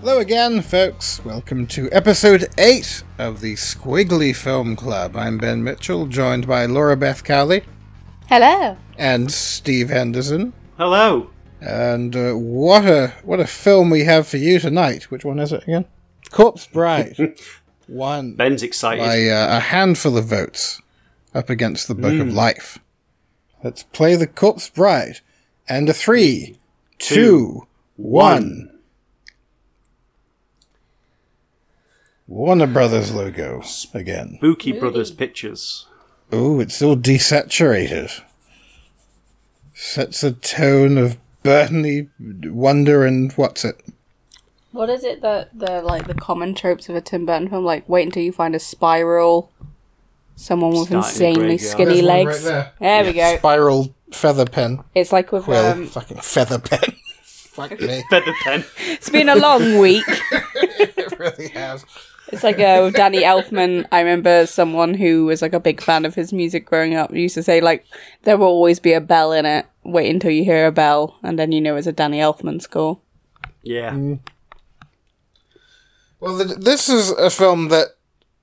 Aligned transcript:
Hello 0.00 0.18
again, 0.20 0.62
folks. 0.62 1.24
Welcome 1.24 1.66
to 1.68 1.90
episode 1.90 2.48
8 2.56 3.02
of 3.18 3.40
the 3.40 3.54
Squiggly 3.54 4.34
Film 4.34 4.76
Club. 4.76 5.16
I'm 5.16 5.38
Ben 5.38 5.62
Mitchell, 5.64 6.06
joined 6.06 6.46
by 6.46 6.66
Laura 6.66 6.96
Beth 6.96 7.24
Cowley 7.24 7.64
Hello. 8.28 8.76
and 8.96 9.30
Steve 9.30 9.88
Henderson. 9.90 10.52
Hello. 10.76 11.30
And 11.60 12.14
uh, 12.14 12.34
what 12.34 12.84
a 12.84 13.08
what 13.24 13.40
a 13.40 13.46
film 13.46 13.90
we 13.90 14.04
have 14.04 14.28
for 14.28 14.36
you 14.36 14.60
tonight. 14.60 15.10
Which 15.10 15.24
one 15.24 15.40
is 15.40 15.52
it 15.52 15.64
again? 15.64 15.84
Corpse 16.30 16.66
Bride. 16.68 17.16
one. 17.88 18.34
Ben's 18.34 18.62
excited. 18.62 19.02
by 19.02 19.28
uh, 19.28 19.56
a 19.56 19.60
handful 19.60 20.16
of 20.16 20.26
votes 20.26 20.80
up 21.34 21.50
against 21.50 21.88
the 21.88 21.94
Book 21.96 22.20
of 22.20 22.32
Life. 22.32 22.78
Let's 23.64 23.82
play 23.82 24.14
the 24.14 24.28
Corpse 24.28 24.70
Bride. 24.70 25.20
And 25.68 25.88
a 25.88 25.92
three, 25.92 26.58
two, 26.98 27.66
one. 27.96 28.70
Warner 32.28 32.66
Brothers 32.66 33.12
logo 33.12 33.62
again. 33.94 34.34
Spooky 34.36 34.72
Brothers 34.72 35.10
Pictures. 35.10 35.86
Oh, 36.30 36.60
it's 36.60 36.80
all 36.82 36.96
desaturated. 36.96 38.20
Sets 39.74 40.22
a 40.22 40.32
tone 40.32 40.98
of 40.98 41.16
Burtony 41.42 42.08
wonder 42.50 43.06
and 43.06 43.32
what's 43.32 43.64
it? 43.64 43.80
What 44.72 44.90
is 44.90 45.04
it 45.04 45.22
that 45.22 45.58
the 45.58 45.80
like 45.80 46.06
the 46.06 46.14
common 46.14 46.54
tropes 46.54 46.88
of 46.90 46.96
a 46.96 47.00
Tim 47.00 47.24
Burton 47.24 47.48
film? 47.48 47.64
Like, 47.64 47.88
wait 47.88 48.04
until 48.04 48.22
you 48.22 48.32
find 48.32 48.54
a 48.54 48.58
spiral, 48.58 49.50
someone 50.36 50.72
with 50.72 50.88
Starting 50.88 50.98
insanely 50.98 51.56
graveyard. 51.56 51.60
skinny 51.60 51.84
There's 51.86 51.96
one 51.96 52.06
legs. 52.26 52.44
right 52.46 52.72
there. 52.78 53.04
we 53.04 53.12
go. 53.14 53.36
Spiral 53.38 53.94
feather 54.12 54.44
pen. 54.44 54.80
It's 54.94 55.12
like 55.12 55.32
with 55.32 55.44
Quill. 55.44 55.64
um, 55.64 55.86
Fucking 55.86 56.18
feather 56.18 56.58
pen. 56.58 56.80
Fuck 57.24 57.80
me. 57.80 58.04
Feather 58.10 58.34
pen. 58.44 58.64
it's 58.90 59.08
been 59.08 59.28
a 59.30 59.36
long 59.36 59.78
week. 59.78 60.04
it 60.56 61.18
really 61.18 61.48
has. 61.48 61.84
It's 62.32 62.44
like 62.44 62.58
uh, 62.58 62.90
Danny 62.90 63.22
Elfman. 63.22 63.86
I 63.90 64.00
remember 64.00 64.46
someone 64.46 64.94
who 64.94 65.26
was 65.26 65.42
like 65.42 65.54
a 65.54 65.60
big 65.60 65.80
fan 65.80 66.04
of 66.04 66.14
his 66.14 66.32
music 66.32 66.66
growing 66.66 66.94
up 66.94 67.12
used 67.12 67.34
to 67.34 67.42
say 67.42 67.60
like 67.60 67.86
there 68.22 68.36
will 68.36 68.46
always 68.46 68.80
be 68.80 68.92
a 68.92 69.00
bell 69.00 69.32
in 69.32 69.46
it. 69.46 69.66
Wait 69.84 70.10
until 70.10 70.30
you 70.30 70.44
hear 70.44 70.66
a 70.66 70.72
bell, 70.72 71.18
and 71.22 71.38
then 71.38 71.52
you 71.52 71.60
know 71.60 71.76
it's 71.76 71.86
a 71.86 71.92
Danny 71.92 72.18
Elfman 72.18 72.60
score. 72.60 72.98
Yeah. 73.62 73.92
Mm. 73.92 74.20
Well, 76.20 76.44
th- 76.44 76.58
this 76.58 76.88
is 76.88 77.10
a 77.10 77.30
film 77.30 77.68
that, 77.68 77.88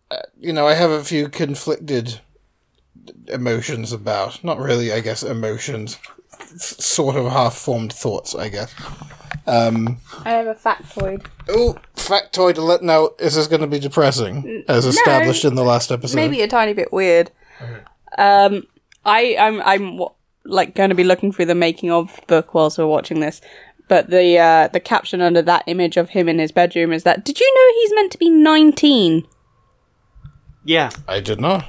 uh, 0.09 0.17
you 0.39 0.53
know, 0.53 0.67
I 0.67 0.75
have 0.75 0.92
a 0.92 1.03
few 1.03 1.27
conflicted 1.27 2.22
emotions 3.27 3.92
about. 3.92 4.44
Not 4.44 4.59
really, 4.59 4.94
I 4.94 5.02
guess, 5.02 5.23
emotions. 5.23 5.97
S- 6.39 6.83
sort 6.83 7.16
of 7.16 7.31
half 7.31 7.55
formed 7.55 7.94
thoughts, 7.94 8.36
I 8.36 8.50
guess. 8.50 8.73
Um, 9.47 9.97
I 10.23 10.31
have 10.31 10.47
a 10.47 10.55
factoid. 10.55 11.25
oh, 11.50 11.77
factoid 11.95 12.58
Let 12.58 12.81
Now, 12.81 13.08
is 13.19 13.36
this 13.36 13.38
is 13.38 13.47
going 13.47 13.61
to 13.61 13.67
be 13.67 13.80
depressing, 13.80 14.64
as 14.67 14.86
established 14.86 15.45
in 15.45 15.55
the 15.55 15.64
last 15.64 15.92
episode? 15.92 16.16
maybe 16.16 16.42
a 16.42 16.47
tiny 16.47 16.73
bit 16.73 16.92
weird. 16.92 17.31
Um, 18.17 18.64
I 19.05 19.36
I'm 19.38 19.61
I'm 19.61 20.00
like 20.45 20.73
going 20.75 20.89
to 20.89 20.95
be 20.95 21.03
looking 21.03 21.31
through 21.31 21.45
the 21.45 21.55
making 21.55 21.92
of 21.92 22.19
book 22.27 22.53
whilst 22.53 22.77
we're 22.77 22.88
watching 22.88 23.20
this, 23.20 23.39
but 23.88 24.09
the 24.09 24.38
uh, 24.39 24.67
the 24.70 24.80
caption 24.80 25.22
under 25.22 25.42
that 25.44 25.64
image 25.67 25.97
of 25.97 26.09
him 26.09 26.27
in 26.27 26.39
his 26.39 26.52
bedroom 26.52 26.92
is 26.92 27.03
that. 27.03 27.23
Did 27.23 27.39
you 27.39 27.53
know 27.53 27.81
he's 27.81 27.94
meant 27.95 28.11
to 28.14 28.17
be 28.17 28.30
nineteen? 28.30 29.27
Yeah. 30.64 30.89
I 31.08 31.20
did 31.20 31.39
not. 31.39 31.66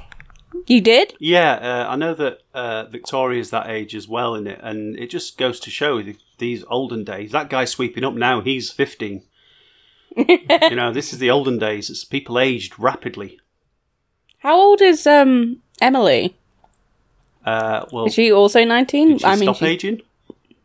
You 0.65 0.81
did? 0.81 1.13
Yeah. 1.19 1.53
Uh, 1.53 1.91
I 1.91 1.95
know 1.95 2.13
that 2.13 2.39
uh, 2.53 2.85
Victoria's 2.85 3.49
that 3.51 3.69
age 3.69 3.95
as 3.95 4.07
well 4.07 4.35
in 4.35 4.47
it, 4.47 4.59
and 4.63 4.97
it 4.97 5.09
just 5.09 5.37
goes 5.37 5.59
to 5.61 5.69
show 5.69 6.01
these 6.37 6.63
olden 6.69 7.03
days. 7.03 7.31
That 7.31 7.49
guy 7.49 7.65
sweeping 7.65 8.03
up 8.03 8.13
now, 8.13 8.41
he's 8.41 8.71
15. 8.71 9.23
you 10.15 10.75
know, 10.75 10.91
this 10.91 11.13
is 11.13 11.19
the 11.19 11.29
olden 11.29 11.57
days. 11.59 11.89
It's 11.89 12.03
people 12.03 12.39
aged 12.39 12.79
rapidly. 12.79 13.39
How 14.39 14.55
old 14.59 14.81
is 14.81 15.05
um 15.05 15.61
Emily? 15.81 16.35
Uh, 17.45 17.85
well, 17.91 18.05
Is 18.05 18.13
she 18.13 18.31
also 18.31 18.63
nineteen? 18.65 19.09
did 19.09 19.21
she 19.21 19.25
I 19.25 19.35
mean, 19.35 19.53
stop 19.53 19.63
aging? 19.63 20.01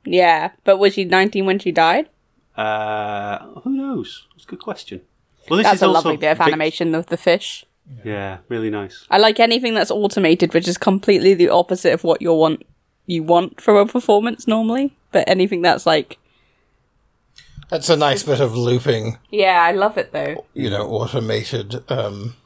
yeah, 0.04 0.50
but 0.64 0.78
was 0.78 0.94
she 0.94 1.04
nineteen 1.04 1.46
when 1.46 1.58
she 1.58 1.70
died? 1.72 2.08
Uh, 2.56 3.38
who 3.62 3.70
knows? 3.70 4.26
It's 4.36 4.44
a 4.44 4.48
good 4.48 4.60
question. 4.60 5.00
Well, 5.48 5.58
this 5.58 5.64
That's 5.66 5.76
is 5.76 5.82
a 5.82 5.86
also 5.86 5.94
lovely 6.08 6.16
bit 6.18 6.32
of 6.32 6.38
Vic- 6.38 6.46
animation 6.48 6.94
of 6.94 7.06
the 7.06 7.16
fish. 7.16 7.64
Yeah, 8.04 8.38
really 8.48 8.70
nice. 8.70 9.06
I 9.10 9.18
like 9.18 9.38
anything 9.40 9.74
that's 9.74 9.90
automated, 9.90 10.54
which 10.54 10.68
is 10.68 10.78
completely 10.78 11.34
the 11.34 11.48
opposite 11.48 11.92
of 11.92 12.04
what 12.04 12.22
you 12.22 12.32
want 12.32 12.64
you 13.06 13.22
want 13.22 13.60
from 13.60 13.76
a 13.76 13.84
performance 13.86 14.46
normally. 14.46 14.96
But 15.10 15.28
anything 15.28 15.60
that's 15.62 15.84
like, 15.84 16.18
That's 17.68 17.88
a 17.90 17.96
nice 17.96 18.22
bit 18.22 18.40
of 18.40 18.56
looping, 18.56 19.18
yeah, 19.30 19.60
I 19.62 19.72
love 19.72 19.98
it 19.98 20.12
though. 20.12 20.44
you 20.54 20.70
know, 20.70 20.88
automated 20.88 21.82
um, 21.90 22.36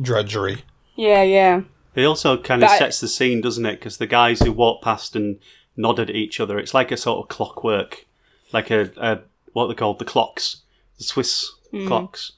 drudgery. 0.00 0.62
Yeah, 0.96 1.22
yeah. 1.22 1.62
It 1.94 2.04
also 2.04 2.36
kind 2.38 2.62
of 2.62 2.68
But 2.68 2.74
I- 2.74 2.78
sets 2.78 3.00
the 3.00 3.08
scene, 3.08 3.40
doesn't 3.40 3.66
it? 3.66 3.78
Because 3.78 3.98
the 3.98 4.06
guys 4.06 4.40
who 4.40 4.52
walk 4.52 4.82
past 4.82 5.14
and 5.16 5.38
nodded 5.76 6.10
at 6.10 6.16
each 6.16 6.38
other, 6.40 6.58
it's 6.58 6.72
like 6.74 6.90
a 6.90 6.96
sort 6.96 7.22
of 7.24 7.28
clockwork, 7.28 8.06
like 8.52 8.70
a, 8.70 8.90
a 8.96 9.20
what 9.52 9.66
they 9.66 9.74
called 9.74 9.98
the 9.98 10.04
clocks, 10.04 10.62
the 10.98 11.04
Swiss 11.04 11.50
Hmm. 11.70 11.86
clocks. 11.88 12.32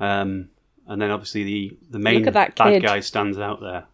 Um, 0.00 0.48
and 0.86 1.00
then 1.00 1.10
obviously 1.10 1.44
the 1.44 1.76
the 1.90 1.98
main 1.98 2.26
at 2.26 2.34
that 2.34 2.54
bad 2.56 2.70
kid. 2.70 2.82
guy 2.82 3.00
stands 3.00 3.38
out 3.38 3.60
there. 3.60 3.84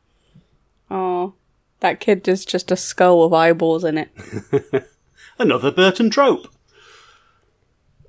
Oh, 0.91 1.35
that 1.81 2.01
kid 2.01 2.27
is 2.29 2.45
just 2.45 2.71
a 2.71 2.77
skull 2.77 3.23
with 3.25 3.33
eyeballs 3.37 3.85
in 3.85 3.99
it. 3.99 4.89
Another 5.39 5.71
Burton 5.71 6.11
trope. 6.11 6.49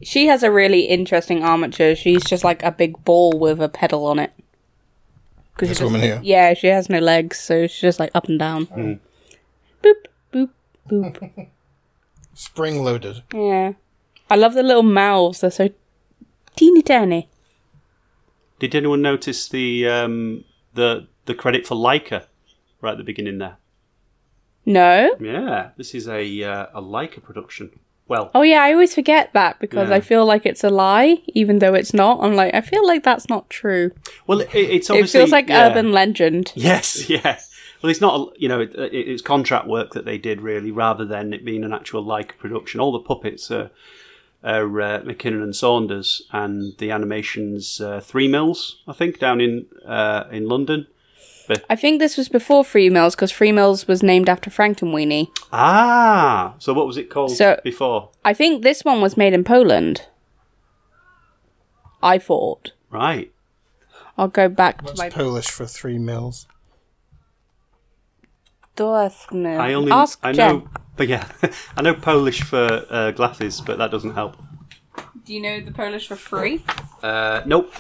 She 0.02 0.28
has 0.28 0.44
a 0.44 0.52
really 0.52 0.82
interesting 0.82 1.44
armature. 1.44 1.96
She's 1.96 2.24
just 2.26 2.44
like 2.44 2.62
a 2.64 2.72
big 2.72 3.04
ball 3.06 3.32
with 3.40 3.62
a 3.62 3.70
pedal 3.70 4.06
on 4.06 4.20
it. 4.20 4.32
'Cause 5.56 5.70
This 5.70 5.78
she 5.78 5.82
just- 5.82 5.84
woman 5.84 6.02
here. 6.02 6.20
Yeah, 6.24 6.54
she 6.56 6.68
has 6.68 6.90
no 6.90 7.00
legs, 7.00 7.40
so 7.40 7.68
she's 7.68 7.80
just 7.82 8.00
like 8.00 8.12
up 8.14 8.28
and 8.28 8.38
down. 8.40 8.66
Mm. 8.68 9.00
Boop, 9.84 10.04
boop, 10.34 10.50
boop. 10.90 11.48
Spring 12.34 12.84
loaded. 12.84 13.24
yeah. 13.34 13.74
I 14.30 14.36
love 14.36 14.56
the 14.56 14.64
little 14.64 14.84
mouths. 14.84 15.42
They're 15.42 15.52
so 15.52 15.70
teeny 16.56 16.82
tiny. 16.82 17.30
Did 18.64 18.76
anyone 18.76 19.02
notice 19.02 19.50
the 19.50 19.90
um, 19.90 20.46
the 20.74 21.08
the 21.26 21.36
credit 21.36 21.68
for 21.68 21.76
Laika 21.76 22.28
right 22.80 22.94
at 22.94 22.98
the 22.98 23.04
beginning 23.04 23.40
there? 23.40 23.58
No? 24.66 25.12
Yeah, 25.20 25.72
this 25.76 25.94
is 25.94 26.08
a 26.08 26.44
uh, 26.44 26.68
a 26.74 26.82
Laika 26.82 27.22
production. 27.22 27.78
Well, 28.08 28.32
Oh 28.34 28.42
yeah, 28.42 28.62
I 28.62 28.72
always 28.72 28.96
forget 28.96 29.34
that 29.34 29.60
because 29.60 29.90
Yeah. 29.90 29.96
I 29.96 30.00
feel 30.00 30.26
like 30.26 30.46
it's 30.46 30.64
a 30.64 30.70
lie, 30.70 31.22
even 31.28 31.60
though 31.60 31.74
it's 31.74 31.94
not. 31.94 32.22
I'm 32.24 32.36
like, 32.36 32.54
I 32.54 32.62
feel 32.62 32.88
like 32.88 33.04
that's 33.04 33.28
not 33.28 33.50
true. 33.50 33.92
well, 34.28 34.40
it, 34.40 34.50
it's 34.54 34.90
It 34.90 35.10
feels 35.10 35.32
like 35.32 35.50
yeah. 35.50 35.70
urban 35.70 35.92
legend. 35.92 36.54
Yes, 36.56 37.10
yeah. 37.16 37.42
Well, 37.82 37.90
it's 37.90 38.00
not, 38.00 38.32
you 38.40 38.48
know, 38.48 38.62
it, 38.62 38.74
it, 38.76 38.94
it's 38.94 39.22
contract 39.22 39.68
work 39.68 39.92
that 39.92 40.06
they 40.06 40.18
did 40.18 40.40
really, 40.40 40.72
rather 40.72 41.04
than 41.04 41.34
it 41.34 41.44
being 41.44 41.66
an 41.66 41.74
actual 41.74 42.02
Laika 42.06 42.38
production. 42.38 42.80
All 42.80 42.94
the 42.94 43.00
puppets 43.00 43.52
are, 43.52 43.72
are 44.44 44.82
uh, 44.82 45.02
Mackinnon 45.04 45.42
and 45.42 45.56
Saunders, 45.56 46.22
and 46.32 46.78
the 46.78 46.92
animations 46.92 47.80
uh, 47.82 48.00
Three 48.02 48.28
Mills, 48.28 48.82
I 48.88 48.94
think, 48.94 49.20
down 49.20 49.40
in 49.42 49.66
uh, 49.86 50.26
in 50.32 50.48
London. 50.48 50.88
I 51.70 51.76
think 51.76 52.00
this 52.00 52.16
was 52.16 52.30
before 52.30 52.64
Three 52.64 52.90
Mills 52.90 53.16
because 53.16 53.32
Three 53.32 53.52
Mills 53.52 53.86
was 53.88 54.02
named 54.02 54.30
after 54.30 54.50
Frankenweenie. 54.50 55.28
Ah, 55.52 56.54
so 56.58 56.74
what 56.74 56.88
was 56.88 56.96
it 56.98 57.10
called 57.10 57.32
So- 57.36 57.60
before? 57.64 58.10
I 58.24 58.34
think 58.34 58.64
this 58.64 58.86
one 58.86 59.02
was 59.02 59.18
made 59.18 59.34
in 59.34 59.44
Poland. 59.44 60.04
I 62.02 62.18
thought. 62.18 62.72
Right. 62.90 63.32
I'll 64.18 64.28
go 64.30 64.48
back 64.48 64.86
to 64.86 64.94
my 64.98 65.10
Polish 65.10 65.50
for 65.50 65.66
three 65.66 65.98
mils? 65.98 66.48
Dorfman. 68.76 69.60
I 69.60 69.74
only 69.74 69.92
Ask 69.92 70.20
I 70.24 70.32
Jen. 70.34 70.56
know, 70.58 70.70
but 70.98 71.08
yeah, 71.08 71.28
I 71.78 71.82
know 71.82 71.94
Polish 71.94 72.42
for 72.44 72.86
uh, 72.90 73.12
glasses, 73.12 73.62
but 73.62 73.78
that 73.78 73.92
doesn't 73.92 74.14
help. 74.14 74.38
Do 75.26 75.34
you 75.34 75.42
know 75.42 75.60
the 75.62 75.72
Polish 75.72 76.08
for 76.08 76.16
free? 76.16 76.64
Uh, 77.02 77.42
nope. 77.46 77.74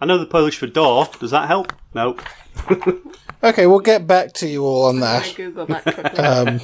I 0.00 0.06
know 0.06 0.18
the 0.18 0.26
Polish 0.26 0.58
for 0.58 0.66
door. 0.66 1.08
Does 1.20 1.30
that 1.32 1.48
help? 1.48 1.72
Nope. 1.94 2.20
Okay, 3.44 3.66
we'll 3.66 3.80
get 3.80 4.06
back 4.06 4.32
to 4.34 4.46
you 4.46 4.64
all 4.64 4.84
on 4.84 4.98
I 5.02 5.18
that. 5.18 5.34
Google 5.36 5.66
that 5.66 5.82
quickly. 5.82 6.18
Um, 6.24 6.60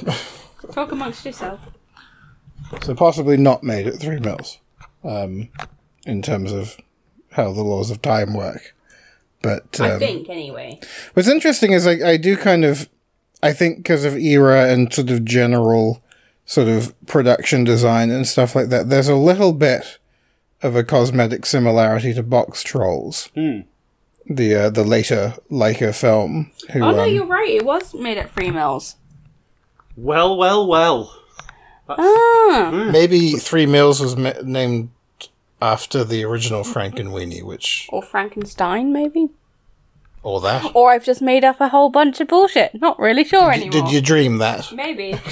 Talk 0.71 0.93
amongst 0.93 1.25
yourself. 1.25 1.59
so 2.81 2.95
possibly 2.95 3.35
not 3.35 3.63
made 3.63 3.85
at 3.85 3.95
Three 3.99 4.17
Mills, 4.17 4.59
um, 5.03 5.49
in 6.05 6.21
terms 6.21 6.53
of 6.53 6.77
how 7.33 7.51
the 7.51 7.63
laws 7.63 7.91
of 7.91 8.01
time 8.01 8.33
work. 8.33 8.73
But 9.41 9.79
um, 9.79 9.91
I 9.91 9.97
think, 9.99 10.29
anyway. 10.29 10.79
what's 11.13 11.29
interesting 11.29 11.71
is 11.71 11.87
I, 11.87 11.93
I 12.11 12.17
do 12.17 12.35
kind 12.35 12.65
of, 12.65 12.89
I 13.41 13.53
think 13.53 13.77
because 13.77 14.03
of 14.03 14.17
era 14.17 14.69
and 14.69 14.91
sort 14.93 15.09
of 15.09 15.23
general 15.23 16.03
sort 16.45 16.67
of 16.67 16.93
production 17.07 17.63
design 17.63 18.09
and 18.09 18.27
stuff 18.27 18.55
like 18.55 18.67
that, 18.69 18.89
there's 18.89 19.07
a 19.07 19.15
little 19.15 19.53
bit 19.53 19.97
of 20.61 20.75
a 20.75 20.83
cosmetic 20.83 21.45
similarity 21.45 22.13
to 22.13 22.21
Boxtrolls, 22.23 23.29
Hmm. 23.33 23.61
the 24.29 24.55
uh, 24.55 24.69
the 24.69 24.83
later 24.83 25.35
Laika 25.49 25.95
film. 25.95 26.51
Who, 26.73 26.83
Oh 26.83 26.91
no, 26.91 27.03
um, 27.03 27.09
you're 27.09 27.25
right. 27.25 27.49
It 27.49 27.63
was 27.65 27.93
made 27.93 28.17
at 28.17 28.29
Free 28.29 28.51
Mills. 28.51 28.97
Well, 29.95 30.35
well, 30.37 30.67
well. 30.67 31.15
Ah, 31.87 32.89
Maybe 32.91 33.31
Three 33.31 33.65
Mills 33.65 33.99
was 34.01 34.15
ma- 34.15 34.33
named 34.43 34.89
after 35.61 36.03
the 36.03 36.23
original 36.23 36.63
Frankenweenie, 36.63 37.43
which 37.43 37.87
or 37.91 38.01
Frankenstein, 38.01 38.91
maybe. 38.93 39.29
or 40.23 40.39
that. 40.41 40.71
Or 40.73 40.91
I've 40.91 41.03
just 41.05 41.21
made 41.21 41.43
up 41.43 41.59
a 41.61 41.69
whole 41.69 41.89
bunch 41.89 42.19
of 42.21 42.27
bullshit. 42.27 42.79
Not 42.81 42.99
really 42.99 43.23
sure 43.23 43.51
anymore. 43.51 43.71
Did 43.71 43.91
you 43.91 44.01
dream 44.01 44.37
that? 44.39 44.71
Maybe. 44.73 45.19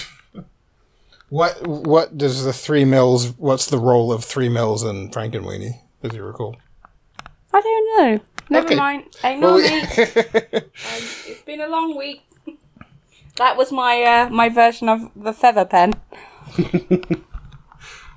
What 1.29 1.67
What 1.67 2.17
does 2.17 2.45
the 2.45 2.53
Three 2.53 2.85
Mills? 2.85 3.33
What's 3.37 3.65
the 3.65 3.77
role 3.77 4.13
of 4.13 4.23
Three 4.23 4.47
Mills 4.47 4.83
in 4.83 5.09
Frankenweenie? 5.11 5.81
Does 6.01 6.13
you 6.15 6.23
recall? 6.23 6.55
I 7.53 7.59
don't 7.59 7.97
know. 7.97 8.19
Never 8.49 8.67
Okay. 8.67 8.75
mind. 8.77 9.03
Ignore 9.25 9.55
Well, 9.55 9.57
me. 9.59 9.81
Um, 9.81 10.61
it's 11.27 11.41
been 11.45 11.59
a 11.59 11.67
long 11.67 11.97
week. 11.97 12.21
That 13.35 13.55
was 13.57 13.71
my 13.73 14.01
uh, 14.03 14.29
my 14.29 14.47
version 14.49 14.87
of 14.89 15.11
the 15.15 15.33
feather 15.33 15.65
pen. 15.65 15.93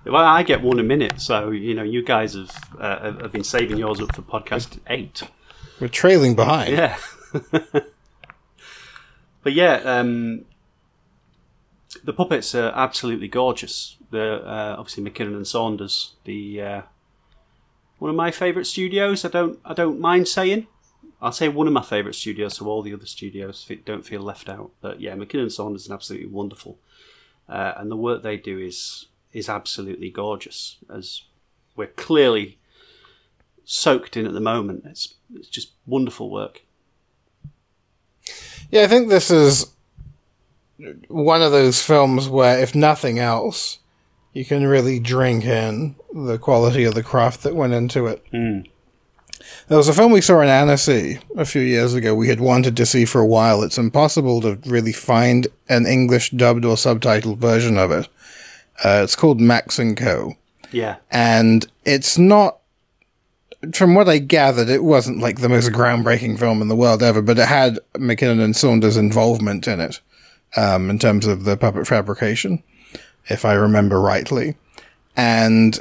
Well, 0.05 0.17
I 0.17 0.43
get 0.43 0.62
one 0.62 0.79
a 0.79 0.82
minute, 0.82 1.20
so 1.20 1.50
you 1.50 1.75
know 1.75 1.82
you 1.82 2.02
guys 2.02 2.35
have 2.35 2.50
uh, 2.79 3.12
have- 3.12 3.32
been 3.32 3.44
saving 3.44 3.76
yours 3.76 4.00
up 4.00 4.14
for 4.14 4.23
podcast 4.23 4.79
eight. 4.88 5.23
We're 5.79 5.88
trailing 5.88 6.35
behind. 6.35 6.73
Yeah. 6.73 6.99
but 9.43 9.52
yeah, 9.52 9.75
um, 9.85 10.47
the 12.02 12.12
puppets 12.12 12.55
are 12.55 12.73
absolutely 12.75 13.29
gorgeous. 13.29 13.97
They're 14.11 14.44
uh, 14.47 14.76
obviously 14.76 15.05
Mackinnon 15.05 15.37
and 15.37 15.47
Saunders, 15.47 16.14
the 16.25 16.62
uh, 16.62 16.82
one 17.99 18.11
of 18.11 18.17
my 18.17 18.31
favourite 18.31 18.67
studios. 18.67 19.25
I 19.25 19.29
don't 19.29 19.58
I 19.64 19.75
don't 19.75 20.00
mind 20.00 20.29
saying. 20.29 20.67
I'll 21.23 21.32
say 21.32 21.49
one 21.49 21.67
of 21.67 21.75
my 21.75 21.82
favourite 21.82 22.14
studios, 22.14 22.56
so 22.56 22.64
all 22.67 22.81
the 22.81 22.94
other 22.94 23.05
studios 23.05 23.70
don't 23.85 24.06
feel 24.06 24.23
left 24.23 24.49
out. 24.49 24.70
But 24.81 25.03
yeah, 25.03 25.14
Mackinnon 25.14 25.44
and 25.44 25.53
Saunders 25.53 25.85
is 25.85 25.91
absolutely 25.91 26.29
wonderful, 26.29 26.79
uh, 27.46 27.75
and 27.76 27.91
the 27.91 27.96
work 27.96 28.23
they 28.23 28.38
do 28.38 28.58
is 28.58 29.06
is 29.32 29.49
absolutely 29.49 30.11
gorgeous. 30.11 30.77
As 30.93 31.23
we're 31.77 31.87
clearly 31.87 32.59
soaked 33.65 34.17
in 34.17 34.27
at 34.27 34.32
the 34.32 34.41
moment, 34.41 34.85
it's 34.87 35.15
it's 35.35 35.49
just 35.49 35.73
wonderful 35.87 36.31
work. 36.31 36.62
Yeah, 38.71 38.82
I 38.82 38.87
think 38.87 39.09
this 39.09 39.31
is 39.31 39.73
one 41.09 41.43
of 41.43 41.53
those 41.53 41.82
films 41.82 42.29
where, 42.29 42.59
if 42.59 42.75
nothing 42.75 43.19
else, 43.19 43.79
you 44.32 44.44
can 44.44 44.67
really 44.67 44.99
drink 44.99 45.44
in 45.44 45.97
the 46.15 46.38
quality 46.38 46.85
of 46.85 46.94
the 46.94 47.03
craft 47.03 47.43
that 47.43 47.56
went 47.56 47.73
into 47.73 48.06
it. 48.06 48.25
Hmm. 48.31 48.61
There 49.69 49.79
was 49.79 49.88
a 49.88 49.93
film 49.93 50.12
we 50.12 50.21
saw 50.21 50.41
in 50.41 50.49
Annecy 50.49 51.19
a 51.37 51.44
few 51.44 51.62
years 51.62 51.94
ago 51.94 52.15
we 52.15 52.29
had 52.29 52.41
wanted 52.41 52.77
to 52.77 52.87
see 52.87 53.05
for 53.05 53.21
a 53.21 53.27
while. 53.27 53.62
It's 53.62 53.79
impossible 53.79 54.41
to 54.43 54.59
really 54.67 54.93
find 54.93 55.49
an 55.69 55.87
English 55.87 56.31
dubbed 56.31 56.65
or 56.65 56.77
subtitled 56.77 57.38
version 57.38 57.79
of 57.79 57.91
it. 57.91 58.09
Uh, 58.82 59.03
it's 59.05 59.17
called 59.17 59.41
Max 59.41 59.79
and 59.79 59.97
Co. 59.97 60.35
Yeah, 60.73 60.97
and 61.11 61.67
it's 61.85 62.17
not 62.17 62.61
from 63.75 63.94
what 63.94 64.09
I 64.09 64.19
gathered, 64.19 64.69
it 64.69 64.85
wasn't 64.85 65.19
like 65.19 65.41
the 65.41 65.49
most 65.49 65.71
groundbreaking 65.71 66.38
film 66.38 66.62
in 66.62 66.69
the 66.69 66.77
world 66.77 67.03
ever, 67.03 67.21
but 67.21 67.38
it 67.38 67.49
had 67.49 67.79
Mackinnon 67.99 68.41
and 68.41 68.56
Saunders' 68.56 68.97
involvement 68.97 69.69
in 69.69 69.81
it, 69.81 70.00
um, 70.56 70.88
in 70.88 70.99
terms 70.99 71.27
of 71.27 71.44
the 71.44 71.56
puppet 71.56 71.87
fabrication, 71.87 72.62
if 73.29 73.44
I 73.44 73.53
remember 73.53 74.00
rightly. 74.00 74.56
And, 75.17 75.79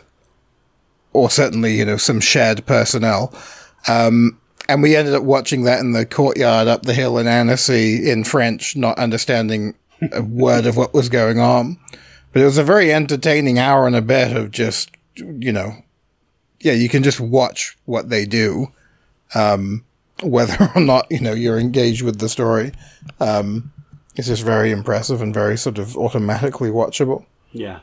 or 1.13 1.29
certainly, 1.29 1.75
you 1.75 1.85
know, 1.85 1.97
some 1.97 2.19
shared 2.19 2.65
personnel. 2.65 3.33
Um, 3.87 4.37
and 4.67 4.81
we 4.81 4.95
ended 4.95 5.13
up 5.13 5.23
watching 5.23 5.63
that 5.63 5.79
in 5.79 5.93
the 5.93 6.05
courtyard 6.05 6.67
up 6.67 6.83
the 6.83 6.93
hill 6.93 7.17
in 7.17 7.27
Annecy 7.27 8.09
in 8.09 8.25
French, 8.25 8.75
not 8.75 8.99
understanding 8.99 9.75
a 10.11 10.21
word 10.21 10.65
of 10.65 10.75
what 10.75 10.93
was 10.93 11.07
going 11.07 11.39
on. 11.39 11.77
But 12.31 12.41
it 12.41 12.45
was 12.45 12.57
a 12.57 12.63
very 12.63 12.93
entertaining 12.93 13.57
hour 13.59 13.87
and 13.87 13.95
a 13.95 14.01
bit 14.01 14.35
of 14.35 14.51
just, 14.51 14.91
you 15.15 15.51
know, 15.51 15.73
yeah, 16.59 16.73
you 16.73 16.89
can 16.89 17.03
just 17.03 17.19
watch 17.19 17.77
what 17.85 18.09
they 18.09 18.25
do, 18.25 18.71
um, 19.33 19.83
whether 20.21 20.69
or 20.75 20.81
not, 20.81 21.07
you 21.09 21.21
know, 21.21 21.33
you're 21.33 21.59
engaged 21.59 22.01
with 22.01 22.19
the 22.19 22.29
story. 22.29 22.71
Um, 23.19 23.71
it's 24.15 24.27
just 24.27 24.43
very 24.43 24.71
impressive 24.71 25.21
and 25.21 25.33
very 25.33 25.57
sort 25.57 25.79
of 25.79 25.95
automatically 25.97 26.69
watchable. 26.69 27.25
yeah. 27.51 27.79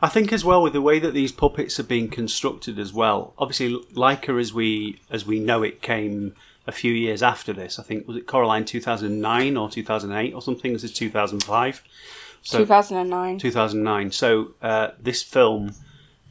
I 0.00 0.08
think 0.08 0.32
as 0.32 0.44
well 0.44 0.62
with 0.62 0.72
the 0.72 0.80
way 0.80 0.98
that 1.00 1.12
these 1.12 1.32
puppets 1.32 1.78
are 1.78 1.84
being 1.84 2.08
constructed 2.08 2.78
as 2.78 2.94
well. 2.94 3.34
Obviously, 3.36 3.76
Laika 3.94 4.40
as 4.40 4.54
we 4.54 5.00
as 5.10 5.26
we 5.26 5.38
know 5.38 5.62
it 5.62 5.82
came 5.82 6.34
a 6.66 6.72
few 6.72 6.92
years 6.92 7.22
after 7.22 7.52
this. 7.52 7.78
I 7.78 7.82
think 7.82 8.06
was 8.06 8.16
it 8.16 8.26
Coraline 8.26 8.64
two 8.64 8.80
thousand 8.80 9.20
nine 9.20 9.56
or 9.56 9.68
two 9.68 9.82
thousand 9.82 10.12
eight 10.12 10.32
or 10.32 10.40
something. 10.40 10.72
This 10.72 10.84
is 10.84 10.92
two 10.92 11.10
thousand 11.10 11.42
five. 11.42 11.82
So 12.42 12.58
2009. 12.58 13.38
2009. 13.38 14.12
So 14.12 14.54
uh, 14.62 14.90
this 15.00 15.22
film 15.22 15.74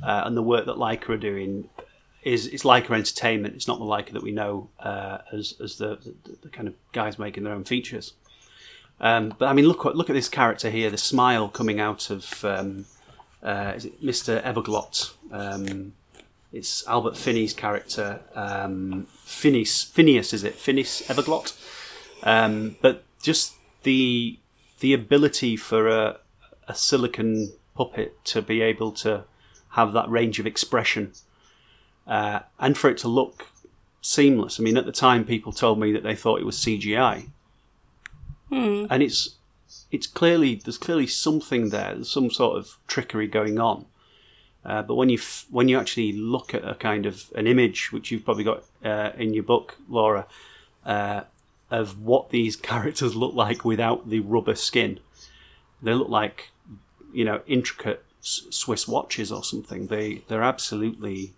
uh, 0.03 0.23
and 0.25 0.35
the 0.35 0.43
work 0.43 0.65
that 0.65 0.75
Laika 0.75 1.09
are 1.09 1.17
doing 1.17 1.69
is 2.23 2.47
it's 2.47 2.63
Laika 2.63 2.91
Entertainment. 2.91 3.55
It's 3.55 3.67
not 3.67 3.79
the 3.79 3.85
Laika 3.85 4.11
that 4.13 4.23
we 4.23 4.31
know 4.31 4.69
uh, 4.79 5.19
as 5.31 5.55
as 5.61 5.77
the, 5.77 5.97
the 5.97 6.37
the 6.43 6.49
kind 6.49 6.67
of 6.67 6.73
guys 6.91 7.19
making 7.19 7.43
their 7.43 7.53
own 7.53 7.63
features. 7.63 8.13
Um, 8.99 9.35
but 9.37 9.47
I 9.47 9.53
mean, 9.53 9.65
look 9.65 9.85
look 9.85 10.09
at 10.09 10.13
this 10.13 10.29
character 10.29 10.69
here. 10.69 10.89
The 10.89 10.97
smile 10.97 11.49
coming 11.49 11.79
out 11.79 12.09
of 12.09 12.43
um, 12.45 12.85
uh, 13.43 13.73
is 13.75 13.85
it 13.85 14.03
Mr. 14.03 14.41
Everglot? 14.43 15.13
Um, 15.31 15.93
it's 16.51 16.87
Albert 16.87 17.17
Finney's 17.17 17.53
character. 17.53 18.21
Um, 18.33 19.07
Phineas, 19.11 19.83
Phineas 19.83 20.33
is 20.33 20.43
it? 20.43 20.55
Phineas 20.55 21.01
Everglot. 21.07 21.53
Um, 22.23 22.77
but 22.81 23.03
just 23.21 23.55
the 23.83 24.39
the 24.79 24.93
ability 24.93 25.55
for 25.55 25.87
a, 25.87 26.17
a 26.67 26.75
silicon 26.75 27.53
puppet 27.75 28.23
to 28.25 28.41
be 28.41 28.61
able 28.61 28.91
to 28.91 29.23
have 29.71 29.93
that 29.93 30.09
range 30.09 30.39
of 30.39 30.47
expression 30.47 31.11
uh, 32.07 32.39
and 32.59 32.77
for 32.77 32.89
it 32.89 32.97
to 32.99 33.07
look 33.07 33.47
seamless. 34.01 34.59
I 34.59 34.63
mean, 34.63 34.77
at 34.77 34.85
the 34.85 34.91
time, 34.91 35.25
people 35.25 35.51
told 35.51 35.79
me 35.79 35.91
that 35.91 36.03
they 36.03 36.15
thought 36.15 36.39
it 36.39 36.45
was 36.45 36.57
CGI, 36.57 37.27
and 38.89 39.03
it's 39.03 39.35
it's 39.91 40.07
clearly 40.07 40.55
there's 40.55 40.77
clearly 40.77 41.07
something 41.07 41.69
there. 41.69 41.95
There's 41.95 42.11
some 42.11 42.29
sort 42.29 42.57
of 42.57 42.77
trickery 42.87 43.27
going 43.27 43.59
on. 43.59 43.85
Uh, 44.63 44.81
but 44.81 44.95
when 44.95 45.09
you 45.09 45.17
f- 45.17 45.45
when 45.49 45.67
you 45.67 45.79
actually 45.79 46.11
look 46.11 46.53
at 46.53 46.67
a 46.67 46.75
kind 46.75 47.05
of 47.05 47.31
an 47.35 47.47
image, 47.47 47.91
which 47.91 48.11
you've 48.11 48.25
probably 48.25 48.43
got 48.43 48.63
uh, 48.83 49.11
in 49.17 49.33
your 49.33 49.43
book, 49.43 49.77
Laura, 49.89 50.25
uh, 50.85 51.21
of 51.69 51.99
what 52.01 52.29
these 52.29 52.55
characters 52.71 53.15
look 53.15 53.33
like 53.33 53.65
without 53.65 54.09
the 54.09 54.19
rubber 54.19 54.55
skin, 54.55 54.99
they 55.81 55.93
look 55.93 56.09
like 56.09 56.51
you 57.13 57.25
know 57.25 57.41
intricate 57.47 58.03
Swiss 58.21 58.87
watches 58.87 59.31
or 59.31 59.43
something. 59.43 59.87
They 59.87 60.23
they're 60.27 60.43
absolutely 60.43 61.33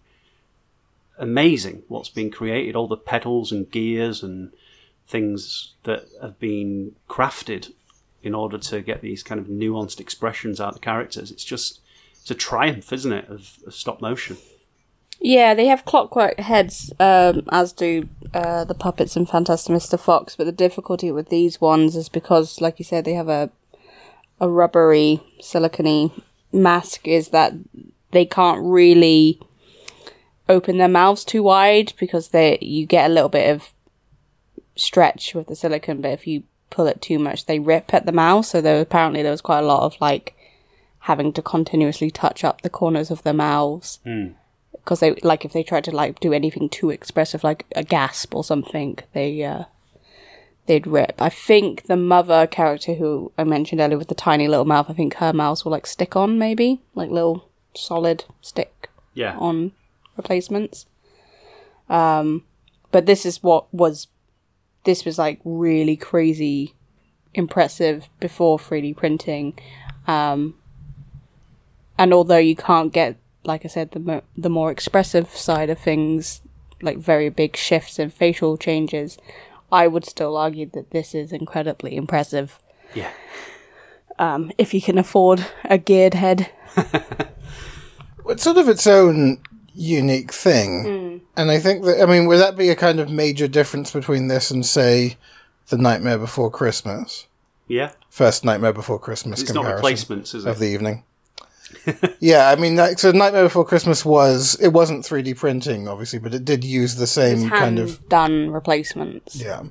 amazing. 1.18 1.84
What's 1.88 2.10
been 2.10 2.32
created, 2.32 2.76
all 2.76 2.88
the 2.88 2.98
pedals 2.98 3.52
and 3.52 3.70
gears 3.70 4.24
and 4.24 4.52
things 5.08 5.74
that 5.84 6.06
have 6.22 6.40
been 6.40 6.96
crafted 7.10 7.72
in 8.24 8.34
order 8.36 8.58
to 8.58 8.82
get 8.82 9.02
these 9.02 9.24
kind 9.24 9.40
of 9.40 9.48
nuanced 9.48 10.00
expressions 10.00 10.60
out 10.60 10.70
of 10.70 10.74
the 10.76 10.80
characters. 10.80 11.32
It's 11.32 11.44
just 11.44 11.80
it's 12.22 12.32
a 12.32 12.36
triumph, 12.36 12.92
isn't 12.92 13.14
it, 13.14 13.30
of, 13.30 13.58
of 13.66 13.74
stop 13.74 14.02
motion? 14.02 14.38
Yeah, 15.20 15.54
they 15.54 15.66
have 15.66 15.86
clockwork 15.86 16.40
heads, 16.40 16.94
um, 17.00 17.44
as 17.52 17.74
do 17.74 18.08
uh, 18.34 18.64
the 18.66 18.76
puppets 18.76 19.16
in 19.16 19.26
Fantastic 19.26 19.76
Mr. 19.76 20.00
Fox. 20.00 20.36
But 20.36 20.46
the 20.46 20.52
difficulty 20.52 21.12
with 21.12 21.30
these 21.30 21.60
ones 21.60 21.96
is 21.96 22.10
because, 22.10 22.62
like 22.62 22.80
you 22.80 22.86
said, 22.86 23.06
they 23.06 23.14
have 23.14 23.30
a 23.30 23.50
a 24.40 24.48
rubbery, 24.48 25.22
silicony 25.42 26.12
mask. 26.52 27.08
Is 27.08 27.30
that 27.30 27.54
they 28.12 28.26
can't 28.26 28.62
really 28.64 29.40
open 30.48 30.78
their 30.78 30.88
mouths 30.88 31.26
too 31.26 31.44
wide 31.44 31.94
because 32.00 32.30
they 32.30 32.58
you 32.62 32.86
get 32.86 33.10
a 33.10 33.14
little 33.14 33.30
bit 33.30 33.50
of 33.50 33.74
stretch 34.76 35.34
with 35.34 35.48
the 35.48 35.56
silicone. 35.56 36.02
But 36.02 36.12
if 36.12 36.28
you 36.28 36.44
pull 36.70 36.86
it 36.86 37.02
too 37.02 37.18
much, 37.18 37.46
they 37.48 37.60
rip 37.60 37.94
at 37.94 38.06
the 38.06 38.12
mouth. 38.12 38.46
So 38.46 38.62
there 38.62 38.80
apparently 38.80 39.24
there 39.24 39.32
was 39.32 39.42
quite 39.42 39.60
a 39.60 39.68
lot 39.68 39.84
of 39.84 40.00
like 40.00 40.36
having 41.00 41.34
to 41.34 41.42
continuously 41.42 42.12
touch 42.12 42.44
up 42.44 42.62
the 42.62 42.70
corners 42.70 43.10
of 43.10 43.24
their 43.24 43.34
mouths 43.34 44.00
because 44.88 45.02
they 45.02 45.12
like 45.16 45.44
if 45.44 45.52
they 45.52 45.64
tried 45.64 45.84
to 45.84 45.92
like 45.92 46.18
do 46.22 46.32
anything 46.32 46.70
too 46.70 46.90
expressive 46.90 47.44
like 47.44 47.66
a 47.76 47.84
gasp 47.84 48.34
or 48.34 48.42
something 48.42 48.98
they 49.12 49.44
uh 49.44 49.66
they'd 50.66 50.88
rip. 50.88 51.22
I 51.22 51.30
think 51.30 51.84
the 51.88 51.98
mother 51.98 52.48
character 52.48 52.94
who 52.94 53.34
i 53.38 53.44
mentioned 53.44 53.82
earlier 53.82 53.98
with 53.98 54.08
the 54.08 54.16
tiny 54.16 54.48
little 54.48 54.64
mouth 54.64 54.90
i 54.90 54.94
think 54.94 55.16
her 55.16 55.34
mouths 55.34 55.66
will 55.66 55.74
like 55.74 55.86
stick 55.86 56.16
on 56.16 56.40
maybe. 56.40 56.80
Like 56.96 57.10
little 57.10 57.50
solid 57.76 58.24
stick 58.42 58.90
Yeah, 59.14 59.36
on 59.38 59.74
replacements. 60.16 60.86
Um 61.90 62.46
but 62.94 63.06
this 63.06 63.26
is 63.26 63.44
what 63.44 63.72
was 63.74 64.08
this 64.86 65.04
was 65.04 65.18
like 65.20 65.42
really 65.44 65.98
crazy 65.98 66.76
impressive 67.34 68.08
before 68.22 68.58
3d 68.58 68.96
printing. 68.96 69.60
Um 70.08 70.56
and 71.98 72.14
although 72.14 72.38
you 72.38 72.56
can't 72.56 72.94
get 72.94 73.18
like 73.48 73.66
i 73.66 73.68
said 73.68 73.92
the 73.92 74.00
mo- 74.00 74.22
the 74.38 74.50
more 74.50 74.70
expressive 74.72 75.30
side 75.30 75.70
of 75.70 75.80
things 75.80 76.42
like 76.82 76.98
very 76.98 77.30
big 77.30 77.56
shifts 77.56 77.98
and 77.98 78.14
facial 78.14 78.58
changes 78.58 79.18
i 79.72 79.88
would 79.88 80.06
still 80.06 80.38
argue 80.38 80.70
that 80.74 80.92
this 80.92 81.16
is 81.16 81.32
incredibly 81.32 81.96
impressive 81.96 82.60
yeah, 82.94 83.12
um, 84.18 84.52
if 84.58 84.74
you 84.74 84.82
can 84.82 84.98
afford 84.98 85.46
a 85.66 85.78
geared 85.78 86.14
head. 86.14 86.50
It's 88.30 88.44
sort 88.44 88.58
of 88.58 88.68
its 88.68 88.86
own 88.86 89.38
unique 89.74 90.34
thing. 90.34 91.22
And 91.38 91.52
I 91.52 91.60
think 91.60 91.86
that, 91.86 92.02
I 92.02 92.06
mean, 92.06 92.26
would 92.26 92.40
that 92.40 92.58
be 92.58 92.70
a 92.70 92.76
kind 92.76 93.00
of 93.00 93.10
major 93.10 93.48
difference 93.48 93.92
between 93.92 94.28
this 94.28 94.52
and, 94.52 94.66
say, 94.66 95.18
The 95.70 95.78
Nightmare 95.78 96.18
Before 96.18 96.52
Christmas? 96.52 97.28
Yeah, 97.70 97.92
First 98.10 98.44
Nightmare 98.44 98.74
Before 98.74 99.00
Christmas 99.00 99.42
it's 99.42 99.54
not 99.54 99.66
replacements, 99.66 100.34
is 100.34 100.46
it? 100.46 100.50
of 100.50 100.60
the 100.60 100.68
evening. 100.68 101.04
Yeah, 102.20 102.50
I 102.50 102.56
mean, 102.56 102.76
like, 102.76 103.00
so 103.00 103.12
Nightmare 103.12 103.44
Before 103.44 103.66
Christmas 103.66 104.06
was, 104.06 104.56
it 104.62 104.70
wasn't 104.70 105.06
3D 105.06 105.38
printing, 105.38 105.88
obviously, 105.88 106.20
but 106.20 106.34
it 106.34 106.46
did 106.46 106.64
use 106.64 106.96
the 106.96 107.08
same 107.08 107.40
Hand 107.40 107.52
kind 107.52 107.80
of, 107.80 108.08
done 108.10 108.52
replacements. 108.52 109.36
yeah. 109.36 109.64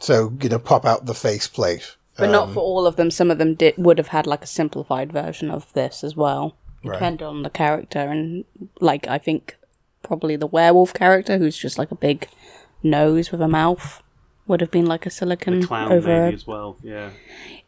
So, 0.00 0.32
you 0.40 0.48
know, 0.48 0.58
pop 0.58 0.84
out 0.84 1.06
the 1.06 1.14
faceplate. 1.14 1.96
But 2.16 2.30
not 2.30 2.48
um, 2.48 2.54
for 2.54 2.60
all 2.60 2.86
of 2.86 2.96
them. 2.96 3.10
Some 3.10 3.30
of 3.30 3.38
them 3.38 3.54
did 3.54 3.74
would 3.76 3.98
have 3.98 4.08
had 4.08 4.26
like 4.26 4.42
a 4.42 4.46
simplified 4.46 5.12
version 5.12 5.50
of 5.50 5.72
this 5.72 6.04
as 6.04 6.14
well. 6.16 6.56
Right. 6.84 6.94
Depending 6.94 7.26
on 7.26 7.42
the 7.42 7.50
character 7.50 7.98
and 7.98 8.44
like 8.80 9.06
I 9.06 9.18
think 9.18 9.56
probably 10.02 10.36
the 10.36 10.46
werewolf 10.46 10.94
character 10.94 11.38
who's 11.38 11.56
just 11.56 11.78
like 11.78 11.90
a 11.90 11.94
big 11.94 12.28
nose 12.82 13.30
with 13.30 13.40
a 13.40 13.48
mouth 13.48 14.02
would 14.46 14.60
have 14.60 14.70
been 14.70 14.86
like 14.86 15.06
a 15.06 15.10
silicon 15.10 15.62
Clown 15.62 15.92
over 15.92 16.24
maybe 16.24 16.34
as 16.34 16.46
well. 16.46 16.76
Yeah, 16.82 17.10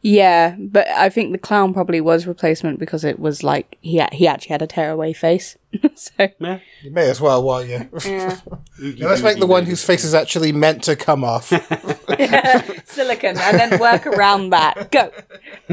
Yeah, 0.04 0.56
but 0.58 0.88
I 0.88 1.08
think 1.10 1.30
the 1.30 1.38
clown 1.38 1.72
probably 1.72 2.00
was 2.00 2.26
replacement 2.26 2.80
because 2.80 3.04
it 3.04 3.20
was 3.20 3.44
like 3.44 3.78
he 3.80 3.98
ha- 3.98 4.08
he 4.10 4.26
actually 4.26 4.48
had 4.48 4.62
a 4.62 4.66
tearaway 4.66 5.12
face. 5.12 5.56
so 5.94 6.10
yeah. 6.40 6.58
You 6.82 6.90
may 6.90 7.08
as 7.08 7.20
well, 7.20 7.40
while 7.40 7.64
you. 7.64 7.88
yeah. 8.04 8.36
Oogie 8.82 9.00
Yeah, 9.00 9.06
let's 9.06 9.22
make 9.22 9.38
the 9.38 9.46
one 9.46 9.64
whose 9.64 9.84
face 9.84 10.02
is 10.02 10.12
actually 10.12 10.50
meant 10.50 10.82
to 10.84 10.96
come 10.96 11.22
off. 11.22 11.46
silicon 12.84 13.38
and 13.38 13.58
then 13.58 13.78
work 13.78 14.04
around 14.04 14.50
that. 14.50 14.90
Go. 14.90 15.12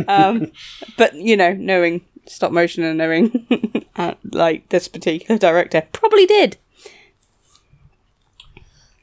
Um, 0.07 0.51
but 0.95 1.15
you 1.15 1.35
know, 1.35 1.53
knowing 1.53 2.05
stop 2.27 2.51
motion 2.51 2.83
and 2.83 2.99
knowing 2.99 3.87
uh, 3.95 4.13
like 4.31 4.69
this 4.69 4.87
particular 4.87 5.39
director 5.39 5.87
probably 5.91 6.27
did. 6.27 6.57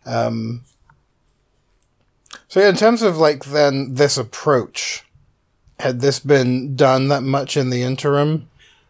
Um, 0.05 0.63
so 2.47 2.61
yeah, 2.61 2.69
in 2.69 2.77
terms 2.77 3.03
of 3.03 3.17
like 3.19 3.47
then 3.47 3.95
this 3.95 4.17
approach, 4.17 5.03
had 5.81 6.01
this 6.01 6.19
been 6.19 6.77
done 6.77 7.09
that 7.09 7.23
much 7.23 7.57
in 7.57 7.71
the 7.71 7.83
interim? 7.83 8.49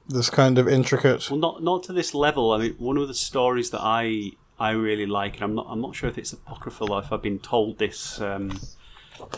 This 0.08 0.30
kind 0.30 0.58
of 0.58 0.68
intricate. 0.68 1.28
Well, 1.30 1.40
not 1.40 1.62
not 1.62 1.82
to 1.84 1.92
this 1.92 2.14
level. 2.14 2.52
I 2.52 2.58
mean, 2.58 2.74
one 2.78 2.96
of 2.96 3.08
the 3.08 3.14
stories 3.14 3.70
that 3.70 3.80
I 3.82 4.32
I 4.58 4.70
really 4.70 5.06
like, 5.06 5.34
and 5.34 5.44
I'm 5.44 5.54
not 5.54 5.66
I'm 5.68 5.80
not 5.80 5.96
sure 5.96 6.08
if 6.08 6.16
it's 6.16 6.32
apocryphal 6.32 6.92
or 6.92 7.00
if 7.00 7.12
I've 7.12 7.22
been 7.22 7.40
told 7.40 7.78
this. 7.78 8.20
Um, 8.20 8.58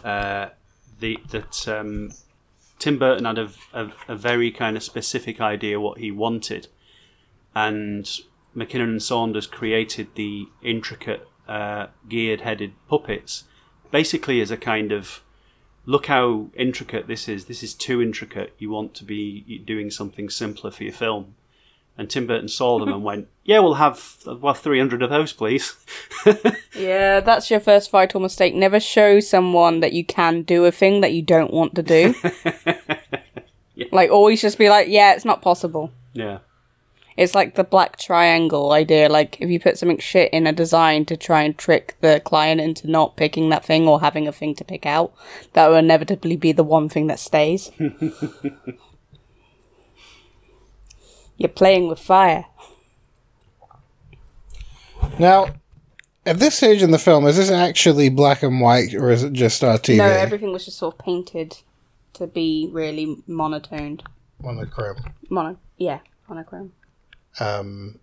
uh, 0.04 0.48
the 1.00 1.18
that 1.30 1.68
um, 1.68 2.10
Tim 2.78 2.98
Burton 2.98 3.24
had 3.24 3.38
a, 3.38 3.50
a, 3.72 3.92
a 4.08 4.16
very 4.16 4.50
kind 4.50 4.76
of 4.76 4.82
specific 4.82 5.40
idea 5.40 5.80
what 5.80 5.98
he 5.98 6.10
wanted, 6.10 6.68
and 7.54 8.08
Mackinnon 8.54 8.90
and 8.90 9.02
Saunders 9.02 9.46
created 9.46 10.08
the 10.14 10.48
intricate 10.62 11.26
uh, 11.48 11.86
geared-headed 12.08 12.72
puppets, 12.88 13.44
basically 13.90 14.40
as 14.40 14.50
a 14.50 14.56
kind 14.56 14.92
of 14.92 15.22
look 15.88 16.06
how 16.06 16.48
intricate 16.54 17.06
this 17.08 17.28
is. 17.28 17.46
This 17.46 17.62
is 17.62 17.72
too 17.74 18.02
intricate. 18.02 18.52
You 18.58 18.70
want 18.70 18.92
to 18.94 19.04
be 19.04 19.62
doing 19.66 19.90
something 19.90 20.28
simpler 20.28 20.70
for 20.70 20.84
your 20.84 20.92
film. 20.92 21.34
And 21.96 22.08
Tim 22.08 22.26
Burton 22.28 22.46
saw 22.48 22.78
them 22.78 22.90
and 22.90 23.02
went, 23.10 23.26
"Yeah, 23.42 23.58
we'll 23.60 23.74
have 23.74 24.18
well 24.26 24.54
three 24.54 24.78
hundred 24.78 25.02
of 25.02 25.10
those, 25.10 25.32
please." 25.32 25.74
Yeah, 26.76 27.18
that's 27.20 27.50
your 27.50 27.58
first 27.58 27.90
vital 27.90 28.20
mistake. 28.20 28.54
Never 28.54 28.78
show 28.78 29.18
someone 29.18 29.80
that 29.80 29.92
you 29.92 30.04
can 30.04 30.42
do 30.42 30.64
a 30.64 30.70
thing 30.70 31.00
that 31.00 31.12
you 31.12 31.22
don't 31.22 31.52
want 31.52 31.74
to 31.74 31.82
do. 31.82 32.14
Like 33.92 34.10
always 34.10 34.42
just 34.42 34.58
be 34.58 34.68
like, 34.68 34.88
yeah, 34.88 35.14
it's 35.14 35.24
not 35.24 35.40
possible. 35.40 35.92
yeah, 36.12 36.38
It's 37.18 37.34
like 37.34 37.56
the 37.56 37.64
black 37.64 37.98
triangle 37.98 38.70
idea. 38.70 39.08
Like 39.08 39.40
if 39.40 39.50
you 39.50 39.58
put 39.58 39.76
something 39.76 39.98
shit 39.98 40.32
in 40.32 40.46
a 40.46 40.52
design 40.52 41.04
to 41.06 41.16
try 41.16 41.42
and 41.42 41.58
trick 41.58 41.96
the 42.00 42.22
client 42.24 42.60
into 42.60 42.88
not 42.88 43.16
picking 43.16 43.48
that 43.48 43.64
thing 43.64 43.88
or 43.88 44.00
having 44.00 44.28
a 44.28 44.32
thing 44.32 44.54
to 44.54 44.64
pick 44.64 44.86
out, 44.86 45.12
that 45.54 45.66
will 45.66 45.74
inevitably 45.74 46.36
be 46.36 46.52
the 46.52 46.62
one 46.62 46.88
thing 46.88 47.08
that 47.08 47.18
stays. 47.18 47.72
You're 51.36 51.48
playing 51.48 51.88
with 51.88 51.98
fire. 51.98 52.46
Now, 55.18 55.48
at 56.24 56.38
this 56.38 56.54
stage 56.54 56.84
in 56.84 56.92
the 56.92 56.98
film, 56.98 57.26
is 57.26 57.36
this 57.36 57.50
actually 57.50 58.10
black 58.10 58.44
and 58.44 58.60
white 58.60 58.94
or 58.94 59.10
is 59.10 59.24
it 59.24 59.32
just 59.32 59.64
our 59.64 59.76
TV? 59.76 59.96
No, 59.96 60.04
everything 60.04 60.52
was 60.52 60.66
just 60.66 60.78
sort 60.78 60.94
of 60.94 61.00
painted 61.00 61.58
to 62.12 62.28
be 62.28 62.68
really 62.70 63.16
monotoned. 63.26 64.04
Monochrome. 64.40 65.14
Mono, 65.28 65.58
yeah, 65.78 65.98
monochrome. 66.28 66.74
Um, 67.40 67.98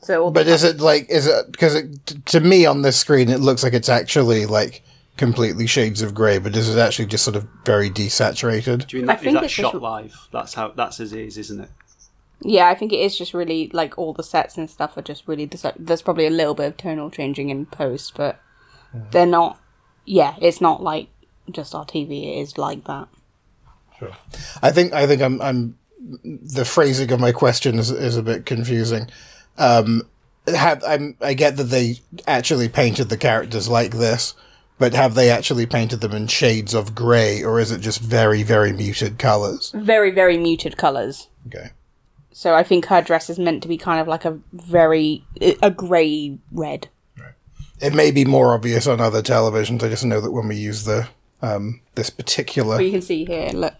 So, 0.00 0.24
all 0.24 0.30
but 0.30 0.46
is 0.46 0.62
it 0.64 0.80
like 0.80 1.08
is 1.10 1.26
it 1.26 1.50
because 1.52 1.74
it, 1.74 2.24
to 2.26 2.40
me 2.40 2.66
on 2.66 2.82
this 2.82 2.96
screen 2.96 3.28
it 3.28 3.40
looks 3.40 3.62
like 3.62 3.72
it's 3.74 3.88
actually 3.88 4.46
like 4.46 4.82
completely 5.16 5.66
shades 5.66 6.00
of 6.02 6.14
grey, 6.14 6.38
but 6.38 6.54
is 6.54 6.68
it 6.74 6.78
actually 6.78 7.06
just 7.06 7.24
sort 7.24 7.36
of 7.36 7.46
very 7.64 7.90
desaturated? 7.90 8.86
do 8.86 8.96
you 8.96 9.02
mean 9.02 9.10
I 9.10 9.14
that, 9.14 9.18
is 9.20 9.24
think 9.24 9.34
that 9.34 9.44
it's 9.44 9.52
shot 9.52 9.72
just- 9.72 9.82
live? 9.82 10.14
That's 10.32 10.54
how 10.54 10.68
that's 10.68 11.00
as 11.00 11.12
it 11.12 11.20
is, 11.20 11.36
isn't 11.38 11.60
it? 11.62 11.70
Yeah, 12.40 12.68
I 12.68 12.76
think 12.76 12.92
it 12.92 13.00
is 13.00 13.18
just 13.18 13.34
really 13.34 13.68
like 13.72 13.98
all 13.98 14.12
the 14.12 14.22
sets 14.22 14.56
and 14.56 14.70
stuff 14.70 14.96
are 14.96 15.02
just 15.02 15.26
really. 15.26 15.48
Desi- 15.48 15.74
there's 15.76 16.02
probably 16.02 16.26
a 16.26 16.30
little 16.30 16.54
bit 16.54 16.66
of 16.68 16.76
tonal 16.76 17.10
changing 17.10 17.50
in 17.50 17.66
post, 17.66 18.14
but 18.16 18.40
they're 19.10 19.26
not. 19.26 19.58
Yeah, 20.04 20.36
it's 20.40 20.60
not 20.60 20.80
like 20.80 21.08
just 21.50 21.74
our 21.74 21.84
TV. 21.84 22.36
It 22.36 22.40
is 22.40 22.56
like 22.56 22.84
that. 22.84 23.08
Sure. 23.98 24.12
I 24.62 24.70
think 24.70 24.92
I 24.92 25.08
think 25.08 25.20
I'm 25.20 25.42
I'm 25.42 25.77
the 26.00 26.64
phrasing 26.64 27.10
of 27.12 27.20
my 27.20 27.32
question 27.32 27.78
is 27.78 27.90
is 27.90 28.16
a 28.16 28.22
bit 28.22 28.46
confusing. 28.46 29.08
Um, 29.56 30.02
have 30.46 30.82
I'm 30.84 31.16
I 31.20 31.34
get 31.34 31.56
that 31.56 31.64
they 31.64 31.96
actually 32.26 32.68
painted 32.68 33.08
the 33.08 33.16
characters 33.16 33.68
like 33.68 33.92
this, 33.92 34.34
but 34.78 34.94
have 34.94 35.14
they 35.14 35.30
actually 35.30 35.66
painted 35.66 36.00
them 36.00 36.12
in 36.12 36.26
shades 36.26 36.74
of 36.74 36.94
grey, 36.94 37.42
or 37.42 37.60
is 37.60 37.70
it 37.70 37.80
just 37.80 38.00
very 38.00 38.42
very 38.42 38.72
muted 38.72 39.18
colors? 39.18 39.72
Very 39.74 40.10
very 40.10 40.38
muted 40.38 40.76
colors. 40.76 41.28
Okay. 41.46 41.70
So 42.32 42.54
I 42.54 42.62
think 42.62 42.86
her 42.86 43.02
dress 43.02 43.28
is 43.28 43.38
meant 43.38 43.62
to 43.62 43.68
be 43.68 43.76
kind 43.76 44.00
of 44.00 44.06
like 44.06 44.24
a 44.24 44.38
very 44.52 45.24
a 45.60 45.70
grey 45.70 46.38
red. 46.52 46.88
It 47.80 47.94
may 47.94 48.10
be 48.10 48.24
more 48.24 48.54
obvious 48.54 48.86
on 48.86 49.00
other 49.00 49.22
televisions. 49.22 49.82
I 49.82 49.88
just 49.88 50.04
know 50.04 50.20
that 50.20 50.30
when 50.30 50.48
we 50.48 50.56
use 50.56 50.84
the 50.84 51.08
um, 51.42 51.80
this 51.94 52.10
particular, 52.10 52.80
you 52.80 52.92
can 52.92 53.02
see 53.02 53.24
here. 53.24 53.50
Look, 53.52 53.74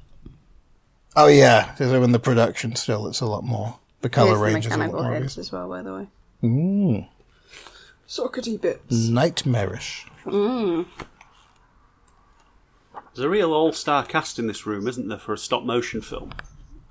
oh 1.16 1.26
yeah, 1.26 1.74
so 1.76 2.02
in 2.02 2.12
the 2.12 2.18
production 2.18 2.74
still, 2.76 3.06
it's 3.06 3.20
a 3.20 3.26
lot 3.26 3.44
more. 3.44 3.78
The 4.00 4.08
color 4.08 4.28
here's 4.30 4.38
the 4.38 4.44
range 4.44 4.66
is 4.66 4.72
a 4.72 4.76
lot 4.76 4.92
more 4.92 5.04
heads 5.04 5.14
obvious. 5.16 5.38
as 5.38 5.52
well. 5.52 5.68
By 5.68 5.82
the 5.82 5.92
way, 5.94 6.06
Mm, 6.42 7.08
sockety 8.08 8.60
bits. 8.60 8.94
nightmarish. 9.08 10.06
There's 13.14 13.24
a 13.24 13.28
real 13.28 13.52
all-star 13.52 14.04
cast 14.04 14.38
in 14.38 14.46
this 14.46 14.66
room, 14.66 14.86
isn't 14.86 15.08
there, 15.08 15.18
for 15.18 15.32
a 15.32 15.38
stop-motion 15.38 16.00
film? 16.02 16.32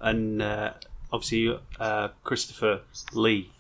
And 0.02 0.42
uh, 0.42 0.74
obviously 1.14 1.58
uh, 1.80 2.10
Christopher 2.24 2.82
Lee, 3.14 3.52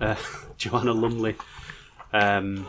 uh, 0.00 0.14
Joanna 0.56 0.92
Lumley. 0.92 1.34
Um, 2.12 2.68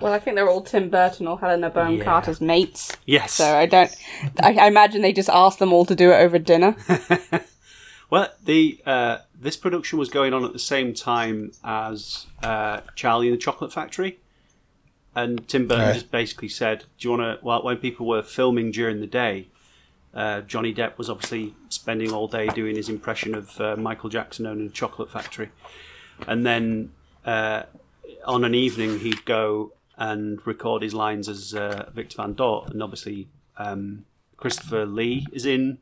Well, 0.00 0.12
I 0.12 0.18
think 0.18 0.36
they're 0.36 0.48
all 0.48 0.62
Tim 0.62 0.88
Burton 0.90 1.26
or 1.26 1.38
Helena 1.38 1.68
Bonham 1.70 1.96
Yeah. 1.98 2.04
Carter's 2.04 2.40
mates. 2.40 2.96
yes. 3.06 3.32
So 3.34 3.44
I 3.56 3.66
don't. 3.66 3.94
I, 4.42 4.54
I 4.54 4.66
imagine 4.68 5.02
they 5.02 5.12
just 5.12 5.28
asked 5.28 5.58
them 5.58 5.72
all 5.72 5.84
to 5.86 5.94
do 5.94 6.10
it 6.12 6.16
over 6.16 6.38
dinner. 6.38 6.76
Well, 8.08 8.28
the 8.44 8.80
uh, 8.86 9.18
this 9.36 9.56
production 9.56 9.98
was 9.98 10.08
going 10.10 10.32
on 10.32 10.44
at 10.44 10.52
the 10.52 10.60
same 10.60 10.94
time 10.94 11.50
as 11.64 12.26
uh, 12.40 12.82
Charlie 12.94 13.26
and 13.26 13.34
the 13.36 13.40
Chocolate 13.40 13.72
Factory, 13.72 14.20
and 15.16 15.46
Tim 15.48 15.66
Burton 15.66 15.86
Right. 15.86 15.94
just 15.94 16.12
basically 16.12 16.48
said, 16.48 16.84
"Do 17.00 17.08
you 17.08 17.18
want 17.18 17.40
to?" 17.40 17.44
Well, 17.44 17.64
when 17.64 17.78
people 17.78 18.06
were 18.06 18.22
filming 18.22 18.70
during 18.70 19.00
the 19.00 19.08
day, 19.08 19.48
uh, 20.14 20.42
Johnny 20.42 20.72
Depp 20.72 20.98
was 20.98 21.10
obviously 21.10 21.56
spending 21.68 22.12
all 22.12 22.28
day 22.28 22.46
doing 22.46 22.76
his 22.76 22.88
impression 22.88 23.34
of 23.34 23.60
uh, 23.60 23.74
Michael 23.74 24.08
Jackson 24.08 24.46
owning 24.46 24.68
the 24.68 24.72
Chocolate 24.72 25.10
Factory, 25.10 25.48
and 26.28 26.46
then 26.46 26.92
uh, 27.24 27.64
on 28.24 28.44
an 28.44 28.54
evening 28.54 28.98
he'd 29.00 29.24
go 29.24 29.72
and 29.98 30.44
record 30.46 30.82
his 30.82 30.92
lines 30.94 31.28
as 31.28 31.54
uh, 31.54 31.88
Victor 31.94 32.16
Van 32.18 32.34
Dort, 32.34 32.70
and 32.70 32.82
obviously 32.82 33.28
um, 33.56 34.04
Christopher 34.36 34.84
Lee 34.84 35.26
is 35.32 35.46
in 35.46 35.78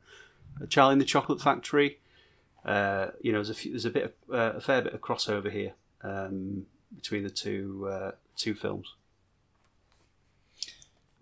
Charlie 0.69 0.93
and 0.93 1.01
the 1.01 1.05
Chocolate 1.07 1.41
Factory. 1.41 1.99
Uh, 2.65 3.09
you 3.21 3.33
know, 3.33 3.39
there's 3.39 3.51
a 3.51 3.55
few, 3.55 3.73
there's 3.73 3.85
a 3.85 3.91
bit 3.91 4.05
of, 4.05 4.13
uh, 4.35 4.57
a 4.57 4.61
fair 4.61 4.83
bit 4.83 4.95
of 4.95 5.01
crossover 5.01 5.51
here 5.51 5.73
um, 6.03 6.65
between 6.95 7.23
the 7.25 7.31
two 7.31 7.89
uh, 7.91 8.13
two 8.37 8.55
films. 8.55 8.95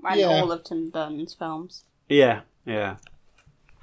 And 0.05 0.21
Yeah. 0.21 0.27
all 0.27 0.53
of 0.53 0.65
Tim 0.65 0.91
Burton's 0.91 1.35
films. 1.35 1.85
Yeah, 2.09 2.41
yeah, 2.67 2.97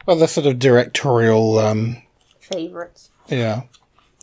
Well, 0.05 0.17
the 0.17 0.27
sort 0.27 0.45
of 0.45 0.59
directorial, 0.59 1.57
um, 1.59 1.97
Favourites. 2.39 3.09
yeah, 3.27 3.63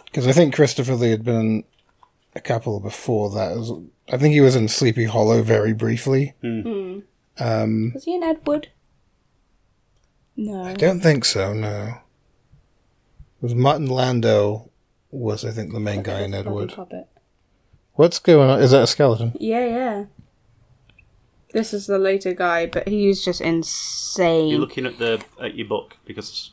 because 0.04 0.26
I 0.28 0.32
think 0.32 0.54
Christopher 0.54 0.94
Lee 0.94 1.10
had 1.10 1.24
been 1.24 1.34
in 1.36 1.64
a 2.36 2.40
couple 2.40 2.78
before 2.80 3.30
that. 3.30 3.56
Was- 3.56 3.72
I 4.12 4.16
think 4.18 4.34
he 4.34 4.40
was 4.40 4.54
in 4.54 4.68
Sleepy 4.68 5.04
Hollow 5.04 5.42
very 5.42 5.72
briefly. 5.72 6.34
Hmm. 6.42 6.60
Hmm. 6.60 6.98
Um, 7.38 7.90
was 7.94 8.04
he 8.04 8.14
in 8.14 8.22
Ed 8.22 8.40
Wood? 8.46 8.68
No. 10.36 10.62
I 10.64 10.74
don't 10.74 11.00
think 11.00 11.24
so. 11.24 11.52
No. 11.52 11.94
It 13.38 13.42
was 13.42 13.54
Martin 13.54 13.86
Landau 13.86 14.68
was 15.10 15.44
I 15.44 15.50
think 15.50 15.72
the 15.72 15.80
main 15.80 16.02
guy 16.02 16.20
in 16.22 16.34
Ed 16.34 16.46
Wood. 16.46 16.72
Puppet. 16.74 17.08
What's 17.94 18.18
going 18.18 18.50
on? 18.50 18.62
Is 18.62 18.70
that 18.72 18.82
a 18.82 18.86
skeleton? 18.86 19.32
Yeah, 19.40 19.64
yeah. 19.66 20.04
This 21.52 21.72
is 21.72 21.86
the 21.86 21.98
later 21.98 22.34
guy, 22.34 22.66
but 22.66 22.86
he's 22.86 23.24
just 23.24 23.40
insane. 23.40 24.48
You're 24.48 24.60
looking 24.60 24.84
at 24.84 24.98
the 24.98 25.22
at 25.40 25.54
your 25.54 25.66
book 25.66 25.96
because 26.04 26.50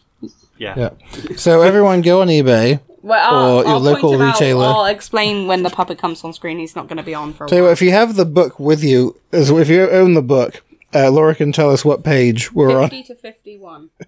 yeah, 0.57 0.75
Yeah. 0.77 0.89
So 1.35 1.61
everyone 1.61 2.01
go 2.01 2.21
on 2.21 2.27
eBay. 2.29 2.79
Well, 3.03 3.35
I'll, 3.35 3.45
Or 3.59 3.63
your 3.63 3.67
I'll 3.73 3.79
local 3.81 4.09
point 4.11 4.21
him 4.21 4.27
out. 4.29 4.33
retailer. 4.39 4.65
I'll 4.65 4.85
explain 4.85 5.45
when 5.47 5.61
the 5.63 5.69
puppet 5.69 5.99
comes 5.99 6.23
on 6.23 6.33
screen. 6.33 6.57
He's 6.57 6.75
not 6.75 6.87
going 6.87 6.97
to 6.97 7.03
be 7.03 7.13
on 7.13 7.33
for 7.33 7.45
a 7.45 7.47
Tell 7.49 7.57
you 7.59 7.63
what, 7.65 7.73
if 7.73 7.81
you 7.81 7.91
have 7.91 8.15
the 8.15 8.25
book 8.25 8.59
with 8.59 8.83
you, 8.83 9.19
as 9.31 9.49
if 9.51 9.69
you 9.69 9.89
own 9.89 10.13
the 10.13 10.21
book, 10.21 10.63
uh, 10.95 11.11
Laura 11.11 11.35
can 11.35 11.51
tell 11.51 11.69
us 11.69 11.83
what 11.83 12.03
page 12.03 12.51
we're 12.53 12.71
on. 12.81 12.89
50 12.89 13.03
to 13.03 13.15
51. 13.15 13.89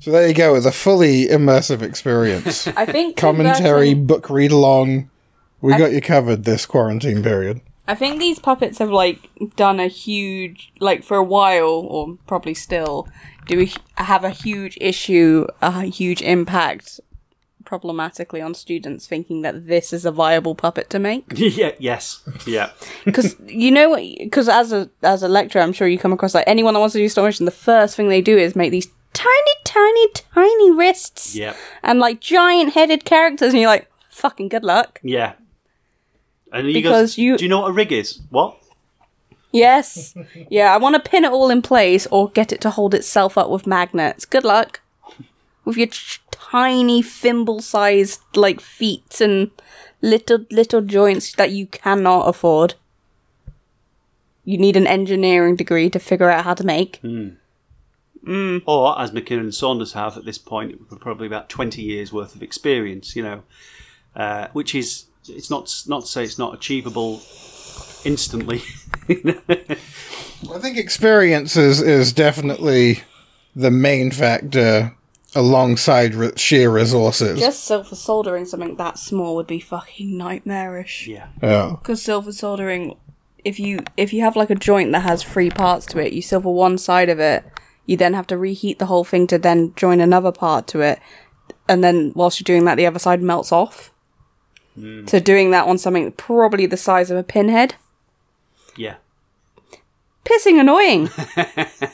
So 0.00 0.10
there 0.10 0.26
you 0.26 0.34
go, 0.34 0.56
It's 0.56 0.66
a 0.66 0.72
fully 0.72 1.26
immersive 1.28 1.80
experience. 1.80 2.66
I 2.76 2.86
think 2.86 3.16
Commentary, 3.16 3.90
converting- 3.90 4.06
book 4.06 4.28
read 4.30 4.50
along. 4.50 5.10
We 5.60 5.76
got 5.78 5.92
you 5.92 6.00
covered 6.00 6.42
this 6.42 6.66
quarantine 6.66 7.22
period. 7.22 7.60
I 7.86 7.94
think 7.94 8.18
these 8.18 8.40
puppets 8.40 8.78
have 8.78 8.90
like 8.90 9.30
done 9.54 9.78
a 9.78 9.86
huge, 9.86 10.72
like 10.80 11.04
for 11.04 11.16
a 11.18 11.22
while, 11.22 11.68
or 11.88 12.18
probably 12.26 12.52
still, 12.54 13.06
do 13.46 13.56
we 13.58 13.72
have 13.94 14.24
a 14.24 14.30
huge 14.30 14.76
issue, 14.80 15.46
a 15.60 15.82
huge 15.82 16.20
impact, 16.20 16.98
problematically 17.72 18.42
on 18.42 18.52
students 18.54 19.06
thinking 19.06 19.40
that 19.42 19.66
this 19.66 19.94
is 19.94 20.04
a 20.04 20.10
viable 20.12 20.54
puppet 20.54 20.90
to 20.90 20.98
make. 20.98 21.24
yeah, 21.36 21.72
yes, 21.78 22.20
yeah, 22.46 22.68
Because 23.06 23.34
you 23.46 23.70
know, 23.70 23.96
because 23.96 24.46
as 24.48 24.72
a 24.74 24.90
as 25.02 25.22
a 25.22 25.28
lecturer, 25.28 25.62
I'm 25.62 25.72
sure 25.72 25.88
you 25.88 25.98
come 25.98 26.12
across 26.12 26.34
like 26.34 26.44
anyone 26.46 26.74
that 26.74 26.80
wants 26.80 26.92
to 26.92 26.98
do 26.98 27.08
stop 27.08 27.24
motion, 27.24 27.46
the 27.46 27.50
first 27.70 27.96
thing 27.96 28.08
they 28.08 28.20
do 28.20 28.36
is 28.36 28.54
make 28.54 28.72
these 28.72 28.88
tiny, 29.14 29.54
tiny, 29.64 30.06
tiny 30.34 30.70
wrists 30.70 31.34
yeah, 31.34 31.54
and 31.82 31.98
like 31.98 32.20
giant 32.20 32.74
headed 32.74 33.06
characters, 33.06 33.52
and 33.54 33.60
you're 33.62 33.70
like, 33.70 33.90
fucking 34.10 34.48
good 34.48 34.64
luck. 34.64 35.00
yeah. 35.02 35.32
And 36.52 36.66
you 36.68 36.74
Because 36.74 36.92
goes, 37.12 37.18
you- 37.18 37.38
do 37.38 37.44
you 37.44 37.48
know 37.48 37.60
what 37.62 37.70
a 37.70 37.72
rig 37.72 37.90
is? 37.92 38.20
What? 38.28 38.58
Yes. 39.52 40.14
Yeah, 40.50 40.74
I 40.74 40.76
want 40.76 40.94
to 41.02 41.10
pin 41.10 41.24
it 41.24 41.32
all 41.32 41.48
in 41.50 41.62
place 41.62 42.06
or 42.10 42.28
get 42.30 42.52
it 42.52 42.60
to 42.60 42.70
hold 42.70 42.92
itself 42.94 43.38
up 43.38 43.48
with 43.48 43.66
magnets. 43.66 44.26
Good 44.26 44.44
luck. 44.44 44.80
With 45.64 45.76
your 45.78 45.86
ch- 45.88 46.21
tiny 46.52 47.00
thimble 47.00 47.62
sized 47.62 48.20
like 48.34 48.60
feet 48.60 49.20
and 49.22 49.50
little 50.02 50.44
little 50.50 50.82
joints 50.82 51.32
that 51.32 51.50
you 51.50 51.66
cannot 51.66 52.28
afford. 52.28 52.74
You 54.44 54.58
need 54.58 54.76
an 54.76 54.86
engineering 54.86 55.56
degree 55.56 55.88
to 55.90 55.98
figure 55.98 56.28
out 56.28 56.44
how 56.44 56.54
to 56.54 56.64
make. 56.64 57.00
Or 58.66 59.00
as 59.00 59.12
Mackinnon 59.12 59.44
and 59.44 59.54
Saunders 59.54 59.94
have 59.94 60.18
at 60.18 60.26
this 60.26 60.38
point, 60.38 60.90
probably 61.00 61.26
about 61.26 61.48
twenty 61.48 61.82
years 61.82 62.12
worth 62.12 62.34
of 62.34 62.42
experience. 62.42 63.16
You 63.16 63.22
know, 63.22 63.42
uh, 64.14 64.48
which 64.52 64.74
is 64.74 65.06
it's 65.28 65.48
not 65.48 65.72
not 65.86 66.02
to 66.02 66.06
say 66.06 66.22
it's 66.22 66.38
not 66.38 66.54
achievable 66.54 67.22
instantly. 68.04 68.62
I 69.08 70.58
think 70.58 70.76
experience 70.76 71.56
is, 71.56 71.80
is 71.80 72.12
definitely 72.12 73.04
the 73.54 73.70
main 73.70 74.10
factor 74.10 74.96
alongside 75.34 76.14
re- 76.14 76.32
sheer 76.36 76.70
resources. 76.70 77.40
Just 77.40 77.64
silver 77.64 77.94
soldering 77.94 78.44
something 78.44 78.76
that 78.76 78.98
small 78.98 79.34
would 79.36 79.46
be 79.46 79.60
fucking 79.60 80.16
nightmarish. 80.16 81.06
yeah, 81.06 81.28
yeah. 81.42 81.76
Because 81.78 82.02
silver 82.02 82.32
soldering, 82.32 82.96
if 83.44 83.58
you 83.58 83.80
if 83.96 84.12
you 84.12 84.22
have 84.22 84.36
like 84.36 84.50
a 84.50 84.54
joint 84.54 84.92
that 84.92 85.00
has 85.00 85.22
three 85.22 85.50
parts 85.50 85.86
to 85.86 85.98
it, 85.98 86.12
you 86.12 86.22
silver 86.22 86.50
one 86.50 86.78
side 86.78 87.08
of 87.08 87.18
it. 87.18 87.44
You 87.86 87.96
then 87.96 88.14
have 88.14 88.28
to 88.28 88.38
reheat 88.38 88.78
the 88.78 88.86
whole 88.86 89.04
thing 89.04 89.26
to 89.26 89.38
then 89.38 89.72
join 89.74 90.00
another 90.00 90.30
part 90.30 90.68
to 90.68 90.80
it, 90.80 91.00
and 91.68 91.82
then 91.82 92.12
whilst 92.14 92.38
you're 92.38 92.44
doing 92.44 92.64
that, 92.66 92.76
the 92.76 92.86
other 92.86 93.00
side 93.00 93.22
melts 93.22 93.50
off. 93.50 93.92
Hmm. 94.74 95.06
So 95.06 95.18
doing 95.18 95.50
that 95.50 95.66
on 95.66 95.78
something 95.78 96.12
probably 96.12 96.66
the 96.66 96.76
size 96.76 97.10
of 97.10 97.18
a 97.18 97.24
pinhead, 97.24 97.74
yeah, 98.76 98.96
pissing 100.24 100.60
annoying. 100.60 101.10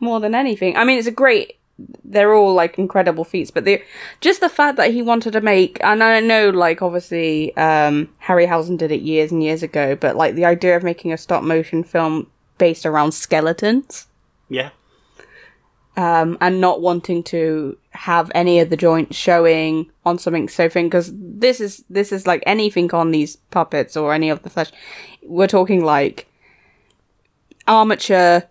More 0.00 0.20
than 0.20 0.34
anything, 0.34 0.76
I 0.76 0.84
mean, 0.84 0.98
it's 0.98 1.08
a 1.08 1.12
great. 1.12 1.56
They're 2.04 2.32
all 2.34 2.54
like 2.54 2.78
incredible 2.78 3.24
feats, 3.24 3.50
but 3.50 3.64
the 3.64 3.82
just 4.20 4.40
the 4.40 4.48
fact 4.48 4.76
that 4.76 4.92
he 4.92 5.02
wanted 5.02 5.32
to 5.32 5.40
make, 5.40 5.82
and 5.82 6.04
I 6.04 6.20
know, 6.20 6.50
like 6.50 6.82
obviously, 6.82 7.56
um, 7.56 8.08
Harryhausen 8.22 8.78
did 8.78 8.92
it 8.92 9.00
years 9.00 9.32
and 9.32 9.42
years 9.42 9.64
ago, 9.64 9.96
but 9.96 10.14
like 10.14 10.36
the 10.36 10.44
idea 10.44 10.76
of 10.76 10.84
making 10.84 11.12
a 11.12 11.16
stop 11.16 11.42
motion 11.42 11.82
film 11.82 12.30
based 12.58 12.86
around 12.86 13.10
skeletons, 13.10 14.06
yeah, 14.48 14.70
um, 15.96 16.38
and 16.40 16.60
not 16.60 16.80
wanting 16.80 17.24
to 17.24 17.76
have 17.90 18.30
any 18.36 18.60
of 18.60 18.70
the 18.70 18.76
joints 18.76 19.16
showing 19.16 19.90
on 20.04 20.16
something 20.16 20.48
so 20.48 20.68
thin, 20.68 20.86
because 20.86 21.10
this 21.12 21.60
is 21.60 21.82
this 21.90 22.12
is 22.12 22.24
like 22.24 22.44
anything 22.46 22.94
on 22.94 23.10
these 23.10 23.34
puppets 23.50 23.96
or 23.96 24.14
any 24.14 24.30
of 24.30 24.42
the 24.42 24.50
flesh. 24.50 24.70
We're 25.24 25.48
talking 25.48 25.84
like 25.84 26.28
armature 27.66 28.44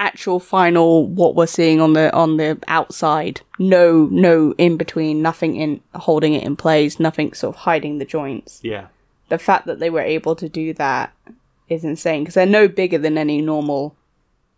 actual 0.00 0.40
final 0.40 1.06
what 1.06 1.34
we're 1.34 1.46
seeing 1.46 1.80
on 1.80 1.92
the 1.92 2.10
on 2.14 2.36
the 2.38 2.58
outside 2.68 3.40
no 3.58 4.08
no 4.10 4.54
in 4.56 4.76
between 4.78 5.20
nothing 5.20 5.56
in 5.56 5.80
holding 5.94 6.32
it 6.34 6.42
in 6.42 6.56
place 6.56 6.98
nothing 6.98 7.32
sort 7.34 7.54
of 7.54 7.60
hiding 7.62 7.98
the 7.98 8.04
joints. 8.06 8.60
Yeah, 8.62 8.86
the 9.28 9.38
fact 9.38 9.66
that 9.66 9.78
they 9.78 9.90
were 9.90 10.00
able 10.00 10.34
to 10.36 10.48
do 10.48 10.72
that 10.74 11.12
is 11.68 11.84
insane 11.84 12.22
because 12.22 12.34
they're 12.34 12.46
no 12.46 12.66
bigger 12.66 12.98
than 12.98 13.18
any 13.18 13.40
normal 13.42 13.94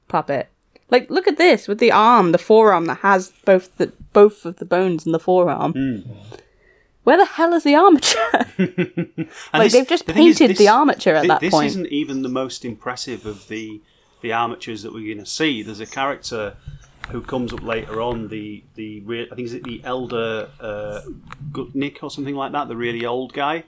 puppet. 0.09 0.49
Like 0.91 1.11
look 1.11 1.27
at 1.27 1.39
this 1.39 1.67
with 1.69 1.79
the 1.79 1.91
arm 1.93 2.33
the 2.33 2.39
forearm 2.39 2.85
that 2.87 2.99
has 2.99 3.33
both 3.45 3.77
the 3.79 3.93
both 4.13 4.45
of 4.45 4.57
the 4.57 4.65
bones 4.65 5.07
in 5.07 5.13
the 5.13 5.19
forearm. 5.19 5.73
Hmm. 5.73 5.99
Where 7.05 7.17
the 7.17 7.25
hell 7.25 7.53
is 7.55 7.65
the 7.65 7.75
armature? 7.75 8.31
Like 9.53 9.65
this- 9.65 9.73
they've 9.73 9.89
just 9.89 10.07
the 10.07 10.13
thing 10.13 10.29
is, 10.29 10.39
painted 10.39 10.51
this- 10.53 10.59
the 10.59 10.69
armature 10.69 11.15
at 11.17 11.23
thi- 11.23 11.29
that 11.29 11.41
this 11.41 11.51
point. 11.51 11.65
This 11.67 11.73
isn't 11.77 11.87
even 11.89 12.23
the 12.23 12.29
most 12.29 12.65
impressive 12.65 13.27
of 13.27 13.49
the 13.49 13.81
the 14.23 14.33
armatures 14.33 14.83
that 14.83 14.93
we're 14.93 15.07
going 15.15 15.25
to 15.25 15.31
see. 15.31 15.63
There's 15.63 15.81
a 15.81 15.87
character 15.87 16.55
who 17.11 17.21
comes 17.21 17.53
up 17.53 17.63
later 17.63 18.01
on. 18.01 18.29
The 18.29 18.63
the 18.77 19.03
I 19.31 19.35
think 19.35 19.47
is 19.47 19.55
it 19.55 19.65
the 19.65 19.81
elder 19.85 20.49
uh, 20.61 21.01
Gutknecht 21.51 22.03
or 22.03 22.11
something 22.11 22.35
like 22.35 22.53
that. 22.53 22.69
The 22.69 22.77
really 22.77 23.05
old 23.05 23.33
guy, 23.33 23.65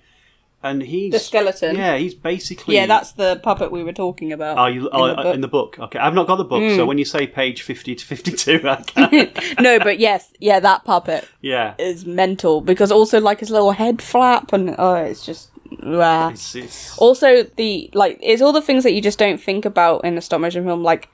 and 0.63 0.81
he's 0.83 1.13
The 1.13 1.19
skeleton? 1.19 1.77
Yeah, 1.77 1.97
he's 1.97 2.15
basically 2.15 2.77
yeah 2.77 2.87
that's 2.87 3.13
the 3.13 3.41
puppet 3.43 3.73
we 3.73 3.83
were 3.83 3.93
talking 3.93 4.33
about 4.33 4.57
Oh, 4.57 4.67
you, 4.67 4.89
oh, 4.91 5.05
in 5.07 5.11
the 5.15 5.19
uh, 5.19 5.23
book. 5.25 5.35
in 5.35 5.41
the 5.41 5.49
book. 5.49 5.79
Okay, 5.79 5.99
I've 5.99 6.15
not 6.15 6.27
got 6.27 6.37
the 6.37 6.45
book, 6.45 6.63
Hmm. 6.63 6.77
so 6.77 6.87
when 6.87 6.97
you 6.99 7.05
say 7.05 7.27
page 7.27 7.63
fifty 7.63 7.95
to 7.97 8.05
fifty-two, 8.05 8.61
I 8.65 8.77
can't. 8.87 9.61
no 9.61 9.79
but 9.81 9.99
yes 9.99 10.31
yeah 10.39 10.61
that 10.61 10.85
puppet 10.85 11.29
yeah, 11.41 11.75
is 11.79 12.07
mental 12.07 12.61
because 12.61 12.91
also 12.93 13.21
like 13.21 13.41
his 13.41 13.51
little 13.51 13.73
head 13.73 14.01
flap 14.01 14.53
and 14.53 14.75
oh 14.79 14.95
it's 14.95 15.27
just 15.27 15.51
rah. 15.83 16.31
it's, 16.31 16.55
it's 16.55 16.99
also 16.99 17.43
the 17.57 17.91
like 17.95 18.19
it's 18.23 18.43
all 18.43 18.53
the 18.53 18.63
things 18.63 18.85
that 18.85 18.93
you 18.93 19.01
just 19.01 19.19
don't 19.19 19.41
think 19.41 19.65
about 19.65 20.05
in 20.05 20.17
a 20.17 20.21
stop 20.21 20.41
motion 20.41 20.65
film 20.65 20.83
like 20.83 21.09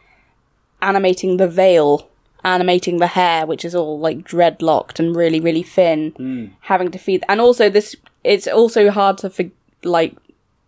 animating 0.82 1.36
the 1.36 1.48
veil 1.48 2.08
animating 2.44 2.98
the 2.98 3.06
hair 3.06 3.46
which 3.46 3.64
is 3.64 3.74
all 3.74 3.98
like 3.98 4.18
dreadlocked 4.18 4.98
and 4.98 5.14
really 5.14 5.40
really 5.40 5.62
thin 5.62 6.10
hmm. 6.16 6.46
having 6.62 6.90
to 6.90 6.98
feed 6.98 7.22
and 7.28 7.40
also 7.40 7.68
this 7.68 7.94
it's 8.24 8.46
also 8.46 8.90
hard 8.90 9.18
to 9.18 9.30
for, 9.30 9.44
like 9.82 10.16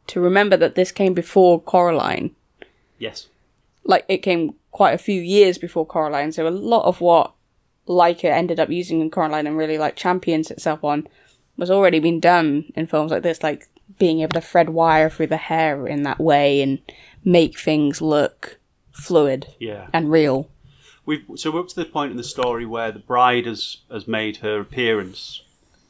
to 0.06 0.20
remember 0.20 0.56
that 0.56 0.74
this 0.74 0.92
came 0.92 1.14
before 1.14 1.60
coraline. 1.60 2.34
Yes, 2.98 3.28
like 3.84 4.04
it 4.08 4.18
came 4.18 4.54
quite 4.70 4.92
a 4.92 4.98
few 4.98 5.20
years 5.20 5.58
before 5.58 5.86
Coraline, 5.86 6.32
so 6.32 6.46
a 6.46 6.50
lot 6.50 6.84
of 6.84 7.00
what 7.00 7.32
Laika 7.88 8.24
ended 8.24 8.60
up 8.60 8.70
using 8.70 9.00
in 9.00 9.10
Coraline 9.10 9.46
and 9.46 9.56
really 9.56 9.78
like 9.78 9.96
champions 9.96 10.50
itself 10.50 10.82
on 10.84 11.06
was 11.56 11.70
already 11.70 11.98
been 11.98 12.20
done 12.20 12.72
in 12.74 12.86
films 12.86 13.10
like 13.10 13.22
this, 13.22 13.42
like 13.42 13.68
being 13.98 14.20
able 14.20 14.34
to 14.34 14.40
thread 14.40 14.70
wire 14.70 15.10
through 15.10 15.28
the 15.28 15.36
hair 15.36 15.86
in 15.86 16.02
that 16.02 16.20
way 16.20 16.62
and 16.62 16.80
make 17.24 17.58
things 17.58 18.00
look 18.00 18.58
fluid 18.92 19.46
yeah. 19.58 19.88
and 19.92 20.10
real. 20.10 20.48
We've, 21.04 21.24
so 21.36 21.50
we're 21.50 21.60
up 21.60 21.68
to 21.68 21.74
the 21.74 21.84
point 21.84 22.12
in 22.12 22.16
the 22.16 22.24
story 22.24 22.64
where 22.64 22.92
the 22.92 23.00
bride 23.00 23.46
has 23.46 23.78
has 23.90 24.06
made 24.06 24.38
her 24.38 24.60
appearance. 24.60 25.42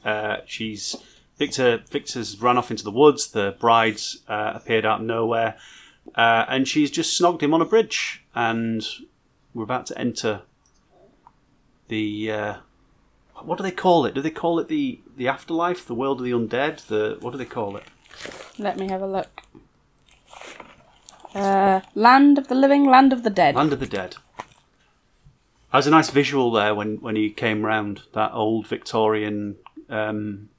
Uh, 0.04 0.38
she's 0.46 0.96
Victor. 1.36 1.82
Victor's 1.90 2.40
run 2.40 2.56
off 2.56 2.70
into 2.70 2.84
the 2.84 2.90
woods. 2.90 3.28
The 3.28 3.56
bride's 3.58 4.22
uh, 4.28 4.52
appeared 4.54 4.86
out 4.86 5.00
of 5.00 5.06
nowhere, 5.06 5.56
uh, 6.14 6.46
and 6.48 6.66
she's 6.66 6.90
just 6.90 7.20
snogged 7.20 7.42
him 7.42 7.52
on 7.52 7.60
a 7.60 7.66
bridge. 7.66 8.24
And 8.34 8.86
we're 9.52 9.64
about 9.64 9.86
to 9.86 9.98
enter 9.98 10.42
the. 11.88 12.32
Uh, 12.32 12.54
what 13.42 13.58
do 13.58 13.64
they 13.64 13.72
call 13.72 14.06
it? 14.06 14.14
Do 14.14 14.22
they 14.22 14.30
call 14.30 14.58
it 14.60 14.68
the 14.68 15.00
the 15.16 15.28
afterlife, 15.28 15.84
the 15.86 15.94
world 15.94 16.20
of 16.20 16.24
the 16.24 16.32
undead? 16.32 16.86
The 16.86 17.18
what 17.20 17.32
do 17.32 17.38
they 17.38 17.44
call 17.44 17.76
it? 17.76 17.84
Let 18.58 18.78
me 18.78 18.88
have 18.88 19.02
a 19.02 19.06
look. 19.06 19.28
Uh, 21.34 21.80
land 21.94 22.38
of 22.38 22.48
the 22.48 22.54
living, 22.54 22.84
land 22.86 23.12
of 23.12 23.22
the 23.22 23.30
dead. 23.30 23.54
Land 23.54 23.72
of 23.72 23.80
the 23.80 23.86
Dead. 23.86 24.16
That 25.70 25.78
was 25.78 25.86
a 25.86 25.90
nice 25.90 26.10
visual 26.10 26.52
there 26.52 26.74
when, 26.74 26.96
when 26.96 27.16
he 27.16 27.30
came 27.30 27.64
round 27.64 28.02
that 28.12 28.32
old 28.34 28.66
Victorian 28.66 29.56
um, 29.88 30.50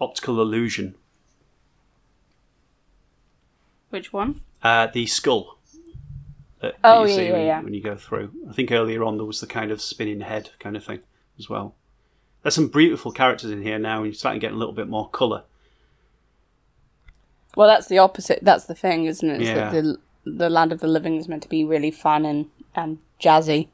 optical 0.00 0.40
illusion. 0.40 0.94
Which 3.90 4.12
one? 4.14 4.40
Uh, 4.62 4.86
the 4.86 5.04
skull. 5.06 5.58
that 6.62 6.76
Oh, 6.82 7.04
you 7.04 7.10
yeah, 7.10 7.16
see 7.16 7.26
yeah, 7.26 7.32
when, 7.32 7.46
yeah. 7.46 7.60
when 7.60 7.74
you 7.74 7.82
go 7.82 7.96
through. 7.96 8.32
I 8.48 8.54
think 8.54 8.72
earlier 8.72 9.04
on 9.04 9.18
there 9.18 9.26
was 9.26 9.40
the 9.40 9.46
kind 9.46 9.70
of 9.70 9.82
spinning 9.82 10.22
head 10.22 10.50
kind 10.58 10.76
of 10.76 10.84
thing 10.84 11.00
as 11.38 11.50
well. 11.50 11.74
There's 12.42 12.54
some 12.54 12.68
beautiful 12.68 13.12
characters 13.12 13.50
in 13.50 13.62
here 13.62 13.78
now, 13.78 13.98
and 13.98 14.06
you're 14.06 14.14
starting 14.14 14.40
to 14.40 14.46
get 14.46 14.54
a 14.54 14.58
little 14.58 14.74
bit 14.74 14.88
more 14.88 15.08
colour. 15.10 15.44
Well, 17.56 17.68
that's 17.68 17.86
the 17.88 17.98
opposite. 17.98 18.40
That's 18.42 18.64
the 18.64 18.74
thing, 18.74 19.04
isn't 19.06 19.28
it? 19.28 19.42
Is 19.42 19.48
Yeah. 19.48 19.70
that 19.70 19.82
the 19.82 19.98
the 20.26 20.48
land 20.50 20.72
of 20.72 20.80
the 20.80 20.86
living 20.88 21.16
is 21.16 21.28
meant 21.28 21.42
to 21.42 21.48
be 21.48 21.64
really 21.64 21.90
fun 21.90 22.24
and 22.24 22.46
and 22.74 22.98
jazzy. 23.20 23.68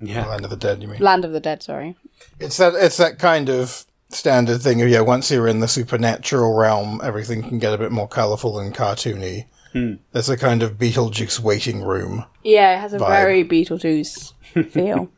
Yeah, 0.00 0.26
Land 0.26 0.44
of 0.44 0.50
the 0.50 0.56
Dead, 0.58 0.82
you 0.82 0.88
mean? 0.88 1.00
Land 1.00 1.24
of 1.24 1.32
the 1.32 1.40
Dead, 1.40 1.62
sorry. 1.62 1.96
It's 2.38 2.58
that 2.58 2.74
it's 2.74 2.98
that 2.98 3.18
kind 3.18 3.48
of 3.48 3.86
standard 4.10 4.60
thing 4.60 4.82
of 4.82 4.88
yeah. 4.88 5.00
Once 5.00 5.30
you're 5.30 5.48
in 5.48 5.60
the 5.60 5.68
supernatural 5.68 6.54
realm, 6.54 7.00
everything 7.02 7.42
can 7.42 7.58
get 7.58 7.72
a 7.72 7.78
bit 7.78 7.90
more 7.92 8.06
colourful 8.08 8.58
and 8.58 8.74
cartoony. 8.74 9.46
Hmm. 9.72 9.94
There's 10.12 10.28
a 10.28 10.36
kind 10.36 10.62
of 10.62 10.78
Beetlejuice 10.78 11.40
waiting 11.40 11.82
room. 11.82 12.24
Yeah, 12.44 12.76
it 12.76 12.80
has 12.80 12.92
a 12.92 12.98
Vibe. 12.98 13.08
very 13.08 13.44
Beetlejuice 13.44 14.32
feel. 14.70 15.10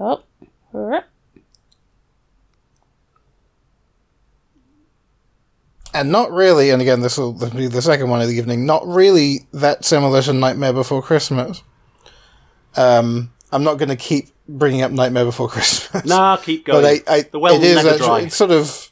Oh. 0.00 0.22
And 5.94 6.12
not 6.12 6.30
really, 6.30 6.70
and 6.70 6.82
again, 6.82 7.00
this 7.00 7.16
will 7.16 7.32
be 7.32 7.66
the 7.66 7.80
second 7.82 8.10
one 8.10 8.20
of 8.20 8.28
the 8.28 8.34
evening, 8.36 8.66
not 8.66 8.86
really 8.86 9.46
that 9.52 9.84
similar 9.84 10.20
to 10.22 10.32
Nightmare 10.32 10.72
Before 10.74 11.02
Christmas. 11.02 11.62
Um, 12.76 13.32
I'm 13.50 13.64
not 13.64 13.78
going 13.78 13.88
to 13.88 13.96
keep 13.96 14.28
bringing 14.48 14.82
up 14.82 14.92
Nightmare 14.92 15.24
Before 15.24 15.48
Christmas. 15.50 16.04
nah, 16.04 16.36
keep 16.36 16.66
going. 16.66 16.82
but 16.82 17.08
I, 17.08 17.14
I 17.16 17.22
the 17.22 17.38
well 17.38 17.54
it 17.54 17.62
is 17.62 17.76
never 17.76 17.90
actually 17.90 18.24
it's 18.24 18.36
sort 18.36 18.50
of 18.50 18.90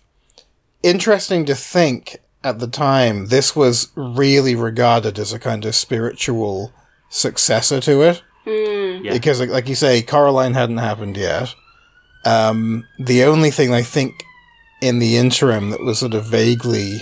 interesting 0.83 1.45
to 1.47 1.55
think 1.55 2.17
at 2.45 2.59
the 2.59 2.67
time 2.69 3.27
this 3.27 3.55
was 3.57 3.91
really 3.97 4.55
regarded 4.55 5.19
as 5.19 5.33
a 5.33 5.39
kind 5.39 5.65
of 5.65 5.75
spiritual 5.75 6.73
successor 7.09 7.81
to 7.81 8.03
it 8.03 8.23
Yeah. 8.45 9.13
because 9.13 9.41
like, 9.41 9.49
like 9.51 9.69
you 9.69 9.75
say 9.75 10.03
coraline 10.03 10.55
hadn't 10.55 10.77
happened 10.79 11.17
yet 11.17 11.55
um, 12.25 12.85
the 12.99 13.25
only 13.25 13.51
thing 13.51 13.73
i 13.73 13.83
think 13.83 14.23
in 14.81 14.99
the 14.99 15.17
interim 15.17 15.71
that 15.71 15.83
was 15.83 15.99
sort 15.99 16.15
of 16.15 16.25
vaguely 16.25 17.01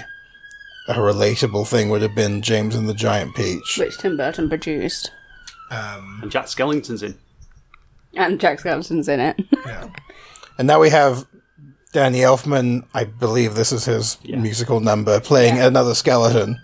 a 0.89 0.95
relatable 0.95 1.67
thing 1.67 1.89
would 1.89 2.03
have 2.03 2.15
been 2.15 2.43
james 2.43 2.75
and 2.75 2.89
the 2.89 2.95
giant 2.95 3.35
peach 3.35 3.79
Which 3.79 3.97
Tim 3.99 4.17
Burton 4.17 4.49
produced. 4.49 5.11
Um, 5.71 6.21
and 6.23 6.31
Jack 6.31 6.47
Skellington's 6.47 7.03
in. 7.03 7.17
And 8.15 8.39
Jack 8.39 8.61
Skellington's 8.61 9.09
in 9.09 9.19
it. 9.19 9.41
yeah. 9.67 9.89
And 10.59 10.69
now 10.69 10.79
we 10.81 10.91
have 10.91 11.27
Danny 11.93 12.19
Elfman, 12.19 12.85
I 12.95 13.05
believe 13.05 13.55
this 13.55 13.73
is 13.73 13.87
his 13.87 14.19
Yeah. 14.23 14.37
musical 14.37 14.81
number, 14.81 15.19
playing 15.21 15.57
Yeah. 15.57 15.67
another 15.67 15.95
skeleton. 15.95 16.61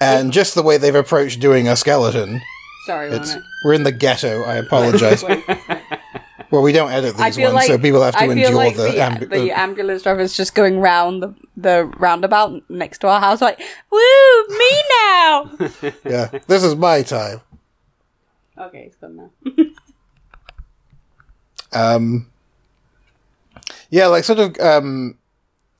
And 0.00 0.32
just 0.32 0.54
the 0.54 0.62
way 0.62 0.76
they've 0.76 0.94
approached 0.94 1.40
doing 1.40 1.68
a 1.68 1.76
skeleton, 1.76 2.42
sorry, 2.86 3.08
it's 3.10 3.18
wasn't 3.28 3.44
we're 3.64 3.72
in 3.74 3.84
the 3.84 3.92
ghetto. 3.92 4.42
I 4.42 4.56
apologize. 4.56 5.22
well, 6.54 6.62
we 6.62 6.70
don't 6.70 6.92
edit 6.92 7.16
these 7.16 7.36
ones, 7.36 7.52
like 7.52 7.66
so 7.66 7.78
people 7.78 8.00
have 8.00 8.14
to 8.14 8.20
I 8.20 8.26
endure 8.26 8.52
like 8.52 8.76
the, 8.76 8.84
the, 8.84 8.98
ambi- 8.98 9.28
the 9.28 9.50
ambulance 9.50 10.04
driver 10.04 10.20
is 10.20 10.36
just 10.36 10.54
going 10.54 10.78
round 10.78 11.20
the, 11.20 11.34
the 11.56 11.84
roundabout 11.98 12.62
next 12.70 12.98
to 12.98 13.08
our 13.08 13.18
house, 13.20 13.40
like, 13.42 13.58
"Woo, 13.90 14.46
me 14.48 14.70
now!" 14.90 15.50
yeah. 16.04 16.30
This 16.46 16.62
is 16.62 16.76
my 16.76 17.02
time. 17.02 17.40
okay, 18.56 18.84
it's 18.86 18.96
gone 18.96 19.16
now. 19.16 19.30
Um, 21.72 22.30
yeah, 23.90 24.06
like 24.06 24.22
sort 24.22 24.38
of 24.38 24.56
um, 24.60 25.18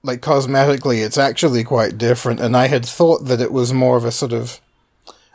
like 0.03 0.21
cosmetically, 0.21 1.05
it's 1.07 1.17
actually 1.17 1.63
quite 1.63 1.97
different. 1.97 2.41
And 2.41 2.57
I 2.57 2.67
had 2.67 2.85
thought 2.85 3.27
that 3.27 3.41
it 3.41 3.53
was 3.53 3.73
more 3.73 3.97
of 3.97 4.05
a 4.05 4.11
sort 4.11 4.33
of. 4.33 4.61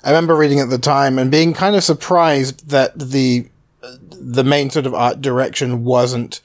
I 0.04 0.10
remember 0.10 0.36
reading 0.36 0.60
at 0.60 0.70
the 0.70 0.78
time 0.78 1.18
and 1.18 1.32
being 1.32 1.54
kind 1.54 1.78
of 1.78 1.84
surprised 1.86 2.68
that 2.72 3.00
the 3.00 3.48
the 3.82 4.44
main 4.44 4.70
sort 4.70 4.86
of 4.86 4.94
art 4.94 5.22
direction 5.22 5.84
wasn't 5.84 6.42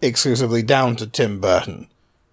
exclusively 0.00 0.62
down 0.62 0.96
to 0.96 1.06
Tim 1.06 1.40
Burton. 1.40 1.88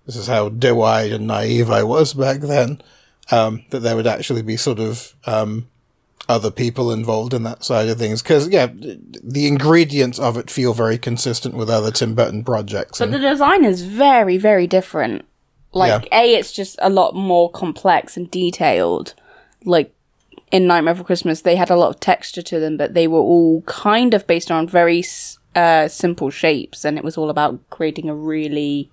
This 0.05 0.15
is 0.15 0.27
how 0.27 0.49
doe-eyed 0.49 1.11
and 1.11 1.27
naive 1.27 1.69
I 1.69 1.83
was 1.83 2.13
back 2.13 2.41
then. 2.41 2.81
Um, 3.29 3.63
that 3.69 3.79
there 3.79 3.95
would 3.95 4.07
actually 4.07 4.41
be 4.41 4.57
sort 4.57 4.79
of 4.79 5.15
um, 5.25 5.67
other 6.27 6.51
people 6.51 6.91
involved 6.91 7.33
in 7.33 7.43
that 7.43 7.63
side 7.63 7.87
of 7.87 7.97
things 7.97 8.21
because 8.21 8.49
yeah 8.49 8.67
the 8.73 9.47
ingredients 9.47 10.19
of 10.19 10.37
it 10.37 10.49
feel 10.49 10.73
very 10.73 10.97
consistent 10.97 11.55
with 11.55 11.69
other 11.69 11.91
tim 11.91 12.13
burton 12.13 12.43
projects 12.43 12.99
But 12.99 13.11
the 13.11 13.19
design 13.19 13.63
is 13.63 13.83
very, 13.83 14.37
very 14.37 14.67
different. 14.67 15.23
Like, 15.73 16.07
A, 16.11 16.35
it's 16.35 16.51
just 16.51 16.77
a 16.81 16.89
lot 16.89 17.15
more 17.15 17.49
complex 17.49 18.17
and 18.17 18.29
detailed. 18.29 19.13
Like, 19.63 19.95
in 20.51 20.67
Nightmare 20.67 20.93
Before 20.93 21.05
Christmas, 21.05 21.41
they 21.41 21.55
had 21.55 21.69
a 21.69 21.75
lot 21.75 21.89
of 21.89 21.99
texture 21.99 22.41
to 22.41 22.59
them, 22.59 22.77
but 22.77 22.93
they 22.93 23.07
were 23.07 23.19
all 23.19 23.61
kind 23.63 24.13
of 24.13 24.27
based 24.27 24.51
on 24.51 24.67
very 24.67 25.03
uh, 25.55 25.87
simple 25.87 26.29
shapes, 26.29 26.85
and 26.85 26.97
it 26.97 27.03
was 27.03 27.17
all 27.17 27.29
about 27.29 27.69
creating 27.69 28.09
a 28.09 28.15
really 28.15 28.91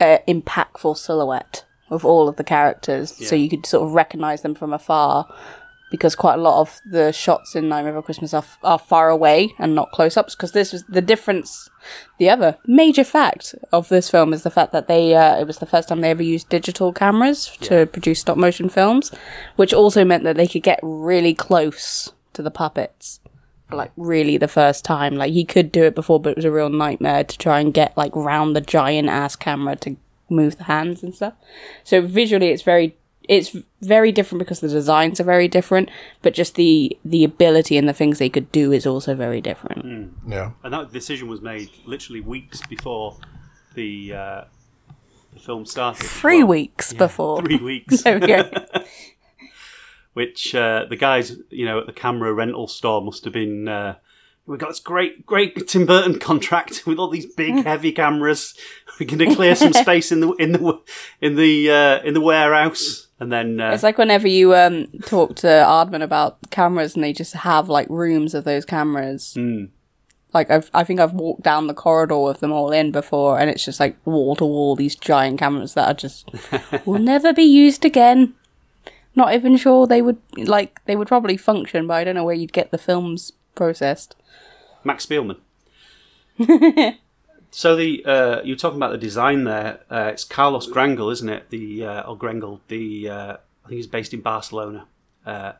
uh, 0.00 0.18
impactful 0.28 0.96
silhouette 0.96 1.64
of 1.90 2.04
all 2.04 2.28
of 2.28 2.36
the 2.36 2.44
characters, 2.44 3.14
so 3.28 3.36
you 3.36 3.48
could 3.48 3.66
sort 3.66 3.86
of 3.86 3.94
recognize 3.94 4.42
them 4.42 4.54
from 4.54 4.72
afar. 4.72 5.32
Because 5.90 6.16
quite 6.16 6.34
a 6.34 6.42
lot 6.42 6.60
of 6.60 6.80
the 6.84 7.12
shots 7.12 7.54
in 7.54 7.68
Nightmare 7.68 7.92
Before 7.92 8.02
Christmas 8.02 8.34
are, 8.34 8.38
f- 8.38 8.58
are 8.64 8.78
far 8.78 9.08
away 9.08 9.54
and 9.58 9.74
not 9.74 9.92
close 9.92 10.16
ups. 10.16 10.34
Because 10.34 10.52
this 10.52 10.72
was 10.72 10.82
the 10.84 11.00
difference. 11.00 11.68
The 12.18 12.28
other 12.28 12.58
major 12.66 13.04
fact 13.04 13.54
of 13.72 13.88
this 13.88 14.10
film 14.10 14.32
is 14.32 14.42
the 14.42 14.50
fact 14.50 14.72
that 14.72 14.88
they 14.88 15.14
uh, 15.14 15.38
it 15.38 15.46
was 15.46 15.58
the 15.58 15.66
first 15.66 15.88
time 15.88 16.00
they 16.00 16.10
ever 16.10 16.22
used 16.22 16.48
digital 16.48 16.92
cameras 16.92 17.56
to 17.62 17.86
produce 17.86 18.20
stop 18.20 18.36
motion 18.36 18.68
films, 18.68 19.12
which 19.54 19.72
also 19.72 20.04
meant 20.04 20.24
that 20.24 20.36
they 20.36 20.48
could 20.48 20.64
get 20.64 20.80
really 20.82 21.34
close 21.34 22.12
to 22.32 22.42
the 22.42 22.50
puppets 22.50 23.20
like 23.72 23.92
really 23.96 24.36
the 24.36 24.48
first 24.48 24.84
time. 24.84 25.16
Like 25.16 25.32
he 25.32 25.44
could 25.44 25.72
do 25.72 25.84
it 25.84 25.94
before, 25.94 26.20
but 26.20 26.30
it 26.30 26.36
was 26.36 26.44
a 26.44 26.50
real 26.50 26.68
nightmare 26.68 27.24
to 27.24 27.38
try 27.38 27.60
and 27.60 27.74
get 27.74 27.96
like 27.96 28.14
round 28.14 28.54
the 28.54 28.60
giant 28.60 29.08
ass 29.08 29.36
camera 29.36 29.76
to 29.76 29.96
move 30.28 30.58
the 30.58 30.64
hands 30.64 31.02
and 31.02 31.14
stuff. 31.14 31.34
So 31.84 32.02
visually, 32.02 32.48
it's 32.48 32.62
very 32.62 32.96
it's 33.28 33.56
very 33.80 34.12
different 34.12 34.40
because 34.40 34.60
the 34.60 34.68
designs 34.68 35.20
are 35.20 35.24
very 35.24 35.48
different, 35.48 35.90
but 36.22 36.34
just 36.34 36.54
the 36.54 36.96
the 37.04 37.24
ability 37.24 37.76
and 37.76 37.88
the 37.88 37.92
things 37.92 38.18
they 38.18 38.28
could 38.28 38.50
do 38.52 38.72
is 38.72 38.86
also 38.86 39.14
very 39.14 39.40
different. 39.40 40.12
yeah 40.26 40.50
And 40.62 40.72
that 40.72 40.92
decision 40.92 41.28
was 41.28 41.40
made 41.40 41.70
literally 41.84 42.20
weeks 42.20 42.60
before 42.66 43.16
the 43.74 44.14
uh, 44.14 44.44
the 45.36 45.40
film 45.40 45.64
started. 45.66 46.04
Three 46.04 46.42
well. 46.42 46.48
weeks 46.48 46.92
before. 46.92 47.42
Three 47.42 47.58
weeks. 47.58 48.02
There 48.06 48.18
we 48.18 48.26
go. 48.26 48.50
Which 50.14 50.54
uh, 50.54 50.86
the 50.88 50.96
guys, 50.96 51.36
you 51.50 51.66
know, 51.66 51.80
at 51.80 51.86
the 51.86 51.92
camera 51.92 52.32
rental 52.32 52.68
store 52.68 53.02
must 53.02 53.24
have 53.24 53.34
been. 53.34 53.68
Uh, 53.68 53.96
we 54.46 54.56
got 54.56 54.68
this 54.68 54.80
great, 54.80 55.26
great 55.26 55.66
Tim 55.66 55.86
Burton 55.86 56.18
contract 56.18 56.82
with 56.86 56.98
all 56.98 57.10
these 57.10 57.26
big, 57.26 57.64
heavy 57.64 57.92
cameras. 57.92 58.54
We're 58.98 59.06
going 59.06 59.28
to 59.28 59.34
clear 59.34 59.54
some 59.54 59.72
space 59.72 60.10
in 60.10 60.20
the 60.20 60.32
in 60.32 60.52
the 60.52 60.80
in 61.20 61.36
the 61.36 61.70
uh, 61.70 62.02
in 62.02 62.14
the 62.14 62.20
warehouse, 62.20 63.05
and 63.18 63.32
then 63.32 63.60
uh, 63.60 63.70
It's 63.70 63.82
like 63.82 63.98
whenever 63.98 64.28
you 64.28 64.54
um 64.54 64.86
talk 65.04 65.36
to 65.36 65.46
Aardman 65.46 66.02
about 66.02 66.38
cameras 66.50 66.94
and 66.94 67.04
they 67.04 67.12
just 67.12 67.32
have 67.34 67.68
like 67.68 67.88
rooms 67.88 68.34
of 68.34 68.44
those 68.44 68.64
cameras. 68.64 69.34
Hmm. 69.34 69.66
Like 70.34 70.50
I've, 70.50 70.70
I 70.74 70.84
think 70.84 71.00
I've 71.00 71.14
walked 71.14 71.42
down 71.42 71.66
the 71.66 71.72
corridor 71.74 72.18
with 72.18 72.40
them 72.40 72.52
all 72.52 72.70
in 72.70 72.92
before, 72.92 73.38
and 73.38 73.48
it's 73.48 73.64
just 73.64 73.80
like 73.80 73.96
wall 74.04 74.36
to 74.36 74.44
wall 74.44 74.76
these 74.76 74.94
giant 74.94 75.38
cameras 75.38 75.72
that 75.74 75.88
are 75.88 75.94
just 75.94 76.28
will 76.86 76.98
never 76.98 77.32
be 77.32 77.44
used 77.44 77.84
again. 77.84 78.34
Not 79.14 79.32
even 79.32 79.56
sure 79.56 79.86
they 79.86 80.02
would 80.02 80.18
like 80.36 80.84
they 80.84 80.94
would 80.94 81.08
probably 81.08 81.38
function, 81.38 81.86
but 81.86 81.94
I 81.94 82.04
don't 82.04 82.16
know 82.16 82.24
where 82.24 82.34
you'd 82.34 82.52
get 82.52 82.70
the 82.70 82.76
films 82.76 83.32
processed. 83.54 84.14
Max 84.84 85.06
Spielmann. 85.06 85.38
so 87.56 87.74
the 87.74 88.04
uh, 88.04 88.42
you're 88.42 88.54
talking 88.54 88.76
about 88.76 88.92
the 88.92 88.98
design 88.98 89.44
there. 89.44 89.80
Uh, 89.90 90.10
it's 90.12 90.24
Carlos 90.24 90.68
Grangel, 90.68 91.10
isn't 91.10 91.28
it? 91.30 91.48
The 91.48 91.86
uh, 91.86 92.02
or 92.02 92.18
Grengel. 92.18 92.60
The 92.68 93.08
uh, 93.08 93.36
I 93.64 93.68
think 93.68 93.78
he's 93.78 93.86
based 93.86 94.12
in 94.12 94.20
Barcelona, 94.20 94.86
uh, 95.24 95.52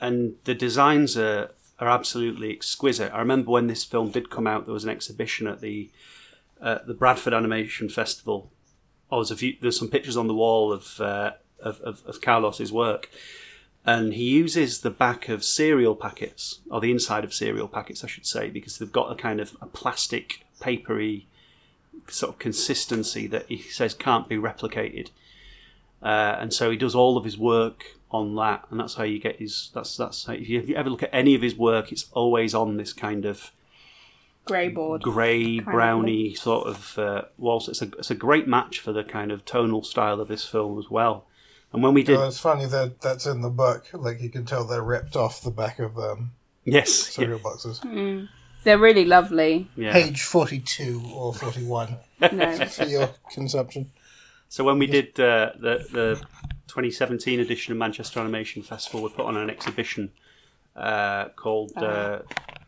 and 0.00 0.36
the 0.44 0.54
designs 0.54 1.16
are 1.16 1.50
are 1.80 1.88
absolutely 1.88 2.52
exquisite. 2.52 3.12
I 3.12 3.18
remember 3.18 3.50
when 3.50 3.66
this 3.66 3.82
film 3.82 4.12
did 4.12 4.30
come 4.30 4.46
out, 4.46 4.66
there 4.66 4.72
was 4.72 4.84
an 4.84 4.90
exhibition 4.90 5.48
at 5.48 5.60
the 5.60 5.90
uh, 6.60 6.78
the 6.86 6.94
Bradford 6.94 7.34
Animation 7.34 7.88
Festival. 7.88 8.52
Oh, 9.10 9.16
there's 9.16 9.32
a 9.32 9.36
few. 9.36 9.56
There's 9.60 9.76
some 9.76 9.90
pictures 9.90 10.16
on 10.16 10.28
the 10.28 10.34
wall 10.34 10.72
of 10.72 11.00
uh, 11.00 11.32
of, 11.58 11.80
of, 11.80 12.04
of 12.06 12.20
Carlos's 12.20 12.70
work, 12.70 13.10
and 13.84 14.14
he 14.14 14.28
uses 14.28 14.82
the 14.82 14.90
back 14.90 15.28
of 15.28 15.42
cereal 15.42 15.96
packets 15.96 16.60
or 16.70 16.80
the 16.80 16.92
inside 16.92 17.24
of 17.24 17.34
cereal 17.34 17.66
packets, 17.66 18.04
I 18.04 18.06
should 18.06 18.26
say, 18.26 18.48
because 18.48 18.78
they've 18.78 18.92
got 18.92 19.10
a 19.10 19.16
kind 19.16 19.40
of 19.40 19.56
a 19.60 19.66
plastic, 19.66 20.46
papery 20.60 21.26
sort 22.08 22.34
of 22.34 22.38
consistency 22.38 23.26
that 23.28 23.46
he 23.46 23.58
says 23.58 23.94
can't 23.94 24.28
be 24.28 24.36
replicated. 24.36 25.10
Uh, 26.02 26.36
and 26.40 26.52
so 26.52 26.70
he 26.70 26.76
does 26.76 26.94
all 26.94 27.16
of 27.16 27.24
his 27.24 27.38
work 27.38 27.84
on 28.10 28.34
that, 28.36 28.64
and 28.70 28.80
that's 28.80 28.94
how 28.94 29.04
you 29.04 29.18
get 29.18 29.36
his. 29.36 29.70
That's 29.74 29.96
that's 29.96 30.24
how, 30.26 30.32
if 30.32 30.48
you, 30.48 30.58
if 30.58 30.68
you 30.68 30.74
ever 30.74 30.90
look 30.90 31.02
at 31.02 31.10
any 31.12 31.34
of 31.34 31.42
his 31.42 31.56
work, 31.56 31.92
it's 31.92 32.06
always 32.12 32.54
on 32.54 32.76
this 32.76 32.92
kind 32.92 33.24
of 33.24 33.52
Grey 34.44 34.68
board. 34.68 35.02
grey, 35.02 35.60
browny 35.60 36.34
sort 36.34 36.66
of 36.66 36.98
uh, 36.98 37.22
wall. 37.38 37.62
It's 37.68 37.80
a 37.80 37.90
it's 37.98 38.10
a 38.10 38.16
great 38.16 38.48
match 38.48 38.80
for 38.80 38.92
the 38.92 39.04
kind 39.04 39.30
of 39.30 39.44
tonal 39.44 39.84
style 39.84 40.20
of 40.20 40.26
this 40.28 40.44
film 40.44 40.78
as 40.78 40.90
well. 40.90 41.26
And 41.72 41.82
when 41.82 41.94
we 41.94 42.02
did, 42.02 42.18
Well, 42.18 42.28
it's 42.28 42.40
funny 42.40 42.66
that 42.66 43.00
that's 43.00 43.24
in 43.24 43.40
the 43.40 43.48
book. 43.50 43.86
Like 43.92 44.20
you 44.20 44.28
can 44.28 44.44
tell 44.44 44.64
they're 44.66 44.82
ripped 44.82 45.14
off 45.16 45.40
the 45.40 45.50
back 45.52 45.78
of 45.78 45.96
um, 45.96 46.32
yes, 46.64 47.06
yeah, 47.16 47.24
cereal 47.24 47.38
boxes. 47.38 47.80
They're 48.64 48.78
really 48.78 49.04
lovely. 49.04 49.68
yeah. 49.76 49.92
Page 49.92 50.22
forty-two 50.22 51.02
or 51.14 51.34
forty-one 51.34 51.96
No. 52.32 52.54
for 52.66 52.84
your 52.84 53.10
consumption. 53.32 53.90
So 54.48 54.64
when 54.64 54.78
we 54.78 54.86
did 54.86 55.18
uh, 55.18 55.52
the 55.58 55.86
the 55.90 56.26
2017 56.68 57.40
edition 57.40 57.72
of 57.72 57.78
Manchester 57.78 58.20
Animation 58.20 58.62
Festival, 58.62 59.02
we 59.02 59.08
put 59.10 59.26
on 59.26 59.36
an 59.36 59.50
exhibition 59.50 60.10
uh, 60.76 61.28
called 61.30 61.72
uh, 61.76 62.20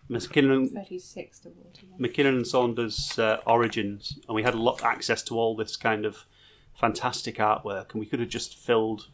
Mackinnon, 0.08 0.68
36 0.68 1.38
to 1.40 1.50
41. 1.50 1.98
Mackinnon 2.00 2.34
and 2.36 2.46
Saunders 2.46 3.18
uh, 3.18 3.38
Origins, 3.46 4.18
and 4.28 4.34
we 4.34 4.42
had 4.42 4.54
a 4.54 4.58
lot 4.58 4.82
access 4.82 5.22
to 5.24 5.38
all 5.38 5.56
this 5.56 5.76
kind 5.76 6.04
of 6.04 6.26
fantastic 6.74 7.36
artwork, 7.36 7.92
and 7.92 8.00
we 8.00 8.06
could 8.06 8.20
have 8.20 8.28
just 8.28 8.56
filled. 8.56 9.08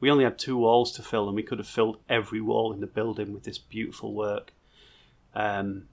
We 0.00 0.10
only 0.10 0.24
had 0.24 0.38
two 0.38 0.56
walls 0.56 0.90
to 0.92 1.02
fill, 1.02 1.28
and 1.28 1.36
we 1.36 1.44
could 1.44 1.58
have 1.58 1.68
filled 1.68 1.98
every 2.08 2.40
wall 2.40 2.72
in 2.72 2.80
the 2.80 2.88
building 2.88 3.32
with 3.32 3.44
this 3.44 3.58
beautiful 3.58 4.12
work. 4.14 4.52
Um, 5.34 5.84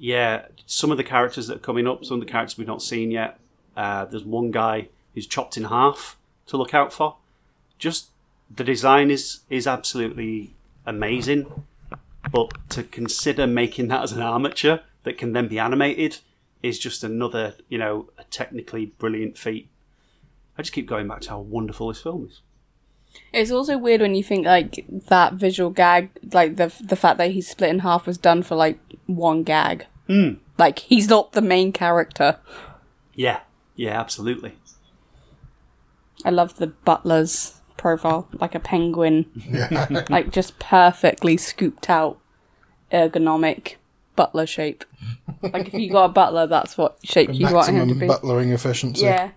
yeah, 0.00 0.46
some 0.64 0.90
of 0.90 0.96
the 0.96 1.04
characters 1.04 1.46
that 1.46 1.56
are 1.58 1.60
coming 1.60 1.86
up, 1.86 2.06
some 2.06 2.20
of 2.20 2.26
the 2.26 2.32
characters 2.32 2.56
we've 2.56 2.66
not 2.66 2.82
seen 2.82 3.10
yet. 3.10 3.38
Uh, 3.76 4.06
there's 4.06 4.24
one 4.24 4.50
guy 4.50 4.88
who's 5.14 5.26
chopped 5.26 5.58
in 5.58 5.64
half 5.64 6.16
to 6.46 6.56
look 6.56 6.72
out 6.72 6.90
for. 6.90 7.16
Just 7.78 8.08
the 8.50 8.64
design 8.64 9.10
is 9.10 9.40
is 9.50 9.66
absolutely 9.66 10.54
amazing, 10.86 11.64
but 12.32 12.50
to 12.70 12.82
consider 12.82 13.46
making 13.46 13.88
that 13.88 14.02
as 14.02 14.12
an 14.12 14.22
armature 14.22 14.80
that 15.02 15.18
can 15.18 15.34
then 15.34 15.48
be 15.48 15.58
animated 15.58 16.18
is 16.62 16.78
just 16.78 17.04
another, 17.04 17.54
you 17.68 17.76
know, 17.76 18.08
a 18.16 18.24
technically 18.24 18.86
brilliant 18.86 19.36
feat. 19.36 19.68
I 20.56 20.62
just 20.62 20.72
keep 20.72 20.86
going 20.86 21.08
back 21.08 21.20
to 21.22 21.30
how 21.30 21.40
wonderful 21.40 21.88
this 21.88 22.00
film 22.00 22.26
is. 22.30 22.40
It's 23.32 23.50
also 23.50 23.78
weird 23.78 24.00
when 24.00 24.14
you 24.14 24.24
think 24.24 24.44
like 24.46 24.84
that 25.08 25.34
visual 25.34 25.70
gag, 25.70 26.10
like 26.32 26.56
the 26.56 26.72
the 26.82 26.96
fact 26.96 27.18
that 27.18 27.30
he's 27.30 27.48
split 27.48 27.70
in 27.70 27.78
half 27.80 28.06
was 28.06 28.18
done 28.18 28.42
for 28.42 28.56
like 28.56 28.78
one 29.06 29.42
gag. 29.44 29.86
Hmm. 30.08 30.34
Like 30.58 30.80
he's 30.80 31.08
not 31.08 31.32
the 31.32 31.40
main 31.42 31.72
character. 31.72 32.38
Yeah, 33.14 33.40
yeah, 33.76 33.98
absolutely. 34.00 34.54
I 36.24 36.30
love 36.30 36.56
the 36.56 36.66
butler's 36.68 37.60
profile, 37.76 38.28
like 38.32 38.54
a 38.54 38.60
penguin, 38.60 39.26
Yeah. 39.48 40.04
like 40.10 40.30
just 40.32 40.58
perfectly 40.58 41.36
scooped 41.36 41.88
out, 41.88 42.18
ergonomic 42.92 43.76
butler 44.16 44.46
shape. 44.46 44.84
Like 45.40 45.68
if 45.68 45.74
you 45.74 45.90
got 45.90 46.04
a 46.06 46.12
butler, 46.12 46.46
that's 46.46 46.76
what 46.76 46.98
shape 47.04 47.30
you 47.32 47.46
want 47.52 47.68
him 47.68 47.74
to 47.76 47.94
Maximum 47.94 47.98
be. 48.00 48.06
butlering 48.06 48.52
efficiency. 48.52 49.04
Yeah. 49.06 49.30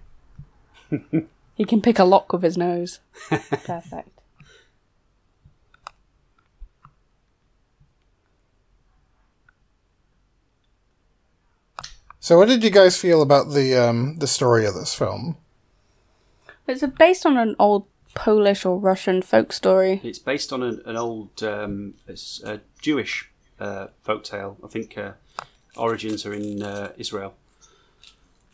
he 1.55 1.65
can 1.65 1.81
pick 1.81 1.99
a 1.99 2.03
lock 2.03 2.33
with 2.33 2.43
his 2.43 2.57
nose. 2.57 2.99
Perfect. 3.29 4.09
So, 12.19 12.37
what 12.37 12.47
did 12.47 12.63
you 12.63 12.69
guys 12.69 12.97
feel 12.97 13.21
about 13.21 13.49
the 13.51 13.75
um, 13.75 14.17
the 14.19 14.27
story 14.27 14.65
of 14.65 14.75
this 14.75 14.93
film? 14.93 15.35
It's 16.67 16.81
based 16.97 17.25
on 17.25 17.37
an 17.37 17.55
old 17.59 17.85
Polish 18.13 18.65
or 18.65 18.77
Russian 18.77 19.21
folk 19.21 19.51
story. 19.51 19.99
It's 20.03 20.19
based 20.19 20.53
on 20.53 20.63
an, 20.63 20.81
an 20.85 20.95
old 20.95 21.43
um, 21.43 21.95
it's 22.07 22.41
a 22.43 22.61
Jewish 22.81 23.29
uh, 23.59 23.87
folktale. 24.07 24.55
I 24.63 24.67
think 24.67 24.97
uh, 24.97 25.13
origins 25.75 26.25
are 26.25 26.33
in 26.33 26.63
uh, 26.63 26.93
Israel. 26.97 27.33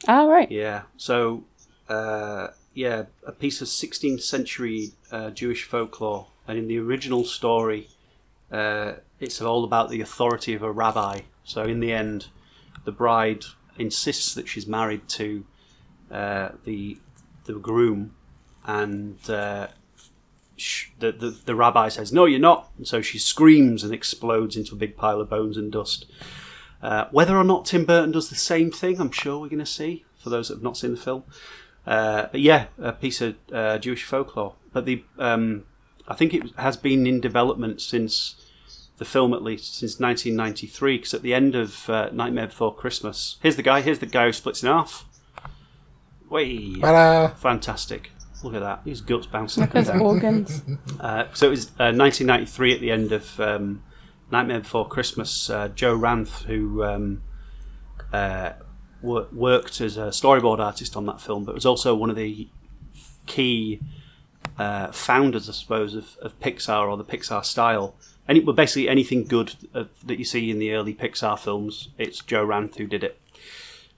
Ah, 0.08 0.24
right. 0.24 0.50
Yeah. 0.50 0.84
So, 0.98 1.44
uh, 1.90 2.48
yeah, 2.74 3.06
a 3.26 3.32
piece 3.32 3.62
of 3.62 3.68
16th 3.68 4.22
century 4.22 4.92
uh, 5.12 5.32
Jewish 5.32 5.64
folklore. 5.64 6.28
And 6.48 6.58
in 6.58 6.68
the 6.68 6.80
original 6.80 7.26
story, 7.26 7.90
uh, 8.52 8.94
it's 9.20 9.42
all 9.42 9.64
about 9.64 9.90
the 9.90 10.02
authority 10.02 10.54
of 10.54 10.64
a 10.64 10.72
rabbi. 10.72 11.22
So, 11.44 11.64
in 11.64 11.80
the 11.80 11.92
end, 11.94 12.28
the 12.86 12.92
bride 12.92 13.46
insists 13.78 14.34
that 14.34 14.48
she's 14.48 14.68
married 14.68 15.08
to 15.10 15.46
uh, 16.12 16.50
the 16.64 16.98
the 17.46 17.54
groom, 17.54 18.16
and 18.66 19.18
uh, 19.30 19.68
sh- 20.58 20.90
the, 21.00 21.12
the 21.12 21.30
the 21.30 21.56
rabbi 21.56 21.90
says, 21.90 22.12
"No, 22.12 22.26
you're 22.26 22.40
not." 22.40 22.70
And 22.78 22.88
so 22.88 23.02
she 23.02 23.20
screams 23.20 23.84
and 23.84 23.94
explodes 23.94 24.56
into 24.56 24.76
a 24.76 24.78
big 24.78 24.96
pile 24.98 25.22
of 25.22 25.30
bones 25.30 25.58
and 25.58 25.72
dust. 25.72 26.06
Uh, 26.82 27.06
whether 27.12 27.36
or 27.36 27.44
not 27.44 27.66
Tim 27.66 27.86
Burton 27.86 28.12
does 28.12 28.30
the 28.30 28.36
same 28.36 28.72
thing, 28.72 29.00
I'm 29.00 29.12
sure 29.12 29.40
we're 29.40 29.50
going 29.50 29.60
to 29.60 29.66
see 29.66 30.06
for 30.18 30.30
those 30.30 30.48
that 30.48 30.56
have 30.56 30.64
not 30.64 30.78
seen 30.78 30.92
the 30.92 30.98
film. 30.98 31.24
Uh, 31.90 32.28
but 32.32 32.40
yeah, 32.40 32.68
a 32.78 32.92
piece 32.92 33.20
of 33.20 33.36
uh, 33.52 33.80
Jewish 33.80 34.04
folklore. 34.04 34.54
But 34.72 34.86
the 34.86 35.04
um, 35.18 35.64
I 36.08 36.14
think 36.14 36.34
it 36.36 36.44
has 36.58 36.78
been 36.78 37.08
in 37.08 37.20
development 37.20 37.82
since 37.82 38.36
the 38.98 39.06
film, 39.06 39.34
at 39.34 39.42
least 39.42 39.76
since 39.76 40.00
1993. 40.00 40.98
Because 40.98 41.14
at 41.16 41.24
the 41.24 41.34
end 41.34 41.56
of 41.56 41.90
uh, 41.90 42.10
Nightmare 42.14 42.46
Before 42.46 42.76
Christmas, 42.76 43.38
here's 43.42 43.56
the 43.56 43.64
guy. 43.64 43.82
Here's 43.82 43.98
the 44.00 44.06
guy 44.06 44.26
who 44.28 44.34
splits 44.34 44.62
in 44.62 44.70
half. 44.70 45.06
Way 46.30 46.76
Ta-da! 46.80 47.30
fantastic! 47.34 48.12
Look 48.44 48.54
at 48.54 48.60
that. 48.60 48.82
His 48.86 49.02
guts 49.02 49.26
bouncing 49.26 49.64
up 49.64 49.74
Look 49.74 49.88
at 49.88 49.92
down. 49.92 50.02
organs. 50.02 50.62
Uh, 51.00 51.26
so 51.34 51.48
it 51.48 51.52
was 51.52 51.68
uh, 51.80 51.96
1993 51.96 52.74
at 52.76 52.82
the 52.82 52.92
end 52.92 53.12
of 53.14 53.40
um, 53.40 53.82
Nightmare 54.32 54.60
Before 54.60 54.88
Christmas. 54.88 55.50
Uh, 55.50 55.70
Joe 55.70 55.98
Ranft, 55.98 56.44
who 56.44 56.84
um, 56.84 57.24
uh, 58.14 58.52
wor- 59.02 59.28
worked 59.32 59.82
as 59.82 59.98
a 59.98 60.08
storyboard 60.08 60.60
artist 60.60 60.96
on 60.96 61.06
that 61.06 61.22
film, 61.22 61.46
but 61.46 61.56
was 61.56 61.66
also 61.66 61.96
one 61.96 62.10
of 62.10 62.16
the 62.16 62.48
key 63.26 63.80
uh, 64.58 64.92
founders, 64.92 65.50
I 65.50 65.54
suppose, 65.54 65.96
of, 65.96 66.18
of 66.22 66.40
Pixar 66.40 66.90
or 66.90 66.98
the 66.98 67.06
Pixar 67.06 67.46
style. 67.46 67.96
Any, 68.28 68.42
well, 68.42 68.56
basically 68.56 68.90
anything 68.90 69.24
good 69.26 69.56
uh, 69.74 69.86
that 70.06 70.20
you 70.20 70.26
see 70.26 70.52
in 70.52 70.60
the 70.60 70.74
early 70.74 70.94
Pixar 70.94 71.40
films, 71.40 71.90
it's 71.98 72.20
Joe 72.20 72.46
Ranft 72.46 72.76
who 72.76 72.86
did 72.86 73.04
it. 73.04 73.20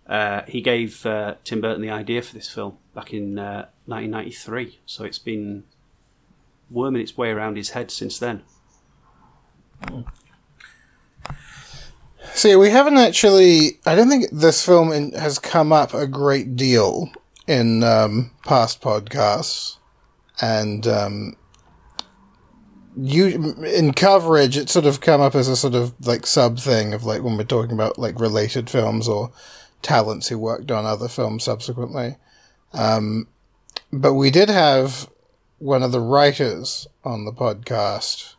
Uh, 0.08 0.42
he 0.48 0.62
gave 0.62 1.06
uh, 1.06 1.36
Tim 1.44 1.62
Burton 1.62 1.82
the 1.82 1.90
idea 1.90 2.22
for 2.22 2.34
this 2.34 2.50
film 2.50 2.78
back 2.94 3.14
in 3.14 3.40
uh, 3.40 3.68
1993, 3.86 4.80
so 4.86 5.04
it's 5.04 5.20
been 5.20 5.64
worming 6.70 7.02
its 7.02 7.18
way 7.18 7.30
around 7.30 7.58
his 7.58 7.72
head 7.72 7.92
since 7.92 8.20
then. 8.20 8.44
See, 12.34 12.56
we 12.56 12.70
haven't 12.70 12.98
actually. 12.98 13.80
I 13.86 13.96
don't 13.96 14.10
think 14.10 14.30
this 14.32 14.66
film 14.66 14.92
in, 14.92 15.12
has 15.14 15.38
come 15.38 15.72
up 15.72 15.94
a 15.94 16.08
great 16.08 16.56
deal 16.56 17.12
in 17.48 17.84
um, 17.84 18.32
past 18.46 18.82
podcasts, 18.82 19.78
and 20.42 20.88
um, 20.88 21.36
you 22.98 23.56
in 23.64 23.94
coverage, 23.94 24.58
it's 24.58 24.72
sort 24.72 24.86
of 24.86 25.02
come 25.02 25.22
up 25.22 25.36
as 25.36 25.48
a 25.48 25.56
sort 25.56 25.76
of 25.76 25.94
like 26.06 26.26
sub 26.26 26.60
thing 26.60 26.94
of 26.94 27.04
like 27.04 27.22
when 27.22 27.38
we're 27.38 27.44
talking 27.44 27.74
about 27.74 28.00
like 28.00 28.20
related 28.20 28.70
films 28.70 29.08
or 29.08 29.32
talents 29.82 30.28
who 30.28 30.38
worked 30.38 30.72
on 30.72 30.86
other 30.86 31.08
films 31.08 31.44
subsequently. 31.44 32.16
Um, 32.74 33.28
but 33.92 34.14
we 34.14 34.32
did 34.32 34.50
have 34.50 35.10
one 35.60 35.84
of 35.84 35.92
the 35.92 36.00
writers 36.00 36.88
on 37.04 37.26
the 37.26 37.34
podcast 37.34 38.36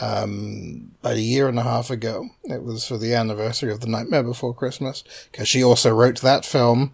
um, 0.00 0.92
about 1.00 1.16
a 1.16 1.20
year 1.20 1.48
and 1.48 1.58
a 1.58 1.62
half 1.62 1.90
ago. 1.90 2.28
It 2.44 2.62
was 2.62 2.86
for 2.86 2.98
the 2.98 3.14
anniversary 3.14 3.72
of 3.72 3.80
The 3.80 3.88
Nightmare 3.88 4.22
Before 4.22 4.54
Christmas, 4.54 5.04
because 5.30 5.48
she 5.48 5.62
also 5.62 5.94
wrote 5.94 6.20
that 6.20 6.44
film, 6.44 6.90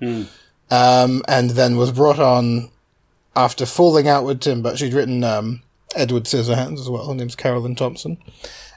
um, 0.71 1.23
and 1.27 1.51
then 1.51 1.77
was 1.77 1.93
brought 1.93 2.19
on 2.19 2.71
after 3.37 3.65
falling 3.67 4.09
out 4.09 4.25
with 4.25 4.41
Tim, 4.41 4.63
but 4.63 4.79
she'd 4.79 4.93
written 4.93 5.25
um, 5.25 5.63
Edward 5.95 6.25
Scissorhands 6.25 6.79
as 6.81 6.91
well. 6.91 7.09
Her 7.09 7.15
name's 7.15 7.37
Caroline 7.37 7.75
Thompson. 7.75 8.19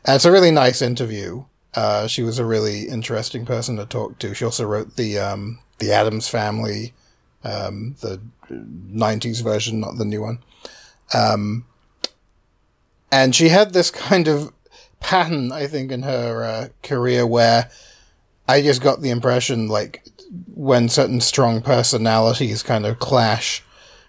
And 0.06 0.16
it's 0.16 0.26
a 0.26 0.32
really 0.32 0.52
nice 0.52 0.82
interview. 0.82 1.46
Uh, 1.76 2.08
she 2.08 2.24
was 2.24 2.40
a 2.40 2.46
really 2.46 2.84
interesting 2.88 3.46
person 3.46 3.78
to 3.78 3.86
talk 3.86 4.20
to. 4.20 4.34
She 4.34 4.46
also 4.46 4.66
wrote 4.66 4.96
the 4.96 5.18
um, 5.18 5.60
the 5.80 5.92
Addams 5.92 6.30
Family, 6.30 6.94
um, 7.44 7.96
the 8.02 8.22
'90s 8.52 9.44
version, 9.44 9.80
not 9.80 9.98
the 9.98 10.06
new 10.06 10.22
one. 10.22 10.40
Um, 11.14 11.66
and 13.14 13.36
she 13.36 13.50
had 13.50 13.74
this 13.74 13.92
kind 13.92 14.28
of 14.28 14.52
pattern, 15.00 15.52
I 15.52 15.68
think, 15.68 15.92
in 15.92 16.02
her 16.02 16.44
uh, 16.44 16.68
career 16.82 17.28
where 17.28 17.70
I 18.48 18.64
just 18.64 18.82
got 18.82 19.02
the 19.02 19.12
impression, 19.12 19.68
like, 19.68 20.04
when 20.56 20.90
certain 20.90 21.22
strong 21.22 21.62
personalities 21.62 22.64
kind 22.64 22.88
of 22.88 22.98
clash, 22.98 23.64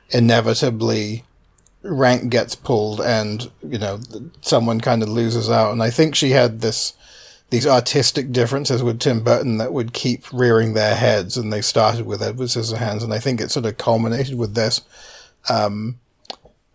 inevitably 0.08 1.24
rank 1.82 2.30
gets 2.30 2.54
pulled 2.54 3.02
and, 3.02 3.50
you 3.62 3.78
know, 3.78 4.00
someone 4.40 4.80
kind 4.80 5.02
of 5.02 5.10
loses 5.10 5.50
out. 5.50 5.72
And 5.72 5.82
I 5.82 5.90
think 5.90 6.14
she 6.14 6.30
had 6.30 6.62
this, 6.62 6.94
these 7.50 7.66
artistic 7.66 8.32
differences 8.32 8.82
with 8.82 9.00
Tim 9.00 9.22
Burton 9.22 9.58
that 9.58 9.74
would 9.74 9.92
keep 9.92 10.32
rearing 10.32 10.72
their 10.72 10.94
heads. 10.94 11.36
And 11.36 11.52
they 11.52 11.60
started 11.60 12.06
with 12.06 12.22
Edward 12.22 12.48
Scissorhands. 12.48 13.04
And 13.04 13.12
I 13.12 13.18
think 13.18 13.38
it 13.38 13.50
sort 13.50 13.66
of 13.66 13.76
culminated 13.76 14.38
with 14.38 14.54
this. 14.54 14.80
Um, 15.50 15.98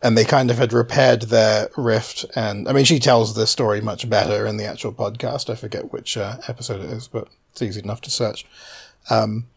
and 0.02 0.18
they 0.18 0.24
kind 0.24 0.50
of 0.50 0.58
had 0.58 0.74
repaired 0.74 1.24
their 1.24 1.70
rift. 1.76 2.26
And 2.36 2.68
I 2.68 2.74
mean, 2.74 2.86
she 2.86 3.00
tells 3.00 3.36
this 3.36 3.52
story 3.52 3.82
much 3.82 4.10
better 4.10 4.46
in 4.46 4.58
the 4.58 4.66
actual 4.66 4.94
podcast. 4.94 5.50
I 5.50 5.56
forget 5.56 5.92
which 5.92 6.18
uh, 6.18 6.38
episode 6.48 6.82
it 6.82 6.92
is, 6.92 7.08
but 7.08 7.28
it's 7.52 7.62
easy 7.62 7.82
enough 7.82 8.02
to 8.02 8.12
search. 8.12 8.46
Um, 9.10 9.48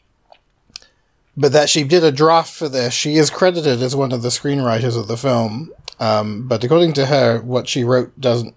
but 1.37 1.53
that 1.53 1.69
she 1.69 1.85
did 1.85 2.05
a 2.05 2.13
draft 2.13 2.53
for 2.53 2.69
this. 2.69 2.93
She 2.93 3.15
is 3.15 3.31
credited 3.31 3.83
as 3.83 3.97
one 3.97 4.13
of 4.13 4.23
the 4.23 4.29
screenwriters 4.29 4.99
of 4.99 5.09
the 5.09 5.17
film, 5.17 5.73
um, 5.99 6.47
but 6.49 6.65
according 6.65 6.93
to 6.95 7.07
her, 7.07 7.41
what 7.41 7.69
she 7.69 7.85
wrote 7.85 8.21
doesn't 8.21 8.55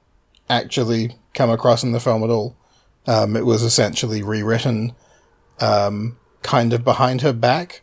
actually 0.50 1.15
come 1.34 1.50
across 1.50 1.84
in 1.84 1.91
the 1.91 2.00
film 2.00 2.24
at 2.24 2.30
all. 2.30 2.56
Um, 3.08 3.36
it 3.36 3.45
was 3.45 3.62
essentially 3.62 4.24
rewritten, 4.24 4.93
um, 5.60 6.17
kind 6.41 6.74
of 6.74 6.84
behind 6.84 7.21
her 7.21 7.34
back, 7.34 7.82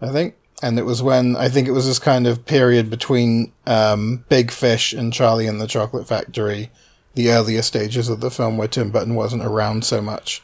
I 0.00 0.12
think. 0.12 0.36
And 0.62 0.78
it 0.78 0.84
was 0.84 1.02
when 1.02 1.36
I 1.36 1.48
think 1.48 1.68
it 1.68 1.72
was 1.72 1.86
this 1.86 1.98
kind 1.98 2.26
of 2.26 2.46
period 2.46 2.88
between 2.88 3.52
um, 3.66 4.24
Big 4.28 4.50
Fish 4.50 4.92
and 4.92 5.12
Charlie 5.12 5.46
and 5.46 5.60
the 5.60 5.66
Chocolate 5.66 6.08
Factory, 6.08 6.70
the 7.14 7.30
earlier 7.30 7.62
stages 7.62 8.08
of 8.08 8.20
the 8.20 8.30
film 8.30 8.56
where 8.56 8.68
Tim 8.68 8.90
Burton 8.90 9.14
wasn't 9.14 9.44
around 9.44 9.84
so 9.84 10.00
much, 10.00 10.42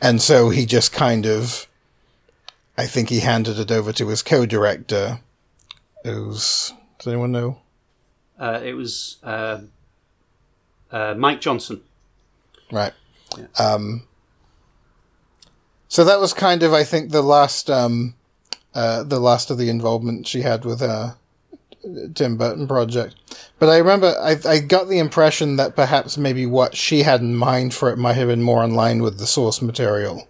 and 0.00 0.22
so 0.22 0.48
he 0.48 0.64
just 0.64 0.92
kind 0.92 1.26
of 1.26 1.66
I 2.76 2.86
think 2.86 3.10
he 3.10 3.20
handed 3.20 3.58
it 3.58 3.70
over 3.70 3.92
to 3.92 4.08
his 4.08 4.22
co-director, 4.22 5.20
who's 6.02 6.72
does 6.98 7.06
anyone 7.06 7.32
know? 7.32 7.58
Uh, 8.38 8.60
it 8.62 8.72
was 8.72 9.18
uh, 9.22 9.60
uh, 10.90 11.14
Mike 11.16 11.40
Johnson. 11.40 11.82
Right. 12.72 12.92
Um, 13.58 14.06
so 15.88 16.04
that 16.04 16.18
was 16.18 16.32
kind 16.32 16.62
of, 16.62 16.72
I 16.72 16.82
think, 16.82 17.10
the 17.10 17.22
last, 17.22 17.70
um, 17.70 18.14
uh, 18.74 19.02
the 19.02 19.20
last 19.20 19.50
of 19.50 19.58
the 19.58 19.68
involvement 19.68 20.26
she 20.26 20.42
had 20.42 20.64
with 20.64 20.80
her 20.80 21.16
Tim 22.14 22.36
Burton 22.36 22.66
project. 22.66 23.14
But 23.58 23.68
I 23.68 23.78
remember 23.78 24.14
I, 24.20 24.36
I 24.46 24.58
got 24.58 24.88
the 24.88 24.98
impression 24.98 25.56
that 25.56 25.76
perhaps 25.76 26.16
maybe 26.16 26.46
what 26.46 26.74
she 26.76 27.02
had 27.02 27.20
in 27.20 27.36
mind 27.36 27.74
for 27.74 27.90
it 27.90 27.98
might 27.98 28.14
have 28.14 28.28
been 28.28 28.42
more 28.42 28.64
in 28.64 28.74
line 28.74 29.02
with 29.02 29.18
the 29.18 29.26
source 29.26 29.60
material. 29.60 30.28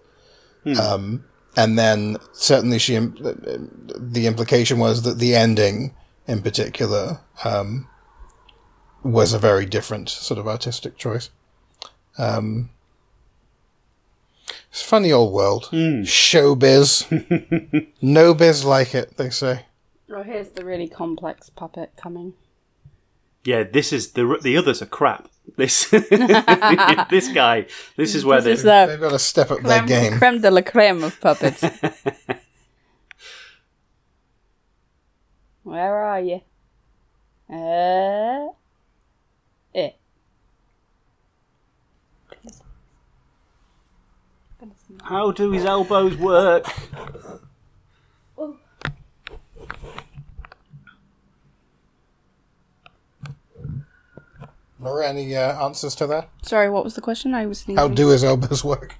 Um, 0.80 1.24
and 1.56 1.78
then 1.78 2.16
certainly 2.32 2.78
she, 2.78 2.94
the 2.96 4.26
implication 4.26 4.78
was 4.78 5.02
that 5.02 5.18
the 5.18 5.34
ending 5.34 5.94
in 6.26 6.42
particular, 6.42 7.20
um, 7.44 7.88
was 9.02 9.32
a 9.32 9.38
very 9.38 9.66
different 9.66 10.08
sort 10.08 10.40
of 10.40 10.48
artistic 10.48 10.96
choice. 10.96 11.30
Um, 12.16 12.70
it's 14.74 14.82
a 14.82 14.86
funny 14.86 15.12
old 15.12 15.32
world. 15.32 15.68
Showbiz. 15.72 17.06
no 18.02 18.34
biz 18.34 18.64
like 18.64 18.92
it, 18.92 19.16
they 19.16 19.30
say. 19.30 19.66
Oh, 20.10 20.24
here's 20.24 20.48
the 20.48 20.64
really 20.64 20.88
complex 20.88 21.48
puppet 21.48 21.92
coming. 21.96 22.32
Yeah, 23.44 23.62
this 23.62 23.92
is 23.92 24.14
the 24.14 24.36
the 24.42 24.56
others 24.56 24.82
are 24.82 24.86
crap. 24.86 25.28
This 25.56 25.88
this 25.90 27.28
guy. 27.28 27.66
This 27.96 28.16
is 28.16 28.24
where 28.24 28.40
This 28.40 28.58
is 28.58 28.64
they. 28.64 28.86
They've 28.86 28.98
got 28.98 29.12
to 29.12 29.18
step 29.20 29.52
up 29.52 29.60
their 29.60 29.86
game. 29.86 30.18
creme 30.18 30.40
de 30.40 30.50
la 30.50 30.62
creme 30.62 31.04
of 31.04 31.20
puppets. 31.20 31.62
Where 35.62 35.94
are 35.94 36.20
you? 36.20 36.40
Uh, 37.48 38.48
eh. 39.72 39.90
How 45.04 45.30
do 45.32 45.50
his 45.52 45.66
elbows 45.66 46.16
work? 46.16 46.64
Laura, 54.80 55.08
any 55.08 55.34
uh, 55.34 55.64
answers 55.64 55.94
to 55.96 56.06
that? 56.06 56.28
Sorry, 56.42 56.68
what 56.68 56.84
was 56.84 56.94
the 56.94 57.00
question? 57.00 57.34
I 57.34 57.46
was 57.46 57.60
sneezing. 57.60 57.76
How 57.76 57.88
do 57.88 58.08
his 58.08 58.24
elbows 58.24 58.64
work? 58.64 58.94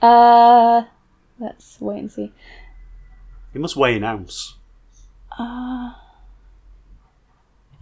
Uh, 0.00 0.82
let's 1.38 1.80
wait 1.80 1.98
and 1.98 2.12
see. 2.12 2.32
He 3.52 3.58
must 3.58 3.76
weigh 3.76 3.96
an 3.96 4.04
ounce. 4.04 4.54
Uh, 5.38 5.94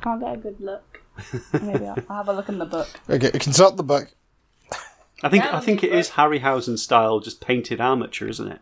can't 0.03 0.21
get 0.21 0.35
a 0.35 0.37
good 0.37 0.61
look. 0.61 1.03
Maybe 1.61 1.87
I'll, 1.87 1.99
I'll 2.09 2.16
have 2.16 2.29
a 2.29 2.33
look 2.33 2.49
in 2.49 2.59
the 2.59 2.66
book. 2.66 2.88
Okay, 3.11 3.31
consult 3.38 3.77
the 3.77 3.83
book. 3.83 4.14
I 5.22 5.28
think 5.28 5.44
Yeah, 5.44 5.56
I 5.56 5.61
think 5.61 5.85
it 5.85 5.92
is 5.92 6.11
Harryhausen 6.11 6.78
style, 6.78 7.20
just 7.20 7.40
painted 7.40 7.80
armature, 7.80 8.28
isn't 8.28 8.48
it? 8.50 8.61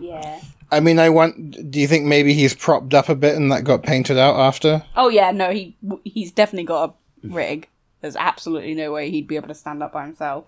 Yeah. 0.00 0.40
I 0.70 0.80
mean, 0.80 0.98
I 0.98 1.08
want. 1.10 1.70
Do 1.70 1.80
you 1.80 1.86
think 1.86 2.04
maybe 2.04 2.34
he's 2.34 2.54
propped 2.54 2.94
up 2.94 3.08
a 3.08 3.14
bit 3.14 3.36
and 3.36 3.52
that 3.52 3.64
got 3.64 3.82
painted 3.82 4.18
out 4.18 4.38
after? 4.38 4.84
Oh 4.96 5.08
yeah, 5.08 5.30
no, 5.30 5.50
he 5.50 5.76
he's 6.04 6.32
definitely 6.32 6.64
got 6.64 6.90
a 6.90 7.28
rig. 7.28 7.68
There's 8.00 8.16
absolutely 8.16 8.74
no 8.74 8.92
way 8.92 9.10
he'd 9.10 9.28
be 9.28 9.36
able 9.36 9.48
to 9.48 9.54
stand 9.54 9.82
up 9.82 9.92
by 9.92 10.04
himself. 10.04 10.46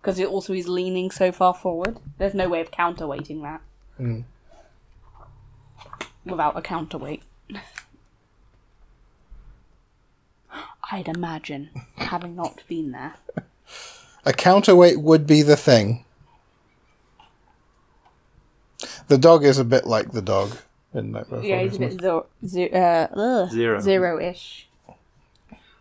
Because 0.00 0.20
also 0.20 0.52
he's 0.52 0.66
leaning 0.66 1.10
so 1.10 1.30
far 1.30 1.54
forward. 1.54 1.98
There's 2.18 2.34
no 2.34 2.48
way 2.48 2.60
of 2.60 2.72
counterweighting 2.72 3.42
that. 3.42 3.60
Hmm. 3.96 4.20
Without 6.24 6.56
a 6.56 6.62
counterweight. 6.62 7.22
I'd 10.90 11.08
imagine, 11.08 11.70
having 11.96 12.34
not 12.34 12.62
been 12.68 12.90
there. 12.92 13.14
A 14.24 14.32
counterweight 14.32 15.00
would 15.00 15.26
be 15.26 15.42
the 15.42 15.56
thing. 15.56 16.04
The 19.08 19.18
dog 19.18 19.44
is 19.44 19.58
a 19.58 19.64
bit 19.64 19.86
like 19.86 20.12
the 20.12 20.22
dog 20.22 20.56
in 20.94 21.12
that. 21.12 21.26
Yeah, 21.42 21.62
he's 21.62 21.76
a 21.76 21.80
bit 21.80 22.00
zo- 22.00 22.26
zo- 22.46 22.66
uh, 22.66 23.08
ugh, 23.14 23.50
Zero. 23.50 23.80
zero-ish. 23.80 24.68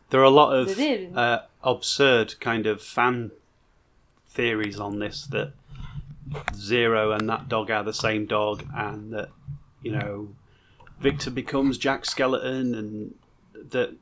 There 0.09 0.19
are 0.19 0.25
a 0.25 0.29
lot 0.29 0.53
of 0.55 0.69
It 0.69 0.79
is. 0.79 1.15
uh, 1.15 1.43
absurd 1.63 2.39
kind 2.39 2.65
of 2.67 2.81
fan 2.81 3.31
theories 4.29 4.79
on 4.79 4.99
this 4.99 5.25
that 5.27 5.53
Zero 6.55 7.11
and 7.11 7.27
that 7.29 7.49
dog 7.49 7.69
are 7.71 7.83
the 7.83 7.93
same 7.93 8.25
dog, 8.25 8.63
and 8.73 9.11
that 9.13 9.29
you 9.81 9.91
know 9.91 10.29
Victor 10.99 11.29
becomes 11.29 11.77
Jack 11.77 12.03
Skellington, 12.03 12.77
and 12.77 13.15
that 13.71 13.95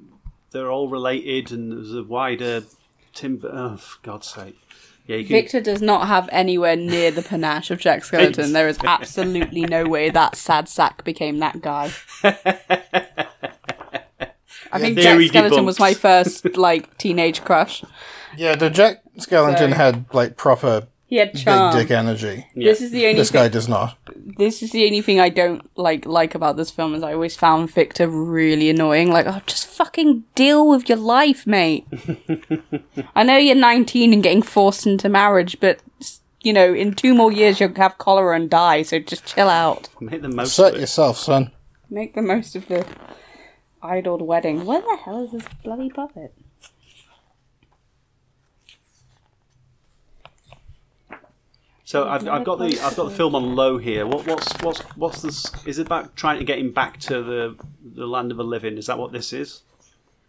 they're 0.51 0.69
all 0.71 0.89
related, 0.89 1.51
and 1.51 1.71
there's 1.71 1.93
a 1.93 2.03
wider 2.03 2.63
Tim. 3.13 3.41
Oh, 3.43 3.77
for 3.77 3.99
God's 4.03 4.27
sake! 4.27 4.59
Yeah, 5.05 5.17
can, 5.17 5.27
Victor 5.27 5.59
does 5.59 5.81
not 5.81 6.07
have 6.07 6.29
anywhere 6.31 6.75
near 6.75 7.09
the 7.09 7.23
panache 7.23 7.71
of 7.71 7.79
Jack 7.79 8.03
Skellington. 8.03 8.53
There 8.53 8.67
is 8.67 8.77
absolutely 8.83 9.61
no 9.61 9.85
way 9.85 10.09
that 10.11 10.35
sad 10.35 10.69
sack 10.69 11.03
became 11.03 11.39
that 11.39 11.61
guy. 11.61 11.91
I 14.71 14.79
think 14.79 14.99
Jack 14.99 15.17
Theory 15.17 15.29
Skellington 15.29 15.49
debunked. 15.49 15.65
was 15.65 15.79
my 15.79 15.93
first 15.95 16.55
like 16.55 16.95
teenage 16.97 17.43
crush. 17.43 17.83
Yeah, 18.37 18.55
the 18.55 18.69
Jack 18.69 19.01
Skellington 19.17 19.57
Sorry. 19.57 19.71
had 19.73 20.05
like 20.13 20.37
proper 20.37 20.87
He 21.09 21.15
had 21.17 21.33
big 21.33 21.41
charm. 21.43 21.75
dick 21.75 21.89
energy. 21.89 22.45
This 22.55 22.81
is 22.81 22.91
the 22.91 23.05
only 23.07 23.17
This 23.19 23.31
thing, 23.31 23.41
guy 23.41 23.47
does 23.47 23.67
not. 23.67 23.97
this 24.37 24.61
is 24.61 24.71
the 24.71 24.85
only 24.85 25.01
thing 25.01 25.19
I 25.19 25.29
don't 25.29 25.67
like 25.75 26.05
like 26.05 26.35
about 26.35 26.55
this 26.55 26.69
film 26.69 26.93
is 26.93 27.01
I 27.01 27.13
always 27.13 27.35
found 27.35 27.71
Victor 27.71 28.07
really 28.07 28.69
annoying. 28.69 29.11
Like, 29.11 29.25
oh, 29.25 29.41
just 29.47 29.65
fucking 29.67 30.25
deal 30.35 30.67
with 30.69 30.87
your 30.87 30.99
life, 30.99 31.47
mate. 31.47 31.87
I 33.15 33.23
know 33.23 33.37
you're 33.37 33.55
19 33.55 34.13
and 34.13 34.21
getting 34.21 34.43
forced 34.43 34.85
into 34.85 35.09
marriage, 35.09 35.59
but 35.59 35.79
you 36.41 36.53
know, 36.53 36.73
in 36.73 36.93
two 36.93 37.15
more 37.15 37.31
years 37.31 37.59
you'll 37.59 37.73
have 37.75 37.97
cholera 37.97 38.35
and 38.35 38.47
die. 38.49 38.83
So 38.83 38.99
just 38.99 39.25
chill 39.25 39.49
out. 39.49 39.89
make 39.99 40.21
the 40.21 40.29
most 40.29 40.55
Set 40.55 40.73
of 40.73 40.75
it. 40.77 40.81
yourself, 40.81 41.17
son. 41.17 41.51
Make 41.89 42.13
the 42.13 42.21
most 42.21 42.55
of 42.55 42.67
the 42.67 42.85
idled 43.81 44.21
wedding. 44.21 44.65
Where 44.65 44.81
the 44.81 44.97
hell 45.03 45.23
is 45.23 45.31
this 45.31 45.43
bloody 45.63 45.89
puppet? 45.89 46.35
So 51.89 52.07
I've, 52.07 52.27
I've 52.27 52.43
got 52.43 52.59
the 52.59 52.79
I've 52.81 52.95
got 52.95 53.05
the 53.05 53.15
film 53.15 53.33
on 53.33 53.55
low 53.55 53.79
here. 53.79 54.05
What, 54.05 54.27
what's 54.27 54.53
what's 54.61 54.79
what's 54.95 55.23
this? 55.23 55.51
Is 55.65 55.79
it 55.79 55.87
about 55.87 56.15
trying 56.15 56.37
to 56.37 56.45
get 56.45 56.59
him 56.59 56.71
back 56.71 56.99
to 56.99 57.23
the 57.23 57.55
the 57.83 58.05
land 58.05 58.29
of 58.29 58.37
the 58.37 58.43
living? 58.43 58.77
Is 58.77 58.85
that 58.85 58.99
what 58.99 59.11
this 59.11 59.33
is? 59.33 59.63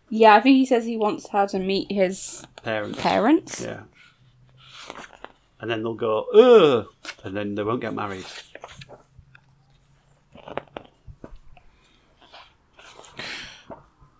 Yeah, 0.08 0.34
I 0.36 0.40
think 0.40 0.56
he 0.56 0.64
says 0.64 0.86
he 0.86 0.96
wants 0.96 1.28
her 1.28 1.46
to 1.48 1.58
meet 1.58 1.92
his 1.92 2.46
Parents. 2.64 2.98
parents. 2.98 3.60
Yeah. 3.60 3.80
And 5.60 5.70
then 5.70 5.82
they'll 5.82 5.92
go, 5.92 6.22
ugh, 6.32 6.86
and 7.24 7.36
then 7.36 7.56
they 7.56 7.62
won't 7.62 7.82
get 7.82 7.92
married. 7.92 8.24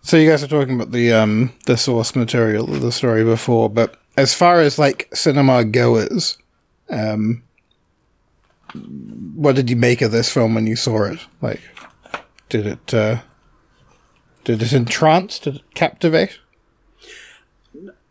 So 0.03 0.19
you 0.19 0.29
guys 0.29 0.43
were 0.43 0.49
talking 0.49 0.75
about 0.75 0.91
the 0.93 1.15
um 1.15 1.55
the 1.65 1.79
source 1.79 2.15
material 2.15 2.71
of 2.71 2.83
the 2.83 2.93
story 2.93 3.25
before, 3.25 3.71
but 3.71 3.97
as 4.19 4.35
far 4.35 4.61
as 4.61 4.79
like 4.79 5.09
cinema 5.15 5.65
goers, 5.65 6.37
um, 6.91 7.43
what 9.35 9.57
did 9.57 9.71
you 9.71 9.77
make 9.77 10.03
of 10.03 10.13
this 10.13 10.33
film 10.33 10.55
when 10.55 10.67
you 10.67 10.77
saw 10.77 11.05
it? 11.05 11.21
Like, 11.41 11.61
did 12.49 12.67
it 12.67 12.95
uh, 12.95 13.21
did 14.45 14.63
it 14.63 14.73
entrance? 14.73 15.39
Did 15.39 15.57
it 15.57 15.75
captivate? 15.75 16.39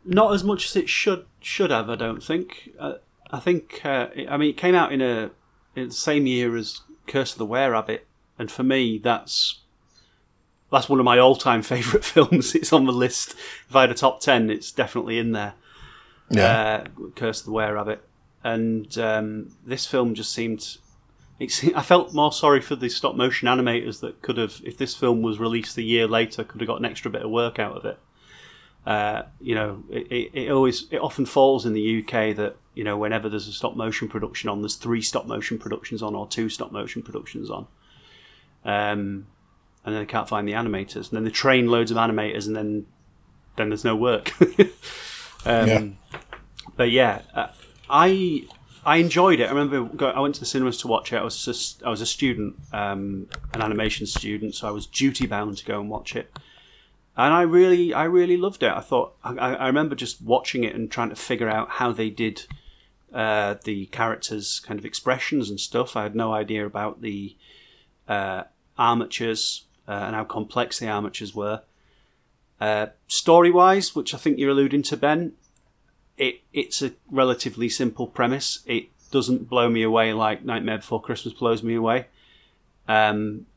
Not 0.05 0.33
as 0.33 0.43
much 0.43 0.65
as 0.65 0.75
it 0.75 0.89
should 0.89 1.25
should 1.41 1.71
have, 1.71 1.89
I 1.89 1.95
don't 1.95 2.23
think. 2.23 2.71
Uh, 2.79 2.95
I 3.31 3.39
think, 3.39 3.81
uh, 3.85 4.07
I 4.27 4.37
mean, 4.37 4.49
it 4.49 4.57
came 4.57 4.75
out 4.75 4.91
in 4.91 5.01
a 5.01 5.31
in 5.75 5.89
the 5.89 5.93
same 5.93 6.25
year 6.25 6.55
as 6.55 6.81
Curse 7.07 7.33
of 7.33 7.37
the 7.37 7.45
Were 7.45 7.71
Rabbit, 7.71 8.07
and 8.37 8.51
for 8.51 8.63
me, 8.63 8.97
that's 8.97 9.59
that's 10.71 10.89
one 10.89 10.99
of 10.99 11.05
my 11.05 11.19
all 11.19 11.35
time 11.35 11.61
favourite 11.63 12.03
films. 12.03 12.55
It's 12.55 12.73
on 12.73 12.85
the 12.85 12.91
list. 12.91 13.35
If 13.69 13.75
I 13.75 13.81
had 13.81 13.91
a 13.91 13.95
top 13.95 14.21
ten, 14.21 14.49
it's 14.49 14.71
definitely 14.71 15.19
in 15.19 15.31
there. 15.31 15.53
uh, 16.47 16.83
Curse 17.15 17.39
of 17.41 17.45
the 17.45 17.51
Were 17.51 17.73
Rabbit, 17.73 18.03
and 18.43 18.97
um, 18.97 19.55
this 19.65 19.85
film 19.85 20.15
just 20.15 20.31
seemed 20.31 20.77
I 21.41 21.81
felt 21.81 22.13
more 22.13 22.33
sorry 22.33 22.59
for 22.59 22.75
the 22.75 22.89
stop 22.89 23.15
motion 23.15 23.47
animators 23.47 24.01
that 24.01 24.21
could 24.21 24.37
have, 24.37 24.61
if 24.65 24.77
this 24.77 24.93
film 24.93 25.21
was 25.21 25.39
released 25.39 25.77
a 25.77 25.81
year 25.81 26.05
later, 26.05 26.43
could 26.43 26.59
have 26.59 26.67
got 26.67 26.79
an 26.79 26.85
extra 26.85 27.09
bit 27.09 27.21
of 27.21 27.31
work 27.31 27.59
out 27.59 27.77
of 27.77 27.85
it. 27.85 27.97
Uh, 28.85 29.23
you 29.39 29.55
know, 29.55 29.83
it, 29.89 30.11
it, 30.11 30.31
it 30.33 30.51
always, 30.51 30.87
it 30.91 30.97
often 30.97 31.25
falls 31.25 31.65
in 31.65 31.73
the 31.73 31.99
UK 31.99 32.35
that 32.35 32.57
you 32.73 32.83
know, 32.83 32.97
whenever 32.97 33.29
there's 33.29 33.47
a 33.47 33.53
stop 33.53 33.75
motion 33.75 34.07
production 34.07 34.49
on, 34.49 34.61
there's 34.61 34.75
three 34.75 35.01
stop 35.01 35.25
motion 35.25 35.57
productions 35.57 36.01
on 36.01 36.15
or 36.15 36.27
two 36.27 36.49
stop 36.49 36.71
motion 36.71 37.01
productions 37.03 37.49
on. 37.49 37.67
Um, 38.63 39.27
and 39.85 39.95
then 39.95 40.01
they 40.01 40.05
can't 40.05 40.27
find 40.27 40.47
the 40.47 40.53
animators, 40.53 41.09
and 41.09 41.11
then 41.11 41.23
they 41.23 41.29
train 41.29 41.67
loads 41.67 41.91
of 41.91 41.97
animators, 41.97 42.47
and 42.47 42.55
then 42.55 42.85
then 43.55 43.69
there's 43.69 43.85
no 43.85 43.95
work. 43.95 44.31
um, 44.41 44.67
Yeah. 45.45 45.87
But 46.75 46.91
yeah, 46.91 47.21
uh, 47.33 47.47
I 47.89 48.43
I 48.85 48.97
enjoyed 48.97 49.39
it. 49.39 49.45
I 49.45 49.53
remember 49.53 50.05
I 50.05 50.19
went 50.19 50.35
to 50.35 50.39
the 50.39 50.45
cinemas 50.45 50.77
to 50.77 50.87
watch 50.87 51.11
it. 51.11 51.17
I 51.17 51.23
was 51.23 51.43
just 51.43 51.83
I 51.83 51.89
was 51.89 52.01
a 52.01 52.05
student, 52.05 52.55
um, 52.71 53.27
an 53.53 53.61
animation 53.61 54.05
student, 54.05 54.55
so 54.55 54.67
I 54.67 54.71
was 54.71 54.85
duty 54.85 55.27
bound 55.27 55.57
to 55.57 55.65
go 55.65 55.79
and 55.79 55.89
watch 55.89 56.15
it. 56.15 56.31
And 57.17 57.33
I 57.33 57.41
really, 57.41 57.93
I 57.93 58.05
really 58.05 58.37
loved 58.37 58.63
it. 58.63 58.71
I 58.71 58.79
thought 58.79 59.15
I, 59.23 59.33
I 59.35 59.67
remember 59.67 59.95
just 59.95 60.21
watching 60.21 60.63
it 60.63 60.73
and 60.73 60.89
trying 60.89 61.09
to 61.09 61.15
figure 61.15 61.49
out 61.49 61.69
how 61.71 61.91
they 61.91 62.09
did 62.09 62.45
uh, 63.13 63.55
the 63.63 63.87
characters' 63.87 64.61
kind 64.61 64.79
of 64.79 64.85
expressions 64.85 65.49
and 65.49 65.59
stuff. 65.59 65.97
I 65.97 66.03
had 66.03 66.15
no 66.15 66.33
idea 66.33 66.65
about 66.65 67.01
the 67.01 67.35
uh, 68.07 68.43
armatures 68.77 69.65
uh, 69.87 69.91
and 69.91 70.15
how 70.15 70.23
complex 70.23 70.79
the 70.79 70.87
armatures 70.87 71.35
were. 71.35 71.63
Uh, 72.61 72.87
story 73.07 73.51
wise, 73.51 73.95
which 73.95 74.13
I 74.13 74.17
think 74.17 74.37
you're 74.37 74.51
alluding 74.51 74.83
to, 74.83 74.97
Ben, 74.97 75.33
it 76.19 76.41
it's 76.53 76.81
a 76.81 76.91
relatively 77.09 77.69
simple 77.69 78.05
premise. 78.05 78.59
It 78.65 78.89
doesn't 79.11 79.49
blow 79.49 79.69
me 79.69 79.81
away 79.81 80.13
like 80.13 80.43
Nightmare 80.43 80.77
Before 80.77 81.01
Christmas 81.01 81.33
blows 81.33 81.63
me 81.63 81.73
away. 81.73 82.05
Um, 82.87 83.47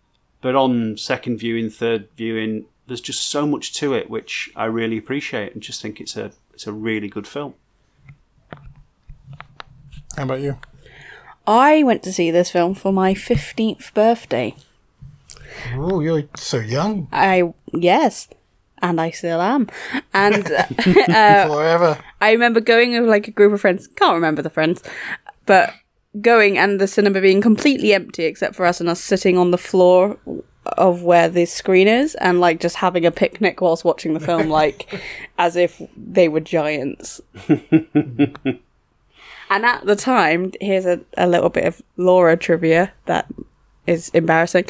but 0.40 0.54
on 0.54 0.96
second 0.96 1.38
viewing, 1.38 1.68
third 1.68 2.08
viewing, 2.16 2.66
there's 2.86 3.00
just 3.00 3.26
so 3.26 3.46
much 3.46 3.74
to 3.74 3.94
it 3.94 4.08
which 4.08 4.50
I 4.56 4.64
really 4.64 4.96
appreciate 4.96 5.52
and 5.52 5.62
just 5.62 5.82
think 5.82 6.00
it's 6.00 6.16
a 6.16 6.32
it's 6.54 6.66
a 6.66 6.72
really 6.72 7.08
good 7.08 7.26
film. 7.26 7.54
How 10.16 10.24
about 10.24 10.40
you? 10.40 10.58
I 11.46 11.82
went 11.82 12.02
to 12.04 12.12
see 12.12 12.30
this 12.30 12.50
film 12.50 12.74
for 12.74 12.92
my 12.92 13.14
15th 13.14 13.92
birthday. 13.94 14.54
Oh, 15.74 16.00
you're 16.00 16.24
so 16.36 16.58
young. 16.58 17.08
I, 17.10 17.52
yes, 17.72 18.28
and 18.82 19.00
I 19.00 19.10
still 19.10 19.40
am. 19.40 19.68
And 20.14 20.50
uh, 20.52 21.46
Forever. 21.48 21.98
I 22.20 22.32
remember 22.32 22.60
going 22.60 23.00
with 23.00 23.08
like 23.08 23.28
a 23.28 23.30
group 23.30 23.52
of 23.52 23.60
friends, 23.60 23.86
can't 23.86 24.14
remember 24.14 24.42
the 24.42 24.50
friends, 24.50 24.82
but 25.46 25.72
going 26.20 26.58
and 26.58 26.78
the 26.78 26.86
cinema 26.86 27.20
being 27.22 27.40
completely 27.40 27.94
empty 27.94 28.24
except 28.24 28.54
for 28.54 28.66
us 28.66 28.80
and 28.80 28.90
us 28.90 29.00
sitting 29.00 29.38
on 29.38 29.50
the 29.50 29.58
floor 29.58 30.18
of 30.66 31.02
where 31.02 31.28
the 31.28 31.46
screen 31.46 31.88
is 31.88 32.14
and 32.16 32.40
like 32.40 32.60
just 32.60 32.76
having 32.76 33.06
a 33.06 33.10
picnic 33.10 33.60
whilst 33.60 33.84
watching 33.84 34.12
the 34.12 34.20
film, 34.20 34.48
like 34.60 35.00
as 35.38 35.56
if 35.56 35.80
they 35.96 36.28
were 36.28 36.40
giants. 36.40 37.20
and 37.48 38.58
at 39.50 39.86
the 39.86 39.96
time, 39.96 40.52
here's 40.60 40.86
a, 40.86 41.00
a 41.16 41.26
little 41.26 41.50
bit 41.50 41.64
of 41.64 41.80
Laura 41.96 42.36
trivia 42.36 42.92
that 43.06 43.26
is 43.86 44.10
embarrassing. 44.10 44.66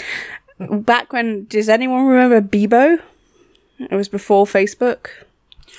Back 0.59 1.13
when, 1.13 1.47
does 1.47 1.69
anyone 1.69 2.07
remember 2.07 2.41
Bebo? 2.41 3.01
It 3.79 3.95
was 3.95 4.09
before 4.09 4.47
Facebook 4.47 5.09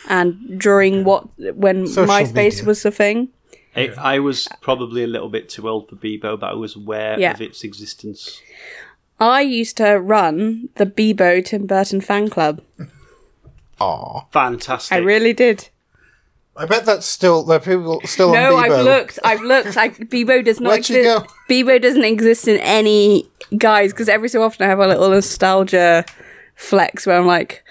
and 0.10 0.60
during 0.60 1.04
what 1.04 1.28
when 1.56 1.88
Social 1.88 2.08
MySpace 2.14 2.34
media. 2.36 2.66
was 2.66 2.84
the 2.84 2.92
thing. 2.92 3.30
I, 3.76 3.90
I 3.98 4.20
was 4.20 4.48
probably 4.62 5.04
a 5.04 5.08
little 5.08 5.30
bit 5.30 5.50
too 5.50 5.68
old 5.68 5.90
for 5.90 5.96
Bebo, 5.96 6.40
but 6.40 6.52
I 6.52 6.54
was 6.54 6.76
aware 6.76 7.20
Yeah. 7.20 7.32
of 7.34 7.42
its 7.42 7.64
existence. 7.64 8.42
I 9.20 9.42
used 9.42 9.78
to 9.78 10.00
run 10.00 10.70
the 10.76 10.86
Bebo 10.86 11.44
Tim 11.44 11.66
Burton 11.66 12.02
fan 12.02 12.30
club. 12.30 12.62
Aw. 13.80 14.22
Fantastic. 14.32 14.94
I 14.96 15.00
really 15.00 15.34
did. 15.34 15.70
I 16.56 16.66
bet 16.68 16.86
that's 16.86 17.08
still 17.08 17.44
there. 17.44 17.58
are 17.58 17.62
People 17.62 18.00
still 18.06 18.32
No, 18.32 18.58
on 18.58 18.64
Bebo. 18.64 18.72
I've 18.80 18.86
looked. 18.86 19.20
I've 19.24 19.42
looked. 19.42 19.78
I, 19.78 19.90
Bebo 19.90 20.44
does 20.46 20.60
not 20.60 20.70
Where'd 20.70 20.90
you 20.90 20.98
exist. 21.00 21.26
go? 21.26 21.34
Bebo 21.50 21.82
doesn't 21.82 22.04
exist 22.04 22.48
in 22.48 22.58
any 22.60 23.28
guys 23.58 23.92
because 23.92 24.08
every 24.10 24.30
so 24.30 24.44
often 24.44 24.66
I 24.66 24.70
have 24.70 24.80
a 24.80 24.88
little 24.88 25.10
nostalgia 25.10 26.06
flex 26.56 27.08
where 27.08 27.18
I'm 27.18 27.26
like, 27.26 27.64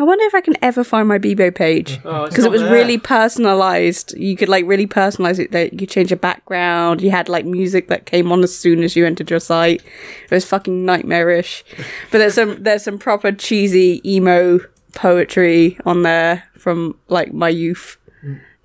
I 0.00 0.02
wonder 0.02 0.24
if 0.24 0.34
I 0.34 0.40
can 0.40 0.56
ever 0.62 0.82
find 0.82 1.06
my 1.06 1.18
Bebo 1.18 1.54
page 1.54 2.00
Oh, 2.06 2.26
because 2.26 2.46
it 2.46 2.50
was 2.50 2.62
there. 2.62 2.72
really 2.72 2.96
personalized. 2.96 4.16
You 4.16 4.34
could 4.34 4.48
like 4.48 4.64
really 4.66 4.86
personalize 4.86 5.38
it. 5.38 5.52
That 5.52 5.78
you 5.78 5.86
change 5.86 6.08
your 6.10 6.16
background. 6.18 7.02
You 7.02 7.10
had 7.10 7.28
like 7.28 7.44
music 7.44 7.88
that 7.88 8.06
came 8.06 8.32
on 8.32 8.42
as 8.42 8.56
soon 8.56 8.82
as 8.82 8.96
you 8.96 9.04
entered 9.04 9.28
your 9.30 9.40
site. 9.40 9.82
It 10.24 10.30
was 10.30 10.46
fucking 10.46 10.86
nightmarish. 10.86 11.62
but 12.10 12.16
there's 12.18 12.34
some 12.34 12.62
there's 12.62 12.82
some 12.82 12.98
proper 12.98 13.30
cheesy 13.30 14.00
emo 14.10 14.60
poetry 14.94 15.78
on 15.84 16.02
there 16.02 16.44
from 16.56 16.96
like 17.08 17.32
my 17.32 17.48
youth. 17.50 17.98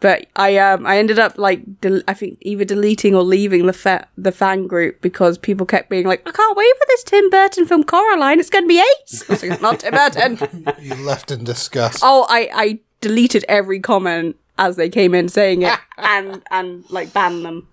But 0.01 0.27
I 0.35 0.57
um 0.57 0.85
I 0.85 0.97
ended 0.97 1.19
up 1.19 1.37
like 1.37 1.81
del- 1.81 2.01
I 2.07 2.13
think 2.13 2.37
either 2.41 2.65
deleting 2.65 3.15
or 3.15 3.23
leaving 3.23 3.65
the 3.65 3.73
fa- 3.73 4.07
the 4.17 4.31
fan 4.31 4.67
group 4.67 5.01
because 5.01 5.37
people 5.37 5.65
kept 5.65 5.89
being 5.89 6.05
like 6.05 6.21
I 6.27 6.31
can't 6.31 6.57
wait 6.57 6.73
for 6.77 6.85
this 6.87 7.03
Tim 7.03 7.29
Burton 7.29 7.65
film 7.65 7.83
Coraline 7.83 8.39
it's 8.39 8.49
going 8.49 8.65
to 8.65 8.67
be 8.67 8.79
ace. 8.79 9.23
I 9.29 9.33
was 9.33 9.41
like, 9.43 9.51
it's 9.53 9.61
not 9.61 9.79
Tim 9.79 9.93
Burton. 9.93 10.67
You 10.81 10.95
left 10.95 11.31
in 11.31 11.43
disgust. 11.43 11.99
Oh, 12.03 12.25
I 12.29 12.49
I 12.53 12.79
deleted 13.01 13.45
every 13.47 13.79
comment 13.79 14.35
as 14.57 14.75
they 14.75 14.89
came 14.89 15.15
in 15.15 15.29
saying 15.29 15.61
it 15.63 15.77
and 15.97 16.43
and 16.51 16.83
like 16.89 17.13
banned 17.13 17.45
them. 17.45 17.67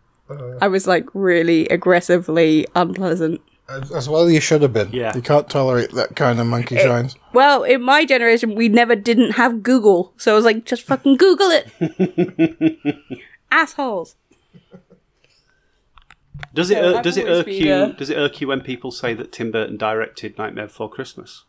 I 0.62 0.68
was 0.68 0.86
like 0.86 1.06
really 1.12 1.68
aggressively 1.68 2.66
unpleasant. 2.74 3.40
As, 3.72 3.90
as 3.92 4.08
well, 4.08 4.30
you 4.30 4.40
should 4.40 4.62
have 4.62 4.72
been. 4.72 4.90
Yeah. 4.92 5.14
You 5.16 5.22
can't 5.22 5.48
tolerate 5.48 5.90
that 5.92 6.14
kind 6.16 6.38
of 6.40 6.46
monkey 6.46 6.76
shines. 6.76 7.16
Well, 7.32 7.62
in 7.64 7.82
my 7.82 8.04
generation, 8.04 8.54
we 8.54 8.68
never 8.68 8.94
didn't 8.94 9.32
have 9.32 9.62
Google, 9.62 10.12
so 10.16 10.32
I 10.32 10.36
was 10.36 10.44
like, 10.44 10.64
just 10.64 10.82
fucking 10.82 11.16
Google 11.16 11.48
it, 11.50 12.78
assholes. 13.50 14.16
Does 16.54 16.70
it 16.70 16.76
So 16.78 16.96
ir- 16.96 17.02
does 17.02 17.16
it 17.16 17.26
irk 17.28 17.46
you? 17.46 17.72
a- 17.74 17.92
Does 17.92 18.10
it 18.10 18.16
irk 18.18 18.40
you 18.40 18.48
when 18.48 18.60
people 18.60 18.90
say 18.90 19.14
that 19.14 19.32
Tim 19.32 19.50
Burton 19.50 19.76
directed 19.78 20.36
Nightmare 20.36 20.66
Before 20.66 20.90
Christmas? 20.90 21.44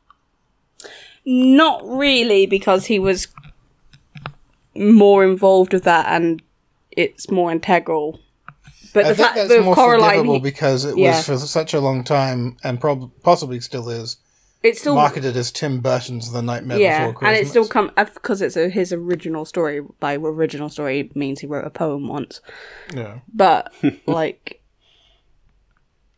Not 1.25 1.81
really, 1.85 2.45
because 2.45 2.85
he 2.85 2.99
was 2.99 3.27
more 4.75 5.23
involved 5.25 5.73
with 5.73 5.83
that, 5.83 6.05
and 6.07 6.41
it's 6.91 7.29
more 7.29 7.51
integral. 7.51 8.19
But 8.93 9.05
I 9.05 9.09
the 9.09 9.15
think 9.15 9.27
fact 9.27 9.49
that's 9.49 9.65
more 9.65 9.75
Coraline, 9.75 10.09
forgivable 10.09 10.39
because 10.39 10.85
it 10.85 10.97
yeah. 10.97 11.17
was 11.17 11.25
for 11.25 11.37
such 11.37 11.73
a 11.73 11.79
long 11.79 12.03
time, 12.03 12.57
and 12.63 12.79
prob- 12.79 13.11
possibly 13.23 13.59
still 13.59 13.89
is, 13.89 14.17
it's 14.61 14.79
still 14.79 14.95
marketed 14.95 15.35
as 15.35 15.51
Tim 15.51 15.81
Burton's 15.81 16.31
The 16.31 16.41
Nightmare 16.41 16.77
yeah, 16.77 16.99
Before 16.99 17.13
Christmas. 17.13 17.27
and 17.37 17.41
it's 17.41 17.49
still 17.49 17.67
come 17.67 17.91
because 17.95 18.41
it's 18.41 18.55
a, 18.55 18.69
his 18.69 18.93
original 18.93 19.45
story. 19.45 19.81
By 19.99 20.15
original 20.15 20.69
story 20.69 21.11
means 21.15 21.39
he 21.41 21.47
wrote 21.47 21.65
a 21.65 21.69
poem 21.69 22.07
once, 22.07 22.39
Yeah. 22.93 23.19
but 23.33 23.73
like, 24.07 24.61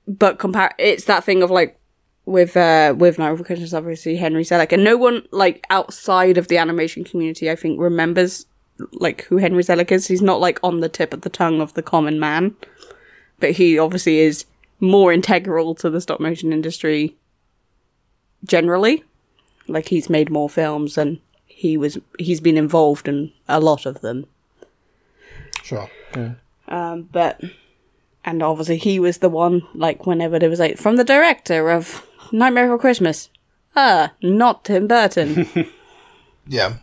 but 0.07 0.37
compare 0.37 0.73
it's 0.77 1.05
that 1.05 1.23
thing 1.23 1.41
of 1.41 1.49
like 1.49 1.79
with 2.25 2.57
uh 2.57 2.93
with 2.97 3.17
Night 3.17 3.31
Before 3.31 3.45
Christmas, 3.45 3.73
obviously 3.73 4.17
Henry 4.17 4.43
Selick, 4.43 4.71
and 4.71 4.83
no 4.83 4.97
one 4.97 5.23
like 5.31 5.65
outside 5.69 6.37
of 6.37 6.47
the 6.47 6.57
animation 6.57 7.03
community, 7.03 7.49
I 7.49 7.55
think, 7.55 7.79
remembers 7.79 8.45
like 8.93 9.23
who 9.23 9.37
Henry 9.37 9.63
Selick 9.63 9.91
is. 9.91 10.07
He's 10.07 10.21
not 10.21 10.39
like 10.39 10.59
on 10.63 10.79
the 10.79 10.89
tip 10.89 11.13
of 11.13 11.21
the 11.21 11.29
tongue 11.29 11.61
of 11.61 11.73
the 11.73 11.83
common 11.83 12.19
man, 12.19 12.55
but 13.39 13.51
he 13.51 13.77
obviously 13.79 14.19
is 14.19 14.45
more 14.79 15.13
integral 15.13 15.75
to 15.75 15.89
the 15.89 16.01
stop 16.01 16.19
motion 16.19 16.51
industry 16.51 17.15
generally. 18.43 19.03
Like 19.67 19.87
he's 19.87 20.09
made 20.09 20.29
more 20.29 20.49
films 20.49 20.97
and 20.97 21.19
he 21.47 21.77
was 21.77 21.97
he's 22.19 22.41
been 22.41 22.57
involved 22.57 23.07
in 23.07 23.31
a 23.47 23.59
lot 23.59 23.85
of 23.85 24.01
them. 24.01 24.25
Sure. 25.63 25.89
Yeah. 26.15 26.33
Um, 26.67 27.03
but 27.11 27.41
and 28.23 28.43
obviously 28.43 28.77
he 28.77 28.99
was 28.99 29.19
the 29.19 29.29
one 29.29 29.63
like 29.73 30.05
whenever 30.05 30.37
there 30.37 30.49
was 30.49 30.59
like 30.59 30.77
from 30.77 30.97
the 30.97 31.03
director 31.03 31.71
of 31.71 32.05
Nightmare 32.31 32.65
Before 32.65 32.79
Christmas. 32.79 33.29
Ah, 33.75 34.13
not 34.21 34.65
Tim 34.65 34.87
Burton. 34.87 35.47
Yeah. 36.47 36.75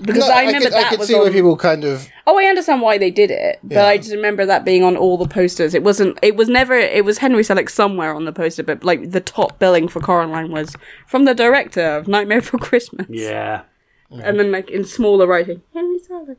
Because 0.00 0.28
No, 0.28 0.32
I 0.34 0.44
remember 0.46 0.66
could, 0.66 0.72
that 0.74 0.86
I 0.86 0.88
could 0.90 0.98
was 1.00 1.08
see 1.08 1.14
on. 1.14 1.22
where 1.22 1.32
people 1.32 1.56
kind 1.56 1.82
of 1.84 2.06
Oh, 2.26 2.38
I 2.38 2.44
understand 2.44 2.82
why 2.82 2.98
they 2.98 3.10
did 3.10 3.30
it, 3.32 3.58
but 3.64 3.74
Yeah. 3.74 3.86
I 3.86 3.96
just 3.96 4.12
remember 4.12 4.46
that 4.46 4.64
being 4.64 4.84
on 4.84 4.96
all 4.96 5.16
the 5.18 5.26
posters. 5.26 5.74
It 5.74 5.82
wasn't. 5.82 6.18
It 6.22 6.36
was 6.36 6.48
never. 6.48 6.74
It 6.74 7.04
was 7.04 7.18
Henry 7.18 7.42
Selick 7.42 7.68
somewhere 7.70 8.14
on 8.14 8.24
the 8.24 8.32
poster, 8.32 8.62
but 8.62 8.84
like 8.84 9.10
the 9.10 9.20
top 9.20 9.58
billing 9.58 9.88
for 9.88 10.00
Coraline 10.00 10.52
was 10.52 10.76
from 11.06 11.24
the 11.24 11.34
director 11.34 11.84
of 11.96 12.06
Nightmare 12.06 12.40
Before 12.40 12.60
Christmas. 12.60 13.06
Yeah. 13.08 13.62
and 14.10 14.38
then 14.38 14.52
like 14.52 14.70
in 14.70 14.84
smaller 14.84 15.26
writing, 15.26 15.62
Henry 15.74 15.98
Selick. 15.98 16.36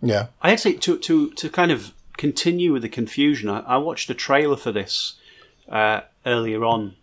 yeah. 0.00 0.26
I 0.40 0.52
actually 0.52 0.74
to 0.74 0.98
to 0.98 1.30
to 1.30 1.48
kind 1.50 1.72
of 1.72 1.92
continue 2.16 2.72
with 2.72 2.82
the 2.82 2.88
confusion. 2.88 3.48
I, 3.48 3.60
I 3.60 3.76
watched 3.78 4.08
a 4.10 4.14
trailer 4.14 4.56
for 4.56 4.70
this 4.72 5.14
uh, 5.68 6.02
earlier 6.24 6.64
on. 6.64 6.94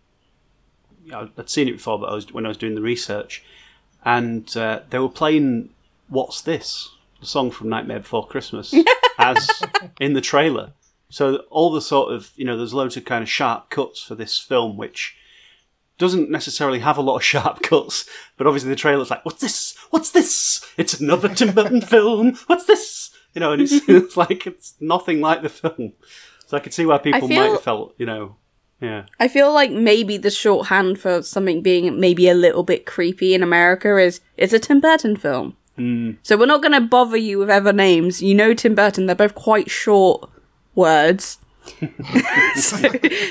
I- 1.14 1.28
I'd 1.38 1.50
seen 1.50 1.68
it 1.68 1.74
before, 1.74 2.00
but 2.00 2.10
I 2.10 2.14
was 2.16 2.32
when 2.32 2.46
I 2.46 2.50
was 2.50 2.58
doing 2.58 2.76
the 2.76 2.82
research, 2.82 3.44
and 4.04 4.56
uh, 4.56 4.82
they 4.90 5.00
were 5.00 5.10
playing 5.10 5.70
"What's 6.08 6.42
This?" 6.42 6.90
the 7.20 7.26
song 7.26 7.52
from 7.52 7.70
Nightmare 7.70 8.00
Before 8.00 8.26
Christmas 8.26 8.74
as 9.18 9.62
in 10.00 10.14
the 10.14 10.22
trailer. 10.22 10.72
So 11.10 11.38
all 11.50 11.72
the 11.72 11.82
sort 11.82 12.14
of 12.14 12.32
you 12.36 12.46
know, 12.46 12.58
there's 12.58 12.74
loads 12.74 12.96
of 12.98 13.06
kind 13.06 13.24
of 13.24 13.30
sharp 13.30 13.70
cuts 13.70 14.02
for 14.02 14.16
this 14.16 14.38
film, 14.38 14.78
which 14.78 15.16
doesn't 15.98 16.30
necessarily 16.30 16.80
have 16.80 16.98
a 16.98 17.02
lot 17.02 17.18
of 17.18 17.24
sharp 17.34 17.62
cuts, 17.62 18.10
but 18.38 18.48
obviously 18.48 18.70
the 18.70 18.76
trailer's 18.76 19.10
like, 19.10 19.26
"What's 19.26 19.42
this? 19.42 19.76
What's 19.90 20.12
this? 20.12 20.66
It's 20.78 21.00
another 21.00 21.30
Tim 21.30 21.54
Burton 21.54 21.82
film. 21.96 22.38
What's 22.48 22.66
this?" 22.66 23.12
You 23.36 23.42
know, 23.42 23.52
and 23.52 23.62
it's, 23.62 23.88
it's 23.88 24.18
like 24.18 24.48
it's 24.48 24.74
nothing 24.80 25.22
like 25.22 25.44
the 25.44 25.50
film. 25.50 25.94
So 26.48 26.58
I 26.58 26.60
could 26.62 26.74
see 26.74 26.86
why 26.86 26.98
people 26.98 27.28
feel- 27.28 27.40
might 27.40 27.52
have 27.52 27.62
felt, 27.62 27.94
you 28.00 28.08
know, 28.08 28.38
yeah, 28.82 29.06
I 29.20 29.28
feel 29.28 29.54
like 29.54 29.72
maybe 29.72 30.18
the 30.18 30.32
shorthand 30.32 31.00
for 31.00 31.22
something 31.22 31.62
being 31.62 32.00
maybe 32.00 32.30
a 32.30 32.34
little 32.34 32.64
bit 32.64 32.86
creepy 32.86 33.34
in 33.34 33.44
America 33.44 33.98
is 33.98 34.22
it's 34.38 34.54
a 34.54 34.60
Tim 34.60 34.80
Burton 34.80 35.18
film. 35.18 35.56
Mm. 35.78 36.18
So 36.24 36.38
we're 36.38 36.46
not 36.46 36.62
going 36.62 36.74
to 36.74 36.82
bother 36.82 37.18
you 37.18 37.40
with 37.40 37.50
other 37.50 37.74
names. 37.74 38.22
You 38.22 38.36
know 38.36 38.54
Tim 38.54 38.76
Burton; 38.76 39.06
they're 39.06 39.16
both 39.16 39.36
quite 39.36 39.70
short 39.70 40.30
words. 40.76 41.40
so, 42.56 42.78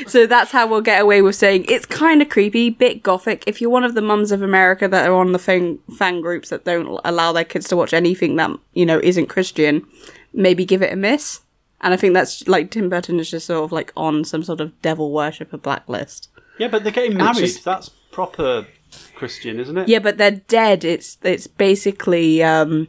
so 0.07 0.27
that's 0.27 0.53
how 0.53 0.67
we'll 0.67 0.81
get 0.81 1.03
away 1.03 1.23
with 1.23 1.35
saying 1.35 1.65
it's 1.69 1.87
kind 1.87 2.23
of 2.23 2.29
creepy, 2.29 2.71
bit 2.71 3.03
gothic. 3.03 3.45
If 3.47 3.61
you're 3.61 3.71
one 3.71 3.85
of 3.85 3.95
the 3.95 4.03
mums 4.03 4.33
of 4.33 4.43
America 4.43 4.87
that 4.87 5.09
are 5.09 5.15
on 5.15 5.33
the 5.33 5.39
fan, 5.39 5.79
fan 5.97 6.21
groups 6.21 6.51
that 6.51 6.65
don't 6.65 7.01
allow 7.05 7.33
their 7.33 7.45
kids 7.45 7.69
to 7.69 7.77
watch 7.77 7.93
anything 7.93 8.37
that 8.37 8.51
you 8.75 8.87
know 8.87 9.01
isn't 9.03 9.27
Christian, 9.27 9.87
maybe 10.33 10.65
give 10.65 10.83
it 10.83 10.93
a 10.93 10.97
miss. 10.97 11.41
And 11.81 11.95
I 11.95 11.97
think 11.97 12.15
that's 12.15 12.47
like 12.49 12.71
Tim 12.71 12.89
Burton 12.89 13.21
is 13.21 13.31
just 13.31 13.47
sort 13.47 13.65
of 13.65 13.73
like 13.73 13.93
on 13.97 14.25
some 14.25 14.43
sort 14.43 14.61
of 14.61 14.81
devil 14.83 15.13
worshipper 15.13 15.57
blacklist. 15.59 16.29
yeah. 16.59 16.69
But 16.69 16.83
they're 16.83 16.93
getting 16.93 17.17
married. 17.17 17.37
just- 17.39 17.65
That's 17.65 17.89
proper 18.11 18.67
Christian, 19.15 19.61
isn't 19.61 19.79
it? 19.79 19.89
Yeah, 19.89 20.01
but 20.01 20.19
they're 20.19 20.43
dead. 20.49 20.85
It's 20.85 21.19
it's 21.23 21.47
basically 21.47 22.43
um, 22.43 22.89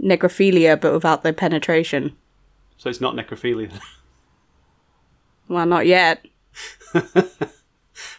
necrophilia, 0.00 0.80
but 0.80 0.92
without 0.94 1.22
the 1.22 1.32
penetration. 1.32 2.16
So 2.78 2.88
it's 2.90 3.00
not 3.00 3.14
necrophilia. 3.14 3.70
Well, 5.48 5.64
not 5.64 5.86
yet. 5.86 6.26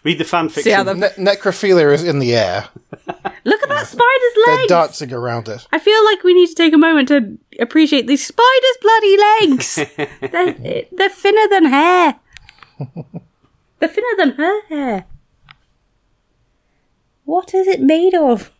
Read 0.03 0.17
the 0.19 0.23
fan 0.25 0.47
fiction. 0.49 0.63
See 0.63 0.71
how 0.71 0.83
the 0.83 0.93
Ne- 0.95 1.09
necrophilia 1.17 1.93
is 1.93 2.03
in 2.03 2.19
the 2.19 2.35
air. 2.35 2.67
look 3.43 3.63
at 3.63 3.69
that 3.69 3.87
spider's 3.87 3.97
legs. 3.97 4.45
They're 4.45 4.55
legs. 4.57 4.67
dancing 4.69 5.13
around 5.13 5.47
it. 5.49 5.67
I 5.71 5.79
feel 5.79 6.03
like 6.05 6.23
we 6.23 6.33
need 6.33 6.47
to 6.47 6.55
take 6.55 6.73
a 6.73 6.77
moment 6.77 7.07
to 7.09 7.37
appreciate 7.59 8.07
these 8.07 8.25
spiders' 8.25 8.77
bloody 8.81 9.17
legs. 9.17 9.75
they're, 10.31 10.85
they're 10.91 11.09
thinner 11.09 11.47
than 11.49 11.65
hair. 11.65 12.15
they're 13.79 13.89
thinner 13.89 14.15
than 14.17 14.31
her 14.33 14.65
hair. 14.67 15.05
What 17.25 17.53
is 17.53 17.67
it 17.67 17.81
made 17.81 18.13
of? 18.15 18.51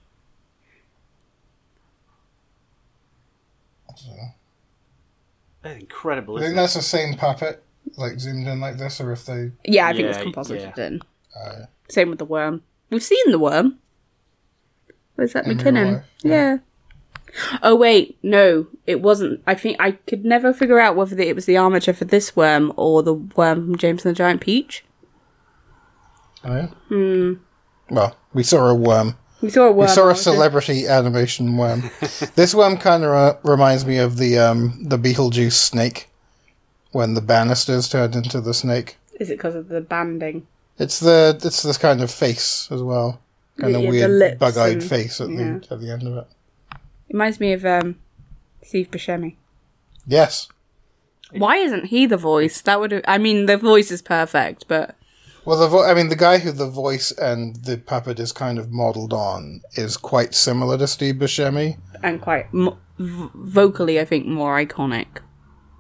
They're 5.63 5.75
incredible. 5.77 6.35
I 6.38 6.39
think 6.39 6.45
Isn't 6.47 6.57
it? 6.57 6.61
that's 6.61 6.73
the 6.75 6.81
same 6.81 7.15
puppet, 7.15 7.63
like 7.97 8.19
zoomed 8.19 8.47
in 8.47 8.59
like 8.59 8.77
this, 8.77 9.01
or 9.01 9.11
if 9.11 9.25
they. 9.25 9.51
Yeah, 9.65 9.88
I 9.88 9.93
think 9.93 10.07
it's 10.07 10.17
Yeah, 10.17 10.23
composited 10.23 10.73
yeah. 10.77 10.85
in. 10.85 11.01
Same 11.89 12.09
with 12.09 12.19
the 12.19 12.25
worm. 12.25 12.63
We've 12.89 13.03
seen 13.03 13.31
the 13.31 13.39
worm. 13.39 13.79
Was 15.15 15.33
that 15.33 15.45
In 15.45 15.57
Mackinnon? 15.57 16.03
Yeah. 16.23 16.57
Oh 17.61 17.75
wait, 17.75 18.17
no, 18.23 18.67
it 18.85 19.01
wasn't. 19.01 19.41
I 19.45 19.53
think 19.55 19.77
I 19.79 19.91
could 19.91 20.25
never 20.25 20.53
figure 20.53 20.79
out 20.79 20.95
whether 20.95 21.19
it 21.19 21.35
was 21.35 21.45
the 21.45 21.57
armature 21.57 21.93
for 21.93 22.05
this 22.05 22.35
worm 22.35 22.73
or 22.77 23.03
the 23.03 23.13
worm 23.13 23.65
from 23.65 23.77
James 23.77 24.05
and 24.05 24.15
the 24.15 24.17
Giant 24.17 24.41
Peach. 24.41 24.85
Oh, 26.43 26.55
yeah? 26.55 26.67
Hmm. 26.88 27.33
Well, 27.89 28.15
we 28.33 28.43
saw 28.43 28.67
a 28.67 28.75
worm. 28.75 29.17
We 29.41 29.49
saw 29.49 29.65
a 29.67 29.71
worm. 29.71 29.88
We 29.88 29.93
saw 29.93 30.09
a 30.09 30.15
celebrity 30.15 30.88
animation 30.88 31.57
worm. 31.57 31.89
this 32.35 32.55
worm 32.55 32.77
kind 32.77 33.03
of 33.03 33.11
uh, 33.11 33.38
reminds 33.43 33.85
me 33.85 33.97
of 33.97 34.17
the 34.17 34.39
um, 34.39 34.83
the 34.83 34.97
Beetlejuice 34.97 35.53
snake 35.53 36.09
when 36.91 37.13
the 37.13 37.21
banisters 37.21 37.89
turned 37.89 38.15
into 38.15 38.41
the 38.41 38.53
snake. 38.53 38.97
Is 39.19 39.29
it 39.29 39.38
because 39.38 39.55
of 39.55 39.67
the 39.67 39.81
banding? 39.81 40.47
It's 40.80 40.99
the 40.99 41.39
it's 41.43 41.63
this 41.63 41.78
kind 41.78 42.01
of 42.01 42.11
face 42.11 42.67
as 42.71 42.82
well, 42.84 43.19
kind 43.59 43.75
of 43.75 43.82
Yeah, 43.82 43.91
the 43.91 44.07
weird 44.17 44.39
bug-eyed 44.39 44.73
and- 44.73 44.84
face 44.84 45.19
at 45.21 45.30
yeah. 45.30 45.59
the 45.59 45.67
at 45.71 45.82
the 45.82 45.91
end 45.91 46.03
of 46.07 46.17
it. 46.17 46.28
It 47.09 47.13
reminds 47.13 47.39
me 47.39 47.53
of 47.53 47.65
um, 47.65 47.95
Steve 48.63 48.91
Buscemi. 48.91 49.36
Yes. 50.05 50.47
Why 51.32 51.57
isn't 51.57 51.86
he 51.86 52.05
the 52.05 52.17
voice? 52.17 52.61
That 52.61 52.80
would. 52.80 53.03
I 53.07 53.17
mean, 53.17 53.45
the 53.47 53.57
voice 53.57 53.91
is 53.91 54.01
perfect, 54.01 54.65
but 54.67 54.95
Well, 55.45 55.57
the 55.59 55.67
vo- 55.67 55.84
I 55.86 55.93
mean, 55.93 56.09
the 56.09 56.15
guy 56.15 56.38
who 56.38 56.51
the 56.51 56.69
voice 56.69 57.11
and 57.11 57.55
the 57.57 57.78
puppet 57.78 58.19
is 58.19 58.32
kind 58.32 58.57
of 58.59 58.71
modelled 58.71 59.13
on 59.13 59.61
is 59.75 59.97
quite 59.97 60.34
similar 60.36 60.78
to 60.78 60.88
Steve 60.88 61.15
Buscemi. 61.15 61.78
and 62.03 62.21
quite 62.21 62.45
m- 62.53 62.78
v- 62.99 63.30
vocally, 63.34 63.99
I 63.99 64.05
think 64.05 64.25
more 64.28 64.55
iconic. 64.63 65.07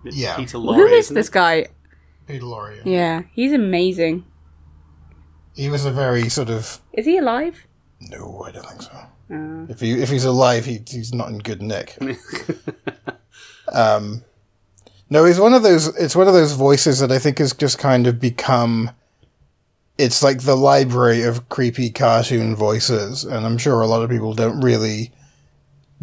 It's 0.03 0.17
Yeah. 0.17 0.35
Peter 0.35 0.57
Who 0.57 0.67
Lorre, 0.67 0.91
is 0.93 1.05
isn't 1.05 1.15
this 1.15 1.27
it? 1.27 1.33
guy? 1.33 1.67
Peter 2.27 2.43
Lorre. 2.45 2.81
Yeah, 2.85 3.21
he's 3.33 3.53
amazing. 3.53 4.25
He 5.57 5.69
was 5.69 5.85
a 5.85 5.91
very 5.91 6.29
sort 6.29 6.49
of 6.49 6.79
Is 6.93 7.05
he 7.05 7.17
alive? 7.17 7.65
no, 7.99 8.43
I 8.45 8.51
don't 8.51 8.65
think 8.65 8.81
so. 8.83 8.91
Uh. 9.33 9.65
If 9.69 9.79
he 9.79 9.91
if 10.01 10.09
he's 10.09 10.23
alive, 10.23 10.65
he, 10.65 10.79
he's 10.87 11.13
not 11.13 11.29
in 11.29 11.39
good 11.39 11.61
nick. 11.61 11.97
um, 13.73 14.23
no, 15.09 15.25
he's 15.25 15.39
one 15.39 15.53
of 15.53 15.63
those. 15.63 15.87
It's 15.97 16.15
one 16.15 16.27
of 16.27 16.33
those 16.33 16.53
voices 16.53 16.99
that 16.99 17.11
I 17.11 17.19
think 17.19 17.39
has 17.39 17.53
just 17.53 17.79
kind 17.79 18.07
of 18.07 18.19
become. 18.19 18.91
It's 19.97 20.21
like 20.21 20.41
the 20.43 20.55
library 20.55 21.23
of 21.23 21.49
creepy 21.49 21.89
cartoon 21.89 22.55
voices, 22.55 23.23
and 23.23 23.45
I'm 23.45 23.57
sure 23.57 23.81
a 23.81 23.87
lot 23.87 24.03
of 24.03 24.11
people 24.11 24.33
don't 24.35 24.61
really, 24.61 25.11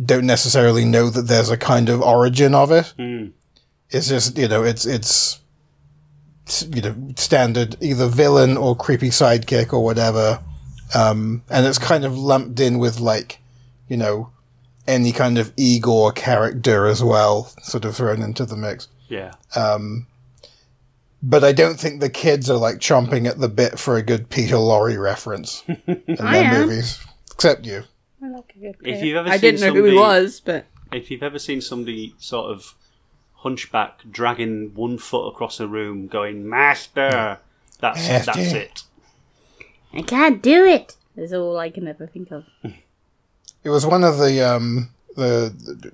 don't 0.04 0.26
necessarily 0.26 0.84
know 0.84 1.08
that 1.10 1.28
there's 1.28 1.48
a 1.50 1.56
kind 1.56 1.88
of 1.88 2.02
origin 2.02 2.54
of 2.56 2.72
it. 2.72 2.92
It's 3.90 4.08
just 4.08 4.36
you 4.36 4.48
know, 4.48 4.64
it's 4.64 4.84
it's 4.84 5.38
you 6.74 6.82
know 6.82 6.94
standard 7.16 7.76
either 7.80 8.06
villain 8.06 8.56
or 8.56 8.76
creepy 8.76 9.08
sidekick 9.10 9.72
or 9.72 9.82
whatever 9.82 10.40
um, 10.94 11.42
and 11.50 11.66
it's 11.66 11.78
kind 11.78 12.04
of 12.04 12.16
lumped 12.16 12.60
in 12.60 12.78
with 12.78 13.00
like, 13.00 13.40
you 13.88 13.96
know, 13.96 14.30
any 14.86 15.10
kind 15.12 15.38
of 15.38 15.52
Igor 15.56 16.12
character 16.12 16.86
as 16.86 17.02
well, 17.02 17.44
sort 17.62 17.84
of 17.84 17.96
thrown 17.96 18.22
into 18.22 18.44
the 18.44 18.56
mix. 18.56 18.86
Yeah. 19.08 19.32
Um, 19.56 20.06
But 21.22 21.42
I 21.42 21.52
don't 21.52 21.80
think 21.80 22.00
the 22.00 22.10
kids 22.10 22.48
are 22.50 22.58
like 22.58 22.76
chomping 22.76 23.26
at 23.26 23.38
the 23.40 23.48
bit 23.48 23.78
for 23.78 23.96
a 23.96 24.02
good 24.02 24.28
Peter 24.28 24.56
Lorre 24.56 25.00
reference 25.00 25.64
in 25.86 26.16
I 26.20 26.32
their 26.34 26.44
am. 26.44 26.60
movies, 26.68 27.00
except 27.32 27.64
you. 27.66 27.84
If 28.20 29.02
you've 29.02 29.16
ever 29.16 29.30
I 29.30 29.32
seen 29.38 29.40
didn't 29.40 29.60
know 29.62 29.74
who 29.74 29.84
he 29.84 29.96
was, 29.96 30.40
but 30.40 30.66
If 30.92 31.10
you've 31.10 31.22
ever 31.24 31.38
seen 31.40 31.60
somebody 31.60 32.14
sort 32.18 32.52
of 32.52 32.74
hunchback 33.44 34.00
dragging 34.10 34.74
one 34.74 34.98
foot 34.98 35.28
across 35.28 35.60
a 35.60 35.68
room 35.68 36.08
going, 36.08 36.48
Master! 36.48 37.38
That's, 37.78 38.08
Master. 38.08 38.32
that's 38.34 38.52
it. 38.52 38.82
I 39.92 40.02
can't 40.02 40.42
do 40.42 40.64
it. 40.64 40.96
it. 41.16 41.22
Is 41.22 41.32
all 41.32 41.56
I 41.58 41.70
can 41.70 41.86
ever 41.86 42.06
think 42.06 42.32
of. 42.32 42.44
It 43.62 43.70
was 43.70 43.86
one 43.86 44.02
of 44.02 44.18
the 44.18 44.42
um 44.42 44.90
the, 45.16 45.54
the 45.56 45.92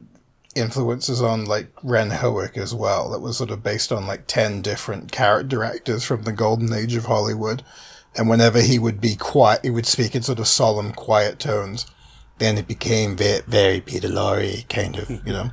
influences 0.54 1.20
on 1.20 1.44
like 1.44 1.68
Ren 1.82 2.10
Hoek 2.10 2.56
as 2.56 2.74
well. 2.74 3.10
That 3.10 3.20
was 3.20 3.36
sort 3.36 3.50
of 3.50 3.62
based 3.62 3.92
on 3.92 4.06
like 4.06 4.26
ten 4.26 4.62
different 4.62 5.12
character 5.12 5.62
actors 5.62 6.04
from 6.04 6.22
the 6.22 6.32
golden 6.32 6.72
age 6.72 6.94
of 6.94 7.04
Hollywood. 7.04 7.62
And 8.16 8.28
whenever 8.28 8.60
he 8.60 8.78
would 8.78 9.00
be 9.00 9.14
quiet, 9.14 9.60
he 9.62 9.70
would 9.70 9.86
speak 9.86 10.16
in 10.16 10.22
sort 10.22 10.40
of 10.40 10.48
solemn, 10.48 10.92
quiet 10.92 11.38
tones. 11.38 11.86
Then 12.38 12.58
it 12.58 12.66
became 12.66 13.16
very, 13.16 13.42
very 13.46 13.80
Peter 13.80 14.08
Lorre 14.08 14.68
kind 14.68 14.96
of, 14.96 15.10
you 15.10 15.32
know, 15.32 15.50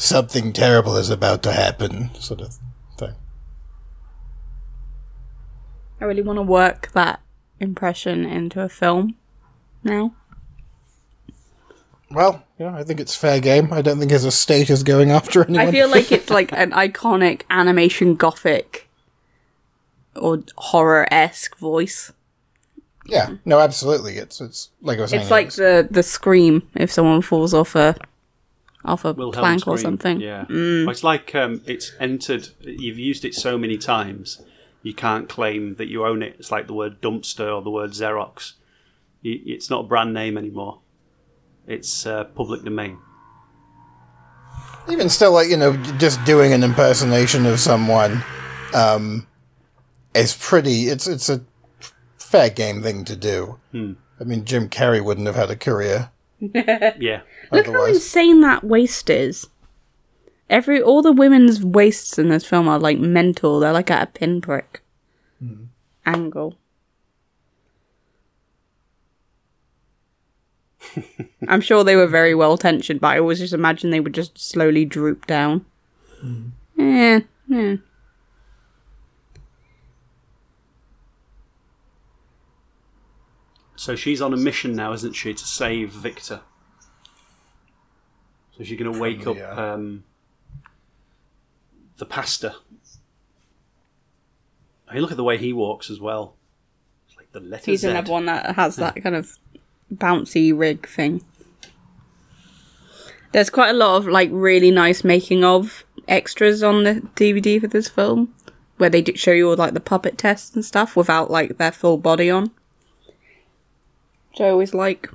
something 0.00 0.52
terrible 0.52 0.96
is 0.96 1.10
about 1.10 1.42
to 1.42 1.52
happen, 1.52 2.10
sort 2.14 2.40
of 2.40 2.58
thing. 2.96 3.14
I 6.00 6.04
really 6.06 6.22
want 6.22 6.38
to 6.38 6.42
work 6.42 6.90
that 6.92 7.20
impression 7.60 8.24
into 8.24 8.62
a 8.62 8.68
film 8.68 9.16
now. 9.84 10.14
Well, 12.10 12.42
yeah, 12.58 12.74
I 12.74 12.82
think 12.82 12.98
it's 12.98 13.14
fair 13.14 13.40
game. 13.40 13.72
I 13.72 13.82
don't 13.82 13.98
think 13.98 14.10
his 14.10 14.24
estate 14.24 14.70
is 14.70 14.82
going 14.82 15.10
after 15.10 15.44
anyone. 15.44 15.68
I 15.68 15.70
feel 15.70 15.88
like 15.88 16.10
it's 16.10 16.30
like 16.38 16.50
an 16.52 16.72
iconic 16.72 17.42
animation 17.50 18.16
gothic 18.16 18.88
or 20.16 20.42
horror 20.56 21.06
esque 21.12 21.56
voice. 21.58 22.10
yeah, 23.06 23.34
no, 23.44 23.60
absolutely. 23.60 24.16
It's 24.16 24.40
it's 24.40 24.70
like 24.80 24.98
I 24.98 25.02
was 25.02 25.10
saying. 25.10 25.22
It's 25.22 25.30
like 25.30 25.52
the 25.52 25.86
the 25.88 26.02
scream 26.02 26.68
if 26.74 26.90
someone 26.90 27.22
falls 27.22 27.54
off 27.54 27.76
a 27.76 27.94
off 28.84 29.04
a 29.04 29.12
Wilhelm 29.12 29.32
plank 29.42 29.66
or 29.68 29.76
something. 29.78 30.20
Yeah. 30.20 30.46
Well, 30.48 30.90
It's 30.90 31.04
like 31.04 31.34
um, 31.34 31.62
it's 31.66 31.92
entered, 32.00 32.48
you've 32.60 32.98
used 32.98 33.24
it 33.24 33.34
so 33.34 33.58
many 33.58 33.76
times, 33.78 34.42
you 34.82 34.94
can't 34.94 35.28
claim 35.28 35.74
that 35.76 35.88
you 35.88 36.04
own 36.06 36.22
it. 36.22 36.36
It's 36.38 36.50
like 36.50 36.66
the 36.66 36.74
word 36.74 37.00
dumpster 37.02 37.54
or 37.54 37.62
the 37.62 37.70
word 37.70 37.90
Xerox. 37.90 38.54
It's 39.22 39.68
not 39.68 39.80
a 39.84 39.88
brand 39.88 40.14
name 40.14 40.38
anymore. 40.38 40.80
It's 41.66 42.06
uh, 42.06 42.24
public 42.24 42.62
domain. 42.64 42.98
even 44.90 45.08
still 45.08 45.32
like 45.32 45.48
you 45.48 45.56
know 45.56 45.76
just 45.98 46.22
doing 46.24 46.52
an 46.52 46.62
impersonation 46.64 47.46
of 47.46 47.60
someone 47.60 48.22
um 48.74 49.26
is 50.14 50.34
pretty 50.36 50.88
it's 50.88 51.06
it's 51.06 51.28
a 51.28 51.40
fair 52.18 52.50
game 52.50 52.82
thing 52.82 53.04
to 53.04 53.14
do 53.14 53.58
i 53.74 54.24
mean 54.24 54.44
jim 54.44 54.68
carrey 54.68 55.04
wouldn't 55.04 55.26
have 55.26 55.36
had 55.36 55.50
a 55.50 55.54
career 55.56 56.10
Yeah. 56.40 57.20
Look 57.52 57.66
how 57.66 57.72
otherwise 57.72 57.96
insane 57.96 58.40
that 58.40 58.64
waist 58.64 59.10
is. 59.10 59.48
Every 60.48 60.82
all 60.82 61.02
the 61.02 61.12
women's 61.12 61.64
waists 61.64 62.18
in 62.18 62.28
this 62.28 62.44
film 62.44 62.68
are 62.68 62.78
like 62.78 62.98
mental. 62.98 63.60
They're 63.60 63.72
like 63.72 63.90
at 63.90 64.02
a 64.02 64.06
pinprick 64.06 64.82
hmm. 65.38 65.64
angle. 66.04 66.56
I'm 71.48 71.60
sure 71.60 71.84
they 71.84 71.96
were 71.96 72.06
very 72.06 72.34
well 72.34 72.56
tensioned, 72.58 73.00
but 73.00 73.08
I 73.08 73.18
always 73.18 73.38
just 73.38 73.52
imagine 73.52 73.90
they 73.90 74.00
would 74.00 74.14
just 74.14 74.38
slowly 74.38 74.84
droop 74.84 75.26
down. 75.26 75.64
Hmm. 76.20 76.48
Yeah, 76.76 77.20
yeah. 77.46 77.76
So 83.80 83.96
she's 83.96 84.20
on 84.20 84.34
a 84.34 84.36
mission 84.36 84.76
now, 84.76 84.92
isn't 84.92 85.14
she, 85.14 85.32
to 85.32 85.42
save 85.42 85.88
Victor? 85.92 86.42
So 88.54 88.62
she's 88.62 88.78
going 88.78 88.92
to 88.92 89.00
wake 89.00 89.26
up 89.26 89.38
Yeah. 89.38 89.72
um, 89.72 90.04
the 91.96 92.04
pastor. 92.04 92.56
Hey, 94.92 95.00
look 95.00 95.12
at 95.12 95.16
the 95.16 95.24
way 95.24 95.38
he 95.38 95.54
walks 95.54 95.88
as 95.88 95.98
well. 95.98 96.34
It's 97.08 97.16
like 97.16 97.32
the 97.32 97.40
letter 97.40 97.70
He's 97.70 97.80
Z. 97.80 97.88
another 97.88 98.12
one 98.12 98.26
that 98.26 98.54
has 98.56 98.76
that 98.76 99.02
kind 99.02 99.16
of 99.16 99.38
bouncy 99.90 100.52
rig 100.54 100.86
thing. 100.86 101.24
There's 103.32 103.48
quite 103.48 103.70
a 103.70 103.72
lot 103.78 103.96
of 103.96 104.06
like 104.06 104.28
really 104.30 104.70
nice 104.70 105.04
making 105.04 105.42
of 105.42 105.84
extras 106.06 106.62
on 106.62 106.84
the 106.84 106.96
DVD 107.16 107.58
for 107.58 107.66
this 107.68 107.88
film, 107.88 108.34
where 108.76 108.90
they 108.90 109.00
do 109.00 109.16
show 109.16 109.32
you 109.32 109.48
all 109.48 109.56
like 109.56 109.72
the 109.72 109.80
puppet 109.80 110.18
tests 110.18 110.54
and 110.54 110.66
stuff 110.66 110.96
without 110.96 111.30
like 111.30 111.56
their 111.56 111.72
full 111.72 111.96
body 111.96 112.28
on. 112.28 112.50
Which 114.40 114.46
I 114.46 114.50
always 114.52 114.72
like. 114.72 115.10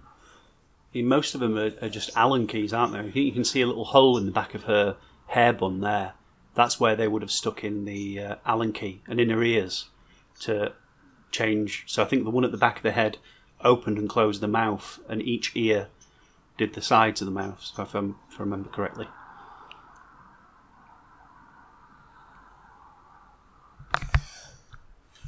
Most 0.93 1.34
of 1.34 1.41
them 1.41 1.57
are, 1.57 1.71
are 1.82 1.89
just 1.89 2.15
Allen 2.15 2.45
keys, 2.45 2.71
aren't 2.71 2.93
they? 2.93 3.21
You 3.21 3.32
can 3.32 3.43
see 3.43 3.59
a 3.59 3.65
little 3.65 3.86
hole 3.86 4.19
in 4.19 4.28
the 4.28 4.32
back 4.32 4.53
of 4.53 4.65
her 4.65 4.97
hair 5.26 5.51
bun 5.51 5.82
there. 5.82 6.13
That's 6.53 6.80
where 6.80 6.95
they 6.95 7.07
would 7.07 7.23
have 7.23 7.32
stuck 7.32 7.63
in 7.63 7.86
the 7.86 8.19
uh, 8.19 8.36
Allen 8.45 8.71
key 8.71 9.01
and 9.07 9.19
in 9.19 9.32
her 9.32 9.41
ears 9.41 9.89
to 10.41 10.73
change. 11.32 11.86
So 11.88 12.03
I 12.03 12.05
think 12.05 12.23
the 12.23 12.30
one 12.30 12.45
at 12.45 12.51
the 12.51 12.57
back 12.57 12.78
of 12.78 12.84
the 12.84 12.91
head 12.91 13.17
opened 13.61 13.97
and 13.97 14.07
closed 14.07 14.41
the 14.41 14.47
mouth, 14.47 14.99
and 15.09 15.23
each 15.23 15.53
ear 15.55 15.88
did 16.55 16.76
the 16.76 16.82
sides 16.84 17.19
of 17.19 17.26
the 17.26 17.32
mouth, 17.32 17.59
so 17.63 17.82
if, 17.82 17.95
I'm, 17.95 18.17
if 18.30 18.39
I 18.39 18.43
remember 18.43 18.69
correctly. 18.69 19.07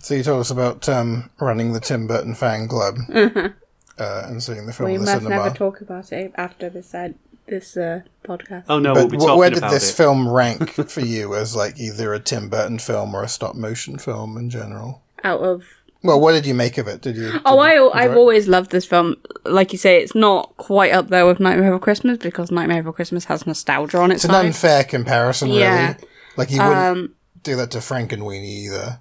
So 0.02 0.14
you 0.14 0.22
told 0.22 0.42
us 0.42 0.52
about 0.52 0.88
um, 0.88 1.32
running 1.40 1.74
the 1.74 1.80
Tim 1.80 2.06
Burton 2.06 2.36
fan 2.36 2.68
club 2.68 2.98
uh, 4.00 4.24
and 4.28 4.42
seeing 4.44 4.66
the 4.66 4.74
film 4.74 4.90
We 4.90 4.96
in 4.96 5.02
the 5.02 5.06
must 5.12 5.24
cinema. 5.24 5.44
never 5.44 5.56
talk 5.56 5.82
about 5.82 6.12
it 6.12 6.32
after 6.36 6.70
this 6.70 6.94
uh, 6.94 7.10
this 7.48 7.78
uh, 7.78 8.02
podcast. 8.26 8.66
Oh 8.70 8.80
no, 8.80 8.94
but 8.94 9.10
we'll 9.12 9.20
be 9.20 9.34
wh- 9.34 9.38
where 9.38 9.50
did 9.50 9.60
about 9.60 9.72
this 9.72 9.90
it. 9.92 9.94
film 9.96 10.28
rank 10.30 10.72
for 10.90 11.02
you 11.02 11.36
as 11.36 11.56
like 11.56 11.80
either 11.80 12.14
a 12.14 12.20
Tim 12.20 12.50
Burton 12.50 12.80
film 12.80 13.16
or 13.16 13.24
a 13.24 13.28
stop 13.30 13.56
motion 13.56 13.98
film 13.98 14.38
in 14.38 14.50
general? 14.50 15.02
Out 15.24 15.40
of 15.42 15.64
Well, 16.04 16.20
what 16.20 16.34
did 16.34 16.46
you 16.46 16.54
make 16.54 16.78
of 16.78 16.88
it? 16.88 17.02
Did 17.02 17.16
you? 17.16 17.32
Oh, 17.46 17.64
did 17.66 17.76
you 17.76 17.90
I, 17.90 18.04
I've 18.04 18.12
it? 18.12 18.18
always 18.18 18.48
loved 18.48 18.72
this 18.72 18.86
film. 18.86 19.16
Like 19.46 19.72
you 19.72 19.78
say, 19.80 20.02
it's 20.04 20.14
not 20.14 20.56
quite 20.58 20.92
up 20.92 21.08
there 21.08 21.26
with 21.26 21.40
Nightmare 21.40 21.70
Before 21.72 21.80
Christmas 21.80 22.18
because 22.18 22.52
Nightmare 22.52 22.84
Before 22.84 22.94
Christmas 22.94 23.26
has 23.26 23.48
nostalgia 23.48 23.98
on 24.00 24.12
its 24.12 24.26
It's 24.26 24.34
an 24.34 24.46
unfair 24.46 24.84
comparison, 24.84 25.48
really. 25.50 25.62
Yeah. 25.62 25.96
Like 26.36 26.52
you 26.52 26.60
wouldn't 26.62 26.78
Um, 26.78 27.14
do 27.44 27.56
that 27.56 27.72
to 27.72 27.78
Frankenweenie 27.80 28.66
either. 28.68 29.00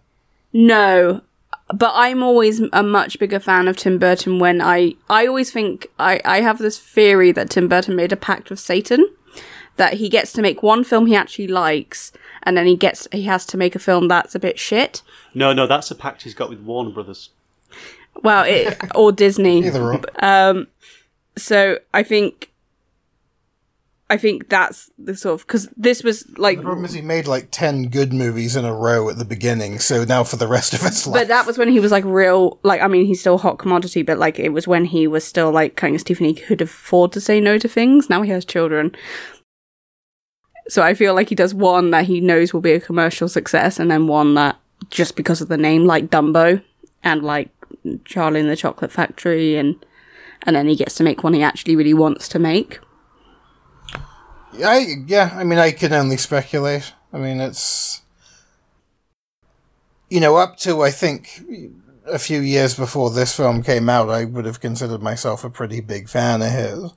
no, 0.52 1.20
but 1.68 1.92
I'm 1.94 2.22
always 2.22 2.60
a 2.72 2.82
much 2.82 3.18
bigger 3.18 3.40
fan 3.40 3.68
of 3.68 3.76
Tim 3.76 3.98
Burton. 3.98 4.38
When 4.38 4.60
I, 4.60 4.94
I 5.08 5.26
always 5.26 5.50
think 5.50 5.88
I, 5.98 6.20
I 6.24 6.40
have 6.40 6.58
this 6.58 6.78
theory 6.78 7.32
that 7.32 7.50
Tim 7.50 7.68
Burton 7.68 7.96
made 7.96 8.12
a 8.12 8.16
pact 8.16 8.50
with 8.50 8.60
Satan, 8.60 9.08
that 9.76 9.94
he 9.94 10.08
gets 10.08 10.32
to 10.34 10.42
make 10.42 10.62
one 10.62 10.84
film 10.84 11.06
he 11.06 11.16
actually 11.16 11.48
likes, 11.48 12.12
and 12.42 12.56
then 12.56 12.66
he 12.66 12.76
gets 12.76 13.08
he 13.12 13.24
has 13.24 13.44
to 13.46 13.56
make 13.56 13.74
a 13.74 13.80
film 13.80 14.08
that's 14.08 14.34
a 14.34 14.38
bit 14.38 14.58
shit. 14.58 15.02
No, 15.34 15.52
no, 15.52 15.66
that's 15.66 15.90
a 15.90 15.94
pact 15.94 16.22
he's 16.22 16.34
got 16.34 16.48
with 16.48 16.60
Warner 16.60 16.90
Brothers. 16.90 17.30
Well, 18.22 18.44
it, 18.44 18.78
or 18.94 19.12
Disney. 19.12 19.58
Either 19.66 19.92
or. 19.94 20.00
Um, 20.24 20.68
so 21.36 21.78
I 21.92 22.02
think. 22.02 22.50
I 24.08 24.16
think 24.16 24.48
that's 24.48 24.88
the 24.98 25.16
sort 25.16 25.40
of 25.40 25.46
because 25.46 25.68
this 25.76 26.04
was 26.04 26.28
like 26.38 26.58
the 26.58 26.62
problem 26.62 26.84
is 26.84 26.92
he 26.92 27.02
made 27.02 27.26
like 27.26 27.48
ten 27.50 27.88
good 27.88 28.12
movies 28.12 28.54
in 28.54 28.64
a 28.64 28.72
row 28.72 29.08
at 29.10 29.18
the 29.18 29.24
beginning, 29.24 29.80
so 29.80 30.04
now 30.04 30.22
for 30.22 30.36
the 30.36 30.46
rest 30.46 30.74
of 30.74 30.80
his 30.80 31.06
life, 31.06 31.22
But 31.22 31.28
that 31.28 31.44
was 31.44 31.58
when 31.58 31.68
he 31.68 31.80
was 31.80 31.90
like 31.90 32.04
real, 32.04 32.60
like 32.62 32.80
I 32.80 32.86
mean, 32.86 33.06
he's 33.06 33.18
still 33.18 33.34
a 33.34 33.38
hot 33.38 33.58
commodity, 33.58 34.02
but 34.02 34.18
like 34.18 34.38
it 34.38 34.50
was 34.50 34.68
when 34.68 34.84
he 34.84 35.08
was 35.08 35.24
still 35.24 35.50
like 35.50 35.74
kind 35.74 35.96
of 35.96 36.00
Stephen. 36.00 36.26
He 36.26 36.34
could 36.34 36.60
afford 36.60 37.10
to 37.12 37.20
say 37.20 37.40
no 37.40 37.58
to 37.58 37.66
things. 37.66 38.08
Now 38.08 38.22
he 38.22 38.30
has 38.30 38.44
children, 38.44 38.94
so 40.68 40.82
I 40.82 40.94
feel 40.94 41.14
like 41.14 41.28
he 41.28 41.34
does 41.34 41.52
one 41.52 41.90
that 41.90 42.04
he 42.04 42.20
knows 42.20 42.52
will 42.52 42.60
be 42.60 42.72
a 42.72 42.80
commercial 42.80 43.28
success, 43.28 43.80
and 43.80 43.90
then 43.90 44.06
one 44.06 44.34
that 44.34 44.56
just 44.88 45.16
because 45.16 45.40
of 45.40 45.48
the 45.48 45.56
name, 45.56 45.84
like 45.84 46.10
Dumbo 46.10 46.62
and 47.02 47.22
like 47.22 47.50
Charlie 48.04 48.40
and 48.40 48.48
the 48.48 48.56
Chocolate 48.56 48.92
Factory, 48.92 49.56
and 49.56 49.84
and 50.42 50.54
then 50.54 50.68
he 50.68 50.76
gets 50.76 50.94
to 50.96 51.02
make 51.02 51.24
one 51.24 51.34
he 51.34 51.42
actually 51.42 51.74
really 51.74 51.94
wants 51.94 52.28
to 52.28 52.38
make. 52.38 52.78
I 54.64 54.86
yeah, 55.06 55.30
I 55.34 55.44
mean, 55.44 55.58
I 55.58 55.72
can 55.72 55.92
only 55.92 56.16
speculate. 56.16 56.92
I 57.12 57.18
mean, 57.18 57.40
it's 57.40 58.02
you 60.08 60.20
know, 60.20 60.36
up 60.36 60.56
to 60.58 60.82
I 60.82 60.90
think 60.90 61.42
a 62.06 62.18
few 62.18 62.40
years 62.40 62.74
before 62.74 63.10
this 63.10 63.34
film 63.36 63.62
came 63.62 63.88
out, 63.88 64.08
I 64.08 64.24
would 64.24 64.44
have 64.44 64.60
considered 64.60 65.02
myself 65.02 65.44
a 65.44 65.50
pretty 65.50 65.80
big 65.80 66.08
fan 66.08 66.42
of 66.42 66.50
his. 66.50 66.92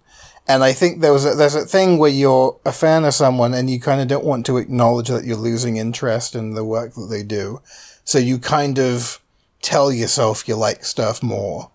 And 0.48 0.64
I 0.64 0.74
think 0.74 1.02
there 1.02 1.14
was 1.14 1.26
a, 1.26 1.36
there's 1.36 1.56
a 1.56 1.66
thing 1.66 1.98
where 1.98 2.10
you're 2.10 2.60
a 2.66 2.72
fan 2.72 3.06
of 3.06 3.14
someone 3.14 3.54
and 3.54 3.70
you 3.70 3.80
kind 3.80 4.02
of 4.02 4.08
don't 4.08 4.26
want 4.26 4.46
to 4.48 4.58
acknowledge 4.58 5.10
that 5.10 5.24
you're 5.24 5.38
losing 5.38 5.78
interest 5.78 6.36
in 6.36 6.56
the 6.56 6.64
work 6.64 6.96
that 6.96 7.08
they 7.10 7.24
do. 7.24 7.62
So 8.04 8.18
you 8.18 8.40
kind 8.40 8.80
of 8.80 9.20
tell 9.62 9.92
yourself 9.92 10.48
you 10.48 10.56
like 10.56 10.84
stuff 10.84 11.22
more. 11.22 11.70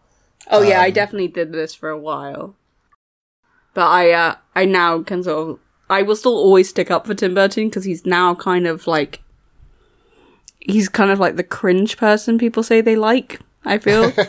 Oh 0.51 0.63
yeah, 0.63 0.81
I 0.81 0.91
definitely 0.91 1.29
did 1.29 1.53
this 1.53 1.75
for 1.75 1.89
a 1.89 1.99
while. 1.99 2.57
But 3.75 3.89
I 3.89 4.11
uh 4.13 4.35
I 4.55 4.65
now 4.65 5.03
can 5.03 5.23
sort 5.23 5.51
of 5.51 5.59
I 5.91 6.03
will 6.03 6.17
still 6.17 6.35
always 6.37 6.69
stick 6.69 6.91
up 6.91 7.07
for 7.07 7.15
Tim 7.15 7.35
Burton 7.35 7.69
because 7.69 7.85
he's 7.85 8.07
now 8.07 8.35
kind 8.35 8.67
of 8.67 8.87
like 8.87 9.23
he's 10.61 10.89
kind 10.89 11.11
of 11.11 11.21
like 11.21 11.37
the 11.37 11.43
cringe 11.43 11.97
person 11.97 12.39
people 12.39 12.63
say 12.63 12.81
they 12.81 12.97
like. 12.97 13.41
I 13.65 13.79
feel. 13.79 14.13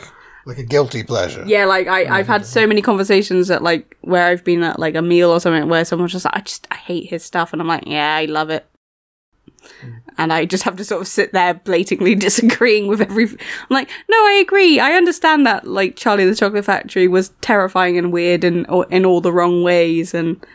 Like 0.47 0.59
a 0.59 0.63
guilty 0.63 1.01
pleasure. 1.01 1.43
yeah, 1.47 1.65
like 1.65 1.87
I 1.87 2.19
I've 2.19 2.27
had 2.27 2.45
so 2.45 2.67
many 2.67 2.79
conversations 2.79 3.49
at 3.49 3.63
like 3.63 3.97
where 4.01 4.27
I've 4.27 4.43
been 4.43 4.61
at 4.61 4.77
like 4.77 4.93
a 4.93 5.01
meal 5.01 5.31
or 5.31 5.39
something 5.39 5.67
where 5.69 5.83
someone's 5.83 6.11
just 6.11 6.25
like 6.25 6.37
I 6.37 6.41
just 6.41 6.67
I 6.69 6.75
hate 6.75 7.09
his 7.09 7.23
stuff 7.23 7.51
and 7.51 7.59
I'm 7.59 7.67
like, 7.67 7.87
yeah, 7.87 8.15
I 8.15 8.25
love 8.25 8.51
it. 8.51 8.63
Hmm. 9.81 9.89
And 10.19 10.31
I 10.31 10.45
just 10.45 10.63
have 10.63 10.75
to 10.75 10.85
sort 10.85 11.01
of 11.01 11.07
sit 11.07 11.33
there 11.33 11.55
blatantly 11.55 12.13
disagreeing 12.27 12.85
with 12.85 13.01
every. 13.01 13.25
I'm 13.25 13.37
like, 13.71 13.89
no, 14.07 14.17
I 14.17 14.39
agree. 14.45 14.79
I 14.79 14.93
understand 14.93 15.47
that, 15.47 15.67
like, 15.67 15.95
Charlie 15.95 16.25
the 16.25 16.35
Chocolate 16.35 16.63
Factory 16.63 17.07
was 17.07 17.29
terrifying 17.41 17.97
and 17.97 18.13
weird 18.13 18.43
and 18.43 18.69
or, 18.69 18.85
in 18.91 19.03
all 19.03 19.21
the 19.21 19.33
wrong 19.33 19.63
ways, 19.63 20.13
and 20.13 20.45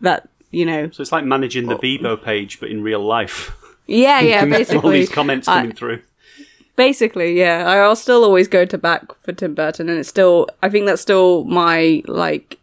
that, 0.00 0.28
you 0.56 0.64
know. 0.64 0.90
So 0.90 1.02
it's 1.02 1.12
like 1.12 1.24
managing 1.24 1.66
the 1.66 1.76
oh. 1.76 1.80
Bebo 1.80 2.20
page, 2.20 2.58
but 2.60 2.70
in 2.70 2.82
real 2.82 3.04
life. 3.04 3.54
Yeah, 3.86 4.20
yeah, 4.22 4.44
basically. 4.46 4.78
all 4.78 4.90
these 4.90 5.10
comments 5.10 5.46
I- 5.46 5.60
coming 5.60 5.76
through. 5.76 6.02
Basically, 6.76 7.38
yeah. 7.38 7.64
I'll 7.66 7.96
still 7.96 8.22
always 8.22 8.48
go 8.48 8.66
to 8.66 8.76
back 8.76 9.02
for 9.22 9.32
Tim 9.32 9.54
Burton, 9.54 9.88
and 9.88 9.98
it's 9.98 10.08
still, 10.08 10.46
I 10.62 10.68
think 10.68 10.84
that's 10.84 11.00
still 11.00 11.44
my, 11.44 12.02
like, 12.06 12.58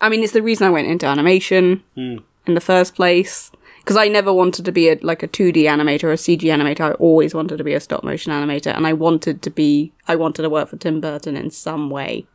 I 0.00 0.08
mean, 0.08 0.24
it's 0.24 0.32
the 0.32 0.42
reason 0.42 0.66
I 0.66 0.70
went 0.70 0.88
into 0.88 1.06
animation 1.06 1.82
hmm. 1.94 2.16
in 2.46 2.54
the 2.54 2.60
first 2.60 2.94
place. 2.94 3.50
Because 3.78 3.96
I 3.96 4.08
never 4.08 4.32
wanted 4.32 4.64
to 4.64 4.72
be 4.72 4.88
a, 4.88 4.98
like 5.00 5.22
a 5.22 5.28
2D 5.28 5.58
animator 5.62 6.04
or 6.04 6.12
a 6.12 6.16
CG 6.16 6.40
animator. 6.40 6.80
I 6.80 6.92
always 6.94 7.34
wanted 7.34 7.58
to 7.58 7.62
be 7.62 7.72
a 7.72 7.78
stop 7.78 8.02
motion 8.02 8.32
animator, 8.32 8.76
and 8.76 8.84
I 8.84 8.92
wanted 8.92 9.42
to 9.42 9.50
be, 9.50 9.92
I 10.08 10.16
wanted 10.16 10.42
to 10.42 10.50
work 10.50 10.70
for 10.70 10.76
Tim 10.76 11.00
Burton 11.00 11.36
in 11.36 11.50
some 11.52 11.88
way. 11.88 12.26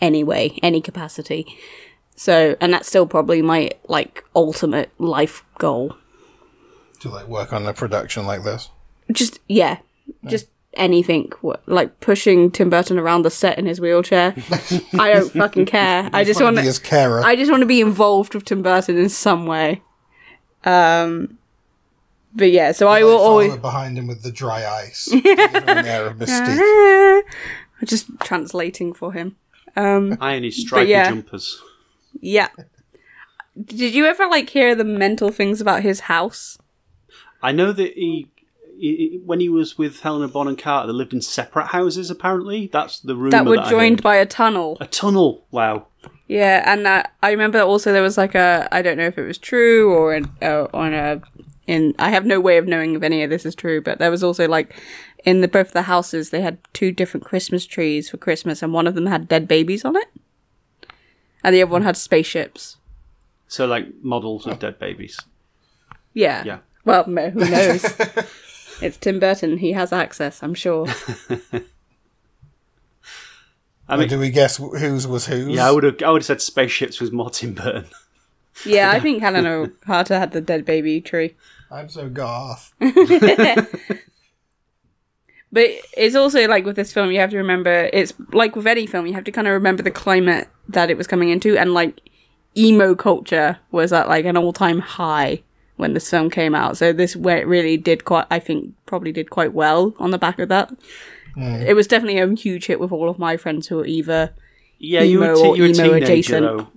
Anyway, 0.00 0.58
any 0.64 0.80
capacity. 0.80 1.46
So, 2.16 2.56
and 2.60 2.72
that's 2.72 2.88
still 2.88 3.06
probably 3.06 3.42
my, 3.42 3.70
like, 3.88 4.24
ultimate 4.34 4.90
life 4.98 5.44
goal. 5.58 5.96
To 7.00 7.10
like 7.10 7.28
work 7.28 7.52
on 7.52 7.66
a 7.66 7.74
production 7.74 8.26
like 8.26 8.42
this. 8.42 8.70
just 9.12 9.38
yeah, 9.48 9.78
just 10.26 10.46
anything 10.76 11.30
like 11.66 12.00
pushing 12.00 12.50
Tim 12.50 12.70
Burton 12.70 12.98
around 12.98 13.22
the 13.22 13.30
set 13.30 13.58
in 13.58 13.66
his 13.66 13.80
wheelchair. 13.80 14.34
I 14.98 15.12
don't 15.12 15.32
fucking 15.32 15.66
care. 15.66 16.08
I 16.12 16.24
just 16.24 16.40
want 16.40 16.56
Be 16.56 16.70
to. 16.70 16.80
carer. 16.80 17.22
I 17.24 17.36
just 17.36 17.50
want 17.50 17.62
to 17.62 17.66
be 17.66 17.80
involved 17.80 18.34
with 18.34 18.44
Tim 18.44 18.62
Burton 18.62 18.96
in 18.96 19.08
some 19.08 19.46
way. 19.46 19.82
Um, 20.64 21.38
but 22.34 22.50
yeah, 22.50 22.72
so 22.72 22.88
I 22.88 23.02
will 23.02 23.18
Follow 23.18 23.30
always 23.30 23.56
behind 23.56 23.98
him 23.98 24.06
with 24.06 24.22
the 24.22 24.32
dry 24.32 24.66
ice. 24.66 25.08
Give 25.10 25.24
him 25.24 25.68
an 25.68 25.86
air 25.86 26.06
of 26.06 26.16
mystique. 26.18 27.22
just 27.84 28.08
translating 28.20 28.92
for 28.92 29.12
him. 29.12 29.36
Um, 29.74 30.16
Iron 30.20 30.44
his 30.44 30.60
stripy 30.60 30.90
yeah. 30.90 31.08
jumpers. 31.08 31.62
Yeah. 32.20 32.48
Did 33.62 33.94
you 33.94 34.04
ever 34.06 34.26
like 34.26 34.50
hear 34.50 34.74
the 34.74 34.84
mental 34.84 35.30
things 35.30 35.60
about 35.60 35.82
his 35.82 36.00
house? 36.00 36.58
I 37.42 37.52
know 37.52 37.72
that 37.72 37.94
he 37.94 38.28
i- 38.82 39.18
when 39.24 39.40
he 39.40 39.48
was 39.48 39.78
with 39.78 40.00
Helena 40.00 40.28
Bonham 40.28 40.56
Carter, 40.56 40.88
they 40.88 40.92
lived 40.92 41.14
in 41.14 41.22
separate 41.22 41.68
houses. 41.68 42.10
Apparently, 42.10 42.68
that's 42.72 43.00
the 43.00 43.16
rumor 43.16 43.30
that 43.30 43.44
were 43.46 43.58
I 43.58 43.70
joined 43.70 44.02
by 44.02 44.16
a 44.16 44.26
tunnel. 44.26 44.76
a 44.80 44.86
tunnel. 44.86 45.46
Wow. 45.50 45.86
Yeah, 46.28 46.62
and 46.70 46.86
uh, 46.86 47.04
I 47.22 47.30
remember 47.30 47.60
also 47.60 47.92
there 47.92 48.02
was 48.02 48.18
like 48.18 48.34
a 48.34 48.68
I 48.72 48.82
don't 48.82 48.98
know 48.98 49.06
if 49.06 49.16
it 49.16 49.26
was 49.26 49.38
true 49.38 49.92
or 49.94 50.14
in, 50.14 50.30
uh, 50.42 50.66
on 50.74 50.92
a 50.92 51.22
in 51.66 51.94
I 51.98 52.10
have 52.10 52.26
no 52.26 52.40
way 52.40 52.58
of 52.58 52.66
knowing 52.66 52.94
if 52.94 53.02
any 53.02 53.22
of 53.22 53.30
this 53.30 53.46
is 53.46 53.54
true, 53.54 53.80
but 53.80 53.98
there 53.98 54.10
was 54.10 54.22
also 54.22 54.46
like 54.48 54.74
in 55.24 55.40
the 55.40 55.48
both 55.48 55.72
the 55.72 55.82
houses 55.82 56.28
they 56.30 56.42
had 56.42 56.58
two 56.74 56.92
different 56.92 57.24
Christmas 57.24 57.64
trees 57.64 58.10
for 58.10 58.18
Christmas, 58.18 58.62
and 58.62 58.72
one 58.74 58.86
of 58.86 58.94
them 58.94 59.06
had 59.06 59.28
dead 59.28 59.48
babies 59.48 59.84
on 59.84 59.96
it, 59.96 60.08
and 61.46 61.54
the 61.54 61.62
other 61.62 61.70
one 61.70 61.82
had 61.82 61.96
spaceships. 61.96 62.76
So 63.46 63.66
like 63.66 63.86
models 64.02 64.48
of 64.48 64.58
dead 64.58 64.80
babies. 64.80 65.16
Yeah. 66.12 66.42
Yeah. 66.44 66.58
Well, 66.84 67.06
no, 67.06 67.30
who 67.30 67.38
knows? 67.50 67.84
it's 68.82 68.96
Tim 68.96 69.20
Burton. 69.20 69.58
He 69.58 69.70
has 69.72 69.92
access, 69.92 70.42
I'm 70.42 70.54
sure. 70.54 70.88
I 73.88 73.96
mean, 73.96 74.08
do 74.08 74.18
we 74.18 74.30
guess 74.30 74.56
whose 74.56 75.06
was 75.06 75.26
whose? 75.26 75.46
yeah, 75.46 75.68
I 75.68 75.70
would 75.70 75.84
have. 75.84 76.02
I 76.02 76.10
would 76.10 76.22
have 76.22 76.26
said 76.26 76.40
spaceships 76.42 77.00
was 77.00 77.12
more 77.12 77.30
Tim 77.30 77.54
Burton. 77.54 77.86
Yeah, 78.64 78.90
I 78.90 79.00
think 79.00 79.20
Helena 79.20 79.68
Carter 79.84 80.18
had 80.18 80.32
the 80.32 80.40
dead 80.40 80.64
baby 80.64 81.02
tree. 81.02 81.36
I'm 81.70 81.90
so 81.90 82.08
goth. 82.08 82.72
But 85.52 85.70
it's 85.96 86.16
also 86.16 86.46
like 86.48 86.64
with 86.64 86.76
this 86.76 86.92
film, 86.92 87.10
you 87.10 87.20
have 87.20 87.30
to 87.30 87.38
remember 87.38 87.88
it's 87.92 88.12
like 88.32 88.56
with 88.56 88.66
any 88.66 88.86
film, 88.86 89.06
you 89.06 89.14
have 89.14 89.24
to 89.24 89.32
kind 89.32 89.46
of 89.46 89.52
remember 89.52 89.82
the 89.82 89.90
climate 89.90 90.48
that 90.68 90.90
it 90.90 90.96
was 90.96 91.06
coming 91.06 91.30
into, 91.30 91.56
and 91.56 91.72
like 91.72 92.00
emo 92.56 92.94
culture 92.94 93.58
was 93.70 93.92
at 93.92 94.08
like 94.08 94.24
an 94.24 94.36
all 94.36 94.52
time 94.52 94.80
high 94.80 95.42
when 95.76 95.94
this 95.94 96.10
film 96.10 96.30
came 96.30 96.54
out. 96.54 96.76
So 96.76 96.92
this 96.92 97.14
where 97.14 97.38
it 97.38 97.46
really 97.46 97.76
did 97.76 98.04
quite, 98.04 98.26
I 98.30 98.38
think, 98.38 98.74
probably 98.86 99.12
did 99.12 99.30
quite 99.30 99.52
well 99.52 99.94
on 99.98 100.10
the 100.10 100.18
back 100.18 100.38
of 100.38 100.48
that. 100.48 100.72
Mm. 101.36 101.66
It 101.66 101.74
was 101.74 101.86
definitely 101.86 102.18
a 102.18 102.34
huge 102.34 102.66
hit 102.66 102.80
with 102.80 102.92
all 102.92 103.08
of 103.08 103.18
my 103.18 103.36
friends 103.36 103.68
who 103.68 103.76
were 103.76 103.86
either 103.86 104.32
Yeah, 104.78 105.02
you 105.02 105.20
were, 105.20 105.34
Emo 105.34 105.48
or 105.48 105.56
you 105.56 105.62
were 105.62 105.68
a 105.68 105.72
emo 105.72 105.84
teenager, 105.84 106.04
adjacent. 106.04 106.68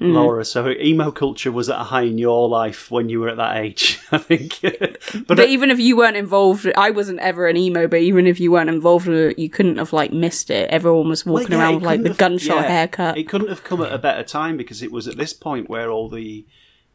Mm-hmm. 0.00 0.14
Laura. 0.14 0.44
So 0.46 0.70
emo 0.70 1.10
culture 1.10 1.52
was 1.52 1.68
at 1.68 1.78
a 1.78 1.84
high 1.84 2.02
in 2.02 2.16
your 2.16 2.48
life 2.48 2.90
when 2.90 3.10
you 3.10 3.20
were 3.20 3.28
at 3.28 3.36
that 3.36 3.58
age, 3.58 4.00
I 4.12 4.16
think. 4.18 4.58
but 4.62 5.26
But 5.26 5.40
uh, 5.40 5.42
even 5.42 5.70
if 5.70 5.78
you 5.78 5.94
weren't 5.96 6.16
involved, 6.16 6.70
I 6.74 6.90
wasn't 6.90 7.20
ever 7.20 7.46
an 7.48 7.58
emo. 7.58 7.86
But 7.86 8.00
even 8.00 8.26
if 8.26 8.40
you 8.40 8.50
weren't 8.50 8.70
involved 8.70 9.06
with 9.06 9.18
it, 9.18 9.38
you 9.38 9.50
couldn't 9.50 9.76
have 9.76 9.92
like 9.92 10.10
missed 10.10 10.48
it. 10.50 10.70
Everyone 10.70 11.08
was 11.10 11.26
well, 11.26 11.34
walking 11.34 11.52
yeah, 11.52 11.60
around 11.60 11.74
with 11.76 11.84
like 11.84 12.02
the 12.02 12.08
have- 12.08 12.18
gunshot 12.18 12.62
yeah, 12.62 12.68
haircut. 12.68 13.18
It 13.18 13.28
couldn't 13.28 13.48
have 13.48 13.62
come 13.62 13.82
at 13.82 13.92
a 13.92 13.98
better 13.98 14.22
time 14.22 14.56
because 14.56 14.82
it 14.82 14.90
was 14.90 15.06
at 15.06 15.18
this 15.18 15.34
point 15.34 15.68
where 15.68 15.90
all 15.90 16.08
the 16.08 16.46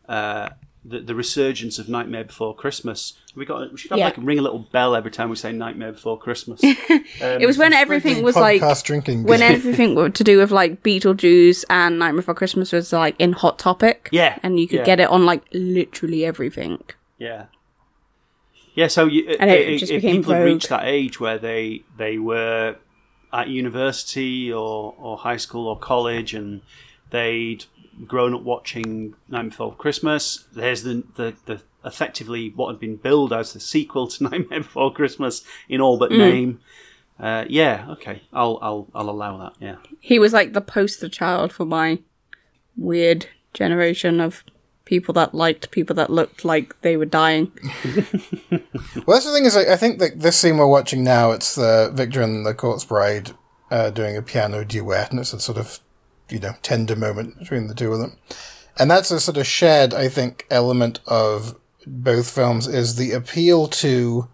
uh, 0.10 0.49
the, 0.88 1.00
the 1.00 1.16
resurgence 1.16 1.80
of 1.80 1.90
Nightmare 1.90 2.24
Before 2.26 2.56
Christmas. 2.56 3.14
We 3.36 3.44
got 3.46 3.72
we 3.72 3.78
should 3.78 3.90
have 3.92 3.98
Yeah. 3.98 4.06
like 4.06 4.18
ring 4.18 4.38
a 4.40 4.42
little 4.42 4.60
bell 4.60 4.96
every 4.96 5.10
time 5.12 5.30
we 5.30 5.36
say 5.36 5.52
Nightmare 5.52 5.94
Before 5.94 6.18
Christmas. 6.20 6.62
Um, 7.22 7.42
it 7.42 7.46
was 7.46 7.58
when 7.58 7.72
everything 7.74 8.24
was 8.24 8.36
like 8.36 8.62
podcast 8.62 8.84
drinking. 8.84 9.24
when 9.24 9.42
everything 9.56 9.96
were 9.96 10.10
to 10.10 10.24
do 10.24 10.38
with 10.38 10.52
like 10.52 10.84
Beetlejuice 10.84 11.64
and 11.70 11.98
Nightmare 12.00 12.22
Before 12.22 12.36
Christmas 12.36 12.72
was 12.72 12.92
like 12.94 13.16
in 13.20 13.32
Hot 13.34 13.58
Topic. 13.58 14.10
Yeah, 14.12 14.38
and 14.44 14.60
you 14.60 14.68
could 14.68 14.80
yeah. 14.80 14.86
get 14.86 15.00
it 15.00 15.10
on 15.10 15.26
like 15.26 15.44
literally 15.54 16.26
everything. 16.26 16.84
Yeah. 17.18 17.46
Yeah, 18.74 18.88
so 18.88 19.06
you, 19.06 19.30
And 19.40 19.50
it 19.50 19.70
if- 19.70 19.80
just 19.80 19.92
if 19.92 20.02
people 20.02 20.34
had 20.34 20.40
vogue. 20.42 20.46
reached 20.54 20.70
that 20.70 20.84
age 20.86 21.20
where 21.20 21.38
they 21.38 21.84
they 21.98 22.18
were 22.18 22.76
at 23.32 23.48
university 23.48 24.52
or, 24.52 24.94
or 24.98 25.18
high 25.18 25.38
school 25.38 25.68
or 25.68 25.78
college 25.80 26.34
and 26.34 26.62
they'd 27.12 27.66
grown 28.08 28.34
up 28.34 28.41
watching 28.43 29.16
Nightmare 29.30 29.50
Before 29.50 29.76
Christmas, 29.76 30.46
there's 30.54 30.84
the, 30.84 31.04
the, 31.16 31.34
the 31.46 31.62
effectively 31.84 32.52
what 32.56 32.70
had 32.72 32.80
been 32.80 32.96
billed 32.98 33.32
as 33.32 33.54
the 33.54 33.60
sequel 33.60 34.08
to 34.08 34.24
Nightmare 34.30 34.60
Before 34.62 34.93
Christmas 34.93 35.43
in 35.70 35.82
all 35.82 35.96
Mm. 35.98 36.00
but 36.00 36.12
name. 36.12 36.60
Uh, 37.18 37.46
yeah, 37.48 37.86
okay, 37.91 38.24
I'll 38.34 38.60
I'll 38.62 38.88
I'll 38.93 39.10
allow 39.10 39.38
that. 39.38 39.54
Yeah, 39.62 39.76
He 40.02 40.20
was 40.20 40.34
like 40.34 40.52
the 40.52 40.60
poster 40.60 41.08
child 41.08 41.54
for 41.54 41.64
my 41.66 42.00
weird 42.76 43.28
generation 43.54 44.20
of 44.20 44.43
people 44.84 45.14
that 45.14 45.34
liked 45.34 45.72
people 45.72 45.96
that 45.96 46.10
looked 46.10 46.43
like 46.43 46.80
they 46.82 46.98
were 46.98 47.06
dying. 47.06 47.52
Well, 49.06 49.18
that's 49.18 49.26
the 49.26 49.34
thing 49.34 49.46
is, 49.46 49.56
I, 49.58 49.74
I 49.74 49.76
think 49.78 50.00
that 50.00 50.20
this 50.20 50.38
scene 50.38 50.58
we're 50.58 50.68
watching 50.68 51.04
now, 51.04 51.32
it's 51.32 51.56
the 51.56 51.91
Victor 51.93 52.22
and 52.22 52.46
the 52.46 52.54
Corpse 52.54 52.86
Bride 52.86 53.32
uh, 53.70 53.89
doing 53.91 54.16
a 54.18 54.22
piano 54.22 54.64
duet, 54.66 55.12
and 55.12 55.20
it's 55.20 55.34
a 55.34 55.39
sort 55.39 55.58
of, 55.58 55.80
you 56.30 56.40
know, 56.40 56.54
tender 56.62 56.96
moment 56.96 57.38
between 57.40 57.68
the 57.68 57.76
two 57.76 57.92
of 57.92 58.00
them. 58.00 58.18
And 58.78 58.92
that's 58.92 59.12
a 59.12 59.20
sort 59.20 59.38
of 59.38 59.48
shared, 59.48 59.94
I 59.94 60.10
think, 60.10 60.46
element 60.50 61.00
of 61.08 61.56
both 61.86 62.30
films 62.30 62.68
is 62.68 62.96
the 62.96 63.12
appeal 63.12 63.68
to, 63.68 64.28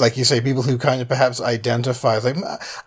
like 0.00 0.16
you 0.16 0.24
say, 0.24 0.40
people 0.40 0.62
who 0.62 0.78
kind 0.78 1.02
of 1.02 1.08
perhaps 1.08 1.40
identify, 1.40 2.18
like, 2.18 2.36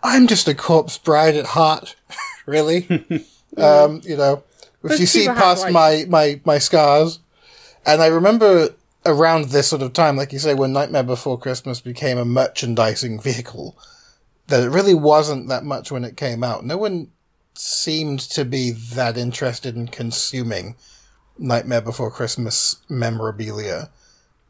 I'm 0.02 0.26
just 0.26 0.48
a 0.48 0.54
corpse 0.54 0.98
bride 0.98 1.36
at 1.36 1.46
heart, 1.46 1.94
really. 2.46 2.88
um, 3.56 4.00
you 4.04 4.16
know, 4.16 4.42
if 4.82 4.98
you 4.98 5.06
see 5.06 5.26
past 5.26 5.64
like- 5.64 5.72
my, 5.72 6.04
my, 6.08 6.40
my 6.44 6.58
scars, 6.58 7.20
and 7.84 8.02
I 8.02 8.06
remember 8.06 8.70
around 9.04 9.46
this 9.46 9.68
sort 9.68 9.82
of 9.82 9.92
time, 9.92 10.16
like 10.16 10.32
you 10.32 10.40
say, 10.40 10.54
when 10.54 10.72
Nightmare 10.72 11.04
Before 11.04 11.38
Christmas 11.38 11.80
became 11.80 12.18
a 12.18 12.24
merchandising 12.24 13.20
vehicle, 13.20 13.78
that 14.48 14.64
it 14.64 14.70
really 14.70 14.94
wasn't 14.94 15.48
that 15.48 15.64
much 15.64 15.92
when 15.92 16.04
it 16.04 16.16
came 16.16 16.42
out. 16.42 16.64
No 16.64 16.76
one 16.76 17.08
seemed 17.58 18.20
to 18.20 18.44
be 18.44 18.70
that 18.70 19.16
interested 19.16 19.76
in 19.76 19.88
consuming 19.88 20.76
Nightmare 21.38 21.80
Before 21.80 22.10
Christmas 22.10 22.76
memorabilia. 22.88 23.90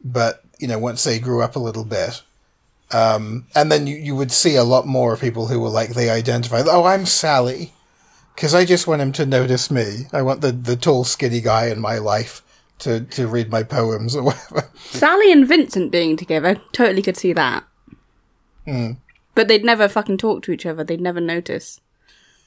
But, 0.03 0.43
you 0.59 0.67
know, 0.67 0.79
once 0.79 1.03
they 1.03 1.19
grew 1.19 1.41
up 1.41 1.55
a 1.55 1.59
little 1.59 1.85
bit, 1.85 2.21
um, 2.91 3.47
and 3.55 3.71
then 3.71 3.87
you, 3.87 3.97
you 3.97 4.15
would 4.15 4.31
see 4.31 4.55
a 4.55 4.63
lot 4.63 4.85
more 4.85 5.17
people 5.17 5.47
who 5.47 5.59
were 5.59 5.69
like, 5.69 5.89
they 5.89 6.09
identify, 6.09 6.63
oh, 6.65 6.85
I'm 6.85 7.05
Sally. 7.05 7.73
Because 8.35 8.53
I 8.53 8.65
just 8.65 8.87
want 8.87 9.01
him 9.01 9.11
to 9.13 9.25
notice 9.25 9.71
me. 9.71 10.07
I 10.13 10.21
want 10.21 10.41
the, 10.41 10.51
the 10.51 10.75
tall, 10.75 11.03
skinny 11.03 11.41
guy 11.41 11.67
in 11.67 11.79
my 11.79 11.97
life 11.97 12.43
to, 12.79 13.01
to 13.01 13.27
read 13.27 13.49
my 13.49 13.63
poems 13.63 14.15
or 14.15 14.23
whatever. 14.25 14.69
Sally 14.75 15.31
and 15.31 15.47
Vincent 15.47 15.91
being 15.91 16.15
together, 16.15 16.61
totally 16.71 17.01
could 17.01 17.17
see 17.17 17.33
that. 17.33 17.63
But 19.33 19.47
they'd 19.47 19.65
never 19.65 19.87
fucking 19.87 20.17
talk 20.17 20.43
to 20.43 20.51
each 20.51 20.65
other. 20.65 20.83
They'd 20.83 21.01
never 21.01 21.21
notice. 21.21 21.79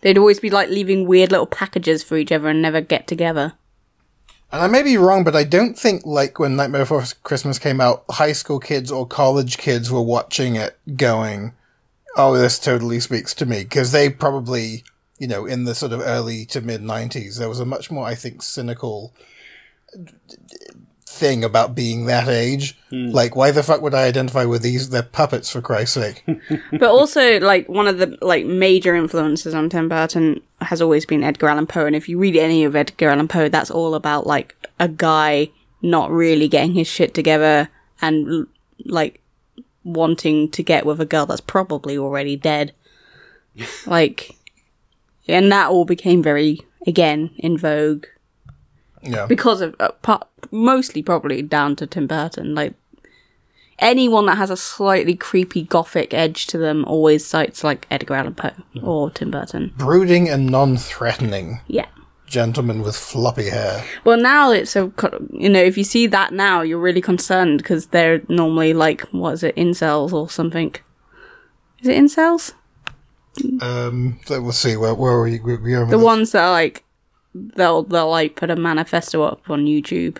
They'd 0.01 0.19
always 0.19 0.41
be 0.41 0.51
like 0.51 0.69
leaving 0.69 1.07
weird 1.07 1.31
little 1.31 1.47
packages 1.47 2.03
for 2.03 2.17
each 2.17 2.33
other 2.33 2.49
and 2.49 2.63
never 2.63 2.81
get 2.81 3.07
together. 3.07 3.55
And 4.53 4.63
I 4.63 4.67
may 4.67 4.83
be 4.83 4.97
wrong, 4.97 5.23
but 5.23 5.37
I 5.37 5.45
don't 5.45 5.79
think 5.79 6.05
like 6.05 6.39
when 6.39 6.57
Nightmare 6.57 6.83
Before 6.83 7.05
Christmas 7.23 7.59
came 7.59 7.81
out, 7.81 8.05
high 8.11 8.33
school 8.33 8.59
kids 8.59 8.91
or 8.91 9.07
college 9.07 9.59
kids 9.59 9.91
were 9.91 10.03
watching 10.03 10.57
it 10.57 10.77
going, 10.97 11.53
"Oh, 12.17 12.37
this 12.37 12.59
totally 12.59 12.99
speaks 12.99 13.33
to 13.35 13.47
me," 13.47 13.63
because 13.63 13.93
they 13.93 14.11
probably, 14.11 14.83
you 15.19 15.29
know, 15.29 15.47
in 15.47 15.65
the 15.65 15.75
sort 15.75 15.93
of 15.93 16.01
early 16.01 16.47
to 16.47 16.61
mid 16.61 16.83
'90s, 16.83 17.39
there 17.39 17.49
was 17.49 17.61
a 17.61 17.65
much 17.65 17.93
more, 17.93 18.07
I 18.07 18.17
think, 18.17 18.43
cynical 18.43 19.15
thing 21.21 21.45
about 21.45 21.75
being 21.75 22.07
that 22.07 22.27
age. 22.27 22.77
Hmm. 22.89 23.11
Like, 23.11 23.37
why 23.37 23.51
the 23.51 23.63
fuck 23.63 23.83
would 23.83 23.95
I 23.95 24.05
identify 24.05 24.45
with 24.47 24.63
these? 24.63 24.91
They're 24.91 25.03
puppets, 25.03 25.51
for 25.51 25.61
Christ's 25.61 25.95
sake. 25.95 26.25
But 26.73 26.91
also, 26.91 27.39
like 27.41 27.69
one 27.69 27.87
of 27.87 27.99
the 27.99 28.19
like 28.23 28.47
major 28.47 28.95
influences 28.97 29.55
on 29.55 29.69
Tim 29.69 29.89
Burton 29.89 30.41
has 30.61 30.81
always 30.81 31.05
been 31.05 31.23
Edgar 31.23 31.49
Allan 31.49 31.67
Poe. 31.67 31.87
And 31.87 31.95
if 31.95 32.09
you 32.09 32.19
read 32.19 32.37
any 32.37 32.65
of 32.65 32.75
Edgar 32.75 33.11
Allan 33.11 33.29
Poe, 33.29 33.49
that's 33.49 33.71
all 33.71 33.95
about 33.95 34.27
like 34.27 34.57
a 34.79 34.89
guy 34.89 35.51
not 35.83 36.11
really 36.11 36.49
getting 36.49 36.75
his 36.75 36.89
shit 36.89 37.15
together 37.15 37.69
and 38.01 38.47
like 38.85 39.21
wanting 39.85 40.51
to 40.51 40.63
get 40.63 40.87
with 40.87 41.01
a 41.01 41.07
girl 41.07 41.27
that's 41.27 41.41
probably 41.41 41.99
already 41.99 42.37
dead. 42.37 42.73
like, 43.87 44.37
and 45.29 45.53
that 45.53 45.69
all 45.69 45.85
became 45.85 46.23
very 46.23 46.61
again 46.87 47.31
in 47.37 47.59
vogue 47.59 48.07
yeah. 49.03 49.27
because 49.27 49.61
of 49.61 49.75
uh, 49.81 49.91
pa- 50.03 50.23
mostly 50.51 51.03
probably 51.03 51.43
down 51.43 51.77
to 51.77 51.87
Tim 51.87 52.07
Burton. 52.07 52.55
Like 52.55 52.75
anyone 53.79 54.27
that 54.27 54.37
has 54.39 54.51
a 54.51 54.57
slightly 54.57 55.15
creepy 55.17 55.63
gothic 55.63 56.13
edge 56.13 56.47
to 56.49 56.59
them 56.59 56.85
always 56.87 57.25
cites 57.25 57.65
like 57.65 57.87
Edgar 57.91 58.15
Allan 58.15 58.35
Poe 58.35 58.53
or 58.83 59.11
Tim 59.11 59.31
Burton. 59.31 59.73
Brooding 59.77 60.29
and 60.29 60.47
non-threatening 60.47 61.61
Yeah. 61.67 61.87
gentleman 62.27 62.83
with 62.83 62.95
floppy 62.97 63.49
hair. 63.51 63.85
Well, 64.05 64.19
now 64.19 64.51
it's 64.53 64.77
a 64.77 64.93
you 65.33 65.49
know 65.49 65.63
if 65.63 65.77
you 65.79 65.85
see 65.85 66.07
that 66.09 66.33
now 66.33 66.61
you're 66.63 66.79
really 66.79 67.01
concerned 67.01 67.59
because 67.59 67.87
they're 67.87 68.23
normally 68.29 68.73
like 68.75 69.01
what 69.13 69.33
is 69.35 69.43
it 69.43 69.57
incels 69.57 70.13
or 70.13 70.29
something. 70.29 70.75
Is 71.81 71.89
it 71.89 71.97
incels? 71.97 72.53
Um, 73.63 74.19
we'll 74.29 74.53
see 74.53 74.77
where 74.77 74.95
where 74.95 75.13
are 75.13 75.23
we, 75.23 75.41
we, 75.41 75.57
we 75.57 75.75
are 75.75 75.81
with 75.81 75.91
The 75.91 75.97
this? 75.97 76.05
ones 76.05 76.33
that 76.33 76.43
are 76.43 76.51
like 76.53 76.85
they'll 77.35 77.83
they'll 77.83 78.11
like 78.11 78.37
put 78.37 78.51
a 78.51 78.57
manifesto 78.57 79.23
up 79.23 79.49
on 79.51 79.67
YouTube. 79.67 80.19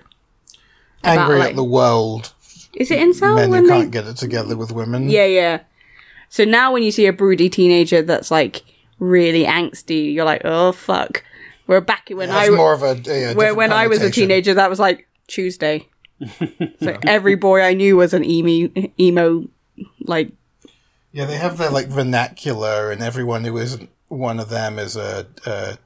angry 1.05 1.39
like- 1.39 1.51
at 1.51 1.57
the 1.57 1.65
world 1.65 2.33
Is 2.75 2.91
it 2.91 2.99
incel 2.99 3.37
men 3.37 3.51
when 3.51 3.65
who 3.65 3.69
can't 3.69 3.91
get 3.91 4.07
it 4.07 4.17
together 4.17 4.57
with 4.57 4.71
women. 4.71 5.09
Yeah, 5.09 5.27
yeah. 5.27 5.61
So 6.29 6.45
now 6.45 6.73
when 6.73 6.83
you 6.83 6.93
see 6.93 7.07
a 7.07 7.13
broody 7.13 7.51
teenager 7.51 8.03
that's 8.03 8.31
like 8.31 8.63
really 8.99 9.45
angsty, 9.45 10.15
you're 10.15 10.25
like, 10.25 10.43
oh 10.45 10.73
fuck. 10.73 11.25
We're 11.67 11.81
back 11.81 12.09
when 12.11 12.31
I 12.31 12.47
That's 12.47 12.57
more 12.57 12.73
of 12.73 12.83
a, 12.83 13.01
a, 13.09 13.33
a 13.33 13.35
where 13.35 13.55
when 13.55 13.73
I 13.73 13.87
was 13.87 14.03
a 14.03 14.11
teenager, 14.11 14.55
that 14.55 14.69
was 14.69 14.81
like 14.81 15.07
Tuesday. 15.29 15.89
so 16.83 16.99
every 17.07 17.37
boy 17.37 17.63
I 17.63 17.75
knew 17.75 17.97
was 17.97 18.13
an 18.13 18.25
emo, 18.25 18.71
emo, 18.99 19.49
like 20.01 20.33
Yeah, 21.13 21.27
they 21.27 21.37
have 21.37 21.59
their 21.59 21.71
like 21.71 21.87
vernacular, 21.87 22.91
and 22.91 23.03
everyone 23.03 23.45
who 23.45 23.57
isn't 23.57 23.89
one 24.09 24.41
of 24.41 24.49
them 24.49 24.79
is 24.81 24.97
a, 24.97 25.27
a 25.47 25.79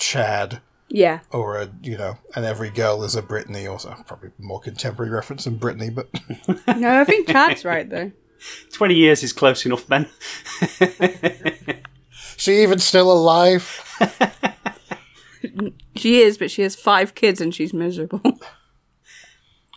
Chad 0.00 0.60
yeah. 0.88 1.20
or 1.30 1.56
a 1.56 1.70
you 1.82 1.96
know, 1.96 2.18
and 2.34 2.44
every 2.44 2.70
girl 2.70 3.04
is 3.04 3.14
a 3.14 3.22
Brittany, 3.22 3.66
or 3.66 3.78
so- 3.78 3.94
probably 4.06 4.30
more 4.38 4.60
contemporary 4.60 5.10
reference 5.10 5.44
than 5.44 5.56
Brittany, 5.56 5.90
but 5.90 6.08
No, 6.76 7.00
I 7.00 7.04
think 7.04 7.28
Chad's 7.28 7.64
right 7.64 7.88
though. 7.88 8.10
Twenty 8.72 8.94
years 8.94 9.22
is 9.22 9.32
close 9.32 9.64
enough, 9.66 9.86
Ben. 9.86 10.08
she 12.36 12.62
even 12.62 12.78
still 12.78 13.12
alive. 13.12 13.86
She 15.96 16.22
is, 16.22 16.38
but 16.38 16.50
she 16.50 16.62
has 16.62 16.74
five 16.74 17.14
kids 17.14 17.42
and 17.42 17.54
she's 17.54 17.74
miserable. 17.74 18.22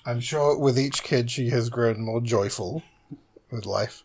I'm 0.05 0.21
sure 0.21 0.57
with 0.57 0.79
each 0.79 1.03
kid 1.03 1.29
she 1.29 1.49
has 1.49 1.69
grown 1.69 2.01
more 2.01 2.21
joyful 2.21 2.81
with 3.51 3.65
life. 3.65 4.03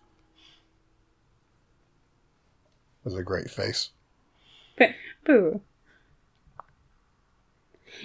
With 3.04 3.16
a 3.16 3.22
great 3.22 3.50
face. 3.50 3.90
Boo. 5.24 5.60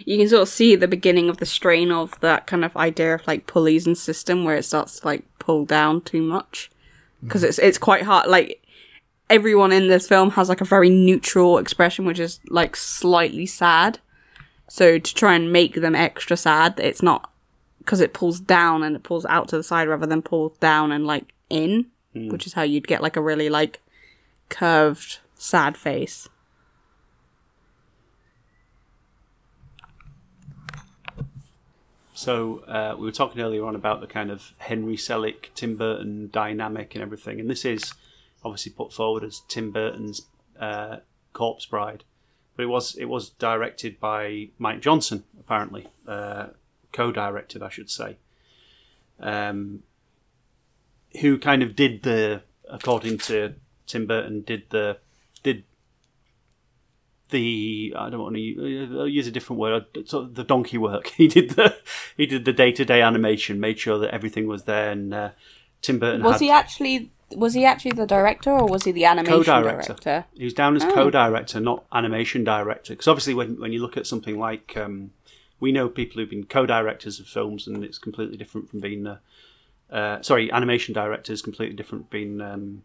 You 0.05 0.17
can 0.17 0.29
sort 0.29 0.43
of 0.43 0.49
see 0.49 0.75
the 0.75 0.87
beginning 0.87 1.29
of 1.29 1.37
the 1.37 1.45
strain 1.45 1.91
of 1.91 2.19
that 2.19 2.47
kind 2.47 2.65
of 2.65 2.75
idea 2.75 3.15
of 3.15 3.27
like 3.27 3.47
pulleys 3.47 3.85
and 3.87 3.97
system 3.97 4.43
where 4.43 4.55
it 4.55 4.63
starts 4.63 4.99
to 4.99 5.07
like 5.07 5.23
pull 5.39 5.65
down 5.65 6.01
too 6.01 6.21
much 6.21 6.69
mm. 7.23 7.27
because 7.27 7.43
it's 7.43 7.59
it's 7.59 7.77
quite 7.77 8.03
hard. 8.03 8.27
Like 8.27 8.63
everyone 9.29 9.71
in 9.71 9.87
this 9.87 10.07
film 10.07 10.31
has 10.31 10.49
like 10.49 10.61
a 10.61 10.65
very 10.65 10.89
neutral 10.89 11.57
expression, 11.57 12.05
which 12.05 12.19
is 12.19 12.39
like 12.49 12.75
slightly 12.75 13.45
sad. 13.45 13.99
So 14.69 14.97
to 14.97 15.15
try 15.15 15.35
and 15.35 15.51
make 15.51 15.75
them 15.75 15.95
extra 15.95 16.37
sad, 16.37 16.79
it's 16.79 17.03
not 17.03 17.29
because 17.79 17.99
it 17.99 18.13
pulls 18.13 18.39
down 18.39 18.81
and 18.83 18.95
it 18.95 19.03
pulls 19.03 19.25
out 19.25 19.49
to 19.49 19.57
the 19.57 19.63
side 19.63 19.87
rather 19.87 20.05
than 20.05 20.21
pulls 20.21 20.57
down 20.57 20.91
and 20.91 21.05
like 21.05 21.33
in, 21.49 21.87
mm. 22.15 22.31
which 22.31 22.47
is 22.47 22.53
how 22.53 22.61
you'd 22.61 22.87
get 22.87 23.01
like 23.01 23.17
a 23.17 23.21
really 23.21 23.49
like 23.49 23.81
curved 24.49 25.19
sad 25.35 25.77
face. 25.77 26.29
So 32.23 32.59
uh, 32.69 32.95
we 32.97 33.03
were 33.03 33.11
talking 33.11 33.41
earlier 33.41 33.65
on 33.65 33.75
about 33.75 33.99
the 33.99 34.07
kind 34.07 34.31
of 34.31 34.53
Henry 34.57 34.95
Selick, 34.95 35.53
Tim 35.55 35.75
Burton 35.75 36.29
dynamic 36.31 36.95
and 36.95 37.01
everything, 37.01 37.41
and 37.41 37.49
this 37.49 37.65
is 37.65 37.93
obviously 38.45 38.71
put 38.71 38.93
forward 38.93 39.25
as 39.25 39.41
Tim 39.49 39.71
Burton's 39.71 40.21
uh, 40.57 40.99
Corpse 41.33 41.65
Bride, 41.65 42.05
but 42.55 42.63
it 42.63 42.67
was 42.67 42.95
it 42.95 43.09
was 43.09 43.31
directed 43.31 43.99
by 43.99 44.47
Mike 44.57 44.79
Johnson 44.79 45.25
apparently, 45.37 45.89
uh, 46.07 46.47
co-directed 46.93 47.61
I 47.61 47.67
should 47.67 47.89
say, 47.89 48.15
um, 49.19 49.83
who 51.19 51.37
kind 51.37 51.61
of 51.61 51.75
did 51.75 52.03
the 52.03 52.43
according 52.69 53.17
to 53.17 53.55
Tim 53.85 54.07
Burton 54.07 54.43
did 54.43 54.69
the 54.69 54.99
the 57.33 57.93
I 57.97 58.09
don't 58.09 58.21
want 58.21 58.35
to 58.35 58.41
use, 58.41 59.13
use 59.13 59.27
a 59.27 59.31
different 59.31 59.59
word. 59.59 59.85
Sort 60.05 60.23
of 60.25 60.35
the 60.35 60.45
donkey 60.45 60.77
work. 60.77 61.07
He 61.17 61.27
did 61.27 61.49
the 61.51 61.75
he 62.15 62.25
did 62.25 62.45
the 62.45 62.53
day 62.53 62.71
to 62.71 62.85
day 62.85 63.01
animation, 63.01 63.59
made 63.59 63.77
sure 63.79 63.99
that 63.99 64.13
everything 64.13 64.47
was 64.47 64.63
there. 64.63 64.89
And 64.91 65.13
uh, 65.13 65.29
Tim 65.81 65.99
Burton 65.99 66.23
Was 66.23 66.35
had 66.35 66.41
he 66.41 66.51
actually 66.51 67.11
was 67.35 67.53
he 67.53 67.65
actually 67.65 67.91
the 67.91 68.05
director 68.05 68.51
or 68.51 68.67
was 68.67 68.83
he 68.85 68.91
the 68.91 69.05
animation 69.05 69.43
co-director. 69.43 69.93
director? 69.93 70.25
He 70.37 70.45
was 70.45 70.53
down 70.53 70.75
as 70.77 70.83
Oh. 70.83 70.93
co-director, 70.93 71.59
not 71.59 71.83
animation 71.91 72.43
director. 72.43 72.93
Because 72.93 73.07
obviously, 73.07 73.33
when 73.33 73.59
when 73.59 73.73
you 73.73 73.81
look 73.81 73.97
at 73.97 74.07
something 74.07 74.39
like 74.39 74.77
um, 74.77 75.11
we 75.59 75.71
know 75.71 75.89
people 75.89 76.19
who've 76.21 76.29
been 76.29 76.45
co-directors 76.45 77.19
of 77.19 77.25
films, 77.27 77.67
and 77.67 77.83
it's 77.83 77.97
completely 77.97 78.37
different 78.37 78.69
from 78.69 78.79
being 78.79 79.05
uh, 79.07 79.17
uh, 79.91 80.21
sorry, 80.21 80.51
animation 80.51 80.93
director 80.93 81.33
is 81.33 81.41
completely 81.41 81.75
different 81.75 82.05
from 82.05 82.09
being 82.19 82.41
um, 82.41 82.83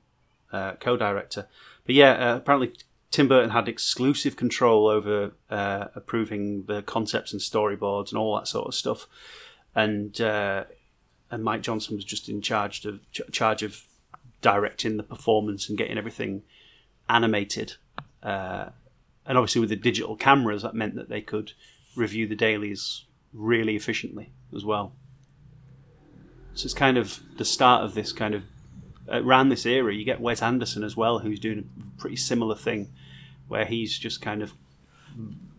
uh, 0.53 0.72
co-director. 0.80 1.46
But 1.86 1.94
yeah, 1.94 2.12
uh, 2.12 2.36
apparently 2.36 2.72
Tim 3.11 3.28
Burton 3.28 3.50
had 3.50 3.68
exclusive 3.68 4.36
control 4.36 4.86
over 4.86 5.32
uh, 5.50 5.86
approving 5.94 6.64
the 6.64 6.82
concepts 6.82 7.32
and 7.32 7.40
storyboards 7.40 8.11
and 8.11 8.18
all 8.18 8.36
that 8.36 8.48
sort 8.48 8.68
of 8.68 8.74
stuff, 8.74 9.06
and 9.74 10.20
uh, 10.20 10.64
and 11.30 11.42
Mike 11.42 11.62
Johnson 11.62 11.96
was 11.96 12.04
just 12.04 12.28
in 12.28 12.42
charge 12.42 12.84
of 12.84 13.00
ch- 13.12 13.22
charge 13.32 13.62
of 13.62 13.84
directing 14.40 14.96
the 14.96 15.02
performance 15.02 15.68
and 15.68 15.78
getting 15.78 15.98
everything 15.98 16.42
animated. 17.09 17.74
Uh, 18.22 18.70
and 19.26 19.36
obviously, 19.36 19.61
with 19.61 19.70
the 19.70 19.76
digital 19.76 20.16
cameras, 20.16 20.62
that 20.62 20.74
meant 20.74 20.94
that 20.94 21.09
they 21.09 21.20
could 21.20 21.52
review 21.96 22.26
the 22.26 22.36
dailies 22.36 23.04
really 23.32 23.76
efficiently 23.76 24.32
as 24.54 24.64
well. 24.64 24.92
So 26.54 26.64
it's 26.64 26.74
kind 26.74 26.98
of 26.98 27.20
the 27.36 27.44
start 27.44 27.84
of 27.84 27.94
this 27.94 28.12
kind 28.12 28.34
of 28.34 28.42
around 29.11 29.48
this 29.48 29.66
era. 29.66 29.94
You 29.94 30.04
get 30.04 30.20
Wes 30.20 30.42
Anderson 30.42 30.82
as 30.82 30.96
well, 30.96 31.20
who's 31.20 31.38
doing 31.38 31.68
a 31.78 32.00
pretty 32.00 32.16
similar 32.16 32.54
thing, 32.54 32.88
where 33.49 33.64
he's 33.64 33.99
just 33.99 34.22
kind 34.22 34.42
of 34.42 34.53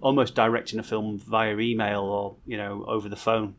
almost 0.02 0.36
directing 0.36 0.80
a 0.80 0.84
film 0.84 1.20
via 1.20 1.58
email 1.58 2.02
or 2.02 2.36
you 2.46 2.58
know 2.58 2.86
over 2.88 3.10
the 3.10 3.16
phone, 3.16 3.56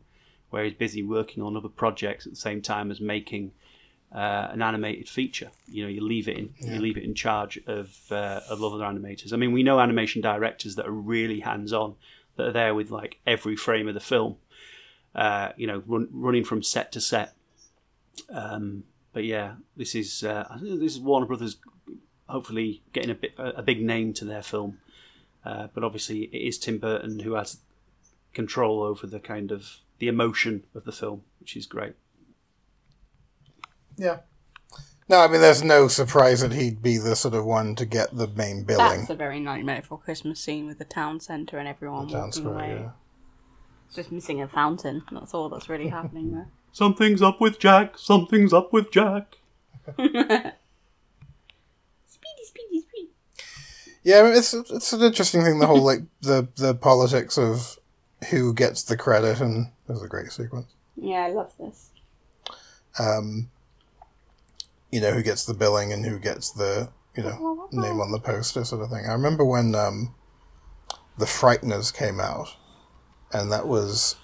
where 0.49 0.63
he's 0.63 0.73
busy 0.73 1.03
working 1.03 1.43
on 1.43 1.55
other 1.55 1.69
projects 1.69 2.25
at 2.25 2.33
the 2.33 2.39
same 2.39 2.61
time 2.61 2.91
as 2.91 2.99
making 2.99 3.51
uh, 4.13 4.49
an 4.51 4.61
animated 4.61 5.07
feature. 5.07 5.51
You 5.67 5.83
know, 5.83 5.89
you 5.89 6.01
leave 6.01 6.27
it 6.27 6.37
in 6.37 6.53
you 6.59 6.79
leave 6.79 6.97
it 6.97 7.03
in 7.03 7.13
charge 7.13 7.59
of 7.67 7.97
uh, 8.11 8.41
of 8.49 8.63
other 8.63 8.83
animators. 8.83 9.33
I 9.33 9.37
mean, 9.37 9.51
we 9.51 9.63
know 9.63 9.79
animation 9.79 10.21
directors 10.21 10.75
that 10.75 10.87
are 10.87 10.91
really 10.91 11.41
hands 11.41 11.71
on, 11.73 11.95
that 12.35 12.47
are 12.47 12.51
there 12.51 12.75
with 12.75 12.91
like 12.91 13.19
every 13.25 13.55
frame 13.55 13.87
of 13.87 13.93
the 13.93 13.99
film. 13.99 14.37
Uh, 15.13 15.51
you 15.57 15.67
know, 15.67 15.83
run, 15.85 16.07
running 16.11 16.43
from 16.43 16.63
set 16.63 16.91
to 16.93 17.01
set. 17.01 17.33
Um, 18.29 18.83
but 19.13 19.25
yeah, 19.25 19.55
this 19.75 19.93
is 19.95 20.23
uh, 20.23 20.57
this 20.61 20.93
is 20.93 20.99
Warner 20.99 21.25
Brothers. 21.25 21.57
Hopefully, 22.31 22.81
getting 22.93 23.11
a 23.11 23.15
bit 23.15 23.33
a 23.37 23.61
big 23.61 23.81
name 23.83 24.13
to 24.13 24.25
their 24.25 24.41
film. 24.43 24.79
Uh, 25.45 25.67
but 25.73 25.83
obviously, 25.83 26.23
it 26.31 26.37
is 26.37 26.57
Tim 26.57 26.77
Burton 26.77 27.19
who 27.19 27.33
has 27.33 27.57
control 28.33 28.83
over 28.83 29.05
the 29.07 29.19
kind 29.19 29.51
of 29.51 29.77
the 29.99 30.07
emotion 30.07 30.63
of 30.73 30.85
the 30.85 30.91
film, 30.91 31.23
which 31.39 31.55
is 31.55 31.65
great. 31.65 31.93
Yeah. 33.97 34.19
No, 35.09 35.19
I 35.19 35.27
mean, 35.27 35.41
there's 35.41 35.63
no 35.63 35.87
surprise 35.89 36.39
that 36.41 36.53
he'd 36.53 36.81
be 36.81 36.97
the 36.97 37.15
sort 37.17 37.33
of 37.33 37.43
one 37.43 37.75
to 37.75 37.85
get 37.85 38.15
the 38.15 38.27
main 38.27 38.63
billing. 38.63 38.99
That's 38.99 39.09
a 39.09 39.15
very 39.15 39.39
Nightmare 39.41 39.81
Before 39.81 39.97
Christmas 39.99 40.39
scene 40.39 40.67
with 40.67 40.77
the 40.77 40.85
town 40.85 41.19
centre 41.19 41.57
and 41.57 41.67
everyone 41.67 42.07
Town 42.07 42.21
walking 42.27 42.31
square, 42.31 42.53
away. 42.53 42.79
yeah. 42.81 42.89
Just 43.93 44.11
missing 44.11 44.41
a 44.41 44.47
fountain. 44.47 45.03
That's 45.11 45.33
all 45.33 45.49
that's 45.49 45.67
really 45.67 45.89
happening 45.99 46.31
there. 46.31 46.47
Something's 46.71 47.21
up 47.21 47.41
with 47.41 47.59
Jack. 47.59 47.97
Something's 47.97 48.53
up 48.53 48.71
with 48.71 48.89
Jack. 48.91 49.35
Yeah, 54.03 54.27
it's 54.27 54.53
it's 54.53 54.93
an 54.93 55.01
interesting 55.01 55.43
thing. 55.43 55.59
The 55.59 55.67
whole 55.67 55.83
like 55.83 56.01
the 56.21 56.47
the 56.55 56.73
politics 56.73 57.37
of 57.37 57.77
who 58.29 58.53
gets 58.53 58.83
the 58.83 58.97
credit, 58.97 59.39
and 59.39 59.67
it 59.87 59.91
was 59.91 60.03
a 60.03 60.07
great 60.07 60.31
sequence. 60.31 60.73
Yeah, 60.95 61.25
I 61.25 61.29
love 61.31 61.53
this. 61.59 61.89
Um, 62.99 63.49
you 64.91 64.99
know 65.01 65.11
who 65.11 65.23
gets 65.23 65.45
the 65.45 65.53
billing 65.53 65.93
and 65.93 66.05
who 66.05 66.19
gets 66.19 66.51
the 66.51 66.89
you 67.15 67.23
know 67.23 67.67
name 67.71 67.99
on 67.99 68.11
the 68.11 68.19
poster 68.19 68.63
sort 68.63 68.83
of 68.83 68.89
thing. 68.89 69.05
I 69.07 69.13
remember 69.13 69.45
when 69.45 69.73
um, 69.75 70.13
the 71.17 71.25
Frighteners 71.25 71.93
came 71.93 72.19
out, 72.19 72.55
and 73.31 73.51
that 73.51 73.67
was 73.67 74.15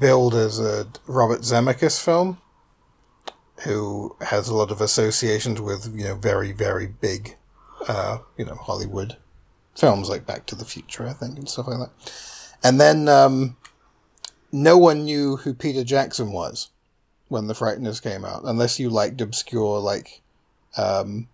billed 0.00 0.34
as 0.34 0.58
a 0.58 0.86
Robert 1.06 1.40
Zemeckis 1.40 2.02
film, 2.02 2.38
who 3.64 4.16
has 4.20 4.48
a 4.48 4.54
lot 4.54 4.70
of 4.70 4.80
associations 4.80 5.60
with 5.60 5.94
you 5.96 6.04
know 6.04 6.14
very 6.16 6.52
very 6.52 6.86
big, 6.86 7.36
uh, 7.88 8.18
you 8.36 8.44
know 8.44 8.54
Hollywood 8.54 9.16
films 9.74 10.08
like 10.08 10.26
Back 10.26 10.46
to 10.46 10.54
the 10.54 10.64
Future, 10.64 11.06
I 11.06 11.12
think, 11.12 11.38
and 11.38 11.48
stuff 11.48 11.66
like 11.68 11.78
that. 11.78 12.12
And 12.62 12.80
then 12.80 13.08
um, 13.08 13.56
no 14.52 14.78
one 14.78 15.04
knew 15.04 15.36
who 15.36 15.52
Peter 15.52 15.84
Jackson 15.84 16.32
was 16.32 16.70
when 17.28 17.46
the 17.46 17.54
Frighteners 17.54 18.02
came 18.02 18.24
out, 18.24 18.42
unless 18.44 18.78
you 18.78 18.88
liked 18.88 19.20
obscure 19.20 19.80
like, 19.80 20.22
um, 20.76 21.28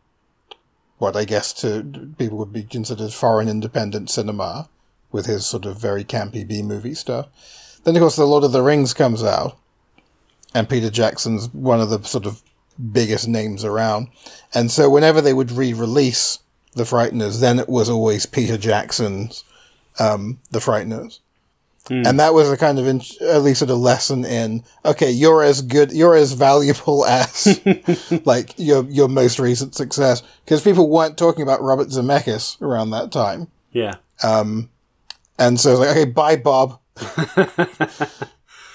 what 0.98 1.16
I 1.16 1.24
guess 1.24 1.53
to 1.55 2.14
people 2.18 2.38
would 2.38 2.53
be 2.53 2.62
considered 2.62 3.12
foreign 3.12 3.48
independent 3.48 4.11
cinema, 4.11 4.68
with 5.12 5.26
his 5.26 5.46
sort 5.46 5.66
of 5.66 5.80
very 5.80 6.05
campy 6.05 6.46
B 6.46 6.62
movie 6.62 6.94
stuff. 6.94 7.28
Then 7.84 7.96
of 7.96 8.01
course 8.01 8.16
the 8.16 8.26
Lord 8.26 8.44
of 8.44 8.53
the 8.53 8.62
Rings 8.62 8.94
comes 8.94 9.22
out, 9.22 9.59
and 10.55 10.68
Peter 10.68 10.90
Jackson's 10.90 11.53
one 11.53 11.80
of 11.80 11.90
the 11.90 12.03
sort 12.03 12.26
of 12.26 12.42
biggest 12.92 13.28
names 13.28 13.64
around, 13.64 14.08
and 14.54 14.70
so 14.70 14.88
whenever 14.90 15.20
they 15.20 15.32
would 15.34 15.52
re-release 15.52 16.38
the 16.74 16.84
Frighteners, 16.84 17.40
then 17.40 17.58
it 17.58 17.68
was 17.68 17.88
always 17.90 18.26
Peter 18.26 18.56
Jackson's 18.56 19.44
um, 19.98 20.38
the 20.50 20.60
Frighteners. 20.60 21.18
And 21.88 22.20
that 22.20 22.34
was 22.34 22.48
a 22.48 22.56
kind 22.56 22.78
of 22.78 22.86
in, 22.86 22.98
least 23.42 23.58
sort 23.58 23.70
of 23.72 23.78
lesson 23.78 24.24
in 24.24 24.62
okay, 24.84 25.10
you're 25.10 25.42
as 25.42 25.60
good, 25.60 25.90
you're 25.90 26.14
as 26.14 26.34
valuable 26.34 27.04
as 27.06 27.60
like 28.24 28.54
your 28.56 28.84
your 28.84 29.08
most 29.08 29.40
recent 29.40 29.74
success 29.74 30.22
because 30.44 30.62
people 30.62 30.88
weren't 30.88 31.18
talking 31.18 31.42
about 31.42 31.60
Robert 31.62 31.88
Zemeckis 31.88 32.62
around 32.62 32.90
that 32.90 33.10
time, 33.10 33.48
Yeah. 33.72 33.94
and 34.22 35.58
so 35.58 35.72
it's 35.72 35.80
like 35.80 35.88
okay, 35.90 36.04
bye 36.04 36.36
Bob. 36.36 36.78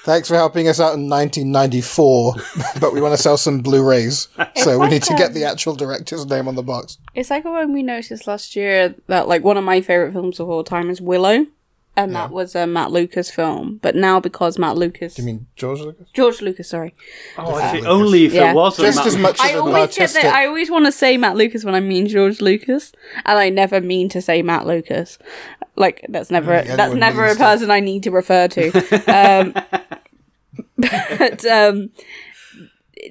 Thanks 0.05 0.27
for 0.27 0.35
helping 0.35 0.67
us 0.67 0.79
out 0.79 0.93
in 0.93 1.09
1994, 1.09 2.35
but 2.79 2.93
we 2.93 3.01
want 3.01 3.15
to 3.15 3.21
sell 3.21 3.37
some 3.37 3.61
Blu-rays, 3.61 4.27
so 4.55 4.73
we 4.73 4.77
like 4.77 4.91
need 4.91 5.01
to 5.03 5.15
get 5.15 5.29
um, 5.29 5.33
the 5.33 5.43
actual 5.45 5.73
director's 5.75 6.27
name 6.27 6.47
on 6.47 6.53
the 6.53 6.61
box. 6.61 6.99
It's 7.15 7.31
like 7.31 7.43
when 7.43 7.73
we 7.73 7.81
noticed 7.81 8.27
last 8.27 8.55
year 8.55 8.93
that 9.07 9.27
like 9.27 9.43
one 9.43 9.57
of 9.57 9.63
my 9.63 9.81
favorite 9.81 10.13
films 10.13 10.39
of 10.39 10.47
all 10.47 10.63
time 10.63 10.91
is 10.91 11.01
Willow, 11.01 11.47
and 11.97 12.13
that 12.15 12.29
was 12.29 12.53
a 12.53 12.67
Matt 12.67 12.91
Lucas 12.91 13.31
film. 13.31 13.79
But 13.81 13.95
now 13.95 14.19
because 14.19 14.59
Matt 14.59 14.77
Lucas, 14.77 15.15
Do 15.15 15.23
You 15.23 15.25
mean 15.25 15.47
George 15.55 15.79
Lucas? 15.79 16.07
George 16.13 16.41
Lucas, 16.41 16.69
sorry, 16.69 16.93
Oh, 17.39 17.57
if 17.57 17.73
it, 17.73 17.85
only 17.87 18.25
if 18.25 18.33
Yeah. 18.33 18.51
it 18.51 18.55
was 18.55 18.77
Just 18.77 19.03
as 19.07 19.17
much 19.17 19.39
I 19.39 19.49
as 19.49 19.55
an 19.55 19.61
always 19.61 19.97
get 19.97 20.11
that. 20.11 20.25
I 20.35 20.45
always 20.45 20.69
want 20.69 20.85
to 20.85 20.91
say 20.91 21.17
Matt 21.17 21.35
Lucas 21.35 21.65
when 21.65 21.73
I 21.73 21.79
mean 21.79 22.07
George 22.07 22.41
Lucas, 22.41 22.91
and 23.25 23.39
I 23.39 23.49
never 23.49 23.81
mean 23.81 24.09
to 24.09 24.21
say 24.21 24.43
Matt 24.43 24.67
Lucas. 24.67 25.17
Like 25.75 26.05
that's 26.09 26.31
never 26.31 26.53
Yeah, 26.53 26.75
that's 26.75 26.93
never 26.93 27.25
a 27.25 27.35
person 27.35 27.71
I 27.71 27.79
need 27.79 28.03
to 28.03 28.11
refer 28.11 28.47
to. 28.47 28.71
um, 29.13 29.53
but 30.77 31.45
um, 31.45 31.89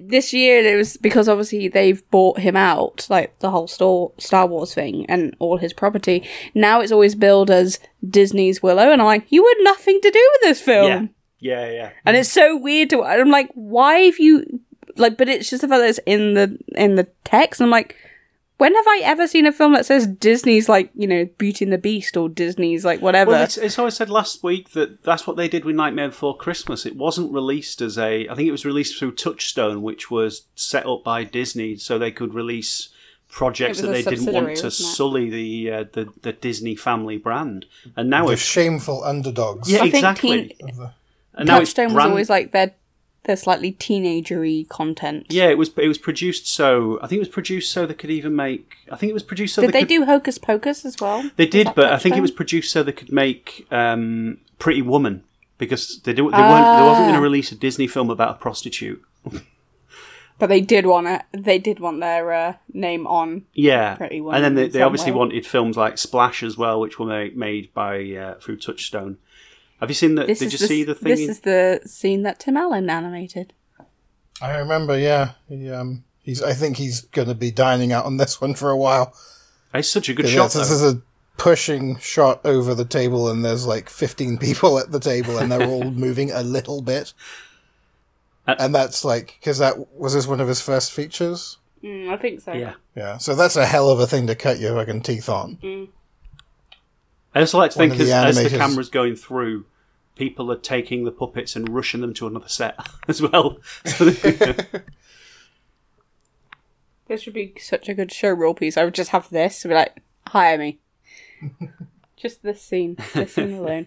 this 0.01 0.33
year 0.33 0.65
it 0.65 0.77
was 0.77 0.97
because 0.97 1.29
obviously 1.29 1.69
they've 1.69 2.09
bought 2.11 2.39
him 2.39 2.57
out, 2.57 3.07
like 3.11 3.39
the 3.41 3.51
whole 3.51 3.67
Star 3.67 4.09
Star 4.19 4.47
Wars 4.47 4.75
thing 4.75 5.07
and 5.07 5.37
all 5.39 5.59
his 5.59 5.73
property. 5.73 6.27
Now 6.55 6.81
it's 6.81 6.93
always 6.93 7.15
billed 7.15 7.51
as 7.51 7.79
Disney's 8.09 8.63
Willow, 8.63 8.91
and 8.91 9.01
I'm 9.01 9.07
like, 9.07 9.31
you 9.31 9.47
had 9.47 9.65
nothing 9.65 10.01
to 10.01 10.11
do 10.11 10.31
with 10.33 10.49
this 10.49 10.61
film. 10.61 11.13
Yeah, 11.41 11.67
yeah, 11.67 11.71
yeah. 11.71 11.91
And 12.05 12.17
it's 12.17 12.33
so 12.33 12.57
weird 12.57 12.91
to. 12.91 13.03
I'm 13.03 13.31
like, 13.31 13.51
why 13.55 14.01
have 14.01 14.19
you 14.19 14.61
like? 14.97 15.17
But 15.17 15.29
it's 15.29 15.51
just 15.51 15.63
the 15.63 15.69
fact 15.69 15.81
that 15.81 15.91
it's 15.91 16.01
in 16.07 16.35
the 16.35 16.59
in 16.75 16.95
the 16.95 17.09
text. 17.25 17.61
And 17.61 17.67
I'm 17.67 17.71
like, 17.71 17.97
when 18.59 18.75
have 18.75 18.87
I 18.87 19.01
ever 19.05 19.27
seen 19.27 19.47
a 19.47 19.53
film 19.53 19.73
that 19.73 19.85
says 19.87 20.07
Disney's 20.07 20.69
like 20.69 20.91
you 20.95 21.07
know 21.07 21.25
Beauty 21.39 21.65
and 21.65 21.73
the 21.73 21.79
Beast 21.79 22.17
or 22.17 22.29
Disney's 22.29 22.85
like 22.85 23.01
whatever? 23.03 23.33
Well, 23.33 23.43
it's, 23.43 23.57
it's 23.57 23.79
always 23.79 23.95
said 23.97 24.11
last 24.11 24.43
week 24.43 24.71
that 24.71 25.03
that's 25.03 25.27
what 25.27 25.37
they 25.37 25.49
did 25.49 25.65
with 25.65 25.77
Nightmare 25.77 26.09
Before 26.09 26.37
Christmas. 26.37 26.87
It 26.87 26.97
wasn't 26.97 27.33
released 27.33 27.81
as 27.81 27.99
a. 27.99 28.29
I 28.29 28.35
think 28.35 28.49
it 28.49 28.53
was 28.53 28.65
released 28.65 28.99
through 28.99 29.13
Touchstone, 29.17 29.83
which 29.83 30.11
was 30.11 30.43
set 30.55 30.87
up 30.87 31.03
by 31.05 31.25
Disney, 31.25 31.77
so 31.77 31.99
they 31.99 32.13
could 32.13 32.35
release 32.35 32.91
projects 33.29 33.81
that 33.81 33.89
they 33.89 34.03
didn't 34.03 34.33
want 34.33 34.57
to 34.57 34.71
sully 34.71 35.29
the, 35.29 35.71
uh, 35.73 35.85
the 35.93 36.09
the 36.23 36.33
Disney 36.33 36.77
family 36.77 37.17
brand. 37.17 37.67
And 37.97 38.09
now 38.09 38.27
The 38.27 38.35
it's 38.35 38.43
shameful 38.43 39.03
underdogs. 39.03 39.69
yeah, 39.71 39.79
I 39.79 39.83
think 39.91 39.95
exactly. 39.97 40.55
teen- 40.61 40.91
and 41.37 41.49
now 41.49 41.59
it's 41.61 41.73
Touchstone 41.73 41.95
was 41.95 42.05
always 42.05 42.31
like 42.31 42.53
their 42.53 42.75
their 43.25 43.37
slightly 43.37 43.73
teenagery 43.73 44.69
content. 44.69 45.27
Yeah, 45.31 45.49
it 45.49 45.59
was. 45.59 45.71
It 45.77 45.89
was 45.89 45.99
produced 45.99 46.47
so. 46.47 46.99
I 47.03 47.07
think 47.07 47.19
it 47.19 47.27
was 47.27 47.29
produced 47.29 47.73
so 47.73 47.87
they 47.87 47.95
could 47.95 48.11
even 48.11 48.35
make. 48.37 48.75
I 48.91 48.97
think 48.97 49.11
it 49.11 49.15
was 49.15 49.23
produced 49.23 49.55
so 49.55 49.63
Did 49.63 49.69
they, 49.69 49.73
they 49.73 49.81
could, 49.81 49.89
do 49.89 50.05
Hocus 50.07 50.39
Pocus 50.39 50.85
as 50.85 51.01
well? 51.01 51.29
They 51.37 51.47
did, 51.47 51.75
but 51.75 51.93
I 51.93 51.99
think 51.99 52.17
it 52.17 52.21
was 52.21 52.31
produced 52.31 52.73
so 52.73 52.83
they 52.83 52.93
could 52.93 53.13
make 53.13 53.67
um, 53.71 54.39
Pretty 54.59 54.83
Woman 54.83 55.25
because 55.59 56.01
they 56.03 56.13
do, 56.13 56.31
they 56.31 56.37
weren't. 56.39 56.79
They 56.79 56.83
wasn't 56.83 57.05
going 57.07 57.15
Ah. 57.15 57.17
to 57.17 57.23
release 57.23 57.51
a 57.53 57.57
Disney 57.57 57.87
film 57.87 58.11
about 58.11 58.31
a 58.37 58.39
prostitute. 58.39 59.03
But 60.37 60.49
they 60.49 60.61
did 60.61 60.85
want 60.85 61.07
it. 61.07 61.23
They 61.33 61.61
did 61.61 61.79
want 61.79 62.01
their 62.01 62.33
uh, 62.33 62.55
name 62.73 63.07
on. 63.07 63.45
Yeah, 63.55 63.95
Pretty 63.95 64.21
Woman 64.21 64.35
and 64.35 64.45
then 64.45 64.55
they, 64.57 64.69
they 64.69 64.83
obviously 64.83 65.13
way. 65.13 65.19
wanted 65.19 65.47
films 65.47 65.77
like 65.77 65.97
Splash 65.97 66.43
as 66.43 66.59
well, 66.59 66.81
which 66.81 66.99
were 66.99 67.07
made, 67.07 67.37
made 67.37 67.73
by 67.73 68.03
uh, 68.17 68.35
through 68.41 68.57
Touchstone. 68.57 69.19
Have 69.81 69.91
you 69.91 69.95
seen 69.95 70.15
the? 70.15 70.25
This 70.27 70.39
Did 70.39 70.53
you 70.53 70.59
the, 70.59 70.67
see 70.67 70.85
the 70.85 70.95
thing? 70.95 71.09
This 71.11 71.21
in- 71.21 71.31
is 71.31 71.41
the 71.41 71.81
scene 71.87 72.23
that 72.23 72.39
Tim 72.41 72.57
Allen 72.57 72.89
animated. 72.89 73.53
I 74.41 74.57
remember, 74.57 74.99
yeah. 74.99 75.33
He, 75.49 75.71
um, 75.71 76.05
he's. 76.23 76.43
I 76.43 76.53
think 76.55 76.77
he's 76.77 77.03
going 77.03 77.29
to 77.29 77.35
be 77.35 77.51
dining 77.51 77.93
out 77.93 78.05
on 78.05 78.17
this 78.17 78.41
one 78.41 78.55
for 78.55 78.71
a 78.71 78.77
while. 78.77 79.15
it's 79.73 79.91
such 79.91 80.09
a 80.09 80.15
good 80.15 80.29
shot. 80.29 80.53
this 80.53 80.71
is 80.71 80.83
a 80.83 81.03
pushing 81.37 81.99
shot 81.99 82.41
over 82.45 82.75
the 82.75 82.85
table, 82.85 83.29
and 83.29 83.45
there's 83.45 83.67
like 83.67 83.89
15 83.91 84.39
people 84.39 84.79
at 84.79 84.93
the 84.93 85.01
table, 85.01 85.39
and 85.39 85.51
they're 85.51 85.67
all 85.69 85.91
moving 85.91 86.31
a 86.31 86.43
little 86.43 86.81
bit. 86.83 87.13
Uh, 88.47 88.55
and 88.59 88.75
that's 88.75 89.05
like 89.05 89.37
because 89.41 89.59
that 89.59 89.93
was 89.95 90.15
this 90.15 90.27
one 90.27 90.41
of 90.41 90.49
his 90.49 90.61
first 90.61 90.93
features. 90.93 91.59
Mm, 91.83 92.11
I 92.11 92.17
think 92.17 92.41
so. 92.41 92.53
yeah. 92.53 92.75
Yeah, 92.97 93.19
so 93.19 93.35
that's 93.35 93.57
a 93.57 93.67
hell 93.67 93.91
of 93.91 94.01
a 94.01 94.07
thing 94.07 94.27
to 94.29 94.35
cut 94.35 94.59
your 94.59 94.75
fucking 94.77 95.03
teeth 95.03 95.29
on. 95.29 95.89
I 97.35 97.41
also 97.41 97.59
like 97.59 97.73
to 97.73 97.79
think 97.79 97.93
as, 97.95 97.99
the 97.99 98.13
as 98.15 98.43
the 98.43 98.57
camera's 98.57 98.89
going 98.89 99.17
through, 99.17 99.67
people 100.17 100.53
are 100.53 100.57
taking 100.57 101.05
the 101.05 101.11
puppets 101.11 101.57
and 101.57 101.69
rushing 101.69 102.01
them 102.01 102.15
to 102.15 102.27
another 102.27 102.49
set 102.49 102.79
as 103.09 103.21
well. 103.21 103.59
So 103.85 104.11
This 107.07 107.27
would 107.27 107.35
be 107.35 107.55
such 107.61 107.89
a 107.89 107.95
good 107.95 108.11
show 108.13 108.31
role 108.31 108.55
piece. 108.55 108.77
I 108.77 108.85
would 108.85 108.95
just 108.95 109.11
have 109.11 109.29
this 109.29 109.65
and 109.65 109.71
be 109.71 109.75
like, 109.75 110.03
hire 110.27 110.57
me. 110.57 110.79
just 112.17 112.43
this 112.43 112.63
scene. 112.63 112.97
This 113.13 113.35
scene 113.35 113.53
alone. 113.55 113.87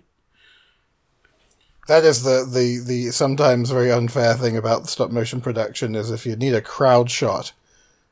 That 1.88 2.04
is 2.04 2.24
the, 2.24 2.46
the, 2.46 2.84
the 2.86 3.12
sometimes 3.12 3.72
very 3.72 3.92
unfair 3.92 4.36
thing 4.36 4.58
about 4.58 4.88
stop 4.88 5.10
motion 5.10 5.42
production 5.42 5.96
is 5.96 6.12
if 6.12 6.26
you 6.26 6.36
need 6.36 6.54
a 6.54 6.62
crowd 6.62 7.10
shot, 7.10 7.54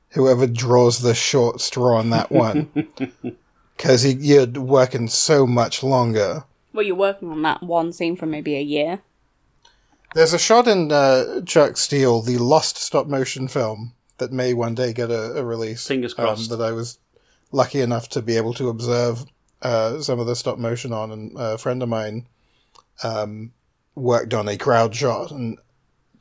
whoever 0.09 0.47
draws 0.47 1.01
the 1.01 1.13
short 1.13 1.61
straw 1.61 1.99
on 1.99 2.09
that 2.09 2.31
one, 2.31 2.71
because 3.75 4.05
you're 4.05 4.47
working 4.47 5.07
so 5.07 5.45
much 5.45 5.83
longer. 5.83 6.43
Well, 6.73 6.85
you're 6.85 6.95
working 6.95 7.31
on 7.31 7.41
that 7.43 7.63
one 7.63 7.93
scene 7.93 8.15
for 8.15 8.25
maybe 8.25 8.55
a 8.55 8.61
year. 8.61 9.01
There's 10.13 10.33
a 10.33 10.39
shot 10.39 10.67
in 10.67 10.91
uh, 10.91 11.41
Chuck 11.41 11.77
Steel, 11.77 12.21
the 12.21 12.37
lost 12.37 12.77
stop 12.77 13.07
motion 13.07 13.47
film 13.47 13.93
that 14.17 14.31
may 14.31 14.53
one 14.53 14.75
day 14.75 14.93
get 14.93 15.11
a, 15.11 15.37
a 15.37 15.43
release. 15.43 15.85
Fingers 15.85 16.13
um, 16.17 16.25
crossed. 16.25 16.49
that 16.49 16.61
I 16.61 16.71
was 16.71 16.99
lucky 17.51 17.81
enough 17.81 18.09
to 18.09 18.21
be 18.21 18.37
able 18.37 18.53
to 18.53 18.69
observe 18.69 19.25
uh, 19.61 19.99
some 19.99 20.19
of 20.19 20.27
the 20.27 20.35
stop 20.35 20.57
motion 20.57 20.93
on, 20.93 21.11
and 21.11 21.33
a 21.37 21.57
friend 21.57 21.83
of 21.83 21.89
mine 21.89 22.27
um, 23.03 23.51
worked 23.95 24.33
on 24.33 24.47
a 24.47 24.57
crowd 24.57 24.95
shot, 24.95 25.31
and 25.31 25.57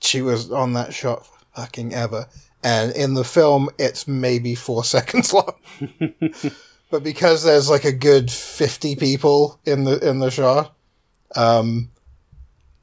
she 0.00 0.22
was 0.22 0.50
on 0.50 0.72
that 0.72 0.92
shot 0.92 1.28
fucking 1.54 1.94
ever. 1.94 2.26
And 2.62 2.92
in 2.96 3.14
the 3.14 3.24
film, 3.24 3.68
it's 3.78 4.08
maybe 4.08 4.54
four 4.54 4.82
seconds 4.84 5.32
long. 5.32 5.54
but 6.94 7.02
because 7.02 7.42
there's 7.42 7.68
like 7.68 7.84
a 7.84 7.90
good 7.90 8.30
fifty 8.30 8.94
people 8.94 9.58
in 9.64 9.82
the 9.82 9.98
in 10.08 10.20
the 10.20 10.30
shot, 10.30 10.76
um, 11.34 11.90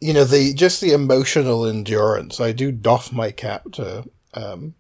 you 0.02 0.12
know 0.12 0.26
the 0.26 0.54
just 0.54 0.82
the 0.82 0.92
emotional 0.92 1.66
endurance. 1.66 2.42
I 2.42 2.52
do 2.52 2.74
doff 2.74 3.14
my 3.14 3.32
cap 3.32 3.72
to 3.72 4.04
um, 4.34 4.76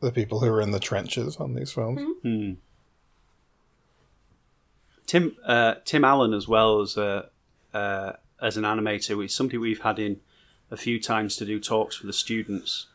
the 0.00 0.10
people 0.10 0.40
who 0.40 0.48
are 0.48 0.60
in 0.60 0.72
the 0.72 0.80
trenches 0.80 1.36
on 1.36 1.54
these 1.54 1.70
films. 1.70 2.00
Hmm. 2.24 2.54
Tim 5.06 5.36
uh, 5.46 5.74
Tim 5.84 6.04
Allen 6.04 6.34
as 6.34 6.48
well 6.48 6.80
as 6.80 6.96
a 6.96 7.30
uh, 7.72 8.14
as 8.42 8.56
an 8.56 8.64
animator 8.64 9.24
is 9.24 9.32
somebody 9.32 9.58
we've 9.58 9.82
had 9.82 10.00
in 10.00 10.18
a 10.68 10.76
few 10.76 11.00
times 11.00 11.36
to 11.36 11.44
do 11.44 11.60
talks 11.60 11.94
for 11.94 12.08
the 12.08 12.12
students, 12.12 12.88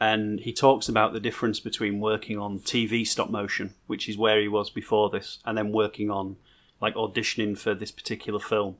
and 0.00 0.40
he 0.40 0.52
talks 0.52 0.88
about 0.88 1.12
the 1.12 1.20
difference 1.20 1.60
between 1.60 2.00
working 2.00 2.38
on 2.38 2.58
TV 2.58 3.06
stop 3.06 3.30
motion, 3.30 3.74
which 3.86 4.08
is 4.08 4.18
where 4.18 4.40
he 4.40 4.48
was 4.48 4.70
before 4.70 5.10
this, 5.10 5.38
and 5.44 5.56
then 5.56 5.72
working 5.72 6.10
on 6.10 6.36
like 6.80 6.94
auditioning 6.94 7.56
for 7.56 7.74
this 7.74 7.92
particular 7.92 8.40
film, 8.40 8.76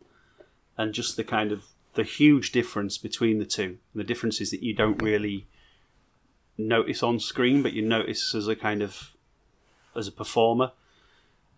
and 0.77 0.93
just 0.93 1.17
the 1.17 1.25
kind 1.25 1.53
of 1.53 1.67
the 1.95 2.03
huge 2.03 2.53
difference 2.53 2.99
between 2.99 3.39
the 3.39 3.45
two. 3.45 3.79
And 3.93 4.01
the 4.01 4.05
difference 4.05 4.41
is 4.41 4.51
that 4.51 4.63
you 4.63 4.75
don't 4.75 5.01
really 5.03 5.47
notice 6.59 7.03
on 7.03 7.21
screen, 7.21 7.63
but 7.63 7.73
you 7.73 7.83
notice 7.83 8.35
as 8.35 8.49
a 8.49 8.57
kind 8.57 8.83
of 8.83 9.13
as 9.95 10.09
a 10.09 10.13
performer. 10.13 10.73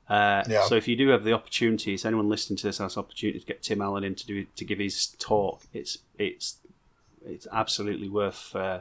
Uh, 0.08 0.44
Yeah. 0.48 0.66
So 0.66 0.74
if 0.74 0.86
you 0.86 0.96
do 0.96 1.08
have 1.08 1.24
the 1.24 1.32
opportunity, 1.32 1.94
if 1.94 2.04
anyone 2.04 2.28
listening 2.28 2.58
to 2.58 2.66
this 2.66 2.78
has 2.78 2.94
the 2.94 3.00
opportunity 3.00 3.40
to 3.40 3.46
get 3.46 3.62
Tim 3.62 3.80
Allen 3.80 4.04
in 4.04 4.14
to 4.16 4.26
do 4.26 4.44
to 4.44 4.64
give 4.64 4.78
his 4.78 5.06
talk, 5.18 5.62
it's 5.72 5.98
it's 6.18 6.58
it's 7.24 7.46
absolutely 7.52 8.08
worth 8.08 8.54
uh, 8.54 8.80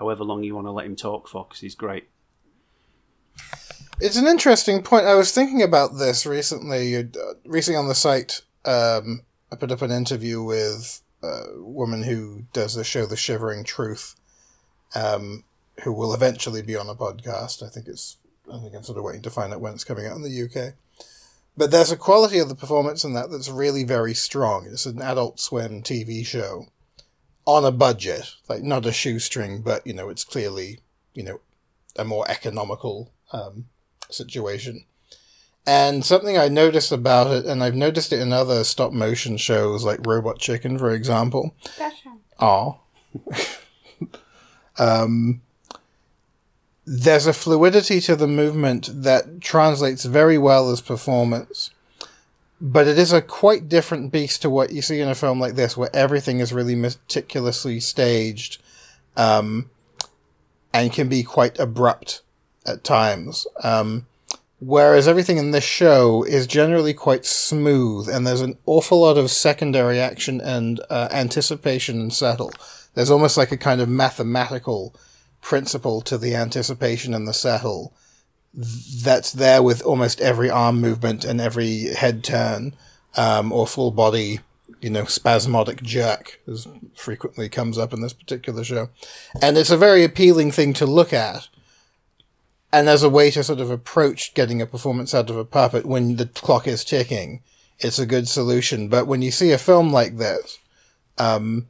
however 0.00 0.24
long 0.24 0.42
you 0.42 0.54
want 0.56 0.66
to 0.66 0.72
let 0.72 0.86
him 0.86 0.96
talk 0.96 1.28
for 1.28 1.44
because 1.44 1.60
he's 1.60 1.76
great. 1.76 2.08
It's 4.00 4.16
an 4.16 4.26
interesting 4.26 4.82
point. 4.82 5.04
I 5.04 5.14
was 5.14 5.30
thinking 5.30 5.62
about 5.62 5.98
this 5.98 6.24
recently. 6.24 6.96
Uh, 6.96 7.04
recently 7.44 7.76
on 7.76 7.86
the 7.86 7.94
site, 7.94 8.40
um, 8.64 9.22
I 9.52 9.56
put 9.56 9.70
up 9.70 9.82
an 9.82 9.90
interview 9.90 10.42
with 10.42 11.02
a 11.22 11.42
woman 11.56 12.02
who 12.02 12.44
does 12.54 12.74
the 12.74 12.82
show 12.82 13.04
The 13.04 13.16
Shivering 13.16 13.62
Truth, 13.62 14.16
um, 14.94 15.44
who 15.84 15.92
will 15.92 16.14
eventually 16.14 16.62
be 16.62 16.76
on 16.76 16.88
a 16.88 16.94
podcast. 16.94 17.62
I 17.62 17.68
think 17.68 17.86
it's. 17.86 18.16
I 18.52 18.58
think 18.58 18.74
I'm 18.74 18.82
sort 18.82 18.98
of 18.98 19.04
waiting 19.04 19.22
to 19.22 19.30
find 19.30 19.52
out 19.52 19.60
when 19.60 19.74
it's 19.74 19.84
coming 19.84 20.06
out 20.06 20.16
in 20.16 20.22
the 20.22 20.42
UK. 20.42 20.74
But 21.56 21.70
there's 21.70 21.92
a 21.92 21.96
quality 21.96 22.38
of 22.38 22.48
the 22.48 22.54
performance 22.56 23.04
in 23.04 23.12
that 23.12 23.30
that's 23.30 23.50
really 23.50 23.84
very 23.84 24.14
strong. 24.14 24.66
It's 24.66 24.86
an 24.86 25.02
Adult 25.02 25.38
Swim 25.38 25.82
TV 25.82 26.26
show 26.26 26.66
on 27.56 27.64
a 27.64 27.72
budget, 27.72 28.34
like 28.48 28.62
not 28.62 28.86
a 28.86 28.92
shoestring, 28.92 29.62
but 29.62 29.86
you 29.86 29.92
know, 29.92 30.08
it's 30.08 30.24
clearly 30.24 30.80
you 31.14 31.22
know 31.22 31.40
a 31.96 32.04
more 32.04 32.24
economical 32.30 33.12
um, 33.32 33.66
situation. 34.10 34.84
And 35.66 36.04
something 36.04 36.38
I 36.38 36.48
noticed 36.48 36.90
about 36.90 37.26
it, 37.28 37.44
and 37.44 37.62
I've 37.62 37.74
noticed 37.74 38.12
it 38.12 38.20
in 38.20 38.32
other 38.32 38.64
stop 38.64 38.92
motion 38.92 39.36
shows 39.36 39.84
like 39.84 40.06
Robot 40.06 40.38
Chicken, 40.38 40.78
for 40.78 40.90
example. 40.90 41.54
Aw. 42.40 42.74
um, 44.78 45.42
there's 46.86 47.26
a 47.26 47.32
fluidity 47.32 48.00
to 48.00 48.16
the 48.16 48.26
movement 48.26 48.88
that 48.92 49.40
translates 49.40 50.04
very 50.04 50.38
well 50.38 50.70
as 50.70 50.80
performance. 50.80 51.70
But 52.60 52.86
it 52.86 52.98
is 52.98 53.12
a 53.12 53.22
quite 53.22 53.68
different 53.68 54.12
beast 54.12 54.42
to 54.42 54.50
what 54.50 54.70
you 54.70 54.82
see 54.82 55.00
in 55.00 55.08
a 55.08 55.14
film 55.14 55.40
like 55.40 55.54
this, 55.54 55.76
where 55.76 55.94
everything 55.94 56.40
is 56.40 56.52
really 56.52 56.74
meticulously 56.74 57.80
staged, 57.80 58.60
um, 59.16 59.70
and 60.72 60.92
can 60.92 61.08
be 61.08 61.22
quite 61.22 61.58
abrupt 61.58 62.22
at 62.66 62.84
times. 62.84 63.46
Um, 63.62 64.06
whereas 64.58 65.08
everything 65.08 65.38
in 65.38 65.52
this 65.52 65.64
show 65.64 66.22
is 66.24 66.46
generally 66.46 66.92
quite 66.92 67.24
smooth, 67.24 68.08
and 68.08 68.26
there's 68.26 68.42
an 68.42 68.58
awful 68.66 69.00
lot 69.00 69.16
of 69.16 69.30
secondary 69.30 69.98
action 69.98 70.40
and 70.40 70.80
uh, 70.90 71.08
anticipation 71.10 71.98
and 71.98 72.12
settle. 72.12 72.52
There's 72.94 73.10
almost 73.10 73.36
like 73.38 73.52
a 73.52 73.56
kind 73.56 73.80
of 73.80 73.88
mathematical 73.88 74.94
principle 75.40 76.02
to 76.02 76.18
the 76.18 76.34
anticipation 76.34 77.14
and 77.14 77.26
the 77.26 77.32
settle 77.32 77.94
that's 78.52 79.32
there 79.32 79.62
with 79.62 79.82
almost 79.82 80.20
every 80.20 80.50
arm 80.50 80.80
movement 80.80 81.24
and 81.24 81.40
every 81.40 81.94
head 81.94 82.24
turn 82.24 82.74
um, 83.16 83.52
or 83.52 83.66
full 83.66 83.90
body, 83.90 84.40
you 84.80 84.90
know, 84.90 85.04
spasmodic 85.04 85.82
jerk, 85.82 86.40
as 86.48 86.66
frequently 86.94 87.48
comes 87.48 87.78
up 87.78 87.92
in 87.92 88.00
this 88.00 88.12
particular 88.12 88.64
show. 88.64 88.88
And 89.40 89.56
it's 89.56 89.70
a 89.70 89.76
very 89.76 90.04
appealing 90.04 90.50
thing 90.50 90.72
to 90.74 90.86
look 90.86 91.12
at. 91.12 91.48
And 92.72 92.88
as 92.88 93.02
a 93.02 93.10
way 93.10 93.30
to 93.32 93.42
sort 93.42 93.60
of 93.60 93.70
approach 93.70 94.34
getting 94.34 94.62
a 94.62 94.66
performance 94.66 95.14
out 95.14 95.30
of 95.30 95.36
a 95.36 95.44
puppet 95.44 95.86
when 95.86 96.16
the 96.16 96.26
clock 96.26 96.66
is 96.66 96.84
ticking, 96.84 97.42
it's 97.78 97.98
a 97.98 98.06
good 98.06 98.28
solution. 98.28 98.88
But 98.88 99.06
when 99.06 99.22
you 99.22 99.30
see 99.30 99.50
a 99.52 99.58
film 99.58 99.92
like 99.92 100.18
this, 100.18 100.58
um, 101.18 101.68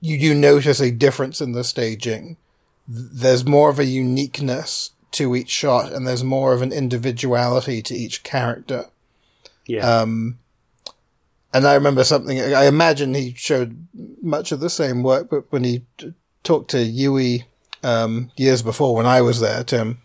you 0.00 0.18
do 0.18 0.34
notice 0.34 0.80
a 0.80 0.90
difference 0.90 1.40
in 1.40 1.52
the 1.52 1.64
staging. 1.64 2.36
There's 2.88 3.44
more 3.44 3.68
of 3.68 3.78
a 3.78 3.84
uniqueness 3.84 4.92
to 5.12 5.34
each 5.34 5.50
shot, 5.50 5.92
and 5.92 6.06
there's 6.06 6.24
more 6.24 6.52
of 6.52 6.62
an 6.62 6.72
individuality 6.72 7.82
to 7.82 7.94
each 7.94 8.22
character. 8.22 8.86
Yeah. 9.66 9.88
Um, 9.88 10.38
and 11.52 11.66
I 11.66 11.74
remember 11.74 12.04
something. 12.04 12.40
I 12.40 12.66
imagine 12.66 13.14
he 13.14 13.34
showed 13.34 13.86
much 14.22 14.52
of 14.52 14.60
the 14.60 14.70
same 14.70 15.02
work, 15.02 15.28
but 15.30 15.50
when 15.50 15.64
he 15.64 15.82
t- 15.98 16.14
talked 16.44 16.70
to 16.70 16.82
Yui 16.82 17.44
um, 17.82 18.30
years 18.36 18.62
before, 18.62 18.94
when 18.94 19.06
I 19.06 19.20
was 19.20 19.40
there, 19.40 19.64
Tim, 19.64 19.98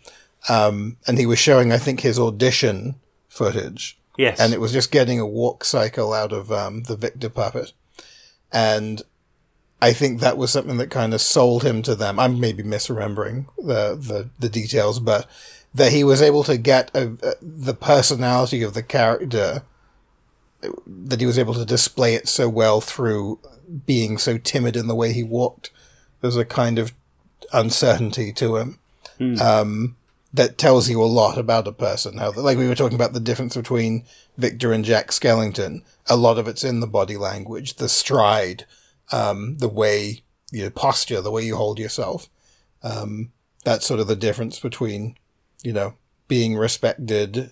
um, 0.49 0.97
and 1.08 1.18
he 1.18 1.26
was 1.26 1.39
showing, 1.39 1.72
I 1.72 1.78
think, 1.78 2.01
his 2.01 2.18
audition 2.20 2.95
footage. 3.28 3.97
yes. 4.18 4.39
And 4.39 4.53
it 4.53 4.62
was 4.62 4.72
just 4.72 4.91
getting 4.91 5.20
a 5.20 5.26
walk 5.26 5.66
cycle 5.66 6.14
out 6.14 6.32
of 6.32 6.51
um, 6.51 6.84
the 6.84 6.95
Victor 6.95 7.30
puppet. 7.30 7.74
And 8.51 9.01
I 9.82 9.93
think 9.93 10.19
that 10.19 10.38
was 10.38 10.51
something 10.51 10.78
that 10.78 10.89
kind 10.89 11.13
of 11.13 11.21
sold 11.21 11.63
him 11.63 11.82
to 11.84 11.95
them. 11.95 12.19
I'm 12.19 12.39
maybe 12.39 12.63
misremembering 12.63 13.45
the, 13.57 13.95
the, 13.95 14.30
the 14.39 14.49
details, 14.49 14.99
but 14.99 15.30
that 15.73 15.91
he 15.91 16.03
was 16.03 16.21
able 16.21 16.43
to 16.45 16.57
get 16.57 16.89
a, 16.95 17.17
a, 17.21 17.34
the 17.41 17.73
personality 17.73 18.63
of 18.63 18.73
the 18.73 18.84
character, 18.84 19.63
that 20.88 21.19
he 21.19 21.26
was 21.26 21.38
able 21.38 21.53
to 21.53 21.65
display 21.65 22.15
it 22.15 22.28
so 22.28 22.47
well 22.49 22.80
through 22.82 23.39
being 23.86 24.17
so 24.17 24.38
timid 24.38 24.76
in 24.76 24.88
the 24.88 24.95
way 24.95 25.11
he 25.11 25.23
walked. 25.23 25.71
There's 26.21 26.38
a 26.38 26.45
kind 26.45 26.80
of 26.80 26.93
uncertainty 27.51 28.32
to 28.34 28.55
him. 28.55 28.80
Um, 29.41 29.95
that 30.34 30.57
tells 30.57 30.89
you 30.89 31.01
a 31.01 31.05
lot 31.05 31.38
about 31.38 31.67
a 31.67 31.71
person. 31.71 32.17
How, 32.17 32.32
like 32.32 32.57
we 32.57 32.67
were 32.67 32.76
talking 32.76 32.95
about 32.95 33.13
the 33.13 33.19
difference 33.21 33.55
between 33.55 34.03
Victor 34.38 34.73
and 34.73 34.84
Jack 34.84 35.07
Skellington. 35.11 35.82
A 36.07 36.17
lot 36.17 36.38
of 36.38 36.47
it's 36.47 36.63
in 36.63 36.82
the 36.82 36.88
body 36.88 37.15
language, 37.15 37.76
the 37.76 37.88
stride, 37.88 38.65
um, 39.12 39.58
the 39.58 39.68
way 39.68 40.24
your 40.51 40.70
posture, 40.70 41.22
the 41.22 41.32
way 41.32 41.43
you 41.43 41.56
hold 41.56 41.80
yourself. 41.80 42.30
Um, 42.84 43.32
that's 43.64 43.86
sort 43.86 43.99
of 43.99 44.08
the 44.08 44.16
difference 44.16 44.60
between, 44.60 45.18
you 45.64 45.74
know, 45.74 45.95
being 46.28 46.56
respected, 46.56 47.51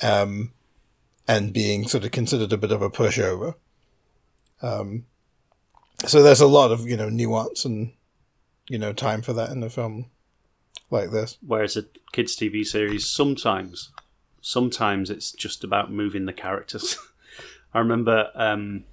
um, 0.00 0.52
and 1.28 1.52
being 1.52 1.86
sort 1.86 2.04
of 2.04 2.10
considered 2.10 2.52
a 2.52 2.56
bit 2.56 2.72
of 2.72 2.82
a 2.82 2.90
pushover. 2.90 3.54
Um, 4.60 5.06
so 6.06 6.22
there's 6.22 6.40
a 6.40 6.46
lot 6.46 6.72
of, 6.72 6.86
you 6.88 6.96
know, 6.96 7.08
nuance 7.08 7.64
and, 7.64 7.92
you 8.68 8.78
know, 8.78 8.92
time 8.92 9.22
for 9.22 9.32
that 9.32 9.50
in 9.50 9.62
a 9.62 9.70
film 9.70 10.06
like 10.90 11.10
this. 11.10 11.38
Whereas 11.46 11.76
a 11.76 11.84
kids' 12.12 12.36
TV 12.36 12.64
series, 12.64 13.06
sometimes, 13.06 13.90
sometimes 14.40 15.10
it's 15.10 15.32
just 15.32 15.62
about 15.64 15.92
moving 15.92 16.26
the 16.26 16.32
characters. 16.32 16.98
I 17.74 17.78
remember 17.78 18.30
um, 18.34 18.84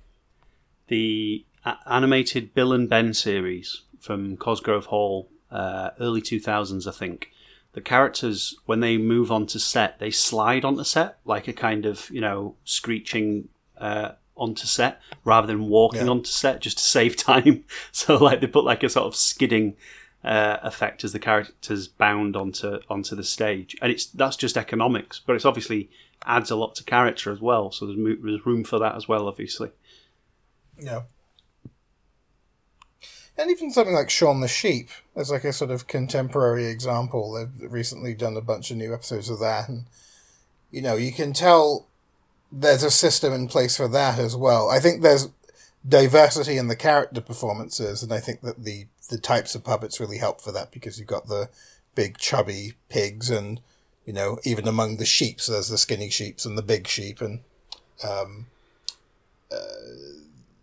the 0.88 1.45
animated 1.86 2.53
Bill 2.53 2.74
and 2.74 2.89
Ben 2.89 3.13
series 3.13 3.82
from 3.99 4.38
Cosgrove 4.38 4.88
Hall, 4.88 5.30
uh, 5.51 5.89
early 5.99 6.22
2000s, 6.22 6.88
I 6.88 6.91
think. 6.91 7.32
The 7.74 7.82
characters, 7.82 8.55
when 8.65 8.80
they 8.80 8.97
move 8.97 9.32
onto 9.32 9.59
set, 9.59 9.99
they 9.99 10.09
slide 10.11 10.65
onto 10.65 10.84
set 10.84 11.20
like 11.26 11.47
a 11.47 11.53
kind 11.53 11.86
of, 11.86 12.09
you 12.09 12.22
know, 12.22 12.55
screeching 12.63 13.49
uh, 13.78 14.13
onto 14.36 14.65
set 14.65 15.01
rather 15.24 15.47
than 15.47 15.67
walking 15.67 16.05
Yeah. 16.05 16.11
onto 16.11 16.30
set 16.30 16.61
just 16.61 16.78
to 16.78 16.84
save 16.84 17.15
time. 17.15 17.63
So, 17.91 18.15
like, 18.17 18.41
they 18.41 18.47
put 18.47 18.63
like 18.65 18.84
a 18.84 18.89
sort 18.89 19.05
of 19.05 19.15
skidding 19.15 19.76
uh, 20.24 20.57
effect 20.63 21.03
as 21.03 21.13
the 21.13 21.20
characters 21.20 21.88
bound 21.88 22.36
onto 22.36 22.80
onto 22.89 23.15
the 23.15 23.24
stage, 23.24 23.76
and 23.82 23.91
it's 23.91 24.05
that's 24.07 24.36
just 24.36 24.57
economics, 24.57 25.22
but 25.26 25.36
it's 25.36 25.45
obviously 25.45 25.89
adds 26.26 26.51
a 26.51 26.55
lot 26.57 26.76
to 26.76 26.84
character 26.84 27.32
as 27.32 27.39
well. 27.39 27.72
So 27.72 27.86
there's, 27.86 27.97
mo- 27.97 28.17
there's 28.22 28.45
room 28.45 28.63
for 28.65 28.80
that 28.80 28.95
as 28.95 29.07
well, 29.07 29.28
obviously. 29.28 29.70
Yeah. 30.78 31.03
And 33.40 33.50
even 33.50 33.72
something 33.72 33.96
like 33.96 34.10
Shaun 34.10 34.42
the 34.42 34.50
Sheep 34.50 34.90
as 35.16 35.32
like 35.32 35.46
a 35.46 35.54
sort 35.54 35.72
of 35.72 35.88
contemporary 35.88 36.66
example. 36.68 37.32
They've 37.32 37.72
recently 37.72 38.14
done 38.14 38.36
a 38.36 38.42
bunch 38.42 38.70
of 38.70 38.76
new 38.76 38.94
episodes 38.94 39.30
of 39.30 39.40
that 39.40 39.70
and 39.70 39.86
you 40.72 40.82
know, 40.82 40.98
you 40.98 41.14
can 41.14 41.32
tell 41.32 41.88
there's 42.52 42.84
a 42.84 42.92
system 42.92 43.32
in 43.32 43.48
place 43.48 43.78
for 43.78 43.88
that 43.88 44.20
as 44.20 44.36
well. 44.36 44.70
I 44.70 44.80
think 44.82 45.02
there's 45.02 45.30
diversity 45.88 46.58
in 46.58 46.68
the 46.68 46.76
character 46.76 47.22
performances 47.22 48.04
and 48.04 48.12
I 48.12 48.20
think 48.20 48.42
that 48.42 48.66
the 48.66 48.88
the 49.10 49.18
types 49.18 49.56
of 49.56 49.64
puppets 49.64 50.02
really 50.02 50.18
help 50.18 50.42
for 50.42 50.52
that 50.52 50.72
because 50.72 51.00
you've 51.00 51.08
got 51.08 51.28
the 51.28 51.48
big 51.96 52.18
chubby 52.18 52.74
pigs 52.90 53.30
and 53.30 53.62
you 54.06 54.12
know, 54.12 54.40
even 54.44 54.68
among 54.68 54.98
the 54.98 55.06
sheep, 55.06 55.40
there's 55.48 55.70
the 55.70 55.78
skinny 55.78 56.10
sheep 56.10 56.40
and 56.44 56.58
the 56.58 56.62
big 56.62 56.88
sheep 56.88 57.22
and 57.22 57.40
um 58.04 58.48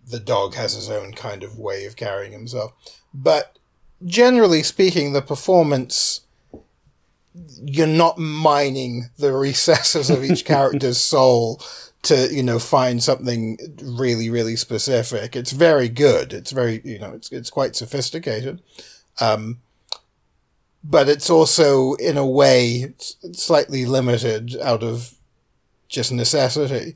the 0.07 0.21
dog 0.21 0.55
has 0.55 0.75
his 0.75 0.89
own 0.89 1.13
kind 1.13 1.43
of 1.43 1.59
way 1.59 1.85
of 1.85 1.97
carrying 1.97 2.33
himself. 2.33 2.73
But 3.13 3.59
generally 4.05 4.63
speaking, 4.63 5.13
the 5.13 5.23
performance, 5.23 6.21
you're 7.63 7.87
not 7.87 8.19
mining 8.19 9.11
the 9.19 9.33
recesses 9.33 10.11
of 10.11 10.25
each 10.25 10.45
character's 10.45 10.99
soul 10.99 11.61
to, 12.03 12.33
you 12.33 12.43
know, 12.43 12.59
find 12.59 13.03
something 13.03 13.59
really, 13.83 14.31
really 14.31 14.57
specific. 14.57 15.35
It's 15.35 15.53
very 15.53 15.89
good. 15.89 16.33
It's 16.33 16.53
very, 16.53 16.81
you 16.85 16.99
know, 16.99 17.13
it's, 17.13 17.33
it's 17.33 17.51
quite 17.51 17.75
sophisticated. 17.75 18.63
Um, 19.21 19.59
but 20.85 21.09
it's 21.09 21.29
also, 21.29 21.95
in 21.95 22.17
a 22.17 22.27
way, 22.27 22.95
slightly 23.33 23.87
limited 23.87 24.57
out 24.63 24.85
of 24.85 25.15
just 25.89 26.13
necessity. 26.13 26.95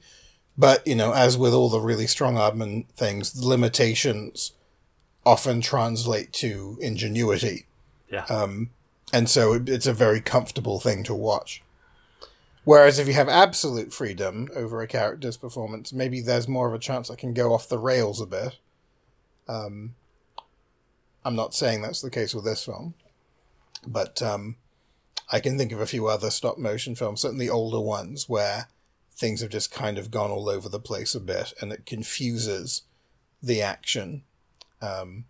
But, 0.61 0.87
you 0.87 0.95
know, 0.95 1.15
as 1.15 1.39
with 1.39 1.55
all 1.55 1.71
the 1.71 1.81
really 1.81 2.07
strong 2.07 2.35
Aardman 2.35 2.87
things, 2.91 3.33
the 3.33 3.49
limitations 3.49 4.53
often 5.25 5.63
translate 5.63 6.35
to 6.35 6.77
ingenuity. 6.83 7.65
Yeah. 8.13 8.27
Um, 8.27 8.69
and 9.11 9.31
so 9.31 9.55
it, 9.55 9.71
it's 9.71 9.87
a 9.87 9.95
very 9.95 10.21
comfortable 10.21 10.79
thing 10.79 11.03
to 11.05 11.15
watch. 11.15 11.63
Whereas 12.65 12.99
if 12.99 13.09
you 13.09 13.15
have 13.15 13.31
absolute 13.31 13.91
freedom 13.91 14.49
over 14.55 14.83
a 14.83 14.87
character's 14.87 15.39
performance, 15.39 15.95
maybe 15.95 16.21
there's 16.21 16.47
more 16.47 16.69
of 16.69 16.75
a 16.75 16.79
chance 16.79 17.11
I 17.11 17.15
can 17.15 17.33
go 17.33 17.55
off 17.55 17.71
the 17.71 17.79
rails 17.79 18.21
a 18.21 18.27
bit. 18.27 18.59
Um, 19.49 19.95
I'm 21.25 21.37
not 21.37 21.55
saying 21.55 21.81
that's 21.81 22.03
the 22.03 22.11
case 22.11 22.35
with 22.35 22.45
this 22.45 22.63
film, 22.63 22.93
but 23.87 24.21
um, 24.21 24.57
I 25.33 25.41
can 25.41 25.57
think 25.57 25.73
of 25.73 25.81
a 25.81 25.87
few 25.87 26.07
other 26.07 26.31
stop 26.31 26.59
motion 26.59 26.95
films, 26.95 27.23
certainly 27.23 27.49
older 27.49 27.81
ones, 27.81 28.29
where 28.29 28.69
things 29.21 29.43
have 29.43 29.51
just 29.51 29.71
kind 29.71 29.99
of 29.99 30.11
gone 30.11 30.31
all 30.31 30.49
over 30.49 30.69
the 30.69 30.81
place 30.81 31.15
a 31.15 31.21
bit, 31.21 31.53
and 31.61 31.71
it 31.73 31.85
confuses 31.85 32.83
the 33.43 33.61
action 33.61 34.23
um, 34.81 35.27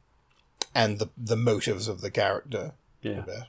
and 0.74 0.98
the 1.00 1.08
the 1.18 1.36
motives 1.36 1.88
of 1.88 2.00
the 2.00 2.10
character 2.10 2.72
a 3.04 3.08
Yeah. 3.08 3.20
bit. 3.22 3.42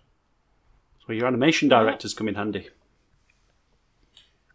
So 1.05 1.13
your 1.13 1.27
animation 1.27 1.69
directors 1.69 2.13
come 2.13 2.27
in 2.27 2.35
handy. 2.35 2.69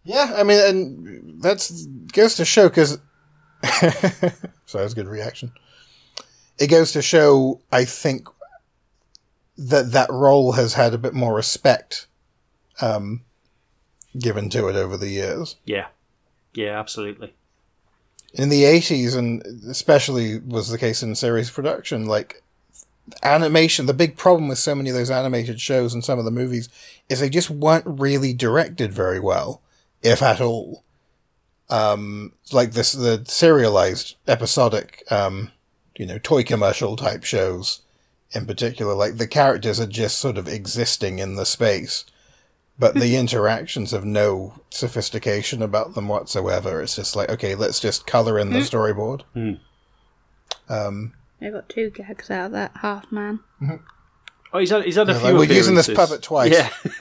Yeah, 0.05 0.35
I 0.37 0.43
mean, 0.43 0.61
and 0.61 1.43
that's 1.43 1.87
goes 2.13 2.35
to 2.37 2.45
show 2.45 2.69
because. 2.69 2.99
so 3.65 4.79
that 4.79 4.85
was 4.85 4.93
a 4.93 4.97
good 4.97 5.09
reaction. 5.09 5.53
It 6.59 6.69
goes 6.69 6.93
to 6.93 7.03
show, 7.03 7.61
I 7.73 7.85
think, 7.85 8.29
that 9.59 9.93
that 9.93 10.11
role 10.11 10.53
has 10.53 10.75
had 10.75 10.95
a 10.95 10.99
bit 10.99 11.13
more 11.15 11.35
respect 11.35 12.07
um, 12.81 13.23
given 14.19 14.51
to 14.51 14.69
it 14.69 14.77
over 14.77 14.97
the 14.97 15.09
years. 15.09 15.57
Yeah. 15.65 15.87
Yeah, 16.55 16.79
absolutely. 16.79 17.35
In 18.35 18.49
the 18.49 18.65
80s, 18.65 19.17
and 19.17 19.43
especially 19.69 20.39
was 20.39 20.69
the 20.69 20.79
case 20.79 21.03
in 21.03 21.15
series 21.15 21.51
production, 21.51 22.07
like 22.07 22.43
animation, 23.23 23.87
the 23.87 23.95
big 23.95 24.17
problem 24.17 24.49
with 24.49 24.59
so 24.59 24.75
many 24.75 24.91
of 24.91 24.97
those 24.97 25.11
animated 25.11 25.61
shows 25.61 25.95
and 25.95 26.05
some 26.05 26.19
of 26.19 26.25
the 26.25 26.31
movies 26.31 26.69
is 27.09 27.21
they 27.21 27.31
just 27.31 27.51
weren't 27.51 27.85
really 27.87 28.33
directed 28.33 28.93
very 28.93 29.21
well, 29.21 29.63
if 30.03 30.23
at 30.23 30.41
all. 30.41 30.83
um, 31.69 32.33
like 32.53 32.73
this 32.73 32.93
the 32.93 33.25
serialized 33.27 34.17
episodic, 34.29 35.03
um, 35.11 35.51
you 35.97 36.07
know, 36.07 36.19
toy 36.19 36.43
commercial 36.45 36.97
type 36.97 37.25
shows 37.25 37.83
in 38.33 38.47
particular. 38.47 38.95
Like 38.95 39.17
the 39.17 39.27
characters 39.27 39.81
are 39.81 39.87
just 39.87 40.19
sort 40.19 40.39
of 40.39 40.47
existing 40.49 41.19
in 41.19 41.35
the 41.37 41.47
space, 41.47 42.05
but 42.79 42.95
the 42.95 43.17
interactions 43.17 43.93
have 43.93 44.05
no 44.05 44.61
sophistication 44.71 45.63
about 45.63 45.95
them 45.95 46.09
whatsoever. 46.09 46.83
It's 46.83 46.97
just 46.97 47.17
like, 47.17 47.29
okay, 47.31 47.55
let's 47.55 47.81
just 47.81 48.07
color 48.07 48.39
in 48.39 48.51
the 48.51 48.61
hmm. 48.61 48.65
storyboard. 48.65 49.23
Hmm. 49.33 49.53
Um, 50.69 51.15
I 51.41 51.51
got 51.51 51.69
two 51.69 51.91
gags 51.91 52.31
out 52.31 52.47
of 52.47 52.53
that 52.53 52.73
half 52.83 53.11
man. 53.13 53.41
Mm-hmm. 53.63 53.77
Oh, 54.53 54.59
he's 54.59 54.71
had, 54.71 54.85
he's 54.85 54.97
had 54.97 55.09
a 55.09 55.13
Yeah, 55.13 55.19
few 55.19 55.29
like, 55.33 55.49
we're 55.49 55.55
using 55.55 55.75
this 55.75 55.93
puppet 55.93 56.23
twice. 56.23 56.53
Yeah. 56.53 56.71